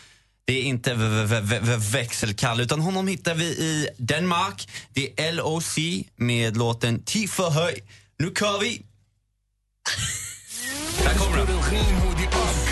det 0.46 0.60
är 0.60 0.64
inte 0.64 0.94
växelkalle, 1.94 2.64
utan 2.64 2.80
honom 2.80 3.08
hittar 3.08 3.36
vi 3.36 3.46
i 3.46 3.88
Danmark. 3.98 4.70
Det 4.94 5.20
är 5.20 5.34
LOC 5.34 5.78
med 6.16 6.58
låten 6.58 7.04
Ti 7.04 7.28
för 7.28 7.50
höj. 7.50 7.84
Nu 8.20 8.34
kör 8.40 8.60
vi! 8.60 8.86
Där 11.04 11.14
kommer 11.16 11.38
den 11.38 11.61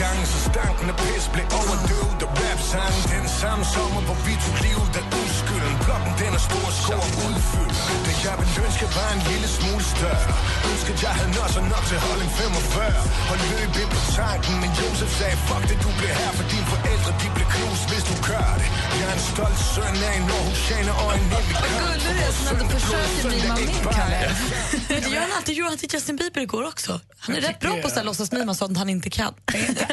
opgang, 0.10 0.28
så 0.28 0.39
stanken 0.49 0.88
af 0.93 0.97
pis 1.03 1.26
blev 1.34 1.45
overdøvet 1.60 2.22
Og 2.26 2.32
rapsangen 2.41 3.03
den 3.14 3.28
samme 3.41 3.64
sommer, 3.74 4.01
hvor 4.07 4.18
vi 4.26 4.34
tog 4.43 4.55
livet 4.66 4.93
af 5.01 5.05
uskylden 5.22 5.76
Blokken 5.84 6.14
den 6.22 6.32
er 6.39 6.43
stor, 6.49 6.68
skår 6.82 7.07
udfyldt 7.26 7.76
Det 8.05 8.16
jeg 8.26 8.36
ville 8.39 8.55
ønske 8.66 8.86
var 8.97 9.10
en 9.18 9.22
lille 9.32 9.49
smule 9.57 9.84
større 9.93 10.34
Ønskede 10.70 10.97
jeg 11.05 11.14
havde 11.18 11.32
nosser 11.38 11.64
nok 11.74 11.84
til 11.89 11.99
holding 12.07 12.32
45 12.39 13.01
Og 13.32 13.38
løb 13.51 13.72
ind 13.82 13.91
på 13.95 14.01
tanken, 14.20 14.53
men 14.62 14.70
Josef 14.80 15.12
sagde 15.20 15.38
Fuck 15.47 15.64
det, 15.70 15.78
du 15.86 15.89
bliver 15.99 16.16
her, 16.22 16.32
for 16.38 16.45
dine 16.53 16.68
forældre 16.74 17.12
de 17.22 17.28
bliver 17.36 17.49
knust, 17.55 17.84
hvis 17.91 18.05
du 18.10 18.16
gør 18.30 18.49
det 18.62 18.70
Jeg 18.99 19.07
er 19.12 19.16
en 19.20 19.24
stolt 19.32 19.60
søn 19.74 19.95
af 20.10 20.14
en 20.20 20.26
Aarhusianer 20.38 20.95
og 21.03 21.10
en 21.18 21.24
nemlig 21.34 21.55
Vad 21.62 21.72
gullig 21.82 21.99
du 22.05 22.12
är 22.28 22.32
som 22.38 22.45
ändå 22.53 22.66
försöker 22.76 23.30
mima 23.36 23.53
med, 23.55 23.93
Kalle. 23.97 24.20
Men 24.89 24.99
det 25.03 25.10
gör 25.16 25.22
han 25.28 25.32
alltid. 25.38 25.55
gjorde 25.57 25.70
han 25.70 25.78
till 25.78 25.93
Justin 25.93 26.16
Bieber 26.16 26.41
igår 26.41 26.68
också. 26.68 26.99
Han 27.20 27.36
är 27.36 27.41
rätt 27.41 27.60
bra 27.60 27.82
på 27.82 27.88
att 27.88 28.05
låtsas 28.05 28.32
mima 28.32 28.53
sånt 28.53 28.78
han 28.78 28.89
inte 28.89 29.10
kan. 29.10 29.34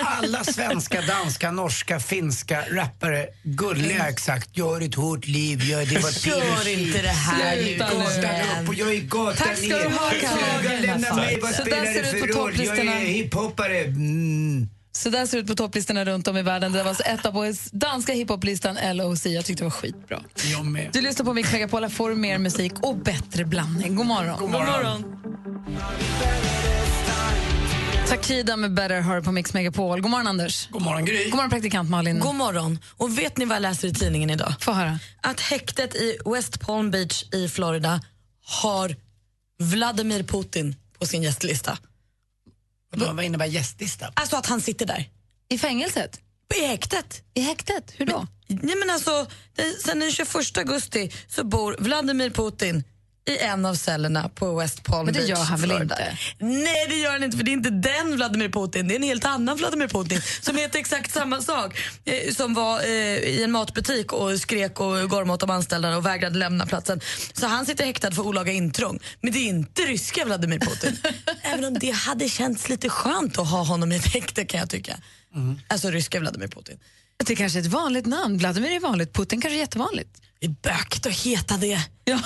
Alla 0.09 0.45
svenska, 0.45 1.01
danska, 1.01 1.51
norska, 1.51 2.01
finska 2.01 2.65
rappare 2.71 3.27
gulliga 3.43 4.09
exakt. 4.09 4.57
Gör 4.57 4.81
ett 4.81 4.95
hårt 4.95 5.27
liv, 5.27 5.63
gör 5.63 5.87
det 5.87 5.99
var 5.99 6.29
Gör 6.29 6.69
inte 6.69 7.03
det 7.03 7.09
här 7.09 7.57
nu. 7.57 7.63
Sluta 7.63 7.89
nu. 7.99 8.05
Stanna 8.05 8.63
upp 8.63 8.69
och 8.69 8.75
jag 8.75 8.95
är 8.95 9.01
gatan 9.01 9.37
Tack 9.37 9.59
ska 9.59 9.67
du 9.67 9.89
ha, 9.89 10.11
Kalle. 10.21 10.81
Lämna 10.81 11.15
mig, 11.15 11.39
vad 11.43 11.55
Så 11.55 11.63
spelar 11.63 11.85
där 11.85 11.93
ser 11.93 12.03
det 12.03 12.11
det 12.11 12.19
ut 12.19 12.27
för 12.27 12.33
på 12.33 12.41
roll? 12.41 12.53
Jag 12.65 12.79
är 12.79 13.07
hiphoppare. 13.07 13.79
Mm. 13.79 14.69
Så 14.93 15.11
där 15.11 15.27
ser 15.27 15.37
det 15.37 15.43
ut 15.43 15.49
på 15.49 15.55
topplistorna 15.55 16.05
runt 16.05 16.29
om 16.29 16.37
i 16.37 16.43
världen. 16.43 16.73
Det 16.73 16.83
var 16.83 16.89
alltså 16.89 17.03
etta 17.03 17.33
på 17.33 17.53
danska 17.73 18.13
hiphoplistan 18.13 18.97
LOC. 18.97 19.27
Jag 19.27 19.45
tyckte 19.45 19.63
det 19.63 19.65
var 19.65 19.71
skitbra. 19.71 20.23
Jag 20.53 20.65
med. 20.65 20.91
Du 20.93 21.01
lyssnar 21.01 21.27
på 21.27 21.35
Mix 21.35 21.53
Megapol, 21.53 21.89
får 21.89 22.15
mer 22.15 22.39
musik 22.39 22.73
och 22.83 22.97
bättre 22.97 23.45
blandning. 23.45 23.97
God 23.97 24.07
morgon. 24.07 24.41
God 24.41 24.51
morgon. 24.51 25.05
Takida 28.09 28.57
med 28.57 28.75
Better 28.75 29.01
hör 29.01 29.21
på 29.21 29.33
Mix 29.33 29.55
Megapol. 29.55 30.01
God 30.01 30.11
morgon, 30.11 30.27
Anders. 30.27 30.69
God 30.71 30.83
morgon, 30.83 31.05
Gry. 31.05 31.25
God 31.25 31.35
morgon, 31.35 31.51
praktikant 31.51 31.91
Malin. 31.91 32.21
God 32.21 32.35
morgon. 32.35 32.79
Och 32.97 33.19
vet 33.19 33.37
ni 33.37 33.45
vad 33.45 33.57
jag 33.57 33.63
läser 33.63 33.89
i 33.89 33.95
tidningen 33.95 34.31
idag? 34.31 34.55
Få 34.61 34.73
höra. 34.73 34.99
Att 35.21 35.41
häktet 35.41 35.95
i 35.95 36.19
West 36.27 36.61
Palm 36.61 36.91
Beach 36.91 37.25
i 37.33 37.49
Florida 37.49 38.01
har 38.45 38.97
Vladimir 39.59 40.23
Putin 40.23 40.77
på 40.99 41.07
sin 41.07 41.23
gästlista. 41.23 41.79
Vad 42.93 43.17
vad 43.17 43.25
innebär 43.25 43.47
gästlista? 43.47 44.13
Alltså 44.15 44.37
att 44.37 44.47
han 44.47 44.61
sitter 44.61 44.87
där. 44.87 45.09
I 45.49 45.59
fängelset? 45.59 46.21
I 46.55 46.67
häktet. 46.67 47.23
I 47.35 47.41
häktet? 47.41 47.95
Hur 47.97 48.07
då? 48.07 48.27
Nej, 48.47 48.77
men 48.77 48.91
alltså, 48.91 49.27
sen 49.85 50.01
den 50.01 50.13
21 50.13 50.59
augusti 50.59 51.13
så 51.29 51.45
bor 51.45 51.77
Vladimir 51.79 52.31
Putin 52.31 52.85
i 53.27 53.39
en 53.39 53.66
av 53.66 53.74
cellerna 53.74 54.29
på 54.29 54.59
West 54.59 54.83
Palm 54.83 55.05
Men 55.05 55.14
det 55.14 55.20
Beach. 55.20 55.31
gör 55.31 55.37
han 55.45 55.61
väl 55.61 55.70
Florida. 55.70 55.95
inte? 56.11 56.16
Nej, 56.39 56.87
det 56.89 56.95
gör 56.97 57.12
han 57.12 57.22
inte 57.22 57.37
för 57.37 57.45
det 57.45 57.51
är 57.51 57.53
inte 57.53 57.70
den 57.70 58.16
Vladimir 58.16 58.49
Putin. 58.49 58.89
Det 58.89 58.95
är 58.95 58.97
en 58.97 59.03
helt 59.03 59.24
annan 59.24 59.57
Vladimir 59.57 59.89
Putin 59.89 60.20
som 60.41 60.57
heter 60.57 60.79
exakt 60.79 61.12
samma 61.12 61.43
sak. 61.43 61.79
Eh, 62.05 62.35
som 62.35 62.55
var 62.55 62.81
eh, 62.81 62.89
i 63.18 63.43
en 63.45 63.53
matbutik 63.53 64.12
och 64.12 64.41
skrek 64.41 64.81
och 64.81 65.11
gormade 65.11 65.33
åt 65.33 65.41
de 65.41 65.51
anställda 65.51 65.97
och 65.97 66.07
vägrade 66.07 66.39
lämna 66.39 66.66
platsen. 66.66 67.01
Så 67.33 67.47
han 67.47 67.66
sitter 67.66 67.85
häktad 67.85 68.11
för 68.11 68.22
olaga 68.27 68.53
intrång. 68.53 68.99
Men 69.20 69.33
det 69.33 69.39
är 69.39 69.49
inte 69.49 69.83
ryska 69.83 70.24
Vladimir 70.24 70.59
Putin. 70.59 70.97
Även 71.43 71.64
om 71.64 71.74
det 71.74 71.91
hade 71.91 72.29
känts 72.29 72.68
lite 72.68 72.89
skönt 72.89 73.39
att 73.39 73.49
ha 73.51 73.62
honom 73.64 73.93
i 73.93 73.97
ett 73.97 74.07
häkte 74.12 74.45
kan 74.45 74.61
jag 74.61 74.70
tycka. 74.70 74.97
Alltså 75.68 75.91
ryska 75.91 76.20
Vladimir 76.20 76.49
Putin. 76.49 76.79
Det 77.25 77.37
kanske 77.37 77.59
är 77.59 77.61
ett 77.61 77.67
vanligt 77.67 78.07
namn. 78.07 78.39
Vladimir 78.39 78.71
är 78.71 78.81
vanligt, 78.81 79.12
Putin 79.12 79.41
kanske 79.41 79.57
är 79.57 79.61
jättevanligt. 79.61 80.11
Det 80.41 80.47
är 80.47 80.51
bökigt 80.62 81.07
att 81.07 81.12
heta 81.12 81.57
det. 81.57 81.81
Ja. 82.05 82.21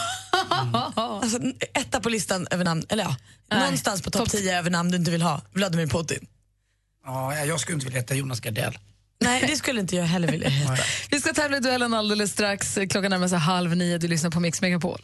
Alltså, 1.22 1.38
etta 1.74 2.01
på 2.01 2.09
listan 2.09 2.47
över 2.51 2.64
namn, 2.64 2.84
eller 2.88 3.05
ja, 3.05 3.16
Nej, 3.51 3.61
någonstans 3.61 4.03
på 4.03 4.11
topp 4.11 4.20
topp- 4.22 4.30
10 4.30 4.59
över 4.59 4.70
namn 4.70 4.91
du 4.91 4.97
inte 4.97 5.11
vill 5.11 5.22
ha. 5.22 5.41
Vladimir 5.53 5.86
Putin. 5.86 6.26
Ja, 7.07 7.36
jag 7.45 7.61
skulle 7.61 7.74
inte 7.74 7.86
vilja 7.86 8.01
heta 8.01 8.14
Jonas 8.14 8.41
Gardell. 8.41 8.78
Nej, 9.20 9.45
det 9.49 9.57
skulle 9.57 9.80
inte 9.80 9.97
jag 9.97 10.05
heller 10.05 10.28
vilja 10.28 10.49
heta. 10.49 10.76
Vi 11.11 11.20
ska 11.20 11.32
tävla 11.32 11.57
i 11.57 11.61
duellen 11.61 11.95
alldeles 11.95 12.32
strax. 12.32 12.78
Klockan 12.91 13.11
närmar 13.11 13.28
sig 13.28 13.38
halv 13.38 13.76
nio. 13.76 13.99
Du 13.99 14.09
lyssnar 14.09 14.30
på 14.30 14.41
Mix 14.41 14.61
Megapol. 14.61 15.03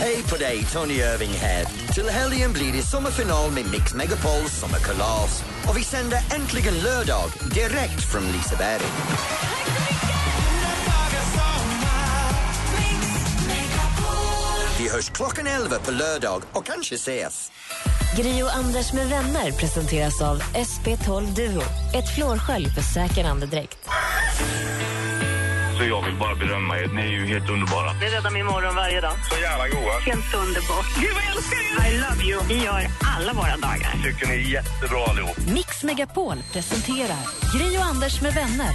Hej 0.00 0.22
på 0.30 0.36
dig, 0.36 0.64
Tony 0.72 0.94
Irving 0.94 1.30
här. 1.30 1.64
Till 1.94 2.08
helgen 2.08 2.52
blir 2.52 2.72
det 2.72 2.82
sommarfinal 2.82 3.50
med 3.50 3.70
Mix 3.70 3.94
Megapols 3.94 4.60
sommarkalas. 4.60 5.44
Och 5.68 5.76
vi 5.76 5.82
sänder 5.84 6.18
äntligen 6.34 6.74
lördag 6.74 7.30
direkt 7.54 8.12
från 8.12 8.22
Liseberg. 8.22 8.82
Vi 14.78 14.88
hörs 14.88 15.10
klockan 15.10 15.46
11 15.46 15.78
på 15.78 15.90
lördag 15.90 16.42
och 16.52 16.66
kanske 16.66 16.94
ses. 16.94 17.52
Gri 18.16 18.42
och 18.42 18.56
Anders 18.56 18.92
med 18.92 19.08
vänner 19.08 19.52
presenteras 19.52 20.22
av 20.22 20.42
SP12 20.42 21.34
Duo. 21.34 21.62
Ett 21.94 22.14
flårskölj 22.14 22.68
för 22.68 22.82
säker 22.82 23.24
andedräkt. 23.24 23.88
Så 25.78 25.84
jag 25.84 26.04
vill 26.06 26.14
bara 26.14 26.34
berömma 26.34 26.78
er. 26.78 26.86
Ni 26.86 27.02
är 27.02 27.06
ju 27.06 27.26
helt 27.26 27.48
underbara. 27.50 27.92
Det 28.00 28.06
räddar 28.06 28.30
min 28.30 28.46
morgon 28.46 28.74
varje 28.74 29.00
dag. 29.00 29.12
Så 29.30 29.40
jävla 29.40 29.68
goa. 29.68 29.98
Helt 30.00 30.34
underbart. 30.34 30.86
Gud, 31.00 31.10
vad 31.14 31.22
jag 31.24 31.36
älskar 31.36 31.58
er! 31.58 31.92
I 31.92 31.98
love 31.98 32.22
you. 32.30 32.40
Vi 32.48 32.64
gör 32.64 32.86
alla 33.18 33.32
våra 33.32 33.56
dagar. 33.56 33.92
Tycker 34.04 34.26
ni 34.26 34.34
är 34.34 34.38
jättebra 34.38 35.04
allihop. 35.10 35.36
Mix 35.46 35.82
Megapol 35.84 36.36
presenterar 36.52 37.22
Gri 37.54 37.78
och 37.78 37.84
Anders 37.84 38.20
med 38.20 38.34
vänner. 38.34 38.72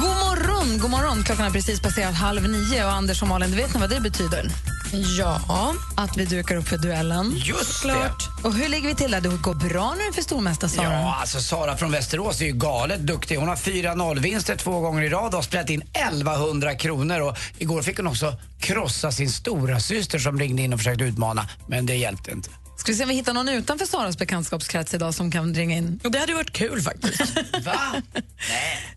God 0.00 0.16
morgon, 0.26 0.78
god 0.78 0.90
morgon. 0.90 1.24
Klockan 1.24 1.44
har 1.44 1.52
precis 1.52 1.80
passerat 1.80 2.14
halv 2.14 2.42
nio. 2.48 2.84
Och 2.84 2.92
Anders 2.92 3.22
och 3.22 3.28
Malin, 3.28 3.50
du 3.50 3.56
vet 3.56 3.74
ni 3.74 3.80
vad 3.80 3.90
det 3.90 4.00
betyder? 4.00 4.44
Ja. 4.92 5.74
Att 5.96 6.16
vi 6.16 6.24
dukar 6.24 6.56
upp 6.56 6.68
för 6.68 6.78
duellen. 6.78 7.32
Just 7.36 7.80
Klart. 7.80 8.28
Och 8.42 8.54
hur 8.54 8.68
ligger 8.68 8.88
vi 8.88 8.94
till 8.94 9.10
där? 9.10 9.20
Det 9.20 9.28
går 9.28 9.54
bra 9.54 9.94
nu 9.98 10.12
för 10.12 10.22
stormästare 10.22 10.70
Sara? 10.70 10.92
Ja, 10.92 11.16
alltså 11.20 11.40
Sara 11.40 11.76
från 11.76 11.92
Västerås 11.92 12.40
är 12.40 12.44
ju 12.44 12.52
galet 12.52 13.00
duktig. 13.00 13.36
Hon 13.36 13.48
har 13.48 13.56
4-0-vinster 13.56 14.56
två 14.56 14.80
gånger 14.80 15.02
i 15.02 15.08
rad 15.08 15.26
och 15.26 15.32
har 15.32 15.42
spelat 15.42 15.70
in 15.70 15.82
1100 15.82 16.74
kronor. 16.74 17.20
Och 17.20 17.36
igår 17.58 17.82
fick 17.82 17.96
hon 17.96 18.06
också 18.06 18.34
krossa 18.60 19.12
sin 19.12 19.30
stora 19.30 19.80
syster 19.80 20.18
som 20.18 20.38
ringde 20.38 20.62
in 20.62 20.72
och 20.72 20.78
försökte 20.78 21.04
utmana, 21.04 21.48
men 21.66 21.86
det 21.86 21.94
hjälpte 21.94 22.30
inte. 22.30 22.50
Ska 22.80 22.92
vi 22.92 22.96
se 22.96 23.02
om 23.02 23.08
vi 23.08 23.14
hittar 23.14 23.34
någon 23.34 23.48
utanför 23.48 23.86
Saras 23.86 24.18
bekantskapskrets 24.18 24.94
idag 24.94 25.14
som 25.14 25.30
kan 25.30 25.54
ringa 25.54 25.76
in? 25.76 26.00
Det 26.02 26.18
hade 26.18 26.34
varit 26.34 26.50
kul 26.50 26.80
faktiskt. 26.82 27.20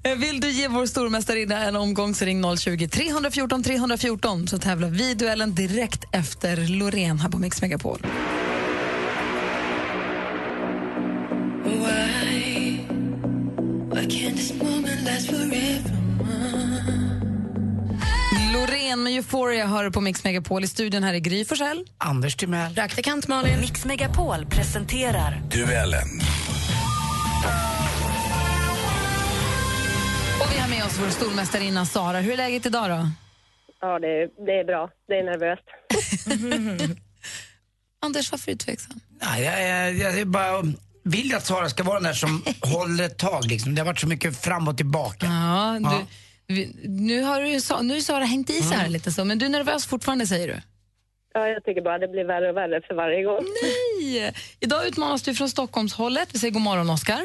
Eh, 0.03 0.15
Vill 0.15 0.39
du 0.39 0.51
ge 0.51 0.67
vår 0.67 0.85
stormästarinna 0.85 1.59
en 1.59 1.75
omgång 1.75 2.15
så 2.15 2.25
ring 2.25 2.57
020 2.57 2.87
314 2.87 3.63
314 3.63 4.47
så 4.47 4.57
tävlar 4.57 4.89
vi 4.89 5.11
i 5.11 5.13
duellen 5.13 5.55
direkt 5.55 6.03
efter 6.11 6.67
Loreen 6.67 7.19
här 7.19 7.29
på 7.29 7.37
Mix 7.37 7.61
Megapol. 7.61 7.99
Loreen 18.83 19.03
med 19.03 19.13
Euphoria 19.13 19.65
hör 19.67 19.89
på 19.89 20.01
Mix 20.01 20.23
Megapol 20.23 20.63
i 20.63 20.67
studion 20.67 21.03
här 21.03 21.13
i 21.13 21.19
Gry 21.19 21.45
Forssell. 21.45 21.85
Anders 21.97 22.35
Timell. 22.35 22.75
Praktikant 22.75 23.27
Malin. 23.27 23.59
Mix 23.59 23.85
Megapol 23.85 24.45
presenterar 24.45 25.41
Duellen. 25.51 26.07
Och 30.41 30.51
vi 30.53 30.59
har 30.59 30.67
med 30.69 30.85
oss 30.85 30.99
vår 31.01 31.09
stormästarinna 31.09 31.85
Sara. 31.85 32.19
Hur 32.19 32.33
är 32.33 32.37
läget 32.37 32.65
idag 32.65 32.89
då? 32.89 33.09
Ja, 33.81 33.99
det 33.99 34.07
är, 34.07 34.45
det 34.45 34.51
är 34.51 34.63
bra. 34.65 34.89
Det 35.07 35.13
är 35.13 35.23
nervöst. 35.23 35.63
Anders, 38.01 38.31
varför 38.31 38.51
är 38.51 38.55
du 38.55 38.59
tveksam? 38.59 38.99
Nej, 39.21 39.43
jag, 39.43 39.61
jag, 39.69 39.93
jag, 39.95 40.19
jag 40.19 40.27
bara 40.27 40.63
vill 41.03 41.35
att 41.35 41.45
Sara 41.45 41.69
ska 41.69 41.83
vara 41.83 41.95
den 41.95 42.03
där 42.03 42.13
som 42.13 42.43
håller 42.61 43.03
ett 43.03 43.17
tag. 43.17 43.45
Liksom. 43.45 43.75
Det 43.75 43.81
har 43.81 43.85
varit 43.85 43.99
så 43.99 44.07
mycket 44.07 44.41
fram 44.41 44.67
och 44.67 44.77
tillbaka. 44.77 45.25
Ja, 45.25 45.79
Ja. 45.79 46.01
Vi, 46.53 46.75
nu 46.83 47.21
har 47.21 47.41
du, 47.41 47.83
nu 47.83 48.01
Sara 48.01 48.23
hängt 48.23 48.49
i 48.49 48.53
sig 48.53 48.77
här 48.77 48.89
lite 48.89 49.11
så, 49.11 49.25
men 49.25 49.39
du 49.39 49.45
är 49.45 49.49
nervös 49.49 49.85
fortfarande 49.85 50.27
säger 50.27 50.47
du? 50.47 50.61
Ja, 51.33 51.47
jag 51.47 51.63
tycker 51.63 51.81
bara 51.81 51.97
det 51.99 52.07
blir 52.07 52.25
värre 52.25 52.49
och 52.49 52.57
värre 52.57 52.81
för 52.87 52.95
varje 52.95 53.23
gång. 53.23 53.45
Nej! 53.63 54.33
Idag 54.59 54.87
utmanas 54.87 55.21
du 55.23 55.33
från 55.35 55.49
Stockholmshållet. 55.49 56.29
Vi 56.33 56.39
säger 56.39 56.53
god 56.53 56.61
morgon 56.61 56.89
Oskar. 56.89 57.23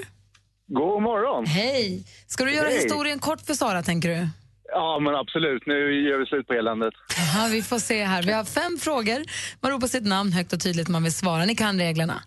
God 0.66 1.02
morgon. 1.02 1.46
Hej! 1.46 2.04
Ska 2.26 2.44
du 2.44 2.54
göra 2.54 2.68
Hej. 2.68 2.76
historien 2.76 3.18
kort 3.18 3.40
för 3.40 3.54
Sara 3.54 3.82
tänker 3.82 4.08
du? 4.08 4.28
Ja, 4.72 4.98
men 5.00 5.14
absolut. 5.14 5.62
Nu 5.66 6.08
gör 6.08 6.18
vi 6.18 6.26
slut 6.26 6.46
på 6.46 6.52
eländet. 6.52 6.94
Jaha, 7.16 7.48
vi 7.48 7.62
får 7.62 7.78
se 7.78 8.04
här. 8.04 8.22
Vi 8.22 8.32
har 8.32 8.44
fem 8.44 8.78
frågor. 8.80 9.24
Man 9.60 9.72
ropar 9.72 9.86
sitt 9.86 10.06
namn 10.06 10.32
högt 10.32 10.52
och 10.52 10.60
tydligt 10.60 10.88
om 10.88 10.92
man 10.92 11.02
vill 11.02 11.14
svara. 11.14 11.44
Ni 11.44 11.54
kan 11.54 11.78
reglerna. 11.78 12.22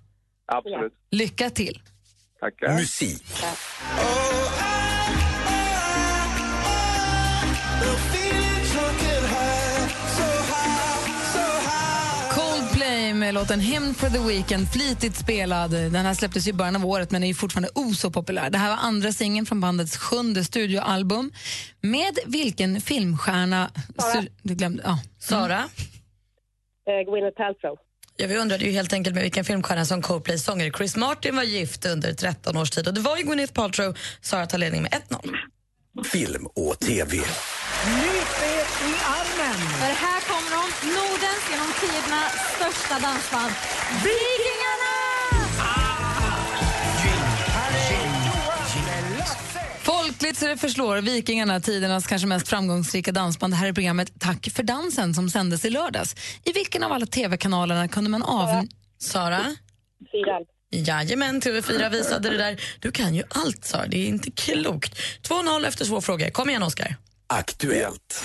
Absolut. 0.45 0.93
Lycka 1.11 1.49
till! 1.49 1.81
Tackar. 2.39 2.73
Musik. 2.73 3.23
Coldplay 3.39 4.70
med 13.31 13.41
låten 13.41 13.59
Hymn 13.59 13.93
for 13.93 14.09
the 14.09 14.19
Weekend, 14.19 14.71
flitigt 14.71 15.15
spelad. 15.15 15.71
Den 15.71 15.95
här 15.95 16.13
släpptes 16.13 16.47
i 16.47 16.53
början 16.53 16.75
av 16.75 16.85
året 16.85 17.11
men 17.11 17.23
är 17.23 17.27
ju 17.27 17.33
fortfarande 17.33 17.69
oh 17.75 17.93
så 17.93 18.11
populär. 18.11 18.49
Det 18.49 18.57
här 18.57 18.69
var 18.69 18.77
andra 18.77 19.11
singeln 19.11 19.45
från 19.45 19.61
bandets 19.61 19.97
sjunde 19.97 20.43
studioalbum. 20.43 21.31
Med 21.81 22.19
vilken 22.25 22.81
filmstjärna... 22.81 23.71
Sara. 23.97 24.23
Du 24.41 24.55
glömde, 24.55 24.83
ja. 24.85 24.99
Sara? 25.19 25.69
Eh, 26.87 27.11
Gwyneth 27.11 27.37
Paltrow. 27.37 27.77
Ja, 28.17 28.27
vi 28.27 28.37
undrade 28.37 28.65
ju 28.65 28.71
helt 28.71 28.93
enkelt 28.93 29.13
med 29.13 29.23
vilken 29.23 29.45
filmstjärna 29.45 29.85
som 29.85 30.01
Coldplays 30.01 30.43
sångare 30.43 30.71
Chris 30.71 30.95
Martin 30.95 31.35
var 31.35 31.43
gift 31.43 31.85
under 31.85 32.13
13 32.13 32.57
års 32.57 32.69
tid. 32.69 32.87
Och 32.87 32.93
det 32.93 33.01
var 33.01 33.17
ju 33.17 33.23
Gwyneth 33.23 33.53
Paltrow. 33.53 33.97
Sara 34.21 34.45
tar 34.45 34.57
ledning 34.57 34.81
med 34.81 34.91
1-0. 34.91 36.03
Film 36.03 36.45
och 36.45 36.79
TV. 36.79 37.17
Nypet 37.17 38.71
i 38.89 38.93
armen! 39.17 39.59
För 39.81 39.93
här 40.05 40.21
kommer 40.21 40.51
de, 40.51 40.87
Nordens 40.87 41.43
genom 41.51 41.71
tiderna 41.81 42.50
största 42.73 42.99
dansband, 42.99 43.51
Vikingarna! 44.03 44.91
Folkligt 49.83 50.37
så 50.37 50.47
det 50.47 50.57
förslår 50.57 50.97
Vikingarna, 50.97 51.59
tidernas 51.59 52.07
kanske 52.07 52.27
mest 52.27 52.47
framgångsrika 52.47 53.11
dansband. 53.11 53.53
Det 53.53 53.57
här 53.57 53.67
är 53.67 53.73
programmet 53.73 54.19
Tack 54.19 54.49
för 54.55 54.63
dansen 54.63 55.13
som 55.13 55.29
sändes 55.29 55.65
i 55.65 55.69
lördags. 55.69 56.15
I 56.43 56.51
vilken 56.51 56.83
av 56.83 56.91
alla 56.91 57.05
tv-kanalerna 57.05 57.87
kunde 57.87 58.09
man 58.09 58.23
av... 58.23 58.67
Sara? 58.99 59.55
Fyran. 60.11 60.45
Jajamän, 60.71 61.41
TV4 61.41 61.89
visade 61.89 62.29
det 62.29 62.37
där. 62.37 62.61
Du 62.79 62.91
kan 62.91 63.15
ju 63.15 63.23
allt, 63.29 63.65
Sara. 63.65 63.87
Det 63.87 63.97
är 63.97 64.07
inte 64.07 64.31
klokt. 64.31 64.99
2-0 65.21 65.67
efter 65.67 65.85
två 65.85 66.01
frågor. 66.01 66.29
Kom 66.29 66.49
igen, 66.49 66.63
Oskar. 66.63 66.95
Aktuellt. 67.27 68.23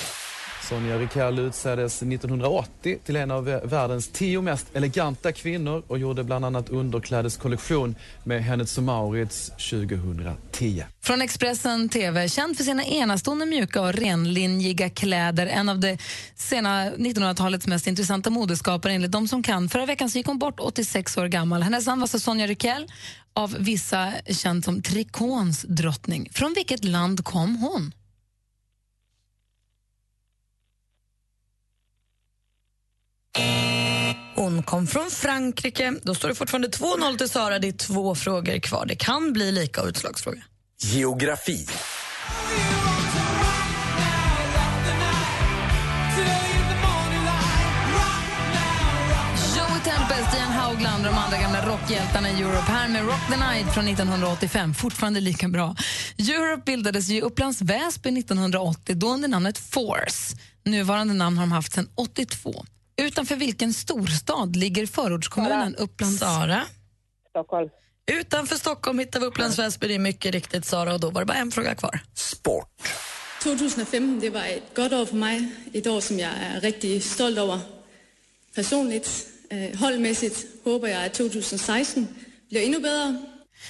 Sonja 0.69 0.99
Rikell 0.99 1.39
utsågs 1.39 2.03
1980 2.03 2.99
till 3.05 3.17
en 3.17 3.31
av 3.31 3.45
världens 3.45 4.09
tio 4.09 4.43
mest 4.43 4.77
eleganta 4.77 5.33
kvinnor 5.33 5.83
och 5.87 5.99
gjorde 5.99 6.25
bland 6.25 6.45
annat 6.45 6.69
underklädeskollektion 6.69 7.97
med 8.25 8.45
Hennes 8.45 8.79
Mauritz 8.79 9.49
2010. 9.49 10.85
Från 11.03 11.23
Expressen 11.23 11.89
TV, 11.89 12.29
känd 12.29 12.57
för 12.57 12.65
sina 12.65 12.85
enastående 12.85 13.47
mjuka 13.47 13.83
och 13.83 13.93
renlinjiga 13.93 14.91
kläder. 14.91 15.47
En 15.47 15.69
av 15.69 15.81
det 15.81 15.99
sena 16.35 16.91
1900-talets 16.91 17.67
mest 17.67 17.87
intressanta 17.87 18.31
modeskapare 18.31 18.93
enligt 18.93 19.13
de 19.13 19.29
som 19.29 19.43
kan. 19.43 19.69
Förra 19.69 19.87
veckan 19.87 20.11
så 20.11 20.19
gick 20.19 20.27
hon 20.27 20.39
bort 20.39 20.61
86 20.61 21.17
år 21.17 21.27
gammal. 21.27 21.63
Hennes 21.63 21.87
namn 21.87 22.01
var 22.01 22.07
så 22.07 22.21
Sonja 22.21 22.47
Rikell, 22.47 22.87
av 23.35 23.57
vissa 23.59 24.13
känd 24.29 24.65
som 24.65 24.83
trikåns 24.83 25.63
drottning. 25.63 26.29
Från 26.33 26.55
vilket 26.55 26.85
land 26.85 27.25
kom 27.25 27.57
hon? 27.57 27.93
Hon 34.35 34.63
kom 34.63 34.87
från 34.87 35.11
Frankrike. 35.11 35.95
Då 36.03 36.15
står 36.15 36.29
det 36.29 36.35
fortfarande 36.35 36.69
2-0 36.69 37.19
till 37.19 37.29
Sara. 37.29 37.59
Det 37.59 37.69
är 37.69 37.73
två 37.73 38.15
frågor 38.15 38.59
kvar. 38.59 38.87
Det 38.87 38.97
kan 38.97 39.33
bli 39.33 39.53
lika 39.53 39.83
utslagsfråga. 39.83 40.43
Geografi. 40.83 41.67
Haugland 50.67 51.07
och 51.07 51.13
de 51.13 51.19
andra 51.19 51.39
gamla 51.39 51.67
rockhjältarna 51.67 52.31
i 52.31 52.43
Europe. 52.43 52.73
Här 52.73 52.89
med 52.89 53.07
Rock 53.07 53.21
the 53.31 53.37
Night 53.37 53.75
från 53.75 53.89
1985, 53.89 54.75
fortfarande 54.75 55.21
lika 55.21 55.49
bra. 55.49 55.77
Europe 56.19 56.63
bildades 56.67 57.11
i 57.11 57.21
Upplands 57.21 57.63
Väsby 57.63 58.19
1980, 58.19 58.95
då 58.95 59.09
under 59.09 59.29
namnet 59.29 59.59
Force. 59.59 60.37
Nuvarande 60.65 61.15
namn 61.15 61.39
har 61.39 61.47
de 61.47 61.53
haft 61.53 61.73
sedan 61.73 61.89
82. 61.95 62.65
Utanför 63.03 63.37
vilken 63.37 63.73
storstad 63.73 64.57
ligger 64.57 64.87
förortskommunen 64.87 65.75
Upplands... 65.77 66.21
Sara? 66.21 66.63
Stockholm. 67.31 67.71
Utanför 68.13 68.57
Stockholm 68.57 68.99
hittar 68.99 69.21
vi 69.21 69.27
Upplands 69.27 69.59
Väsby. 69.59 69.89
Det 69.89 69.95
är 69.95 69.99
mycket 69.99 70.33
riktigt 70.35 70.65
Sara 70.65 70.95
och 70.95 71.01
då 71.01 71.11
var 71.11 71.21
det 71.21 71.27
bara 71.27 71.39
en 71.39 71.51
fråga 71.51 71.75
kvar. 71.75 72.01
2015 73.43 74.21
det 74.21 74.31
var 74.31 74.45
ett 74.45 74.75
gott 74.77 74.93
år 74.93 75.07
för 75.07 75.17
mig. 75.17 75.49
Ett 75.73 75.87
år 75.87 76.01
som 76.01 76.19
jag 76.19 76.31
är 76.41 76.61
riktigt 76.61 77.05
stolt 77.05 77.39
över. 77.39 77.61
Personligt, 78.55 79.29
eh, 79.51 79.79
hållmässigt 79.79 80.65
hoppas 80.65 80.91
jag 80.91 81.05
att 81.05 81.15
2016 81.15 82.07
blir 82.51 82.67
ännu 82.67 82.81
bättre. 82.81 83.23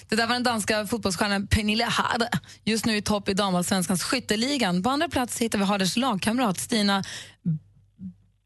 Det 0.09 0.17
där 0.17 0.27
var 0.27 0.35
den 0.35 0.43
danska 0.43 0.87
fotbollsstjärnan 0.87 1.47
Pernille 1.47 1.85
Harder, 1.85 2.29
just 2.65 2.87
nu 2.87 2.97
i 2.97 3.03
topp 3.03 3.29
i 3.29 3.35
damallsvenskans 3.35 4.03
skytteligan. 4.03 4.83
På 4.83 4.91
andra 4.91 5.09
plats 5.09 5.39
hittar 5.39 5.59
vi 5.59 5.65
Harders 5.65 5.97
lagkamrat 5.97 6.59
Stina 6.59 7.05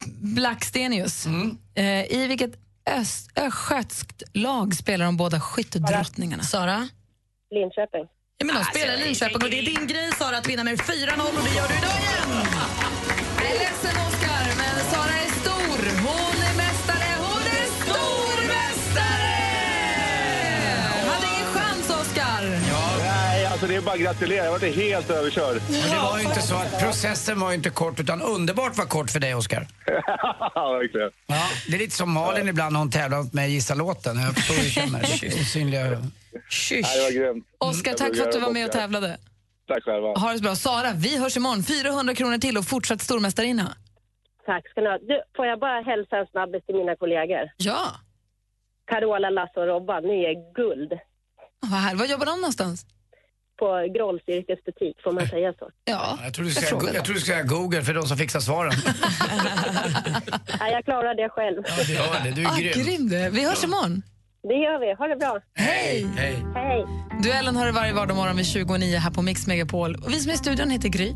Blackstenius. 0.07 1.27
Eh, 1.75 1.85
I 2.13 2.27
vilket 2.29 2.51
öst, 2.87 3.31
östgötskt 3.39 4.23
lag 4.33 4.75
spelar 4.75 5.05
de 5.05 5.17
båda 5.17 5.41
skyttedrottningarna? 5.41 6.43
Sara? 6.43 6.89
Linköping. 7.51 8.07
Ja, 8.39 8.47
men 8.47 8.55
de 8.55 8.65
spelar 8.65 8.95
i 8.95 9.05
Linköping 9.05 9.37
och 9.45 9.51
det 9.51 9.59
är 9.59 9.63
din 9.63 9.87
grej 9.87 10.11
Sara 10.19 10.37
att 10.39 10.49
vinna 10.49 10.65
med 10.65 10.79
4-0 10.79 11.21
och 11.21 11.45
det 11.45 11.55
gör 11.57 11.69
du 11.69 11.75
idag 11.75 11.97
igen. 12.03 12.47
Jag 13.37 13.47
är 13.47 13.59
ledsen, 13.59 13.97
Oskar, 14.07 14.60
alltså 23.63 23.73
det 23.73 23.77
är 23.77 23.87
bara 23.87 23.95
att 23.95 24.01
gratulera. 24.01 24.45
Jag 24.45 24.51
var 24.51 24.65
inte 24.65 24.81
helt 24.81 25.11
överkörd. 25.11 25.63
Men 25.71 25.91
det 25.91 25.97
var 25.97 26.19
ju 26.19 26.25
inte 26.25 26.43
så 26.43 26.55
att 26.55 26.81
processen 26.81 27.41
var 27.41 27.51
ju 27.51 27.55
inte 27.57 27.71
kort 27.71 28.01
utan 28.01 28.23
underbart 28.23 28.79
var 28.79 28.85
kort 28.85 29.11
för 29.11 29.21
dig 29.21 29.35
Oscar. 29.35 29.67
Ja, 30.55 30.73
verkligen. 30.73 31.11
Ja, 31.27 31.43
det 31.69 31.75
är 31.75 31.79
lite 31.79 31.97
som 31.97 32.13
Malin 32.13 32.49
ibland 32.49 32.73
när 32.73 32.81
hon 32.81 32.91
tävlar 32.91 33.25
med 33.33 33.51
Gissa 33.51 33.75
låten. 33.75 34.17
Jag 34.19 34.35
förstår 34.35 34.55
hur 34.55 34.63
du 34.63 34.71
känner. 34.71 35.01
Osynliga... 35.41 35.85
Nej, 35.85 36.01
det 36.71 37.03
var 37.03 37.13
grymt. 37.13 37.47
Oskar, 37.59 37.93
tack 37.93 38.17
för 38.17 38.23
att 38.25 38.33
du 38.33 38.41
var 38.41 38.51
med 38.51 38.67
och 38.67 38.73
tävlade. 38.73 39.19
Tack 39.69 39.85
själva. 39.85 40.09
Ha 40.09 40.33
det 40.33 40.39
så 40.39 40.43
bra. 40.43 40.55
Sara, 40.55 40.93
vi 40.95 41.19
hörs 41.19 41.37
imorgon. 41.37 41.63
400 41.63 42.15
kronor 42.15 42.39
till 42.39 42.59
och 42.59 42.65
fortsatt 42.65 43.03
stormästarinna. 43.03 43.75
Tack 44.47 44.71
ska 44.71 44.81
ni 44.81 44.87
ha. 44.87 44.99
Du, 44.99 45.23
får 45.37 45.47
jag 45.47 45.61
bara 45.61 45.81
hälsa 45.81 46.17
en 46.17 46.27
snabbis 46.27 46.67
till 46.67 46.75
mina 46.75 46.97
kollegor? 46.97 47.45
Ja. 47.57 47.83
Carola, 48.91 49.31
Lasse 49.31 49.61
och 49.61 49.67
Robban, 49.67 50.03
ni 50.03 50.25
är 50.25 50.55
guld. 50.55 50.93
Vad, 51.61 51.81
här, 51.81 51.95
vad 51.95 52.09
jobbar 52.09 52.27
de 52.27 52.41
någonstans? 52.41 52.87
På 53.61 53.69
Grolls 53.97 54.23
yrkesbutik, 54.29 54.97
får 55.05 55.13
man 55.13 55.27
säga 55.29 55.53
så? 55.59 55.67
Ja. 55.85 56.19
Jag 56.25 56.35
tror 56.35 56.45
du 56.45 56.51
ska, 56.51 56.61
säga, 56.67 56.95
jag 56.95 57.05
tror 57.05 57.15
du 57.15 57.21
ska 57.21 57.33
säga 57.33 57.43
Google 57.45 57.83
för 57.83 57.95
de 57.95 58.03
som 58.07 58.17
fixar 58.17 58.41
svaren. 58.41 58.73
Nej, 60.61 60.73
jag 60.73 60.85
klarar 60.85 61.15
det 61.15 61.29
själv. 61.29 61.63
Ja, 61.67 61.85
det 61.87 61.93
gör 61.93 62.25
det. 62.25 62.31
Du 62.31 62.43
är 62.43 62.49
Ah, 62.49 62.57
grym. 62.57 62.85
grym 62.85 63.09
du. 63.09 63.31
Vi 63.31 63.45
hörs 63.49 63.65
imorgon. 63.65 64.03
Det 64.43 64.55
gör 64.55 64.81
vi. 64.81 64.95
Ha 64.99 65.07
det 65.07 65.17
bra. 65.17 65.39
Hej! 65.55 66.07
Hej. 66.17 66.45
Hej. 66.55 66.87
Duellen 67.23 67.57
har 67.57 67.67
du 67.67 67.73
varje 67.73 67.93
vardagsmorgon 67.93 68.37
vid 68.37 68.47
29 68.47 68.97
här 68.99 69.11
på 69.11 69.23
Mix 69.23 69.47
Megapol. 69.47 69.95
Och 69.95 70.11
vi 70.13 70.21
som 70.21 70.31
är 70.31 70.35
i 70.35 70.39
studion 70.39 70.71
heter 70.71 70.89
Gry. 70.89 71.15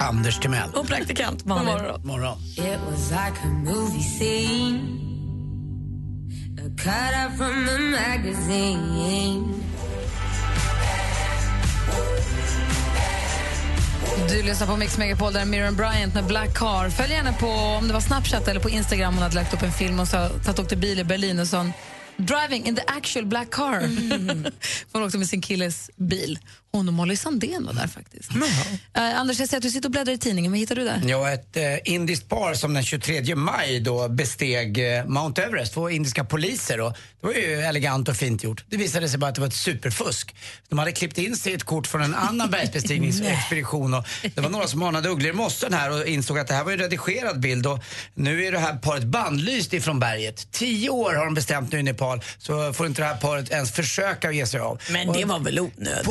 Anders 0.00 0.38
Timell. 0.40 0.70
Och 0.74 0.86
praktikant 0.86 1.44
Malin. 1.44 1.66
God 1.66 1.82
morgon. 1.82 2.06
Morgon. 2.06 2.38
It 2.58 2.78
was 2.90 3.10
like 3.10 3.38
a 3.44 3.48
movie 3.48 4.02
scene, 4.02 4.80
a 6.58 6.68
cut 6.78 7.14
out 7.22 7.36
from 7.38 7.68
a 7.68 7.78
magazine. 7.78 9.59
Du 14.28 14.42
lyssnar 14.42 14.66
på 14.66 14.76
Mix 14.76 14.98
Megapol 14.98 15.32
där 15.32 15.44
Miriam 15.44 15.76
Bryant 15.76 16.14
med 16.14 16.24
Black 16.24 16.58
Car. 16.58 16.90
Följ 16.90 17.12
henne 17.12 17.32
på 17.40 17.46
om 17.46 17.88
det 17.88 17.94
var 17.94 18.00
Snapchat 18.00 18.48
eller 18.48 18.60
på 18.60 18.70
Instagram. 18.70 19.14
Hon 19.14 19.22
hade 19.22 19.34
lagt 19.34 19.54
upp 19.54 19.62
en 19.62 19.72
film 19.72 20.00
och 20.00 20.08
så 20.08 20.28
och 20.48 20.58
åkte 20.58 20.76
bil 20.76 20.98
i 20.98 21.04
Berlin 21.04 21.38
och 21.38 21.46
sa 21.46 21.66
Driving 22.16 22.66
in 22.66 22.76
the 22.76 22.82
actual 22.86 23.26
black 23.26 23.50
car. 23.50 23.80
Hon 24.92 25.02
åkte 25.02 25.18
med 25.18 25.28
sin 25.28 25.42
killes 25.42 25.90
bil. 25.96 26.38
Hon 26.72 26.88
och 26.88 26.94
Molly 26.94 27.16
Sandén 27.16 27.66
var 27.66 27.72
där 27.72 27.86
faktiskt. 27.86 28.30
Eh, 28.94 29.20
Anders, 29.20 29.38
jag 29.38 29.48
ser 29.48 29.56
att 29.56 29.62
du 29.62 29.70
sitter 29.70 29.88
och 29.88 29.92
bläddrar 29.92 30.12
i 30.12 30.18
tidningen. 30.18 30.52
Vad 30.52 30.58
hittar 30.58 30.74
du 30.74 30.84
där? 30.84 31.02
Ja, 31.06 31.30
ett 31.30 31.56
eh, 31.56 31.62
indiskt 31.84 32.28
par 32.28 32.54
som 32.54 32.74
den 32.74 32.82
23 32.82 33.34
maj 33.34 33.80
då 33.80 34.08
besteg 34.08 34.96
eh, 34.98 35.04
Mount 35.04 35.42
Everest, 35.42 35.74
två 35.74 35.90
indiska 35.90 36.24
poliser. 36.24 36.80
Och 36.80 36.92
det 37.20 37.26
var 37.26 37.34
ju 37.34 37.60
elegant 37.60 38.08
och 38.08 38.16
fint 38.16 38.44
gjort. 38.44 38.64
Det 38.68 38.76
visade 38.76 39.08
sig 39.08 39.18
bara 39.18 39.28
att 39.28 39.34
det 39.34 39.40
var 39.40 39.48
ett 39.48 39.54
superfusk. 39.54 40.34
De 40.68 40.78
hade 40.78 40.92
klippt 40.92 41.18
in 41.18 41.36
sig 41.36 41.54
ett 41.54 41.64
kort 41.64 41.86
från 41.86 42.02
en 42.02 42.14
annan 42.14 42.50
bergsbestigningsexpedition 43.04 43.94
och 43.94 44.04
det 44.34 44.40
var 44.40 44.50
några 44.50 44.66
som 44.68 44.82
anade 44.82 45.08
ugglor 45.08 45.30
i 45.30 45.32
mossen 45.32 45.72
här 45.74 45.90
och 45.90 46.06
insåg 46.06 46.38
att 46.38 46.48
det 46.48 46.54
här 46.54 46.64
var 46.64 46.72
en 46.72 46.78
redigerad 46.78 47.40
bild 47.40 47.66
och 47.66 47.84
nu 48.14 48.44
är 48.44 48.52
det 48.52 48.58
här 48.58 48.76
paret 48.76 49.04
bannlyst 49.04 49.72
ifrån 49.72 49.98
berget. 50.00 50.52
Tio 50.52 50.90
år 50.90 51.14
har 51.14 51.24
de 51.24 51.34
bestämt 51.34 51.72
nu 51.72 51.78
i 51.78 51.82
Nepal 51.82 52.20
så 52.38 52.72
får 52.72 52.86
inte 52.86 53.02
det 53.02 53.06
här 53.08 53.16
paret 53.16 53.50
ens 53.50 53.72
försöka 53.72 54.28
att 54.28 54.34
ge 54.34 54.46
sig 54.46 54.60
av. 54.60 54.80
Men 54.90 55.12
det 55.12 55.24
var 55.24 55.38
väl 55.38 55.60
onödigt? 55.60 56.06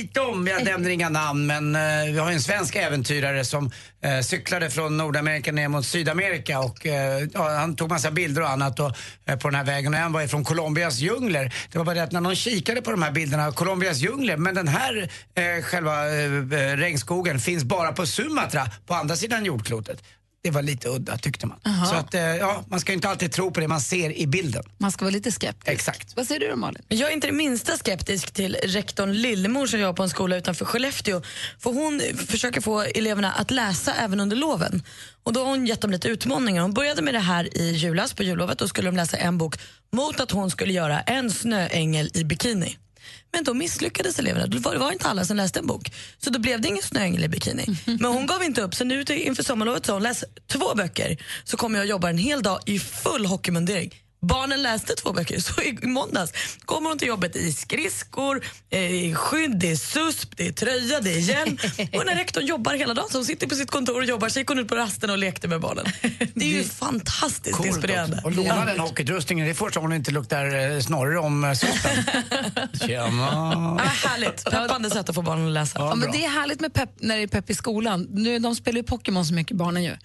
Lite 0.00 0.20
om, 0.20 0.46
jag 0.46 0.64
nämner 0.64 0.90
inga 0.90 1.08
namn, 1.08 1.46
men 1.46 1.76
eh, 1.76 2.12
vi 2.12 2.18
har 2.18 2.28
ju 2.28 2.34
en 2.34 2.40
svensk 2.40 2.76
äventyrare 2.76 3.44
som 3.44 3.70
eh, 4.02 4.20
cyklade 4.20 4.70
från 4.70 4.96
Nordamerika 4.96 5.52
ner 5.52 5.68
mot 5.68 5.86
Sydamerika 5.86 6.60
och 6.60 6.86
eh, 6.86 7.28
ja, 7.34 7.48
han 7.48 7.76
tog 7.76 7.88
massa 7.88 8.10
bilder 8.10 8.42
och 8.42 8.50
annat 8.50 8.80
och, 8.80 8.92
eh, 9.26 9.38
på 9.38 9.48
den 9.48 9.54
här 9.54 9.64
vägen 9.64 9.94
och 9.94 10.00
en 10.00 10.12
var 10.12 10.22
ifrån 10.22 10.44
Colombias 10.44 10.98
djungler. 10.98 11.54
Det 11.72 11.78
var 11.78 11.84
bara 11.84 11.94
det 11.94 12.02
att 12.02 12.12
när 12.12 12.20
någon 12.20 12.36
kikade 12.36 12.82
på 12.82 12.90
de 12.90 13.02
här 13.02 13.12
bilderna, 13.12 13.52
Colombias 13.52 13.98
djungler, 13.98 14.36
men 14.36 14.54
den 14.54 14.68
här 14.68 15.10
eh, 15.34 15.62
själva 15.62 16.08
eh, 16.08 16.24
eh 16.24 16.76
regnskogen 16.76 17.40
finns 17.40 17.64
bara 17.64 17.92
på 17.92 18.06
Sumatra, 18.06 18.66
på 18.86 18.94
andra 18.94 19.16
sidan 19.16 19.44
jordklotet. 19.44 20.02
Det 20.42 20.50
var 20.50 20.62
lite 20.62 20.88
udda 20.88 21.18
tyckte 21.18 21.46
man. 21.46 21.58
Aha. 21.66 21.86
Så 21.86 21.94
att, 21.94 22.14
eh, 22.14 22.20
ja, 22.20 22.64
man 22.68 22.80
ska 22.80 22.92
inte 22.92 23.08
alltid 23.08 23.32
tro 23.32 23.50
på 23.50 23.60
det 23.60 23.68
man 23.68 23.80
ser 23.80 24.18
i 24.18 24.26
bilden. 24.26 24.62
Man 24.78 24.92
ska 24.92 25.04
vara 25.04 25.12
lite 25.12 25.32
skeptisk. 25.32 25.68
Exakt. 25.68 26.16
Vad 26.16 26.26
säger 26.26 26.40
du 26.40 26.48
då, 26.48 26.56
Malin? 26.56 26.82
Jag 26.88 27.10
är 27.10 27.12
inte 27.14 27.26
det 27.26 27.32
minsta 27.32 27.76
skeptisk 27.76 28.30
till 28.30 28.56
rektorn 28.62 29.12
Lillemor 29.12 29.66
som 29.66 29.80
jobbar 29.80 29.92
på 29.96 30.02
en 30.02 30.10
skola 30.10 30.36
utanför 30.36 30.64
Skellefteå. 30.64 31.22
För 31.58 31.70
hon 31.72 32.02
försöker 32.26 32.60
få 32.60 32.80
eleverna 32.80 33.32
att 33.32 33.50
läsa 33.50 33.94
även 33.94 34.20
under 34.20 34.36
loven. 34.36 34.82
Och 35.22 35.32
då 35.32 35.40
har 35.40 35.46
hon 35.50 35.66
gett 35.66 35.80
dem 35.80 35.90
lite 35.90 36.08
utmaningar. 36.08 36.62
Hon 36.62 36.74
började 36.74 37.02
med 37.02 37.14
det 37.14 37.20
här 37.20 37.56
i 37.56 37.70
julas 37.70 38.12
på 38.14 38.22
jullovet. 38.22 38.58
Då 38.58 38.68
skulle 38.68 38.88
de 38.88 38.96
läsa 38.96 39.16
en 39.16 39.38
bok 39.38 39.56
mot 39.92 40.20
att 40.20 40.30
hon 40.30 40.50
skulle 40.50 40.72
göra 40.72 41.00
en 41.00 41.30
snöängel 41.30 42.10
i 42.14 42.24
bikini. 42.24 42.76
Men 43.32 43.44
då 43.44 43.54
misslyckades 43.54 44.18
eleverna. 44.18 44.46
Det 44.46 44.58
var, 44.58 44.72
det 44.72 44.78
var 44.78 44.92
inte 44.92 45.08
alla 45.08 45.24
som 45.24 45.36
läste 45.36 45.58
en 45.58 45.66
bok. 45.66 45.92
Så 46.18 46.30
då 46.30 46.38
blev 46.38 46.60
det 46.60 46.68
ingen 46.68 46.82
snöängel 46.82 47.24
i 47.24 47.28
bikini. 47.28 47.66
Men 47.84 48.04
hon 48.04 48.26
gav 48.26 48.42
inte 48.42 48.62
upp. 48.62 48.74
Så 48.74 48.84
nu 48.84 49.04
inför 49.08 49.42
sommarlovet 49.42 49.86
sa 49.86 49.92
hon 49.92 50.02
läs 50.02 50.24
två 50.46 50.74
böcker 50.74 51.16
så 51.44 51.56
kommer 51.56 51.78
jag 51.78 51.86
jobba 51.86 52.08
en 52.10 52.18
hel 52.18 52.42
dag 52.42 52.60
i 52.66 52.78
full 52.78 53.26
hockeymundering. 53.26 53.94
Barnen 54.22 54.62
läste 54.62 54.94
två 54.94 55.12
böcker, 55.12 55.40
så 55.40 55.62
i 55.62 55.78
måndags 55.82 56.32
kommer 56.64 56.88
hon 56.88 56.98
till 56.98 57.08
jobbet 57.08 57.36
i 57.36 57.52
skridskor, 57.52 58.44
eh, 58.70 58.90
i 58.90 59.14
skydd, 59.14 59.58
det 59.58 59.70
är 59.70 59.76
susp, 59.76 60.36
det 60.36 60.46
är 60.46 60.52
tröja, 60.52 61.00
det 61.00 61.12
är 61.12 61.18
hjälm. 61.18 61.58
Och 61.92 62.06
när 62.06 62.14
rektorn 62.14 62.46
jobbar 62.46 62.74
hela 62.74 62.94
dagen, 62.94 63.08
så 63.10 63.18
hon 63.18 63.24
sitter 63.24 63.46
på 63.46 63.54
sitt 63.54 63.70
kontor 63.70 63.96
och 63.98 64.04
jobbar, 64.04 64.28
så 64.28 64.38
gick 64.38 64.48
hon 64.48 64.58
ut 64.58 64.68
på 64.68 64.76
rasten 64.76 65.10
och 65.10 65.18
lekte 65.18 65.48
med 65.48 65.60
barnen. 65.60 65.84
Det 66.34 66.44
är 66.44 66.48
ju 66.48 66.64
fantastiskt 66.64 67.56
Coolt 67.56 67.66
inspirerande. 67.68 68.16
också. 68.16 68.26
Och 68.26 68.32
låna 68.32 68.64
den 68.64 68.78
hockeyutrustningen, 68.80 69.46
det 69.46 69.52
är 69.52 69.54
första 69.54 69.80
gången 69.80 69.90
det 69.90 69.96
inte 69.96 70.10
luktar 70.10 70.70
eh, 70.74 70.80
snorre 70.80 71.18
om 71.18 71.44
eh, 71.44 71.52
supen. 71.52 72.04
Tjena. 72.86 73.78
Ja, 73.78 74.08
härligt, 74.08 74.44
peppande 74.44 74.90
sätt 74.90 75.08
att 75.08 75.14
få 75.14 75.22
barnen 75.22 75.46
att 75.46 75.52
läsa. 75.52 75.78
Ja, 75.78 75.94
men 75.94 76.12
det 76.12 76.24
är 76.24 76.30
härligt 76.30 76.60
med 76.60 76.72
pepp, 76.74 76.90
när 76.98 77.16
det 77.16 77.22
är 77.22 77.26
pepp 77.26 77.50
i 77.50 77.54
skolan. 77.54 78.06
Nu, 78.10 78.38
de 78.38 78.54
spelar 78.56 78.76
ju 78.76 78.82
Pokémon 78.82 79.26
så 79.26 79.34
mycket, 79.34 79.56
barnen 79.56 79.84
ju. 79.84 79.96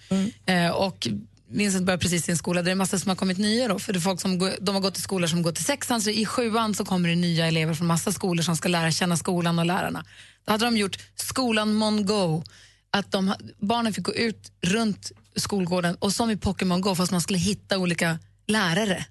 Eh, 0.46 0.70
och 0.70 1.08
Vincent 1.48 1.86
börjar 1.86 1.98
precis 1.98 2.28
i 2.28 2.32
en 2.32 2.38
skola 2.38 2.62
där 2.62 2.64
det 2.64 2.70
är 2.70 2.74
massa 2.74 2.98
som 2.98 3.08
har 3.08 3.16
kommit 3.16 3.38
nya. 3.38 3.68
Då, 3.68 3.78
för 3.78 3.92
det 3.92 3.98
är 3.98 4.00
folk 4.00 4.20
som 4.20 4.38
de 4.60 4.74
har 4.74 4.82
gått 4.82 4.98
i 4.98 5.00
skolor 5.00 5.26
som 5.26 5.42
går 5.42 5.52
till 5.52 5.64
sexan, 5.64 6.02
så 6.02 6.10
i 6.10 6.26
sjuan 6.26 6.74
så 6.74 6.84
kommer 6.84 7.08
det 7.08 7.14
nya 7.14 7.46
elever 7.46 7.74
från 7.74 7.86
massa 7.86 8.12
skolor 8.12 8.42
som 8.42 8.56
ska 8.56 8.68
lära 8.68 8.90
känna 8.90 9.16
skolan 9.16 9.58
och 9.58 9.66
lärarna. 9.66 10.04
Då 10.44 10.52
hade 10.52 10.64
de 10.64 10.76
gjort 10.76 10.98
skolan 11.14 11.74
Mongo, 11.74 12.44
att 12.90 13.12
de, 13.12 13.34
barnen 13.58 13.92
fick 13.92 14.04
gå 14.04 14.14
ut 14.14 14.52
runt 14.62 15.12
skolgården 15.36 15.96
och 16.00 16.12
som 16.12 16.30
i 16.30 16.36
Pokémon 16.36 16.80
Go, 16.80 16.94
fast 16.94 17.12
man 17.12 17.20
skulle 17.20 17.38
hitta 17.38 17.78
olika 17.78 18.18
lärare. 18.46 19.04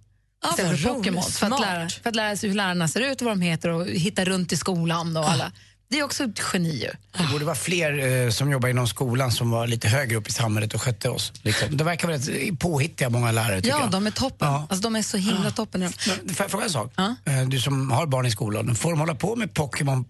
Istället 0.49 0.71
vad 0.71 0.79
för. 0.79 0.93
Pokémon. 0.93 1.23
För 1.23 1.47
att, 1.47 1.61
lära, 1.61 1.89
för 1.89 2.09
att 2.09 2.15
lära 2.15 2.37
sig 2.37 2.49
hur 2.49 2.55
lärarna 2.55 2.87
ser 2.87 3.01
ut 3.01 3.21
och 3.21 3.25
vad 3.25 3.37
de 3.37 3.41
heter 3.41 3.69
och 3.69 3.87
hitta 3.87 4.25
runt 4.25 4.51
i 4.51 4.57
skolan. 4.57 5.17
Och 5.17 5.29
alla. 5.29 5.51
Det 5.87 5.99
är 5.99 6.03
också 6.03 6.23
ett 6.23 6.41
geni 6.53 6.69
ju. 6.69 6.89
Det 7.23 7.31
borde 7.31 7.45
vara 7.45 7.55
fler 7.55 8.23
eh, 8.25 8.29
som 8.29 8.51
jobbar 8.51 8.69
inom 8.69 8.87
skolan 8.87 9.31
som 9.31 9.49
var 9.51 9.67
lite 9.67 9.87
högre 9.87 10.15
upp 10.17 10.27
i 10.27 10.31
samhället 10.31 10.73
och 10.73 10.81
skötte 10.81 11.09
oss. 11.09 11.33
Liksom. 11.41 11.77
Det 11.77 11.83
verkar 11.83 12.07
väldigt 12.07 12.59
påhittiga 12.59 13.09
många 13.09 13.31
lärare 13.31 13.61
tycker 13.61 13.69
Ja, 13.77 13.79
jag. 13.81 13.91
de 13.91 14.07
är 14.07 14.11
toppen. 14.11 14.47
Ja. 14.47 14.67
Alltså, 14.69 14.81
de 14.83 14.95
är 14.95 15.01
så 15.01 15.17
himla 15.17 15.51
toppen. 15.51 15.79
Men, 15.81 15.91
får 16.35 16.43
jag 16.43 16.51
fråga 16.51 16.63
en 16.63 16.69
sak? 16.69 16.93
Eh, 17.25 17.41
Du 17.47 17.59
som 17.59 17.91
har 17.91 18.05
barn 18.07 18.25
i 18.25 18.31
skolan, 18.31 18.75
får 18.75 18.89
de 18.91 18.99
hålla 18.99 19.15
på 19.15 19.35
med 19.35 19.53
Pokémon? 19.53 20.05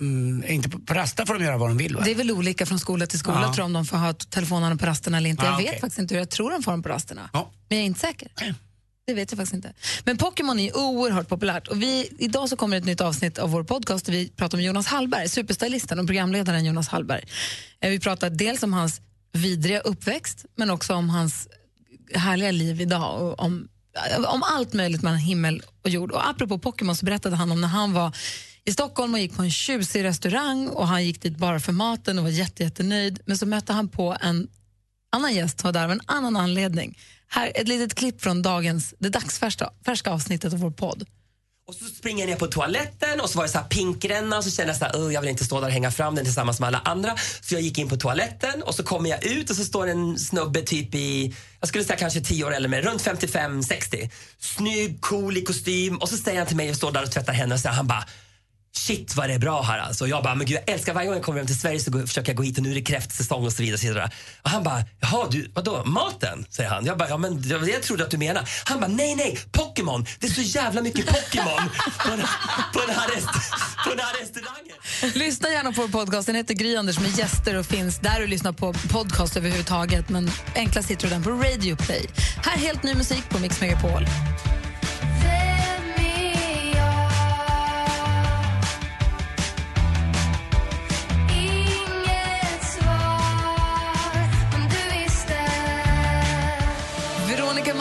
Mm, 0.00 0.44
inte 0.48 0.68
på, 0.68 0.78
på 0.78 0.94
rasta 0.94 1.26
får 1.26 1.34
de 1.34 1.44
göra 1.44 1.56
vad 1.58 1.70
de 1.70 1.76
vill 1.76 1.96
va? 1.96 2.02
Det 2.04 2.10
är 2.10 2.14
väl 2.14 2.30
olika 2.30 2.66
från 2.66 2.78
skola 2.78 3.06
till 3.06 3.18
skola 3.18 3.38
Ja. 3.42 3.46
tror 3.46 3.58
jag, 3.58 3.64
om 3.64 3.72
de 3.72 3.84
får 3.86 3.96
ha 3.96 4.12
telefonerna 4.12 4.76
på 4.76 4.86
rasterna 4.86 5.16
eller 5.16 5.30
inte. 5.30 5.42
Ah, 5.42 5.46
jag 5.50 5.56
vet 5.58 5.66
okej. 5.68 5.80
faktiskt 5.80 5.98
inte 5.98 6.14
hur 6.14 6.20
jag 6.20 6.30
tror 6.30 6.50
de 6.50 6.62
får 6.62 6.70
dem 6.72 6.82
på 6.82 6.88
rasterna. 6.88 7.30
Men 7.32 7.42
jag 7.68 7.78
är 7.78 7.82
inte 7.84 8.00
säker. 8.00 8.28
Det 9.10 9.14
vet 9.14 9.32
jag 9.32 9.38
faktiskt 9.38 9.54
inte. 9.54 9.72
Men 10.04 10.16
Pokémon 10.16 10.58
är 10.58 10.76
oerhört 10.76 11.28
populärt. 11.28 11.68
Och 11.68 11.82
vi, 11.82 12.10
idag 12.18 12.48
så 12.48 12.56
kommer 12.56 12.76
ett 12.76 12.84
nytt 12.84 13.00
avsnitt 13.00 13.38
av 13.38 13.50
vår 13.50 13.64
podcast 13.64 14.06
där 14.06 14.12
vi 14.12 14.28
pratar 14.28 14.58
om 14.58 14.64
Jonas 14.64 14.86
Hallberg, 14.86 15.28
superstylisten 15.28 15.98
och 15.98 16.06
programledaren 16.06 16.64
Jonas 16.64 16.88
Hallberg. 16.88 17.24
Eh, 17.80 17.90
vi 17.90 18.00
pratar 18.00 18.30
dels 18.30 18.62
om 18.62 18.72
hans 18.72 19.00
vidriga 19.32 19.80
uppväxt 19.80 20.46
men 20.56 20.70
också 20.70 20.94
om 20.94 21.10
hans 21.10 21.48
härliga 22.14 22.50
liv 22.50 22.80
idag 22.80 23.22
och 23.22 23.40
om, 23.40 23.68
eh, 24.10 24.20
om 24.24 24.42
allt 24.42 24.72
möjligt 24.72 25.02
mellan 25.02 25.18
himmel 25.18 25.62
och 25.82 25.90
jord. 25.90 26.12
Och 26.12 26.28
apropå 26.28 26.58
Pokémon 26.58 26.96
så 26.96 27.04
berättade 27.04 27.36
han 27.36 27.52
om 27.52 27.60
när 27.60 27.68
han 27.68 27.92
var 27.92 28.16
i 28.64 28.72
Stockholm 28.72 29.14
och 29.14 29.20
gick 29.20 29.36
på 29.36 29.42
en 29.42 29.50
tjusig 29.50 30.04
restaurang 30.04 30.68
och 30.68 30.88
han 30.88 31.04
gick 31.04 31.22
dit 31.22 31.36
bara 31.36 31.60
för 31.60 31.72
maten 31.72 32.18
och 32.18 32.24
var 32.24 32.30
jätte, 32.30 32.62
jättenöjd. 32.62 33.20
Men 33.24 33.38
så 33.38 33.46
mötte 33.46 33.72
han 33.72 33.88
på 33.88 34.16
en 34.20 34.48
annan 35.12 35.34
gäst 35.34 35.60
som 35.60 35.68
var 35.68 35.72
där 35.72 35.84
av 35.84 35.92
en 35.92 36.00
annan 36.06 36.36
anledning. 36.36 36.98
Här 37.32 37.52
ett 37.54 37.68
litet 37.68 37.94
klipp 37.94 38.22
från 38.22 38.42
dagens, 38.42 38.94
det 38.98 39.08
dagsfärska 39.08 39.70
färska 39.86 40.10
avsnittet 40.10 40.52
av 40.52 40.58
vår 40.58 40.70
podd. 40.70 41.06
Och 41.68 41.74
så 41.74 41.84
springer 41.84 42.24
jag 42.24 42.30
ner 42.30 42.36
på 42.36 42.46
toaletten 42.46 43.20
och 43.20 43.30
så 43.30 43.38
var 43.38 43.44
det 43.44 43.52
så 43.52 43.58
här 43.58 43.64
pinkränna 43.68 44.38
och 44.38 44.44
så 44.44 44.50
kände 44.50 44.70
jag 44.72 44.78
så 44.78 44.84
här, 44.84 44.96
"Ugh, 44.96 45.14
jag 45.14 45.20
vill 45.20 45.30
inte 45.30 45.44
stå 45.44 45.60
där 45.60 45.66
och 45.66 45.72
hänga 45.72 45.90
fram 45.90 46.14
den 46.14 46.24
tillsammans 46.24 46.60
med 46.60 46.66
alla 46.66 46.78
andra. 46.84 47.16
Så 47.40 47.54
jag 47.54 47.62
gick 47.62 47.78
in 47.78 47.88
på 47.88 47.96
toaletten 47.96 48.62
och 48.62 48.74
så 48.74 48.82
kommer 48.82 49.10
jag 49.10 49.24
ut 49.26 49.50
och 49.50 49.56
så 49.56 49.64
står 49.64 49.86
en 49.86 50.18
snubbe 50.18 50.62
typ 50.62 50.94
i, 50.94 51.34
jag 51.60 51.68
skulle 51.68 51.84
säga 51.84 51.96
kanske 51.98 52.20
10 52.20 52.44
år 52.44 52.54
eller 52.54 52.68
mer, 52.68 52.82
runt 52.82 53.02
55-60. 53.02 54.10
Snygg, 54.38 55.00
cool 55.00 55.36
i 55.36 55.42
kostym 55.42 55.96
och 55.96 56.08
så 56.08 56.16
säger 56.16 56.38
han 56.38 56.46
till 56.46 56.56
mig 56.56 56.66
jag 56.66 56.76
står 56.76 56.92
där 56.92 57.02
och 57.02 57.10
tvättar 57.12 57.32
händerna 57.32 57.54
och 57.54 57.58
så 57.60 57.62
säger 57.62 57.76
han 57.76 57.86
bara 57.86 58.04
Shit 58.76 59.16
vad 59.16 59.28
det 59.28 59.34
är 59.34 59.38
bra 59.38 59.62
här 59.62 59.78
alltså. 59.78 60.06
Jag 60.06 60.22
bara, 60.22 60.34
men 60.34 60.46
gud 60.46 60.56
jag 60.56 60.74
älskar 60.74 60.94
varje 60.94 61.06
gång 61.06 61.16
jag 61.16 61.24
kommer 61.24 61.38
hem 61.38 61.46
till 61.46 61.60
Sverige 61.60 61.80
så 61.80 61.90
går, 61.90 62.06
försöker 62.06 62.28
jag 62.28 62.36
gå 62.36 62.42
hit 62.42 62.58
och 62.58 62.64
nu 62.64 62.70
är 62.70 62.74
det 62.74 62.82
kräftsäsong 62.82 63.46
och 63.46 63.52
så 63.52 63.62
vidare. 63.62 63.74
Och, 63.74 63.80
så 63.80 63.86
vidare. 63.86 64.10
och 64.42 64.50
han 64.50 64.62
bara, 64.62 64.84
jaha 65.00 65.28
du, 65.30 65.50
vadå 65.54 65.84
maten? 65.84 66.46
Säger 66.50 66.70
han. 66.70 66.86
Jag 66.86 66.98
bara, 66.98 67.08
ja 67.08 67.16
men 67.16 67.42
det 67.42 67.58
var 67.58 67.66
det 67.66 67.72
jag 67.72 67.82
trodde 67.82 68.04
att 68.04 68.10
du 68.10 68.18
menar. 68.18 68.48
Han 68.64 68.80
bara, 68.80 68.88
nej 68.88 69.14
nej, 69.14 69.38
Pokémon. 69.52 70.06
Det 70.20 70.26
är 70.26 70.30
så 70.30 70.40
jävla 70.40 70.82
mycket 70.82 71.06
Pokémon 71.06 71.70
på, 72.04 72.08
den, 72.10 72.20
på, 72.72 72.80
den 72.86 72.96
här 72.96 73.08
rest, 73.08 73.28
på 73.84 73.90
den 73.90 73.98
här 73.98 74.20
restaurangen. 74.20 74.76
Lyssna 75.14 75.48
gärna 75.48 75.72
på 75.72 75.82
vår 75.82 75.88
podcast. 75.88 76.26
Den 76.26 76.36
heter 76.36 76.54
Gry 76.54 76.76
Anders 76.76 77.00
med 77.00 77.18
gäster 77.18 77.58
och 77.58 77.66
finns 77.66 77.98
där 77.98 78.20
du 78.20 78.26
lyssnar 78.26 78.52
på 78.52 78.72
podcast 78.72 79.36
överhuvudtaget. 79.36 80.08
Men 80.08 80.30
enklast 80.54 80.90
hittar 80.90 81.02
du 81.02 81.08
den 81.08 81.22
på 81.22 81.30
Radio 81.30 81.76
Play. 81.76 82.06
Här 82.36 82.58
helt 82.58 82.82
ny 82.82 82.94
musik 82.94 83.28
på 83.28 83.38
Mix 83.38 83.60
Megapol. 83.60 84.06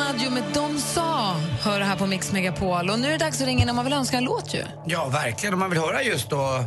Veronica 0.09 0.29
Maggio 0.29 0.29
med 0.29 0.43
De 0.53 0.79
sa 0.79 1.35
hör 1.61 1.81
här 1.81 1.95
på 1.95 2.05
Mix 2.07 2.31
Megapol. 2.31 2.89
Och 2.89 2.99
nu 2.99 3.07
är 3.07 3.11
det 3.11 3.17
dags 3.17 3.41
att 3.41 3.47
ringa 3.47 3.63
in 3.63 3.69
om 3.69 3.75
man 3.75 3.85
vill 3.85 3.93
önska 3.93 4.17
en 4.17 4.23
låt 4.23 4.53
ju. 4.53 4.63
Ja, 4.85 5.09
verkligen. 5.09 5.53
Om 5.53 5.59
man 5.59 5.69
vill 5.69 5.79
höra 5.79 6.03
just 6.03 6.29
då 6.29 6.65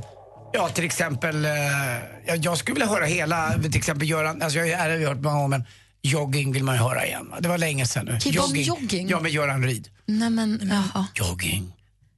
Ja, 0.52 0.68
till 0.68 0.84
exempel, 0.84 1.44
eh, 1.44 1.50
ja, 2.26 2.34
jag 2.34 2.58
skulle 2.58 2.74
vilja 2.74 2.86
höra 2.88 3.04
hela, 3.04 3.52
till 3.62 3.76
exempel 3.76 4.08
Göran, 4.08 4.42
alltså 4.42 4.58
jag 4.58 4.78
har 4.78 4.90
ju 4.90 5.06
hört 5.06 5.20
många 5.20 5.36
gånger 5.36 5.48
men 5.48 5.64
jogging 6.02 6.52
vill 6.52 6.64
man 6.64 6.74
ju 6.74 6.80
höra 6.80 7.06
igen. 7.06 7.32
Det 7.40 7.48
var 7.48 7.58
länge 7.58 7.86
sedan 7.86 8.06
nu. 8.06 8.20
Keep 8.20 8.42
on 8.42 8.60
jogging? 8.60 9.08
Ja, 9.08 9.20
med 9.20 9.30
Göran 9.32 9.64
Ryd. 9.64 9.88
Nej 10.06 10.30
men, 10.30 10.60
jaha. 10.94 11.06
Jogging, 11.14 11.72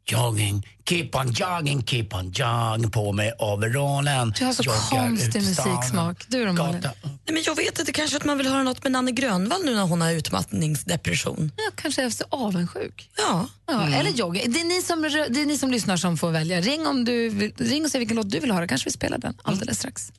jogging, 0.06 0.66
keep 0.88 1.08
on 1.14 1.32
jogging, 1.32 1.82
keep 1.82 2.06
on 2.12 2.30
jogging 2.30 2.90
på 2.90 3.12
med 3.12 3.32
overallen. 3.38 4.34
Du 4.38 4.44
har 4.44 4.52
så 4.52 4.62
Joggar 4.62 4.80
konstig 4.90 5.42
musiksmak. 5.42 6.24
Du 6.28 6.44
då 6.44 6.52
Malin? 6.52 6.80
Nej, 7.02 7.34
men 7.34 7.42
jag 7.46 7.56
vet 7.56 7.78
inte, 7.78 7.92
kanske 7.92 8.16
att 8.16 8.24
man 8.24 8.38
vill 8.38 8.46
höra 8.46 8.62
något 8.62 8.82
med 8.82 8.92
Nanne 8.92 9.10
Grönvall 9.10 9.64
nu 9.64 9.74
när 9.74 9.82
hon 9.82 10.00
har 10.00 10.10
utmattningsdepression. 10.10 11.52
Ja, 11.56 11.70
kanske 11.74 12.02
är 12.02 12.10
så 12.10 12.24
avundsjuk. 12.30 13.10
Ja. 13.16 13.46
Ja, 13.66 13.82
Mm. 13.82 13.92
Eller 13.94 14.10
jogging. 14.10 14.52
Det 14.52 14.60
är, 14.60 14.64
ni 14.64 14.82
som, 14.82 15.02
det 15.02 15.40
är 15.40 15.46
ni 15.46 15.58
som 15.58 15.70
lyssnar 15.70 15.96
som 15.96 16.16
får 16.16 16.30
välja. 16.30 16.60
Ring, 16.60 16.86
om 16.86 17.04
du 17.04 17.28
vill, 17.28 17.52
ring 17.58 17.84
och 17.84 17.90
säg 17.90 17.98
vilken 17.98 18.16
låt 18.16 18.30
du 18.30 18.40
vill 18.40 18.50
höra. 18.52 18.66
Kanske 18.68 18.88
vi 18.88 18.92
spelar 18.92 19.18
den 19.18 19.34
alldeles 19.42 19.78
strax. 19.78 20.12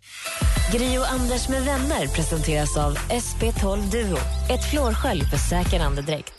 Gri 0.74 0.98
och 0.98 1.12
Anders 1.12 1.50
med 1.50 1.64
vänner 1.66 2.08
presenteras 2.08 2.78
av 2.78 2.98
SP12 2.98 3.92
Duo. 3.92 4.18
Ett 4.50 4.70
flårskölj 4.72 5.22
för 5.26 5.38
säker 5.38 5.80
andedräkt. 5.80 6.34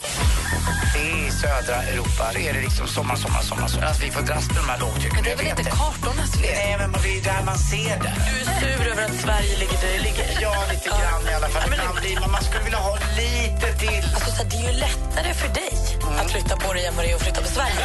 I 0.96 1.30
södra 1.30 1.82
Europa 1.82 2.32
är 2.32 2.52
det 2.54 2.60
liksom 2.60 2.86
sommar, 2.86 3.16
sommar, 3.16 3.42
sommar. 3.42 3.68
sommar. 3.68 3.86
Alltså, 3.86 4.02
vi 4.04 4.10
får 4.10 4.22
dras 4.22 4.46
med 4.48 4.56
de 4.56 4.68
här 4.72 4.80
lågtrycken. 4.80 5.14
Men 5.14 5.24
det 5.24 5.32
är 5.32 5.36
väl 5.36 5.46
inte 5.46 5.62
kartornas 5.62 6.32
fel? 6.40 6.56
Nej, 6.56 6.88
men 6.92 7.02
det 7.02 7.18
är 7.18 7.22
där 7.22 7.42
man 7.44 7.58
ser 7.58 7.96
det. 8.04 8.12
Du 8.28 8.34
är 8.40 8.60
sur 8.60 8.86
över 8.92 9.04
att 9.04 9.16
Sverige 9.24 9.54
ligger 9.62 9.78
där 9.82 9.92
det 9.96 10.02
ligger? 10.08 10.26
Ja, 10.40 10.54
lite 10.72 10.88
grann 10.88 11.22
i 11.30 11.34
alla 11.38 11.48
fall. 11.48 11.72
Ibland 11.72 11.98
blir 12.00 12.20
man, 12.20 12.30
man 12.30 12.42
skulle 12.42 12.64
vilja 12.64 12.78
ha 12.78 12.94
lite 13.22 13.66
till. 13.82 14.04
Alltså, 14.14 14.30
så 14.36 14.42
här, 14.42 14.50
det 14.50 14.56
är 14.56 14.72
ju 14.72 14.78
lättare 14.86 15.34
för 15.34 15.48
dig 15.60 15.76
att 16.20 16.30
flytta 16.30 16.56
på 16.56 16.72
dig 16.72 16.86
än 16.86 16.96
vad 16.96 17.04
det 17.04 17.10
är 17.10 17.14
att 17.14 17.22
flytta 17.22 17.40
på 17.40 17.48
Sverige. 17.48 17.84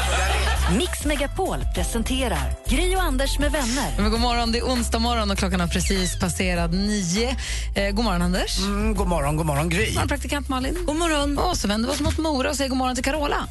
Mix 0.78 1.06
Megapol 1.06 1.66
presenterar 1.76 2.54
Gri 2.68 2.96
och 2.96 3.02
Anders 3.02 3.40
med 3.40 3.52
vänner. 3.52 3.94
Men 3.98 4.12
god 4.12 4.20
morgon, 4.20 4.52
det 4.52 4.58
är 4.58 4.64
onsdag 4.64 5.00
morgon 5.00 5.32
och 5.32 5.38
klockan 5.38 5.60
har 5.60 5.68
precis 5.68 6.20
passerat 6.20 6.72
nio. 6.72 7.36
Eh, 7.76 7.92
god 7.92 8.06
morgon, 8.06 8.22
Anders. 8.22 8.60
Mm, 8.60 8.96
god 8.96 9.08
morgon, 9.08 9.38
god 9.38 9.46
morgon, 9.46 9.70
Gry. 9.70 9.86
God 9.86 9.94
morgon, 9.94 10.08
praktikant 10.08 10.50
Malin. 10.50 10.78
God 10.86 10.96
morgon. 10.96 11.38
Och 11.38 11.58
så 11.58 11.68
vänder 11.68 11.90
vi 11.90 11.96
oss 11.96 12.02
mot 12.02 12.18
Mora 12.22 12.50
och 12.50 12.56
säger 12.56 12.70
god 12.70 12.78
morgon 12.78 12.96
till 12.96 13.04
Carola. 13.04 13.48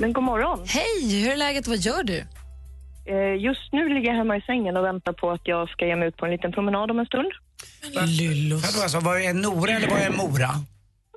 Men 0.00 0.12
god 0.12 0.24
morgon. 0.24 0.58
Hej, 0.66 1.22
hur 1.22 1.32
är 1.32 1.36
läget? 1.36 1.66
Vad 1.68 1.76
gör 1.78 2.02
du? 2.02 2.18
Eh, 3.06 3.34
Just 3.44 3.72
nu 3.72 3.88
ligger 3.88 4.08
jag 4.10 4.16
hemma 4.16 4.36
i 4.36 4.40
sängen 4.40 4.76
och 4.76 4.84
väntar 4.84 5.12
på 5.12 5.30
att 5.30 5.40
jag 5.44 5.68
ska 5.70 5.86
ge 5.86 5.96
mig 5.96 6.08
ut 6.08 6.16
på 6.16 6.24
en 6.26 6.32
liten 6.32 6.52
promenad 6.52 6.90
om 6.90 6.98
en 6.98 7.06
stund. 7.06 7.32
Lyllos. 8.18 8.82
Alltså, 8.82 9.00
var 9.00 9.16
är 9.16 9.34
Nora 9.34 9.70
eller 9.72 9.88
var 9.88 9.96
är 9.98 10.10
Mora? 10.10 10.48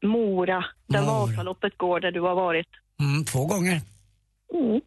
Mora, 0.03 0.65
där 0.87 1.01
Mora. 1.01 1.25
Vasaloppet 1.25 1.77
går, 1.77 1.99
där 1.99 2.11
du 2.11 2.21
har 2.21 2.35
varit. 2.35 2.67
Mm, 2.99 3.25
två 3.25 3.45
gånger. 3.45 3.81
Mm. 4.53 4.81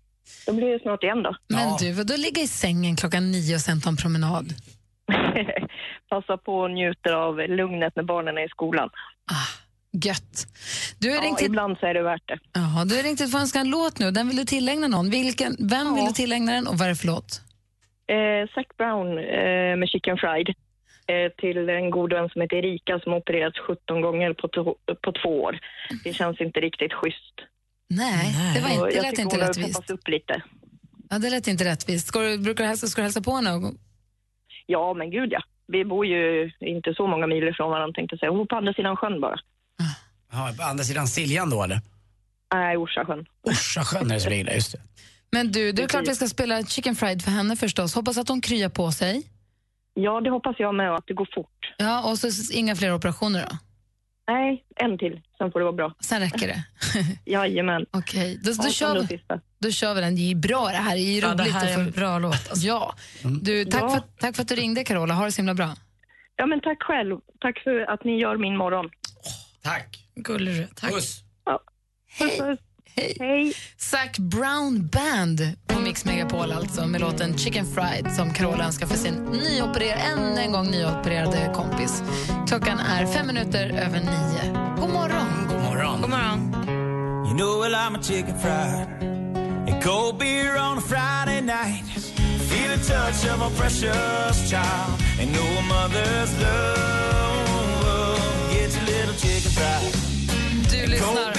Då 0.46 0.52
blir 0.52 0.66
det 0.72 0.78
snart 0.82 1.02
igen 1.02 1.22
då. 1.22 1.36
Men 1.48 1.76
du, 1.80 1.92
vad 1.92 2.06
då 2.06 2.16
ligga 2.16 2.42
i 2.42 2.46
sängen 2.48 2.96
klockan 2.96 3.30
nio 3.30 3.54
och 3.54 3.60
sen 3.60 3.80
ta 3.80 3.88
en 3.88 3.96
promenad? 3.96 4.54
Passa 6.10 6.36
på 6.36 6.52
och 6.58 6.70
njuter 6.70 7.12
av 7.12 7.36
lugnet 7.38 7.92
när 7.96 8.02
barnen 8.02 8.38
är 8.38 8.46
i 8.46 8.48
skolan. 8.48 8.90
Gött. 9.92 10.46
Du 10.98 11.08
har 11.10 11.16
Ja, 11.16 11.22
ringt 11.22 11.40
ibland 11.40 11.78
så 11.78 11.86
är 11.86 11.94
det 11.94 12.02
värt 12.02 12.28
det. 12.28 12.38
Jaha, 12.52 12.84
du 12.84 12.96
har 12.96 13.02
ringt 13.02 13.20
hit 13.20 13.30
för 13.30 13.38
att 13.38 13.42
önska 13.42 13.58
en 13.58 13.70
låt 13.70 13.98
nu. 13.98 14.10
Den 14.10 14.28
vill 14.28 14.36
du 14.36 14.44
tillägna 14.44 14.88
någon. 14.88 15.10
Vilken, 15.10 15.56
vem 15.58 15.94
vill 15.94 16.04
du 16.04 16.12
tillägna 16.12 16.52
den 16.52 16.66
och 16.66 16.74
vad 16.78 16.86
är 16.86 16.88
det 16.88 16.96
för 16.96 17.06
låt? 17.06 17.40
Eh, 18.06 18.48
Zac 18.54 18.66
Brown 18.78 19.18
eh, 19.18 19.76
med 19.80 19.88
Chicken 19.88 20.16
Fried 20.16 20.48
eh, 21.06 21.32
till 21.38 21.68
en 21.68 21.90
god 21.90 22.12
vän 22.12 22.28
som 22.28 22.40
heter 22.42 22.56
Erika 22.56 23.00
som 23.00 23.12
opererats 23.12 23.58
17 23.58 24.00
gånger 24.00 24.32
på, 24.32 24.48
to- 24.48 24.76
på 25.02 25.12
två 25.22 25.42
år. 25.42 25.58
Det 26.04 26.12
känns 26.12 26.40
inte 26.40 26.60
riktigt 26.60 26.92
schysst. 26.92 27.34
Nej, 27.90 28.34
det, 28.54 28.60
var 28.60 28.70
inte, 28.70 28.84
det 28.86 28.94
jag 28.94 29.02
lät 29.02 29.18
inte 29.18 29.36
rättvist. 29.48 29.68
peppat 29.78 29.90
upp 29.90 30.08
lite. 30.08 30.42
Ja, 31.10 31.18
det 31.18 31.30
lät 31.30 31.46
inte 31.48 31.64
rättvist. 31.64 32.06
Ska 32.06 32.18
du, 32.20 32.38
brukar 32.38 32.64
du 32.64 32.68
hälsa, 32.68 32.86
ska 32.86 33.00
du 33.00 33.04
hälsa 33.04 33.20
på 33.22 33.32
henne? 33.34 33.50
Ja, 34.66 34.94
men 34.94 35.10
gud 35.10 35.32
ja. 35.32 35.42
Vi 35.66 35.84
bor 35.84 36.06
ju 36.06 36.50
inte 36.60 36.94
så 36.94 37.06
många 37.06 37.26
mil 37.26 37.48
ifrån 37.48 37.70
varandra 37.70 37.94
tänkte 37.94 38.14
jag 38.14 38.20
säga. 38.20 38.30
Hon 38.30 38.38
bor 38.38 38.46
på 38.46 38.56
andra 38.56 38.72
sidan 38.72 38.96
sjön 38.96 39.20
bara. 39.20 39.36
Ja, 40.32 40.52
på 40.58 40.62
andra 40.62 40.84
sidan 40.84 41.08
Siljan 41.08 41.50
då 41.50 41.62
eller? 41.62 41.80
Nej, 42.54 42.76
Orsasjön. 42.76 43.26
Orsasjön 43.42 44.10
är 44.10 44.14
det 44.14 44.20
som 44.20 44.30
ligger 44.30 44.44
där, 44.44 44.52
just 44.54 44.72
det. 44.72 44.78
Men 45.32 45.52
du, 45.52 45.72
det 45.72 45.82
är 45.82 45.86
klart 45.88 46.08
vi 46.08 46.14
ska 46.14 46.28
spela 46.28 46.62
Chicken 46.62 46.94
Fried 46.96 47.22
för 47.22 47.30
henne 47.30 47.56
förstås. 47.56 47.94
Hoppas 47.94 48.18
att 48.18 48.28
hon 48.28 48.40
kryar 48.40 48.68
på 48.68 48.92
sig. 48.92 49.22
Ja, 49.94 50.20
det 50.20 50.30
hoppas 50.30 50.56
jag 50.58 50.74
med 50.74 50.90
och 50.90 50.96
att 50.98 51.06
det 51.06 51.14
går 51.14 51.28
fort. 51.34 51.74
Ja, 51.78 52.10
och 52.10 52.18
så 52.18 52.52
inga 52.52 52.76
fler 52.76 52.94
operationer 52.94 53.46
då? 53.50 53.56
Nej, 54.30 54.64
en 54.76 54.98
till. 54.98 55.20
Sen 55.38 55.52
får 55.52 55.58
det 55.60 55.64
vara 55.64 55.72
bra. 55.76 55.94
Sen 56.00 56.20
räcker 56.20 56.46
det. 56.46 56.64
Jajamän. 57.32 57.86
Okej, 57.90 58.40
då, 58.44 58.50
då, 58.52 58.56
Ja, 58.64 58.70
kör 58.70 59.00
vi, 59.08 59.20
då 59.58 59.70
kör 59.70 59.94
vi 59.94 60.00
den. 60.00 60.16
Det 60.16 60.30
är 60.30 60.34
bra 60.34 60.66
det 60.68 60.76
här. 60.76 60.94
Det 60.96 61.00
är 61.02 61.20
Ja, 61.22 61.28
roligt. 61.28 61.38
det 61.44 61.50
här 61.50 61.66
är 61.78 61.78
en 61.84 61.90
bra 61.90 62.18
låt. 62.18 62.32
Alltså. 62.50 62.66
Ja. 62.66 62.94
Du, 63.42 63.64
tack, 63.64 63.82
Ja. 63.82 63.88
För, 63.90 64.02
tack 64.20 64.36
för 64.36 64.42
att 64.42 64.48
du 64.48 64.54
ringde 64.54 64.84
Carola. 64.84 65.14
Ha 65.14 65.24
det 65.24 65.32
så 65.32 65.36
himla 65.38 65.54
bra. 65.54 65.74
Ja, 66.36 66.46
men 66.46 66.60
tack 66.60 66.82
själv. 66.82 67.16
Tack 67.40 67.58
för 67.64 67.80
att 67.80 68.04
ni 68.04 68.18
gör 68.20 68.36
min 68.36 68.56
morgon. 68.56 68.90
Tack. 69.62 69.98
Gullig 70.14 70.68
tack. 70.74 70.92
Puss. 70.92 71.22
Hej. 72.10 72.58
Hej. 72.96 73.16
Hej. 73.20 73.54
Zac 73.76 74.18
Brown 74.18 74.86
Band 74.86 75.40
på 75.66 75.80
Mix 75.80 76.04
Megapol 76.04 76.52
alltså 76.52 76.86
med 76.86 77.00
låten 77.00 77.38
Chicken 77.38 77.66
Fried 77.66 78.12
som 78.12 78.32
Carola 78.32 78.64
önskar 78.64 78.86
för 78.86 78.96
sin 78.96 79.14
nyopererade, 79.14 80.00
än 80.00 80.38
en 80.38 80.52
gång 80.52 80.70
nyopererade 80.70 81.52
kompis. 81.54 82.02
Klockan 82.48 82.78
är 82.78 83.06
fem 83.06 83.26
minuter 83.26 83.70
över 83.70 84.00
nio. 84.00 84.52
God 84.80 84.90
morgon! 84.90 85.48
God 85.48 85.62
morgon. 85.62 86.00
God 86.00 86.10
morgon. 86.10 86.54
You 87.28 87.34
know 87.36 87.60
well 87.60 87.74
I'm 87.74 87.94
a 87.98 88.02
chicken 88.02 88.38
fried 88.38 89.02
and 89.68 89.82
cold 89.82 90.18
beer 90.18 90.56
on 90.56 90.78
a 90.78 90.80
Friday 90.80 91.40
night. 91.40 91.84
Feel 92.48 92.76
the 92.76 92.84
touch 92.84 93.26
of 93.34 93.42
a 93.42 93.50
precious 93.60 94.50
child 94.50 95.02
and 95.20 95.32
know 95.32 95.58
a 95.58 95.62
mother's 95.62 96.42
love 96.42 97.47
du 100.70 100.86
lyssnar 100.86 101.37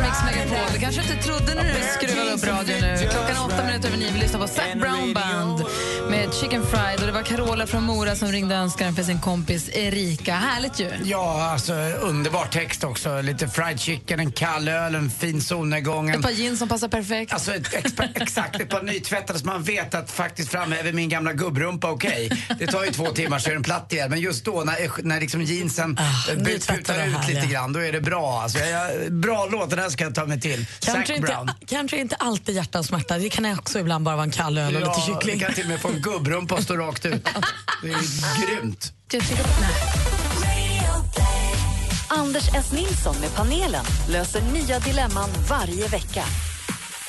på 0.00 0.06
Mix 0.06 0.24
Megapol. 0.24 0.72
Du 0.72 0.78
kanske 0.78 1.02
inte 1.02 1.16
trodde 1.16 1.54
när 1.54 1.64
du 1.64 1.80
skruvade 1.98 2.32
upp 2.32 2.46
radion 2.46 2.80
nu. 2.80 2.96
Klockan 3.10 3.36
är 3.36 3.44
åtta 3.44 3.64
minuter 3.64 3.88
över 3.88 3.98
nio. 3.98 4.12
Vi 4.12 4.18
lyssnar 4.18 4.40
på 4.40 4.46
Zac 4.46 4.74
Brown 4.74 5.14
Band 5.14 5.64
med 6.10 6.34
Chicken 6.34 6.66
Fried. 6.66 7.00
Och 7.00 7.06
det 7.06 7.12
var 7.12 7.22
Carola 7.22 7.66
från 7.66 7.82
Mora 7.82 8.16
som 8.16 8.28
ringde 8.28 8.54
den 8.54 8.94
för 8.94 9.02
sin 9.02 9.20
kompis 9.20 9.70
Erika. 9.72 10.34
Härligt 10.34 10.80
ju. 10.80 10.90
Ja, 11.04 11.50
alltså 11.52 11.72
underbar 12.00 12.44
text 12.44 12.84
också. 12.84 13.20
Lite 13.20 13.48
fried 13.48 13.80
chicken, 13.80 14.20
en 14.20 14.32
kall 14.32 14.68
öl, 14.68 14.94
en 14.94 15.10
fin 15.10 15.40
solnedgång. 15.40 16.10
Ett 16.10 16.22
par 16.22 16.30
jeans 16.30 16.58
som 16.58 16.68
passar 16.68 16.88
perfekt. 16.88 17.32
alltså 17.32 17.54
ett, 17.54 17.74
exakt, 18.14 18.60
ett 18.60 18.68
par 18.68 18.82
nytvättade 18.82 19.38
så 19.38 19.46
man 19.46 19.62
vet 19.62 19.94
att 19.94 20.10
faktiskt 20.10 20.50
framhäver 20.50 20.92
min 20.92 21.08
gamla 21.08 21.32
gubbrumpa 21.32 21.90
okej. 21.90 22.46
Det 22.58 22.66
tar 22.66 22.84
ju 22.84 22.90
två 22.90 23.06
timmar 23.06 23.38
så 23.38 23.50
är 23.50 23.54
den 23.54 23.62
platt 23.62 23.92
igen. 23.92 24.10
Men 24.10 24.20
just 24.20 24.44
då 24.44 24.62
när, 24.64 25.02
när 25.02 25.20
liksom 25.20 25.42
jeansen 25.42 25.98
ah, 26.00 26.34
putar 26.34 26.76
ut 26.76 26.88
här, 26.88 27.28
lite 27.28 27.40
ja. 27.40 27.50
grann, 27.52 27.72
då 27.72 27.80
är 27.80 27.92
det 27.92 28.00
bra. 28.00 28.40
Alltså, 28.42 28.58
jag, 28.58 29.12
bra 29.12 29.48
låt, 29.50 29.70
den 29.70 29.78
här 29.78 29.89
ska 29.90 30.04
jag 30.04 30.14
ta 30.14 30.26
mig 30.26 30.40
till. 30.40 30.66
Zac 30.78 31.06
Brown. 31.20 31.50
inte, 31.70 31.96
är 31.96 32.00
inte 32.00 32.16
alltid 32.16 32.54
hjärta 32.54 32.78
och 32.78 32.84
smärta. 32.84 33.18
Det 33.18 33.28
kan 33.28 33.58
också 33.58 33.78
ibland 33.78 34.04
bara 34.04 34.16
vara 34.16 34.24
en 34.24 34.30
kall 34.30 34.58
öl 34.58 34.74
och 34.74 34.80
lite 34.80 34.92
Ja, 34.96 35.06
kyckling. 35.06 35.38
det 35.38 35.44
kan 35.44 35.54
till 35.54 35.64
och 35.64 35.70
med 35.70 35.80
få 35.80 35.88
en 35.88 36.00
gubbrumpa 36.02 36.54
att 36.54 36.62
stå 36.64 36.76
rakt 36.76 37.06
ut. 37.06 37.28
Det 37.82 37.88
är 37.90 38.46
grymt. 38.46 38.92
Anders 42.08 42.48
S. 42.54 42.72
Nilsson 42.72 43.16
med 43.20 43.34
panelen 43.34 43.84
löser 44.08 44.42
nya 44.42 44.78
dilemman 44.78 45.30
varje 45.48 45.88
vecka. 45.88 46.24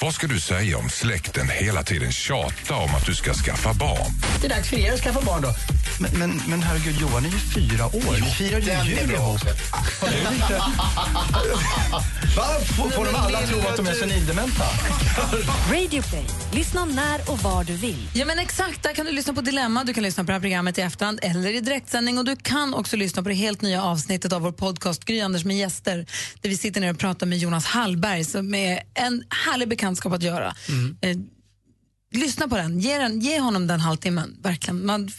Vad 0.03 0.14
ska 0.14 0.28
du 0.28 0.40
säga 0.40 0.78
om 0.78 0.90
släkten 0.90 1.48
hela 1.49 1.84
tiden 1.84 2.11
tjatar 2.11 2.76
om 2.76 2.95
att 2.95 3.06
du 3.06 3.15
ska 3.15 3.34
skaffa 3.34 3.73
barn? 3.73 4.11
Det 4.41 4.48
är 4.48 4.49
dags 4.49 4.69
för 4.69 4.78
er 4.78 4.94
att 4.94 4.99
skaffa 4.99 5.22
barn 5.22 5.41
då. 5.41 5.53
Men, 5.99 6.19
men, 6.19 6.41
men 6.49 6.64
herregud, 6.64 6.95
Johan 7.02 7.26
är 7.26 7.30
ju 7.30 7.38
fyra 7.38 7.86
år. 7.86 8.22
Ni 8.22 8.32
firar 8.32 8.60
ju 8.60 8.91
jul 8.91 9.07
bra 9.07 9.18
ihop. 9.18 9.41
Va? 12.38 12.45
Får, 12.78 12.90
får 12.90 13.06
de 13.06 13.15
alla 13.15 13.41
tro 13.41 13.60
att 13.60 13.78
de 13.78 13.88
är 13.88 13.94
senildementa? 13.94 14.64
Radio 15.72 16.02
Play. 16.02 16.26
Lyssna 16.53 16.86
när 16.86 17.32
och 17.32 17.40
var 17.40 17.64
du 17.64 17.73
vill. 17.73 18.07
Ja, 18.14 18.26
men 18.26 18.40
exakt. 18.40 18.84
Där 18.84 18.94
kan 18.94 19.06
du 19.06 19.11
lyssna 19.11 19.34
på 19.34 19.41
Dilemma, 19.41 19.84
du 19.84 19.94
kan 19.94 20.03
lyssna 20.03 20.23
på 20.23 20.28
det 20.28 20.34
här 20.34 20.40
programmet 20.40 20.78
i 20.78 20.82
efterhand 20.82 21.19
eller 21.22 21.56
i 21.56 21.61
direktsändning. 21.61 22.18
Och 22.18 22.26
du 22.26 22.36
kan 22.36 22.73
också 22.73 22.98
lyssna 22.98 23.23
på 23.23 23.30
det 23.30 23.36
helt 23.36 23.61
nya 23.61 23.84
avsnittet 23.84 24.34
av 24.34 24.41
vår 24.41 24.52
podcast 24.52 25.06
Gry 25.06 25.22
Anders 25.22 25.45
med 25.45 25.57
gäster 25.57 26.06
där 26.41 26.49
vi 26.49 26.57
sitter 26.57 26.82
ner 26.82 26.91
och 26.91 26.99
pratar 26.99 27.28
med 27.28 27.38
Jonas 27.38 27.65
Hallberg 27.65 28.23
som 28.23 28.56
är 28.56 28.82
en 28.94 29.23
härlig 29.30 29.69
bekantskap 29.91 30.13
att 30.13 30.23
göra. 30.23 30.55
Eh, 31.01 31.18
lyssna 32.11 32.47
på 32.47 32.57
den. 32.57 32.80
Ge, 32.80 32.97
den, 32.97 33.19
ge 33.19 33.39
honom 33.39 33.68
den 33.68 33.80
halvtimmen. 33.80 34.38
Verkligen. 34.41 34.85
Man, 34.85 35.09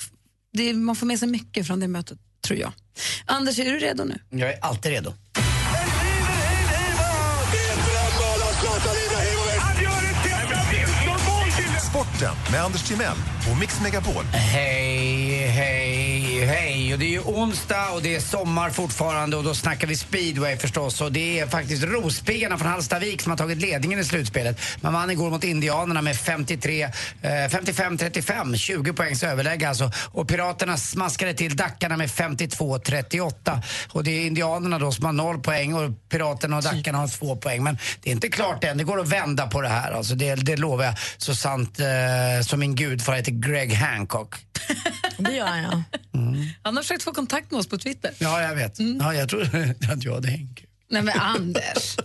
det, 0.53 0.73
man 0.73 0.97
får 0.97 1.07
med 1.07 1.19
sig 1.19 1.29
mycket 1.29 1.67
från 1.67 1.81
det 1.81 1.89
mötet, 1.89 2.19
tror 2.47 2.59
jag. 2.59 2.73
Anders, 3.27 3.59
är 3.59 3.65
du 3.65 3.79
redo 3.79 4.05
nu? 4.05 4.19
Jag 4.31 4.51
är 4.51 4.59
alltid 4.63 4.93
redo. 4.93 5.15
Sporten 11.91 12.35
med 12.53 12.65
Anders 12.65 12.83
Timell 12.89 13.17
och 13.51 13.59
Mix 13.61 13.81
Megapol. 13.81 14.25
Hej, 14.33 15.47
hej, 15.47 16.47
hej. 16.47 16.72
Och 16.93 16.99
det 16.99 17.05
är 17.05 17.11
ju 17.11 17.21
onsdag 17.21 17.91
och 17.91 18.03
det 18.03 18.17
är 18.17 18.21
sommar 18.21 18.71
fortfarande 18.71 19.37
och 19.37 19.45
då 19.45 19.55
snackar 19.55 19.87
vi 19.87 19.97
speedway 19.97 20.57
förstås. 20.57 21.01
Och 21.01 21.13
det 21.13 21.41
är 21.41 21.47
faktiskt 21.47 21.83
Rospiggarna 21.85 22.59
från 22.59 22.69
Hallstavik 22.69 23.23
som 23.23 23.31
har 23.31 23.37
tagit 23.37 23.59
ledningen 23.59 23.99
i 23.99 24.05
slutspelet. 24.05 24.61
Man 24.81 24.93
vann 24.93 25.11
igår 25.11 25.31
mot 25.31 25.45
Indianerna 25.45 26.03
med 26.03 26.17
53, 26.17 26.83
eh, 26.83 26.91
55-35, 27.23 28.57
20 28.57 28.93
poängs 28.93 29.23
överläge 29.23 29.69
alltså. 29.69 29.91
Och 30.13 30.29
Piraterna 30.29 30.77
smaskade 30.77 31.35
till 31.35 31.57
Dackarna 31.57 31.97
med 31.97 32.11
52-38. 32.11 33.63
Och 33.93 34.05
det 34.05 34.11
är 34.11 34.27
Indianerna 34.27 34.79
då 34.79 34.93
som 34.93 35.05
har 35.05 35.13
noll 35.13 35.41
poäng 35.41 35.75
och 35.75 36.09
Piraterna 36.09 36.57
och 36.57 36.63
Dackarna 36.63 36.99
har 36.99 37.09
två 37.09 37.37
poäng. 37.37 37.63
Men 37.63 37.79
det 38.03 38.11
är 38.11 38.13
inte 38.13 38.29
klart 38.29 38.65
än, 38.65 38.79
det 38.79 38.85
går 38.85 39.01
att 39.01 39.09
vända 39.09 39.47
på 39.47 39.61
det 39.61 39.69
här 39.69 39.93
alltså. 39.93 40.15
Det, 40.15 40.35
det 40.35 40.57
lovar 40.57 40.85
jag. 40.85 40.95
Så 41.17 41.35
sant 41.35 41.81
eh, 41.81 42.45
som 42.47 42.61
min 42.61 42.75
gudfar 42.75 43.15
heter 43.15 43.33
Greg 43.33 43.75
Hancock. 43.75 44.35
Det 45.17 45.33
gör. 45.33 45.83
Han 46.63 46.75
har 46.83 46.85
försökt 46.85 47.03
få 47.05 47.13
kontakt 47.13 47.51
med 47.51 47.61
oss 47.61 47.69
på 47.69 47.79
Twitter. 47.79 48.15
Ja, 48.19 48.43
jag 48.43 48.55
vet. 48.55 48.79
Ja, 49.01 49.15
jag 49.15 49.29
tror 49.29 49.43
att 49.93 50.05
jag 50.05 50.15
hade 50.15 50.29
Henke. 50.29 50.63
Nej 50.91 51.03
men 51.03 51.21
Anders. 51.21 51.97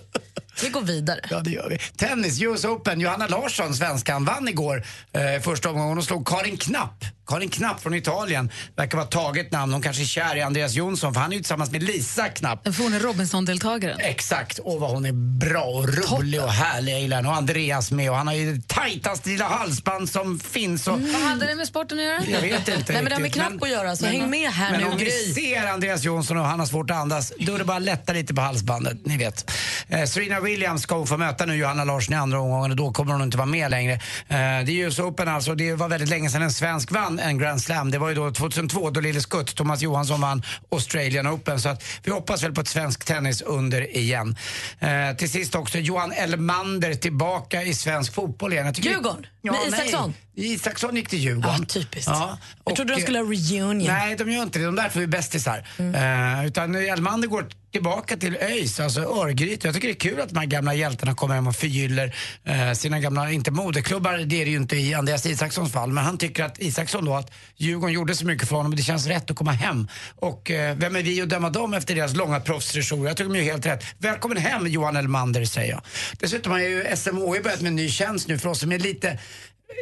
Vi 0.63 0.69
går 0.69 0.81
vidare. 0.81 1.19
Ja, 1.29 1.39
det 1.39 1.51
gör 1.51 1.69
vi. 1.69 1.77
Tennis, 1.77 2.41
US 2.41 2.65
Open. 2.65 3.01
Johanna 3.01 3.27
Larsson, 3.27 3.75
svenskan, 3.75 4.25
vann 4.25 4.47
igår 4.47 4.85
eh, 5.11 5.41
första 5.41 5.69
omgången 5.69 5.97
och 5.97 6.03
slog 6.03 6.27
Karin 6.27 6.57
Knapp. 6.57 7.05
Karin 7.27 7.49
Knapp 7.49 7.81
från 7.81 7.93
Italien. 7.93 8.51
Verkar 8.75 8.97
vara 8.97 9.07
taget 9.07 9.51
namn. 9.51 9.73
Hon 9.73 9.81
kanske 9.81 10.03
är 10.03 10.05
kär 10.05 10.35
i 10.35 10.41
Andreas 10.41 10.73
Jonsson 10.73 11.13
för 11.13 11.21
han 11.21 11.31
är 11.31 11.35
ju 11.35 11.41
tillsammans 11.41 11.71
med 11.71 11.83
Lisa 11.83 12.29
Knapp. 12.29 12.63
Den 12.63 12.73
forne 12.73 12.99
Robinson-deltagaren. 12.99 13.99
Exakt. 13.99 14.59
Och 14.59 14.79
vad 14.79 14.89
hon 14.89 15.05
är 15.05 15.11
bra 15.39 15.63
och 15.63 15.87
rolig 15.87 16.43
och 16.43 16.51
härlig. 16.51 16.93
Jag 16.93 17.01
gillar. 17.01 17.27
Och 17.27 17.35
Andreas 17.35 17.91
med. 17.91 18.11
Och 18.11 18.17
han 18.17 18.27
har 18.27 18.33
ju 18.33 18.61
tajtaste 18.67 19.29
lilla 19.29 19.47
halsband 19.47 20.09
som 20.09 20.39
finns. 20.39 20.87
Och... 20.87 21.01
Vad 21.01 21.21
hade 21.21 21.47
det 21.47 21.55
med 21.55 21.67
sporten 21.67 21.99
att 21.99 22.05
göra? 22.05 22.21
Jag 22.27 22.41
vet 22.41 22.67
inte 22.67 22.93
Nej, 22.93 23.03
men 23.03 23.05
det 23.05 23.15
har 23.15 23.19
med 23.19 23.23
riktigt, 23.23 23.41
knapp 23.41 23.63
att 23.63 23.69
göra, 23.69 23.95
så 23.95 24.05
häng 24.05 24.29
med 24.29 24.49
här 24.51 24.71
men 24.71 24.81
nu, 24.81 24.87
om 24.87 24.97
Gry. 24.97 25.05
vi 25.05 25.33
ser 25.33 25.67
Andreas 25.67 26.03
Jonsson 26.03 26.37
och 26.37 26.45
han 26.45 26.59
har 26.59 26.65
svårt 26.65 26.91
att 26.91 26.97
andas, 26.97 27.33
då 27.39 27.55
är 27.55 27.57
det 27.57 27.65
bara 27.65 27.77
att 27.77 27.83
lätta 27.83 28.13
lite 28.13 28.33
på 28.33 28.41
halsbandet, 28.41 28.97
ni 29.05 29.17
vet. 29.17 29.51
Eh, 29.87 30.03
Serena 30.03 30.39
Williams 30.39 30.81
ska 30.81 30.95
hon 30.95 31.07
få 31.07 31.17
möta 31.17 31.45
nu 31.45 31.55
Johanna 31.55 31.83
Larsson 31.83 32.13
i 32.13 32.17
andra 32.17 32.39
omgången 32.39 32.71
och 32.71 32.77
då 32.77 32.91
kommer 32.91 33.13
hon 33.13 33.21
inte 33.21 33.37
vara 33.37 33.45
med 33.45 33.71
längre. 33.71 33.93
Eh, 33.93 33.99
det 34.27 34.35
är 34.35 34.69
US 34.69 34.99
Open 34.99 35.27
alltså, 35.27 35.55
det 35.55 35.73
var 35.73 35.89
väldigt 35.89 36.09
länge 36.09 36.29
sedan 36.29 36.41
en 36.41 36.51
svensk 36.51 36.91
vann 36.91 37.16
en 37.19 37.37
Grand 37.37 37.61
Slam. 37.61 37.91
Det 37.91 37.97
var 37.97 38.09
ju 38.09 38.15
då 38.15 38.31
2002 38.31 38.89
då 38.89 38.99
Lille 38.99 39.21
Skutt, 39.21 39.55
Thomas 39.55 39.81
Johansson 39.81 40.21
vann 40.21 40.43
Australian 40.71 41.27
Open. 41.27 41.59
Så 41.61 41.69
att 41.69 41.83
vi 42.03 42.11
hoppas 42.11 42.43
väl 42.43 42.53
på 42.53 42.61
ett 42.61 42.67
svenskt 42.67 43.07
tennis 43.07 43.41
under 43.41 43.97
igen. 43.97 44.35
Eh, 44.79 45.15
till 45.17 45.29
sist 45.31 45.55
också 45.55 45.77
Johan 45.77 46.11
Elmander 46.11 46.93
tillbaka 46.93 47.63
i 47.63 47.73
svensk 47.73 48.13
fotboll 48.13 48.53
igen. 48.53 48.73
Djurgården? 48.77 49.25
Ja, 49.41 49.51
Med 49.51 49.61
nej. 49.71 49.79
Isaksson? 49.79 50.13
Isaksson 50.35 50.95
gick 50.95 51.09
till 51.09 51.19
Djurgården. 51.19 51.55
Ja, 51.59 51.65
typiskt. 51.65 52.07
Ja, 52.07 52.37
Jag 52.65 52.75
trodde 52.75 52.93
de 52.93 52.95
och, 52.95 53.01
skulle 53.01 53.19
ha 53.19 53.25
reunion. 53.25 53.77
Nej, 53.77 54.15
de 54.15 54.31
gör 54.31 54.43
inte 54.43 54.59
det. 54.59 54.65
De 54.65 54.75
där 54.75 54.89
två 54.89 54.99
är 54.99 55.07
bästisar. 55.07 55.67
Eh, 55.77 56.45
utan 56.47 56.75
Elmander 56.75 57.27
går 57.27 57.45
tillbaka 57.77 58.17
till 58.17 58.35
ÖIS, 58.35 58.79
alltså 58.79 59.01
Örgryte. 59.01 59.67
Jag 59.67 59.75
tycker 59.75 59.87
det 59.87 59.93
är 59.93 59.99
kul 60.09 60.21
att 60.21 60.29
de 60.29 60.39
här 60.39 60.45
gamla 60.45 60.73
hjältarna 60.73 61.15
kommer 61.15 61.35
hem 61.35 61.47
och 61.47 61.55
förgyller 61.55 62.15
eh, 62.43 62.71
sina 62.73 62.99
gamla, 62.99 63.31
inte 63.31 63.51
moderklubbar, 63.51 64.17
det 64.17 64.41
är 64.41 64.45
det 64.45 64.51
ju 64.51 64.57
inte 64.57 64.75
i 64.75 64.93
Andreas 64.93 65.25
Isakssons 65.25 65.71
fall, 65.71 65.91
men 65.91 66.03
han 66.03 66.17
tycker 66.17 66.43
att 66.43 66.59
Isaksson 66.59 67.05
då, 67.05 67.15
att 67.15 67.31
Djurgården 67.55 67.93
gjorde 67.93 68.15
så 68.15 68.25
mycket 68.25 68.49
för 68.49 68.55
honom 68.55 68.71
och 68.71 68.77
det 68.77 68.83
känns 68.83 69.07
rätt 69.07 69.31
att 69.31 69.37
komma 69.37 69.51
hem. 69.51 69.87
Och 70.15 70.51
eh, 70.51 70.75
vem 70.75 70.95
är 70.95 71.03
vi 71.03 71.21
att 71.21 71.29
döma 71.29 71.49
dem 71.49 71.73
efter 71.73 71.95
deras 71.95 72.15
långa 72.15 72.39
proffsresor? 72.39 73.07
Jag 73.07 73.17
tycker 73.17 73.29
de 73.29 73.37
gör 73.37 73.51
helt 73.51 73.65
rätt. 73.65 73.83
Välkommen 73.97 74.37
hem 74.37 74.67
Johan 74.67 74.95
Elmander, 74.95 75.45
säger 75.45 75.71
jag. 75.71 75.81
Dessutom 76.19 76.51
har 76.51 76.59
ju 76.59 76.85
SMHI 76.95 77.39
börjat 77.43 77.61
med 77.61 77.69
en 77.69 77.75
ny 77.75 77.89
tjänst 77.89 78.27
nu 78.27 78.37
för 78.37 78.49
oss 78.49 78.59
som 78.59 78.71
är 78.71 78.79
lite 78.79 79.19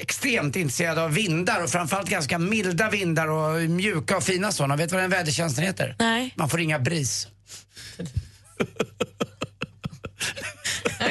extremt 0.01 0.55
intresserade 0.55 1.03
av 1.03 1.13
vindar 1.13 1.63
och 1.63 1.69
framförallt 1.69 2.09
ganska 2.09 2.39
milda 2.39 2.89
vindar 2.89 3.27
och 3.27 3.61
mjuka 3.61 4.17
och 4.17 4.23
fina 4.23 4.51
sådana. 4.51 4.75
Vet 4.75 4.89
du 4.89 4.95
vad 4.95 5.03
den 5.03 5.11
vädertjänsten 5.11 5.63
heter? 5.63 5.95
Nej. 5.99 6.33
Man 6.35 6.49
får 6.49 6.57
ringa 6.57 6.79
BRIS. 6.79 7.27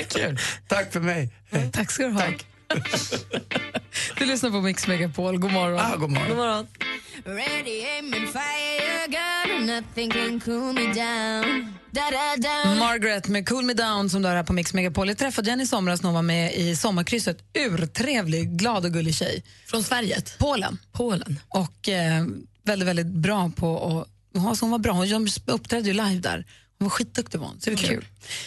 Kul. 0.09 0.39
Tack 0.69 0.93
för 0.93 1.01
mig. 1.01 1.31
Tack 1.73 1.91
ska 1.91 2.07
du 2.07 2.13
ha. 2.13 2.23
Du 4.19 4.25
lyssnar 4.25 4.51
på 4.51 4.61
Mix 4.61 4.87
Megapol. 4.87 5.39
God 5.39 5.53
morgon. 5.53 5.81
Ah, 5.81 5.97
god 5.97 6.11
morgon. 6.11 6.29
God 6.29 6.37
morgon. 6.37 6.67
Ready, 7.25 7.85
aim 7.85 8.15
and 8.15 8.29
fire, 8.29 9.07
gun. 9.09 9.67
Nothing 9.67 10.11
can 10.11 10.41
cool 10.41 10.73
me 10.73 10.81
down. 10.81 11.75
Da, 11.91 12.01
da, 12.11 12.37
da. 12.37 12.75
Margaret 12.75 13.29
med 13.29 13.49
Cool 13.49 13.65
Me 13.65 13.75
Down 13.75 14.11
som 14.11 14.23
du 14.23 14.29
har 14.29 14.37
här 14.37 14.43
på 14.43 14.53
Mix 14.53 14.75
Megapol. 14.75 15.09
Jag 15.09 15.19
träffade 15.19 15.51
henne 15.51 15.63
i 15.63 15.67
somras 15.67 16.03
när 16.03 16.09
hon 16.09 16.15
var 16.15 16.23
med 16.23 16.55
i 16.55 16.77
Sommarkrysset. 16.77 17.39
Urtrevlig, 17.59 18.59
glad 18.59 18.85
och 18.85 18.93
gullig 18.93 19.15
tjej. 19.15 19.45
Från 19.67 19.83
Sverige? 19.83 20.23
Polen. 20.39 20.79
Polen. 20.93 21.41
Och 21.49 21.89
eh, 21.89 22.25
väldigt, 22.65 22.89
väldigt 22.89 23.07
bra 23.07 23.51
på 23.57 23.99
att... 24.01 24.14
Ja, 24.35 24.55
så 24.55 24.65
hon 24.65 24.71
var 24.71 24.79
bra. 24.79 24.93
Hon 24.93 25.29
uppträdde 25.47 25.89
ju 25.89 25.93
live 25.93 26.21
där. 26.21 26.47
Hon 26.79 26.89
var 26.89 26.91
skitduktig 26.91 27.39
var 27.41 27.47
hon, 27.47 27.61
så 27.61 27.71
det 27.71 27.77
var 27.77 27.83
kul. 27.83 28.05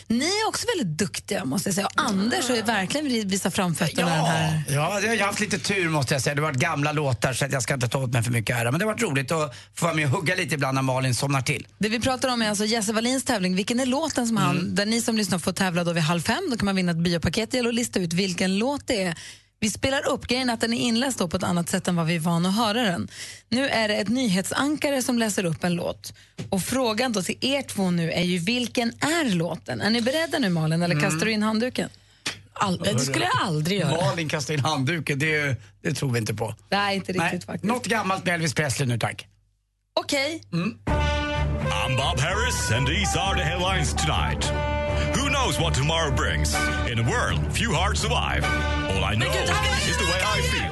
Ni 0.08 0.26
är 0.26 0.48
också 0.48 0.68
väldigt 0.76 0.98
duktiga 0.98 1.46
måste 1.46 1.70
jag 1.70 1.76
säga. 1.76 1.88
Och 1.88 1.92
Anders 1.96 2.50
har 2.50 2.56
ju 2.56 2.62
verkligen 2.62 3.30
visat 3.30 3.54
framfötterna 3.54 4.16
den 4.16 4.26
här. 4.26 4.64
Ja, 4.70 5.00
jag 5.02 5.10
har 5.10 5.26
haft 5.26 5.40
lite 5.40 5.60
tur 5.60 5.90
måste 5.90 6.14
jag 6.14 6.22
säga. 6.22 6.36
Det 6.36 6.42
har 6.42 6.50
varit 6.50 6.60
gamla 6.60 6.92
låtar 6.92 7.34
så 7.34 7.46
jag 7.52 7.64
ska 7.64 7.74
inte 7.74 7.88
ta 7.88 8.00
åt 8.00 8.14
mig 8.14 8.24
för 8.24 8.32
mycket 8.32 8.56
ära. 8.56 8.72
Men 8.72 8.80
det 8.80 8.86
har 8.86 8.94
varit 8.94 9.02
roligt 9.02 9.32
att 9.32 9.56
få 9.76 9.86
vara 9.86 9.96
med 9.96 10.06
och 10.06 10.12
hugga 10.12 10.36
lite 10.36 10.56
ibland 10.56 10.76
när 10.76 10.82
Malin 10.82 11.16
somnar 11.16 11.42
till. 11.42 11.68
Det 11.78 11.90
vi 11.90 12.00
pratar 12.00 12.30
om 12.30 12.42
är 12.42 12.50
alltså 12.50 12.66
Jesse 12.66 12.94
Wallins 12.94 13.24
tävling. 13.24 13.56
Vilken 13.56 13.80
är 13.80 13.86
låten 13.86 14.28
som 14.28 14.38
han, 14.38 14.76
där 14.76 14.86
ni 14.86 15.02
som 15.02 15.18
lyssnar 15.18 15.40
får 15.40 15.52
tävla 15.54 15.84
då 15.84 15.94
vid 15.94 16.04
halv 16.04 16.22
fem. 16.22 16.48
Då 16.52 16.58
kan 16.58 16.66
man 16.66 16.76
vinna 16.76 16.92
ett 16.92 16.98
biopaket. 16.98 17.52
Det 17.52 17.58
gäller 17.58 17.70
att 17.70 17.76
lista 17.76 18.00
ut 18.00 18.14
vilken 18.14 18.58
låt 18.58 18.88
det 18.88 19.04
är. 19.04 19.18
Vi 19.60 19.70
spelar 19.70 20.08
upp, 20.08 20.28
grejen 20.28 20.50
att 20.50 20.62
den 20.62 20.74
är 20.74 20.78
inläst 20.78 21.20
då 21.20 21.28
på 21.28 21.38
ett 21.38 21.44
annat 21.44 21.70
sätt 21.70 21.88
än 21.88 21.96
vad 21.96 22.06
vi 22.06 22.16
är 22.16 22.20
vana 22.20 22.50
att 22.50 22.56
höra 22.56 22.84
den. 22.84 23.08
Nu 23.50 23.68
är 23.68 23.88
det 23.88 23.96
ett 23.96 24.08
nyhetsankare 24.08 25.02
som 25.02 25.20
läser 25.20 25.44
upp 25.46 25.64
en 25.64 25.74
låt. 25.74 26.14
Och 26.50 26.64
frågan 26.64 27.12
då 27.12 27.22
till 27.22 27.38
er 27.42 27.62
två 27.62 27.92
nu 27.92 28.12
är 28.12 28.24
ju 28.24 28.38
vilken 28.38 28.90
är 28.90 29.36
låten? 29.36 29.82
Är 29.82 29.90
ni 29.90 30.02
beredda 30.02 30.40
nu 30.40 30.50
Malin 30.50 30.82
eller 30.84 31.02
kastar 31.02 31.26
du 31.26 31.32
in 31.32 31.44
handduken? 31.44 31.90
All, 32.54 32.78
det 32.78 33.00
skulle 33.00 33.26
jag 33.26 33.48
aldrig 33.48 33.80
göra. 33.80 33.92
Malin 33.92 34.30
kastar 34.30 34.54
in 34.54 34.60
handduken, 34.60 35.20
det, 35.20 35.62
det 35.82 35.94
tror 35.94 36.12
vi 36.12 36.20
inte 36.20 36.34
på. 36.34 36.56
Nej, 36.70 36.96
inte 36.96 37.12
riktigt 37.12 37.32
Nej, 37.32 37.42
faktiskt. 37.42 37.64
Något 37.64 37.86
gammalt 37.86 38.26
med 38.26 38.36
Elvis 38.36 38.54
Presley 38.54 38.88
nu 38.88 39.00
tack. 39.00 39.28
Okej. 40.00 40.44
I'm 40.52 41.96
Bob 41.98 42.20
Harris, 42.20 42.72
and 42.72 42.88
these 42.88 43.20
are 43.20 43.38
the 43.38 43.44
headlines 43.44 43.94
tonight. 43.94 44.77
Who 45.38 45.44
knows 45.44 45.60
what 45.60 45.74
tomorrow 45.76 46.12
brings? 46.16 46.56
In 46.92 47.00
a 47.00 47.04
world, 47.04 47.40
few 47.54 47.72
hearts 47.72 48.02
survive. 48.02 48.44
All 48.90 49.04
I 49.04 49.16
know 49.16 49.28
is 49.90 49.98
the 49.98 50.06
way 50.06 50.20
I 50.38 50.42
feel. 50.42 50.72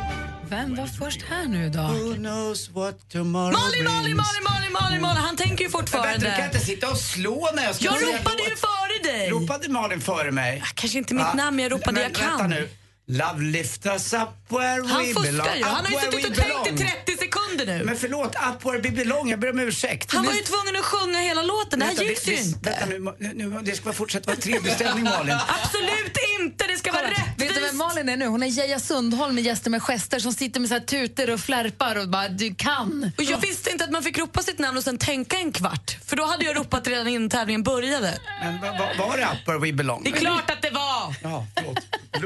Vem 0.49 0.75
var 0.75 0.87
först 0.87 1.21
här 1.29 1.45
nu 1.45 1.69
då? 1.69 1.79
Who 1.81 2.15
knows 2.15 2.69
what 2.69 3.09
tomorrow 3.09 3.51
Malin, 3.51 3.71
brings? 3.71 3.89
Malin, 3.89 4.15
Malin, 4.17 4.71
Malin, 4.81 5.01
Malin. 5.01 5.23
Han 5.23 5.35
tänker 5.37 5.63
ju 5.65 5.69
Men 5.71 5.81
vänta, 5.85 5.91
du 5.91 6.01
kan 6.01 6.21
fortfarande. 6.21 6.45
inte 6.45 6.59
sitta 6.65 6.91
och 6.91 6.97
slå 6.97 7.49
när 7.55 7.63
jag 7.63 7.75
ska 7.75 7.85
Jag 7.85 7.93
ropade 7.93 8.43
ju 8.43 8.55
före 8.55 9.13
dig. 9.13 9.29
Ropade 9.29 9.69
Malin 9.69 10.01
före 10.01 10.31
mig? 10.31 10.63
Kanske 10.75 10.97
inte 10.97 11.13
mitt 11.13 11.23
Va? 11.25 11.33
namn, 11.33 11.59
jag 11.59 11.71
ropade 11.71 11.91
Men 11.91 12.03
jag 12.03 12.13
kan. 12.15 12.27
Vänta 12.29 12.47
nu. 12.47 12.69
Love 13.07 13.41
lift 13.41 13.85
us 13.85 14.13
up 14.13 14.29
where 14.49 14.87
Han 14.87 15.03
we 15.03 15.13
belong. 15.13 15.23
fuskar 15.45 15.55
ju. 15.55 15.63
Han 15.63 15.85
har 15.85 15.91
ju 15.91 15.97
suttit 15.99 16.13
och 16.29 16.35
tänkt 16.35 16.67
i 16.67 16.71
belong. 16.71 16.91
30 17.05 17.17
sekunder 17.17 17.65
nu. 17.65 17.83
Men 17.85 17.95
förlåt, 17.97 18.35
up 18.35 18.65
where 18.65 18.77
we 18.79 18.89
belong. 18.91 19.29
Jag 19.29 19.39
ber 19.39 19.49
om 19.49 19.59
ursäkt. 19.59 20.13
Han 20.13 20.25
var 20.25 20.33
ju 20.33 20.41
tvungen 20.41 20.75
att 20.75 20.85
sjunga 20.85 21.19
hela 21.19 21.41
låten. 21.43 21.79
Det 21.79 21.85
här 21.85 21.93
gick 22.03 22.27
ju 22.27 22.37
inte. 22.37 22.69
Vänta 22.69 22.85
nu, 23.19 23.33
nu, 23.33 23.49
nu, 23.49 23.59
det 23.63 23.71
ska 23.75 23.85
bara 23.85 23.93
fortsätta 23.93 24.31
vara 24.31 24.41
trevlig 24.41 24.73
stämning 24.73 25.03
Malin. 25.03 25.37
Absolut 25.63 26.17
inte! 26.39 26.67
Det 26.67 26.77
ska 26.77 26.91
vara 26.91 27.01
Kolla, 27.03 27.15
Vet 27.37 27.37
du 27.37 27.45
vem 27.45 27.53
rättvist. 27.55 27.73
Malin 27.75 28.09
är 28.09 28.17
nu? 28.17 28.25
Hon 28.25 28.43
är 28.43 28.47
Geja 28.47 28.79
Sundholm 28.79 29.35
med 29.35 29.43
gäster 29.43 29.69
med 29.69 29.81
gester 29.83 30.19
som 30.19 30.33
sitter 30.33 30.59
med 30.59 30.69
så 30.69 30.75
här 30.75 30.81
tutor 30.81 31.29
och 31.29 31.39
flärpar 31.39 31.95
och 31.95 32.09
bara 32.09 32.29
du 32.29 32.55
kan. 32.55 33.11
Och 33.17 33.23
jag 33.23 33.37
visste 33.37 33.69
inte 33.71 33.83
att 33.83 33.91
man 33.91 34.03
fick 34.03 34.17
ropa 34.17 34.41
sitt 34.41 34.59
namn 34.59 34.77
och 34.77 34.83
sen 34.83 34.97
tänka 34.97 35.37
en 35.37 35.51
kvart. 35.51 35.97
För 36.05 36.15
då 36.15 36.25
hade 36.25 36.45
jag 36.45 36.57
ropat 36.57 36.87
redan 36.87 37.07
innan 37.07 37.29
tävlingen 37.29 37.63
började. 37.63 38.19
Men 38.43 38.61
va- 38.61 38.71
va- 38.79 39.05
var 39.07 39.17
det 39.17 39.23
up 39.23 39.47
where 39.47 39.59
we 39.59 39.73
belong? 39.73 40.01
Det 40.03 40.09
är 40.09 40.13
klart 40.15 40.51
att 40.51 40.61
det 40.61 40.69
var! 40.69 41.15
Ja, 41.23 41.47
förlåt. 41.55 41.77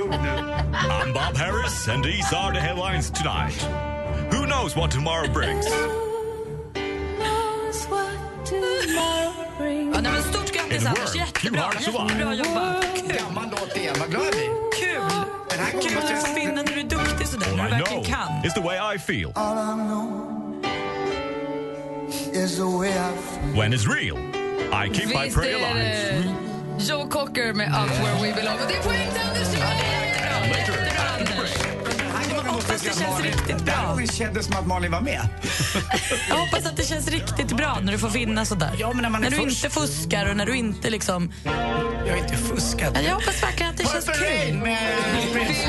I'm 0.01 1.11
Bob 1.13 1.35
Harris, 1.35 1.88
and 1.89 2.01
these 2.03 2.31
are 2.34 2.53
the 2.53 2.61
headlines 2.61 3.11
tonight. 3.11 3.51
Who 4.31 4.45
knows 4.47 4.73
what 4.76 4.91
tomorrow 4.91 5.27
brings? 5.27 5.65
Ja, 9.93 10.01
nej, 10.01 10.11
men 10.11 10.23
stort 10.23 10.51
grattis 10.53 10.85
Anders, 10.85 11.15
jättebra. 11.15 11.69
Jättebra 11.80 12.34
jobbat. 12.34 12.85
Kul. 12.95 13.15
Gammal 13.17 13.45
låt 13.51 13.77
igen, 13.77 13.95
vad 13.99 14.09
glad 14.09 14.26
jag 14.26 14.31
blir. 14.34 14.49
Kul. 14.80 15.01
Den 15.49 15.59
här 15.59 15.71
kommer 15.71 15.84
Kul 15.84 15.95
måste 15.95 16.13
att 16.15 16.27
jag- 16.27 16.35
finna 16.35 16.53
när 16.53 16.63
du 16.63 16.80
är 16.80 16.84
duktig 16.84 17.27
sådär, 17.27 17.47
när 17.55 17.63
All 17.63 17.69
du 17.69 17.76
I 17.76 17.80
verkligen 17.80 18.03
know 18.03 18.15
kan. 18.15 18.45
is 18.45 18.53
the 18.53 18.61
way 18.61 18.95
I 18.95 18.99
feel. 18.99 19.30
Is 22.43 22.55
the 22.57 22.63
way 22.63 22.89
I 22.89 23.59
When 23.59 23.73
it's 23.73 23.88
real, 23.88 24.17
I 24.84 24.89
keep 24.93 25.07
my 25.07 25.23
Visst 25.26 25.35
prayer 25.38 25.59
är 25.59 25.71
alive. 25.71 26.34
det 26.77 26.84
Joe 26.85 27.07
Cocker 27.09 27.53
med 27.53 27.67
Up 27.69 27.89
Where 27.99 28.13
We 28.21 28.34
Belong. 28.35 28.55
Och 28.63 28.67
det 28.67 28.76
är 28.76 28.81
poäng 28.84 29.07
till 29.13 29.21
Anders! 29.21 29.47
Ja, 29.59 29.65
Hoppas 32.80 32.95
det 32.97 33.03
känns 33.03 33.22
riktigt 33.23 33.65
Det 33.65 33.72
här 33.72 33.88
gången 33.88 34.07
kändes 34.07 34.45
som 34.45 34.56
att 34.56 34.68
Malin 34.68 34.91
var 34.91 35.01
med. 35.01 35.30
Jag 36.30 36.35
hoppas 36.35 36.65
att 36.65 36.77
det 36.77 36.84
känns 36.84 37.07
riktigt 37.07 37.57
bra 37.57 37.77
när 37.81 37.91
du 37.91 37.99
får 37.99 38.10
vinna 38.10 38.45
sådär. 38.45 38.76
Ja, 38.80 38.91
men 38.93 39.01
när 39.01 39.10
man 39.10 39.23
är 39.23 39.30
du 39.30 39.35
först. 39.38 39.65
inte 39.65 39.80
fuskar 39.80 40.26
och 40.30 40.38
när 40.38 40.45
du 40.45 40.56
inte 40.56 40.89
liksom... 40.89 41.34
Jag 42.06 42.14
har 42.14 42.18
inte 42.18 42.38
fuskat. 42.38 42.91
Ja, 42.95 43.01
Jag 43.01 43.15
hoppas 43.15 43.43
verkligen 43.43 43.69
att 43.72 43.77
det 43.77 43.84
känns 43.88 44.06
Purple 44.06 44.45
kul. 44.47 44.57
med 44.57 44.77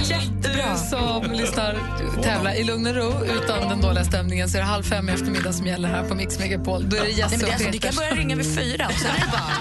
Jättebra. 0.02 0.72
Du 0.72 0.78
som 0.90 1.32
lyssnar 1.32 1.78
tävla 2.22 2.54
i 2.54 2.64
lugn 2.64 2.86
och 2.86 2.94
ro 2.94 3.24
utan 3.24 3.68
den 3.68 3.80
dåliga 3.80 4.04
stämningen 4.04 4.48
så 4.48 4.56
är 4.56 4.60
det 4.60 4.66
halv 4.68 4.82
fem 4.82 5.08
i 5.08 5.12
eftermiddag 5.12 5.52
som 5.52 5.66
gäller 5.66 5.88
här 5.88 6.04
på 6.08 6.14
Mix 6.14 6.38
Megapol. 6.38 6.88
Då 6.90 6.96
är 6.96 7.00
det 7.00 7.06
Nej, 7.06 7.18
Jesse 7.18 7.30
men 7.30 7.38
det, 7.40 7.46
och 7.46 7.52
alltså, 7.52 7.66
det 7.66 7.72
Peter. 7.72 7.88
kan 7.88 7.96
börja 7.96 8.14
ringa 8.14 8.36
vid 8.36 8.54
fyra 8.58 8.86
och 8.86 8.98
sen 9.00 9.10
är 9.10 9.20
det 9.20 9.32
bara... 9.32 9.52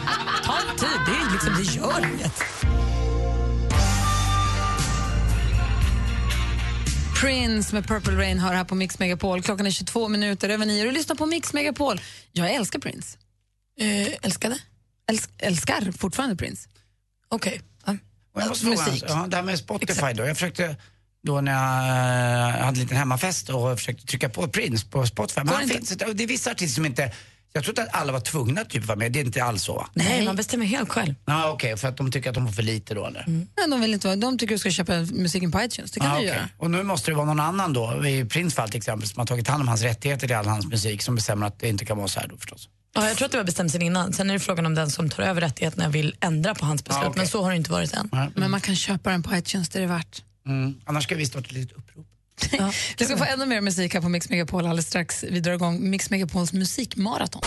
Ta 0.45 0.53
en 0.71 0.77
tid, 0.77 0.89
det, 1.05 1.11
är 1.11 1.31
liksom, 1.31 1.55
det 1.57 1.63
gör 1.81 2.13
inget. 2.13 2.43
Prince 7.21 7.75
med 7.75 7.87
Purple 7.87 8.17
Rain 8.17 8.39
hör 8.39 8.53
här 8.53 8.63
på 8.63 8.75
Mix 8.75 8.99
Megapol. 8.99 9.41
Klockan 9.41 9.65
är 9.65 9.71
22 9.71 10.07
minuter 10.07 10.49
över 10.49 10.65
nio. 10.65 10.83
Du 10.83 10.91
lyssnar 10.91 11.15
på 11.15 11.25
Mix 11.25 11.53
Megapol. 11.53 12.01
Jag 12.31 12.53
älskar 12.53 12.79
Prince. 12.79 13.17
Eh, 13.79 14.07
älskade? 14.21 14.59
Äls 15.09 15.29
älskar 15.37 15.91
fortfarande 15.91 16.35
Prince. 16.35 16.69
Okej. 17.29 17.61
Och 18.33 18.41
jag 18.41 18.49
måste 18.49 18.65
fråga, 18.65 18.85
Musik. 18.85 19.03
ja, 19.07 19.27
det 19.27 19.35
här 19.35 19.43
med 19.43 19.59
Spotify 19.59 20.13
då. 20.13 20.25
Jag 20.25 20.37
försökte 20.37 20.75
då 21.23 21.41
när 21.41 21.51
jag 21.51 22.49
eh, 22.49 22.65
hade 22.65 22.67
en 22.67 22.83
liten 22.83 22.97
hemmafest 22.97 23.49
och 23.49 23.77
försökte 23.77 24.05
trycka 24.05 24.29
på 24.29 24.47
Prince 24.47 24.87
på 24.87 25.05
Spotify. 25.05 25.41
Men 25.43 25.55
han 25.55 25.67
finns, 25.67 25.89
det 25.89 26.23
är 26.23 26.27
vissa 26.27 26.51
artister 26.51 26.75
som 26.75 26.85
inte, 26.85 27.13
jag 27.53 27.63
trodde 27.63 27.81
att 27.83 27.95
alla 27.95 28.11
var 28.11 28.19
tvungna 28.19 28.61
att 28.61 28.69
typ 28.69 28.85
vara 28.85 28.97
med, 28.97 29.11
det 29.11 29.19
är 29.19 29.25
inte 29.25 29.43
alls 29.43 29.63
så. 29.63 29.87
Nej, 29.93 30.25
man 30.25 30.35
bestämmer 30.35 30.65
helt 30.65 30.89
själv. 30.89 31.15
Ja, 31.25 31.51
okej, 31.51 31.77
för 31.77 31.87
att 31.87 31.97
de 31.97 32.11
tycker 32.11 32.29
att 32.29 32.35
de 32.35 32.47
får 32.47 32.53
för 32.53 32.63
lite 32.63 32.93
då 32.93 33.05
eller? 33.05 33.25
Men 33.55 33.69
de, 33.69 33.81
vill 33.81 33.93
inte 33.93 34.07
vara, 34.07 34.15
de 34.15 34.37
tycker 34.37 34.55
du 34.55 34.59
ska 34.59 34.71
köpa 34.71 34.93
musiken 34.99 35.51
på 35.51 35.61
iTunes. 35.61 35.91
Det 35.91 35.99
kan 35.99 36.09
Ja, 36.09 36.15
du 36.15 36.19
okej. 36.19 36.29
göra. 36.35 36.49
Och 36.57 36.71
nu 36.71 36.83
måste 36.83 37.11
det 37.11 37.15
vara 37.15 37.25
någon 37.25 37.39
annan 37.39 37.73
då, 37.73 38.05
i 38.07 38.25
Prince 38.25 38.55
fall 38.55 38.69
till 38.69 38.77
exempel, 38.77 39.09
som 39.09 39.19
har 39.19 39.25
tagit 39.25 39.47
hand 39.47 39.61
om 39.61 39.67
hans 39.67 39.81
rättigheter 39.81 40.27
till 40.27 40.35
all 40.35 40.45
hans 40.47 40.67
musik 40.67 41.01
som 41.01 41.15
bestämmer 41.15 41.47
att 41.47 41.59
det 41.59 41.69
inte 41.69 41.85
kan 41.85 41.97
vara 41.97 42.07
så 42.07 42.19
här 42.19 42.27
då 42.27 42.37
förstås. 42.37 42.69
Ja, 42.95 43.07
jag 43.07 43.17
tror 43.17 43.25
att 43.25 43.31
det 43.31 43.37
var 43.37 43.45
bestämt 43.45 43.71
sen 43.71 43.81
innan. 43.81 44.13
Sen 44.13 44.29
är 44.29 44.33
det 44.33 44.39
frågan 44.39 44.65
om 44.65 44.75
den 44.75 44.89
som 44.91 45.09
tar 45.09 45.23
över 45.23 45.41
rättigheterna 45.41 45.89
vill 45.89 46.15
ändra 46.19 46.55
på 46.55 46.65
hans 46.65 46.83
beslut. 46.83 47.03
Ja, 47.03 47.09
okej. 47.09 47.17
Men 47.19 47.27
så 47.27 47.43
har 47.43 47.49
det 47.49 47.55
inte 47.57 47.71
varit 47.71 47.93
än. 47.93 48.09
Men 48.35 48.51
man 48.51 48.61
kan 48.61 48.75
köpa 48.75 49.09
den 49.09 49.23
på 49.23 49.35
iTunes, 49.35 49.69
det 49.69 49.79
är 49.79 49.81
det 49.81 49.87
värt. 49.87 50.23
Mm. 50.47 50.75
Annars 50.85 51.03
ska 51.03 51.15
vi 51.15 51.25
starta 51.25 51.45
ett 51.45 51.51
litet 51.51 51.77
upprop. 51.77 52.05
Vi 52.97 53.05
ska 53.05 53.17
få 53.17 53.23
ännu 53.23 53.45
mer 53.45 53.61
musik 53.61 53.93
här 53.93 54.01
på 54.01 54.09
Mix 54.09 54.29
Megapol 54.29 54.65
alldeles 54.65 54.87
strax. 54.87 55.23
Vi 55.29 55.39
drar 55.39 55.53
igång 55.53 55.89
Mix 55.89 56.09
Megapols 56.09 56.53
musikmaraton. 56.53 57.41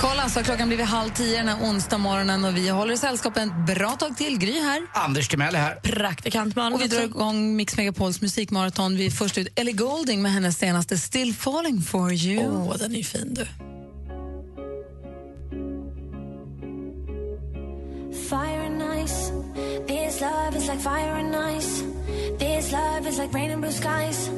Kolla, 0.00 0.28
så 0.28 0.38
har 0.38 0.44
klockan 0.44 0.68
blivit 0.68 0.86
halv 0.86 1.10
tio 1.10 1.36
den 1.36 1.48
här 1.48 1.56
onsdag 1.62 1.98
morgonen 1.98 2.44
och 2.44 2.56
vi 2.56 2.68
håller 2.68 2.96
sällskap 2.96 3.36
ett 3.36 3.66
bra 3.66 3.90
tag 3.90 4.16
till. 4.16 4.38
Gry 4.38 4.60
här. 4.60 4.82
Anders 4.92 5.28
Timell 5.28 5.54
är 5.54 5.58
här. 5.58 5.74
Praktikant 5.74 6.56
Malin 6.56 6.72
Och 6.72 6.82
vi 6.82 6.88
drar 6.88 7.02
igång 7.02 7.56
Mix 7.56 7.76
Megapols 7.76 8.20
musikmaraton. 8.20 8.96
Vi 8.96 9.06
är 9.06 9.10
först 9.10 9.38
ut 9.38 9.48
Ellie 9.54 9.72
Goulding 9.72 10.22
med 10.22 10.32
hennes 10.32 10.58
senaste 10.58 10.98
Still 10.98 11.34
falling 11.34 11.82
for 11.82 12.12
you. 12.12 12.48
Åh, 12.48 12.76
den 12.78 12.96
är 12.96 13.02
fin 13.02 13.34
du. 13.34 13.46
Fire 18.14 18.62
and 18.62 18.82
ice. 18.82 19.32
This 19.86 20.20
love 20.20 20.56
is 20.56 20.68
like 20.68 20.80
fire 20.80 21.16
and 21.16 21.34
ice. 21.56 21.82
This 22.38 22.72
love 22.72 23.08
is 23.08 23.18
like 23.18 23.32
rain 23.34 23.50
and 23.50 23.60
blue 23.60 23.72
skies. 23.72 24.30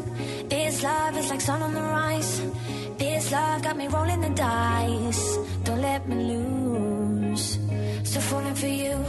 This 0.49 0.83
love 0.83 1.21
is 1.21 1.31
like 1.31 1.41
sun 1.41 1.63
on 1.63 1.75
the 1.75 1.83
rise. 1.83 2.43
This 2.99 3.31
love 3.31 3.63
got 3.63 3.77
me 3.77 3.89
rolling 3.89 4.21
the 4.21 4.29
dice. 4.29 5.39
Don't 5.65 5.83
let 5.83 6.09
me 6.09 6.15
lose. 6.15 7.59
So 8.05 8.21
falling 8.21 8.55
for 8.55 8.69
you. 8.69 9.05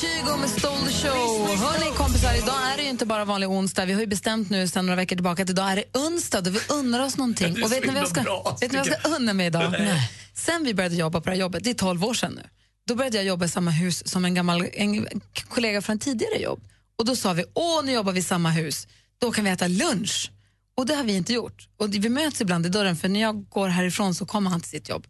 Kygo 0.00 0.36
med 0.36 0.50
Stole 0.50 0.78
the 0.86 0.92
show. 0.92 1.56
Hörni 1.56 1.96
kompisar, 1.96 2.34
idag 2.34 2.72
är 2.72 2.76
det 2.76 2.82
ju 2.82 2.88
inte 2.88 3.06
bara 3.06 3.24
vanlig 3.24 3.50
onsdag. 3.50 3.84
Vi 3.84 3.92
har 3.92 4.00
ju 4.00 4.06
bestämt 4.06 4.50
nu 4.50 4.68
sedan 4.68 4.86
några 4.86 4.96
veckor 4.96 5.16
tillbaka 5.16 5.42
att 5.42 5.50
idag 5.50 5.70
är 5.72 5.76
det 5.76 5.98
onsdag 5.98 6.40
då 6.40 6.50
vi 6.50 6.60
unnar 6.68 7.04
oss 7.06 7.16
någonting. 7.16 7.64
Och 7.64 7.72
vet 7.72 7.86
ni 7.86 7.92
vad 7.92 8.02
jag 8.02 8.08
ska, 8.08 8.20
bra, 8.20 8.56
vet 8.60 8.72
ni 8.72 8.78
vad 8.78 8.86
jag 8.86 9.00
ska 9.00 9.08
unna 9.08 9.32
mig 9.32 9.46
idag? 9.46 9.72
Nej. 9.78 10.10
Sen 10.34 10.64
vi 10.64 10.74
började 10.74 10.94
jobba 10.94 11.20
på 11.20 11.24
det 11.24 11.30
här 11.30 11.40
jobbet, 11.40 11.64
det 11.64 11.70
är 11.70 11.74
12 11.74 12.04
år 12.04 12.14
sedan 12.14 12.32
nu. 12.32 12.42
Då 12.86 12.94
började 12.94 13.16
jag 13.16 13.26
jobba 13.26 13.44
i 13.44 13.48
samma 13.48 13.70
hus 13.70 14.08
som 14.08 14.24
en 14.24 14.34
gammal 14.34 14.68
en 14.72 15.06
kollega 15.48 15.82
från 15.82 15.98
tidigare 15.98 16.36
jobb. 16.36 16.60
Och 16.96 17.04
då 17.04 17.16
sa 17.16 17.32
vi, 17.32 17.44
åh 17.54 17.84
nu 17.84 17.92
jobbar 17.92 18.12
vi 18.12 18.20
i 18.20 18.22
samma 18.22 18.50
hus, 18.50 18.88
då 19.18 19.30
kan 19.30 19.44
vi 19.44 19.50
äta 19.50 19.68
lunch. 19.68 20.30
Och 20.76 20.86
det 20.86 20.94
har 20.94 21.04
vi 21.04 21.16
inte 21.16 21.32
gjort. 21.32 21.68
Och 21.76 21.94
vi 21.94 22.08
möts 22.08 22.40
ibland 22.40 22.66
i 22.66 22.68
dörren 22.68 22.96
för 22.96 23.08
när 23.08 23.20
jag 23.20 23.48
går 23.48 23.68
härifrån 23.68 24.14
så 24.14 24.26
kommer 24.26 24.50
han 24.50 24.60
till 24.60 24.70
sitt 24.70 24.88
jobb. 24.88 25.06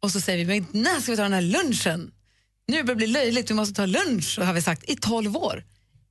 Och 0.00 0.12
så 0.12 0.20
säger 0.20 0.44
vi, 0.44 0.60
men 0.60 0.82
när 0.82 1.00
ska 1.00 1.10
vi 1.10 1.16
ta 1.16 1.22
den 1.22 1.32
här 1.32 1.42
lunchen? 1.42 2.10
Nu 2.66 2.82
börjar 2.82 2.86
det 2.86 2.94
bli 2.94 3.06
löjligt, 3.06 3.50
vi 3.50 3.54
måste 3.54 3.74
ta 3.74 3.86
lunch, 3.86 4.38
har 4.38 4.52
vi 4.52 4.62
sagt 4.62 4.90
i 4.90 4.96
12 4.96 5.36
år. 5.36 5.64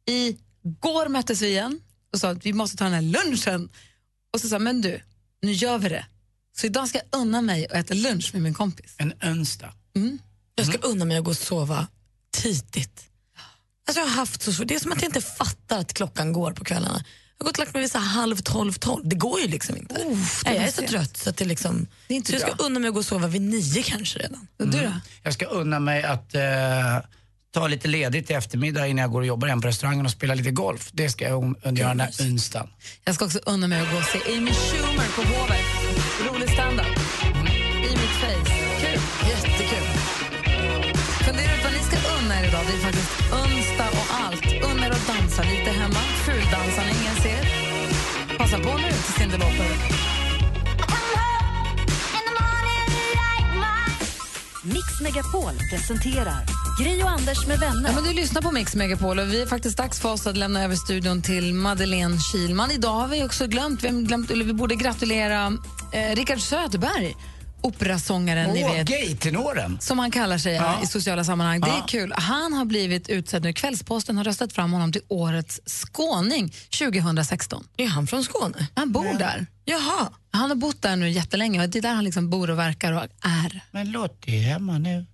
I 0.05 0.37
går 0.79 1.07
möttes 1.07 1.41
vi 1.41 1.47
igen 1.47 1.79
och 2.13 2.19
sa 2.19 2.29
att 2.29 2.45
vi 2.45 2.53
måste 2.53 2.77
ta 2.77 2.83
den 2.83 2.93
här 2.93 3.01
lunchen. 3.01 3.69
Och 4.33 4.41
så 4.41 4.47
sa 4.47 4.59
men 4.59 4.81
du, 4.81 5.01
nu 5.41 5.51
gör 5.51 5.77
vi 5.77 5.89
det. 5.89 6.05
Så 6.57 6.65
idag 6.65 6.87
ska 6.87 6.97
jag 6.97 7.21
unna 7.21 7.41
mig 7.41 7.65
att 7.65 7.71
äta 7.71 7.93
lunch 7.93 8.29
med 8.33 8.41
min 8.41 8.53
kompis. 8.53 8.95
En 8.97 9.13
önsdag. 9.21 9.73
Jag 10.57 10.65
ska 10.65 10.77
unna 10.77 11.05
mig 11.05 11.17
att 11.17 11.23
gå 11.23 11.31
och 11.31 11.38
sova 11.38 11.88
tidigt. 12.34 13.03
Alltså 13.88 14.01
jag 14.01 14.07
har 14.07 14.15
haft 14.15 14.41
så 14.41 14.53
svårt. 14.53 14.67
Det 14.67 14.75
är 14.75 14.79
som 14.79 14.91
att 14.91 15.01
jag 15.01 15.09
inte 15.09 15.21
fattar 15.21 15.79
att 15.79 15.93
klockan 15.93 16.34
går 16.34 16.51
på 16.51 16.63
kvällarna. 16.63 17.03
Jag 17.38 17.45
har 17.45 17.49
gått 17.49 17.57
och 17.57 17.59
lagt 17.59 17.73
mig 17.73 17.81
vid 17.81 17.91
så 17.91 17.97
halv 17.97 18.38
tolv, 18.38 18.73
tolv. 18.73 19.07
Det 19.07 19.15
går 19.15 19.39
ju 19.39 19.47
liksom 19.47 19.77
inte. 19.77 19.95
det 19.95 20.03
Nej, 20.05 20.25
jag 20.45 20.55
är 20.55 20.67
så 20.67 20.77
sent. 20.77 20.89
trött 20.89 21.17
så 21.17 21.29
att 21.29 21.38
det 21.38 21.45
liksom... 21.45 21.88
Det 22.07 22.13
är 22.13 22.15
inte 22.15 22.27
så 22.31 22.34
jag 22.35 22.41
ska 22.41 22.55
bra. 22.55 22.65
unna 22.65 22.79
mig 22.79 22.88
att 22.88 22.93
gå 22.93 22.99
och 22.99 23.05
sova 23.05 23.27
vid 23.27 23.41
nio 23.41 23.84
kanske 23.84 24.19
redan. 24.19 24.47
Och 24.59 24.67
du 24.67 24.81
då? 24.81 24.91
Jag 25.23 25.34
ska 25.34 25.45
unna 25.45 25.79
mig 25.79 26.03
att 26.03 26.35
eh, 26.35 26.41
ta 27.53 27.67
lite 27.67 27.88
ledigt 27.88 28.29
i 28.31 28.34
eftermiddag 28.34 28.88
innan 28.88 29.01
jag 29.01 29.11
går 29.11 29.19
och 29.21 29.27
jobbar 29.27 29.47
igen 29.47 29.61
på 29.61 29.67
restaurangen 29.67 30.05
och 30.05 30.11
spela 30.11 30.34
lite 30.34 30.51
golf. 30.51 30.89
Det 30.93 31.09
ska 31.09 31.25
jag 31.25 31.55
göra 31.63 31.88
den 31.89 31.99
här 31.99 32.11
onsdagen. 32.21 32.69
Jag 33.05 33.15
ska 33.15 33.25
också 33.25 33.39
unna 33.45 33.67
mig 33.67 33.81
att 33.81 33.91
gå 33.91 33.97
och 33.97 34.03
se 34.03 34.38
Amy 34.38 34.51
Schumer 34.51 35.07
på 35.15 35.21
Hovet. 35.21 35.59
Rolig 36.29 36.49
standup. 36.49 36.76
Det 42.68 42.73
är 42.73 42.77
faktiskt 42.77 43.11
onsdag 43.31 43.89
och 43.89 44.07
allt. 44.23 44.45
Unna 44.72 44.88
er 44.88 44.91
att 44.91 45.07
dansa 45.07 45.44
lite 45.44 45.69
hemma. 45.69 46.02
Fuldansa 46.26 46.81
när 46.81 47.02
ingen 47.02 47.15
ser. 47.23 47.44
Passa 48.38 48.57
på 48.57 48.77
nu 48.77 48.91
till 48.91 49.14
Cyndi 49.18 49.38
Lauper. 49.38 49.77
Mix 54.64 55.02
Megapol 55.02 55.52
presenterar 55.72 56.45
Gri 56.80 57.03
och 57.03 57.10
Anders 57.10 57.48
med 57.48 57.60
vänner. 57.60 57.89
Ja, 57.89 57.95
men 57.95 58.03
du 58.03 58.14
lyssnar 58.14 58.41
på 58.41 58.52
Mix 58.52 58.76
Megapol 58.76 59.19
och 59.19 59.34
vi 59.34 59.41
är 59.41 59.45
faktiskt 59.45 59.77
dags 59.77 59.99
för 59.99 60.11
oss 60.11 60.27
att 60.27 60.38
lämna 60.38 60.64
över 60.64 60.76
studion 60.76 61.22
till 61.22 61.53
Madeleine 61.53 62.19
Kilman. 62.19 62.72
Idag 62.72 62.94
har 62.94 63.07
vi 63.07 63.23
också 63.23 63.48
glömt, 63.48 63.84
vi, 63.84 63.89
glömt 63.89 64.31
eller 64.31 64.45
vi 64.45 64.53
borde 64.53 64.76
gratulera 64.76 65.57
eh, 65.91 66.15
Rickard 66.15 66.39
Söderberg, 66.39 67.15
operasångaren 67.68 68.53
ni 68.53 68.64
Åh, 68.64 68.73
vet. 68.73 68.88
gay-tenoren! 68.88 69.77
Som 69.81 69.99
han 69.99 70.11
kallar 70.11 70.38
sig 70.38 70.53
Ja. 70.53 70.80
i 70.84 70.88
sociala 70.88 71.23
sammanhang. 71.23 71.61
Det 71.61 71.68
är 71.69 71.77
Ja. 71.77 71.85
kul. 71.88 72.14
Han 72.18 72.53
har 72.53 72.65
blivit 72.65 73.10
utsedd 73.10 73.44
nu. 73.44 73.53
Kvällsposten 73.53 74.18
har 74.18 74.23
röstat 74.23 74.53
fram 74.53 74.73
honom 74.73 74.91
till 74.94 75.02
årets 75.07 75.60
skåning 75.65 76.53
2016. 76.80 77.64
Är 77.77 77.88
han 77.88 78.07
från 78.07 78.23
Skåne? 78.23 78.68
Han 78.76 78.91
bor 78.91 79.18
där. 79.19 79.45
Jaha. 79.65 80.10
Han 80.38 80.49
har 80.49 80.55
bott 80.55 80.81
där 80.81 80.95
nu 80.95 81.09
jättelänge 81.09 81.64
och 81.64 81.69
det 81.69 81.77
är 81.77 81.81
där 81.81 81.93
han 81.93 82.03
liksom 82.03 82.30
bor 82.30 82.49
och 82.49 82.59
verkar 82.59 82.93
och 82.93 83.03
är. 83.23 83.61
Men 83.72 83.91
Lottie 83.91 84.38
är 84.39 84.43
hemma 84.43 84.77
nu. 84.77 85.05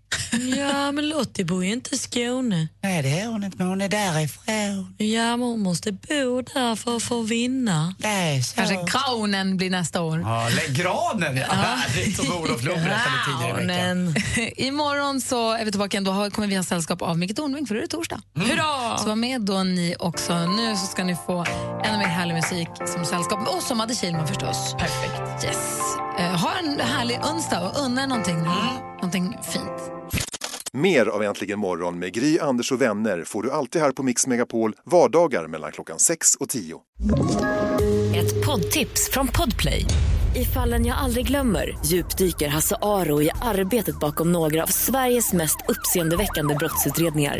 Ja, 0.58 0.91
men 0.91 1.10
Lottie 1.10 1.45
bor 1.45 1.66
ju 1.66 1.72
inte 1.74 1.95
i 1.95 1.98
Skåne. 1.98 2.68
Nej, 2.82 3.02
det 3.04 3.20
är 3.20 3.28
hon 3.28 3.44
inte, 3.44 3.58
men 3.58 3.68
hon 3.68 3.82
är 3.82 3.90
därifrån. 3.90 4.95
Ja, 4.98 5.38
men 5.38 5.41
hon 5.41 5.60
måste 5.60 5.91
bo 5.91 6.41
där 6.41 6.76
för 6.76 6.95
att 6.95 7.04
få 7.04 7.22
vinna. 7.22 7.95
Det 8.00 8.08
är 8.08 8.41
så. 8.41 8.56
Kanske 8.56 8.76
Kraunen 8.88 9.58
blir 9.58 9.70
nästa 9.70 10.02
år. 10.02 10.20
Ja, 10.20 10.50
granen, 10.70 11.38
ja. 11.38 11.44
Härligt 11.54 12.16
som 12.16 12.34
Olof 12.38 12.64
Lund 12.64 12.82
berättade 12.84 13.16
tidigare 13.28 13.64
i 13.64 13.66
veckan. 13.66 14.54
Imorgon 14.66 15.22
så 15.22 15.52
är 15.52 15.66
vi 15.66 15.72
tillbaka 15.72 15.95
igen. 15.95 16.04
Då 16.04 16.12
har- 16.12 16.30
kommer 16.30 16.48
vi 16.48 16.56
ha 16.56 16.64
sällskap 16.64 17.02
av 17.02 17.18
Micke 17.18 17.36
Tornving 17.36 17.68
för 17.68 17.76
då 17.76 17.80
är 17.80 17.82
det 17.82 17.88
torsdag. 17.88 18.22
Mm. 18.36 18.50
Hurra! 18.50 18.98
Så 18.98 19.08
var 19.08 19.16
med 19.16 19.41
då 19.41 19.64
ni 19.64 19.95
också. 20.00 20.45
Nu 20.45 20.76
så 20.76 20.86
ska 20.86 21.04
ni 21.04 21.16
få 21.26 21.45
ännu 21.86 21.98
mer 21.98 22.06
härlig 22.06 22.34
musik 22.36 22.68
som 22.95 23.06
sällskap. 23.06 23.48
Och 23.48 23.64
som 23.64 23.78
Madde 23.78 23.95
Kihlman 23.95 24.28
förstås. 24.28 24.76
Perfekt. 24.80 25.12
Yes. 25.44 25.80
Eh, 26.19 26.26
ha 26.41 26.52
en 26.64 26.80
härlig 26.80 27.19
onsdag 27.34 27.61
och 27.69 27.85
unna 27.85 28.06
någonting, 28.06 28.35
Mm. 28.35 28.48
någonting 28.95 29.38
fint. 29.44 29.91
Mer 30.73 31.06
av 31.06 31.23
Äntligen 31.23 31.60
morgon 31.60 31.99
med 31.99 32.14
Gry, 32.14 32.40
Anders 32.40 32.72
och 32.72 32.81
vänner 32.81 33.23
får 33.23 33.44
du 33.44 33.52
alltid 33.52 33.81
här 33.81 33.91
på 33.91 34.03
Mix 34.03 34.27
Megapol 34.27 34.76
vardagar 34.85 35.48
mellan 35.48 35.72
klockan 35.72 35.99
6 35.99 36.35
och 36.35 36.49
10. 36.49 36.76
Ett 38.15 38.45
poddtips 38.45 39.10
från 39.11 39.27
Podplay. 39.27 39.85
I 40.35 40.45
fallen 40.45 40.85
jag 40.85 40.98
aldrig 40.98 41.27
glömmer 41.27 41.77
djupdyker 41.85 42.48
Hasse 42.48 42.76
Aro 42.81 43.22
i 43.22 43.30
arbetet 43.41 43.99
bakom 43.99 44.31
några 44.31 44.64
av 44.64 44.68
Sveriges 44.68 45.34
mest 45.34 45.57
uppseendeväckande 45.68 46.56
brottsutredningar. 46.56 47.40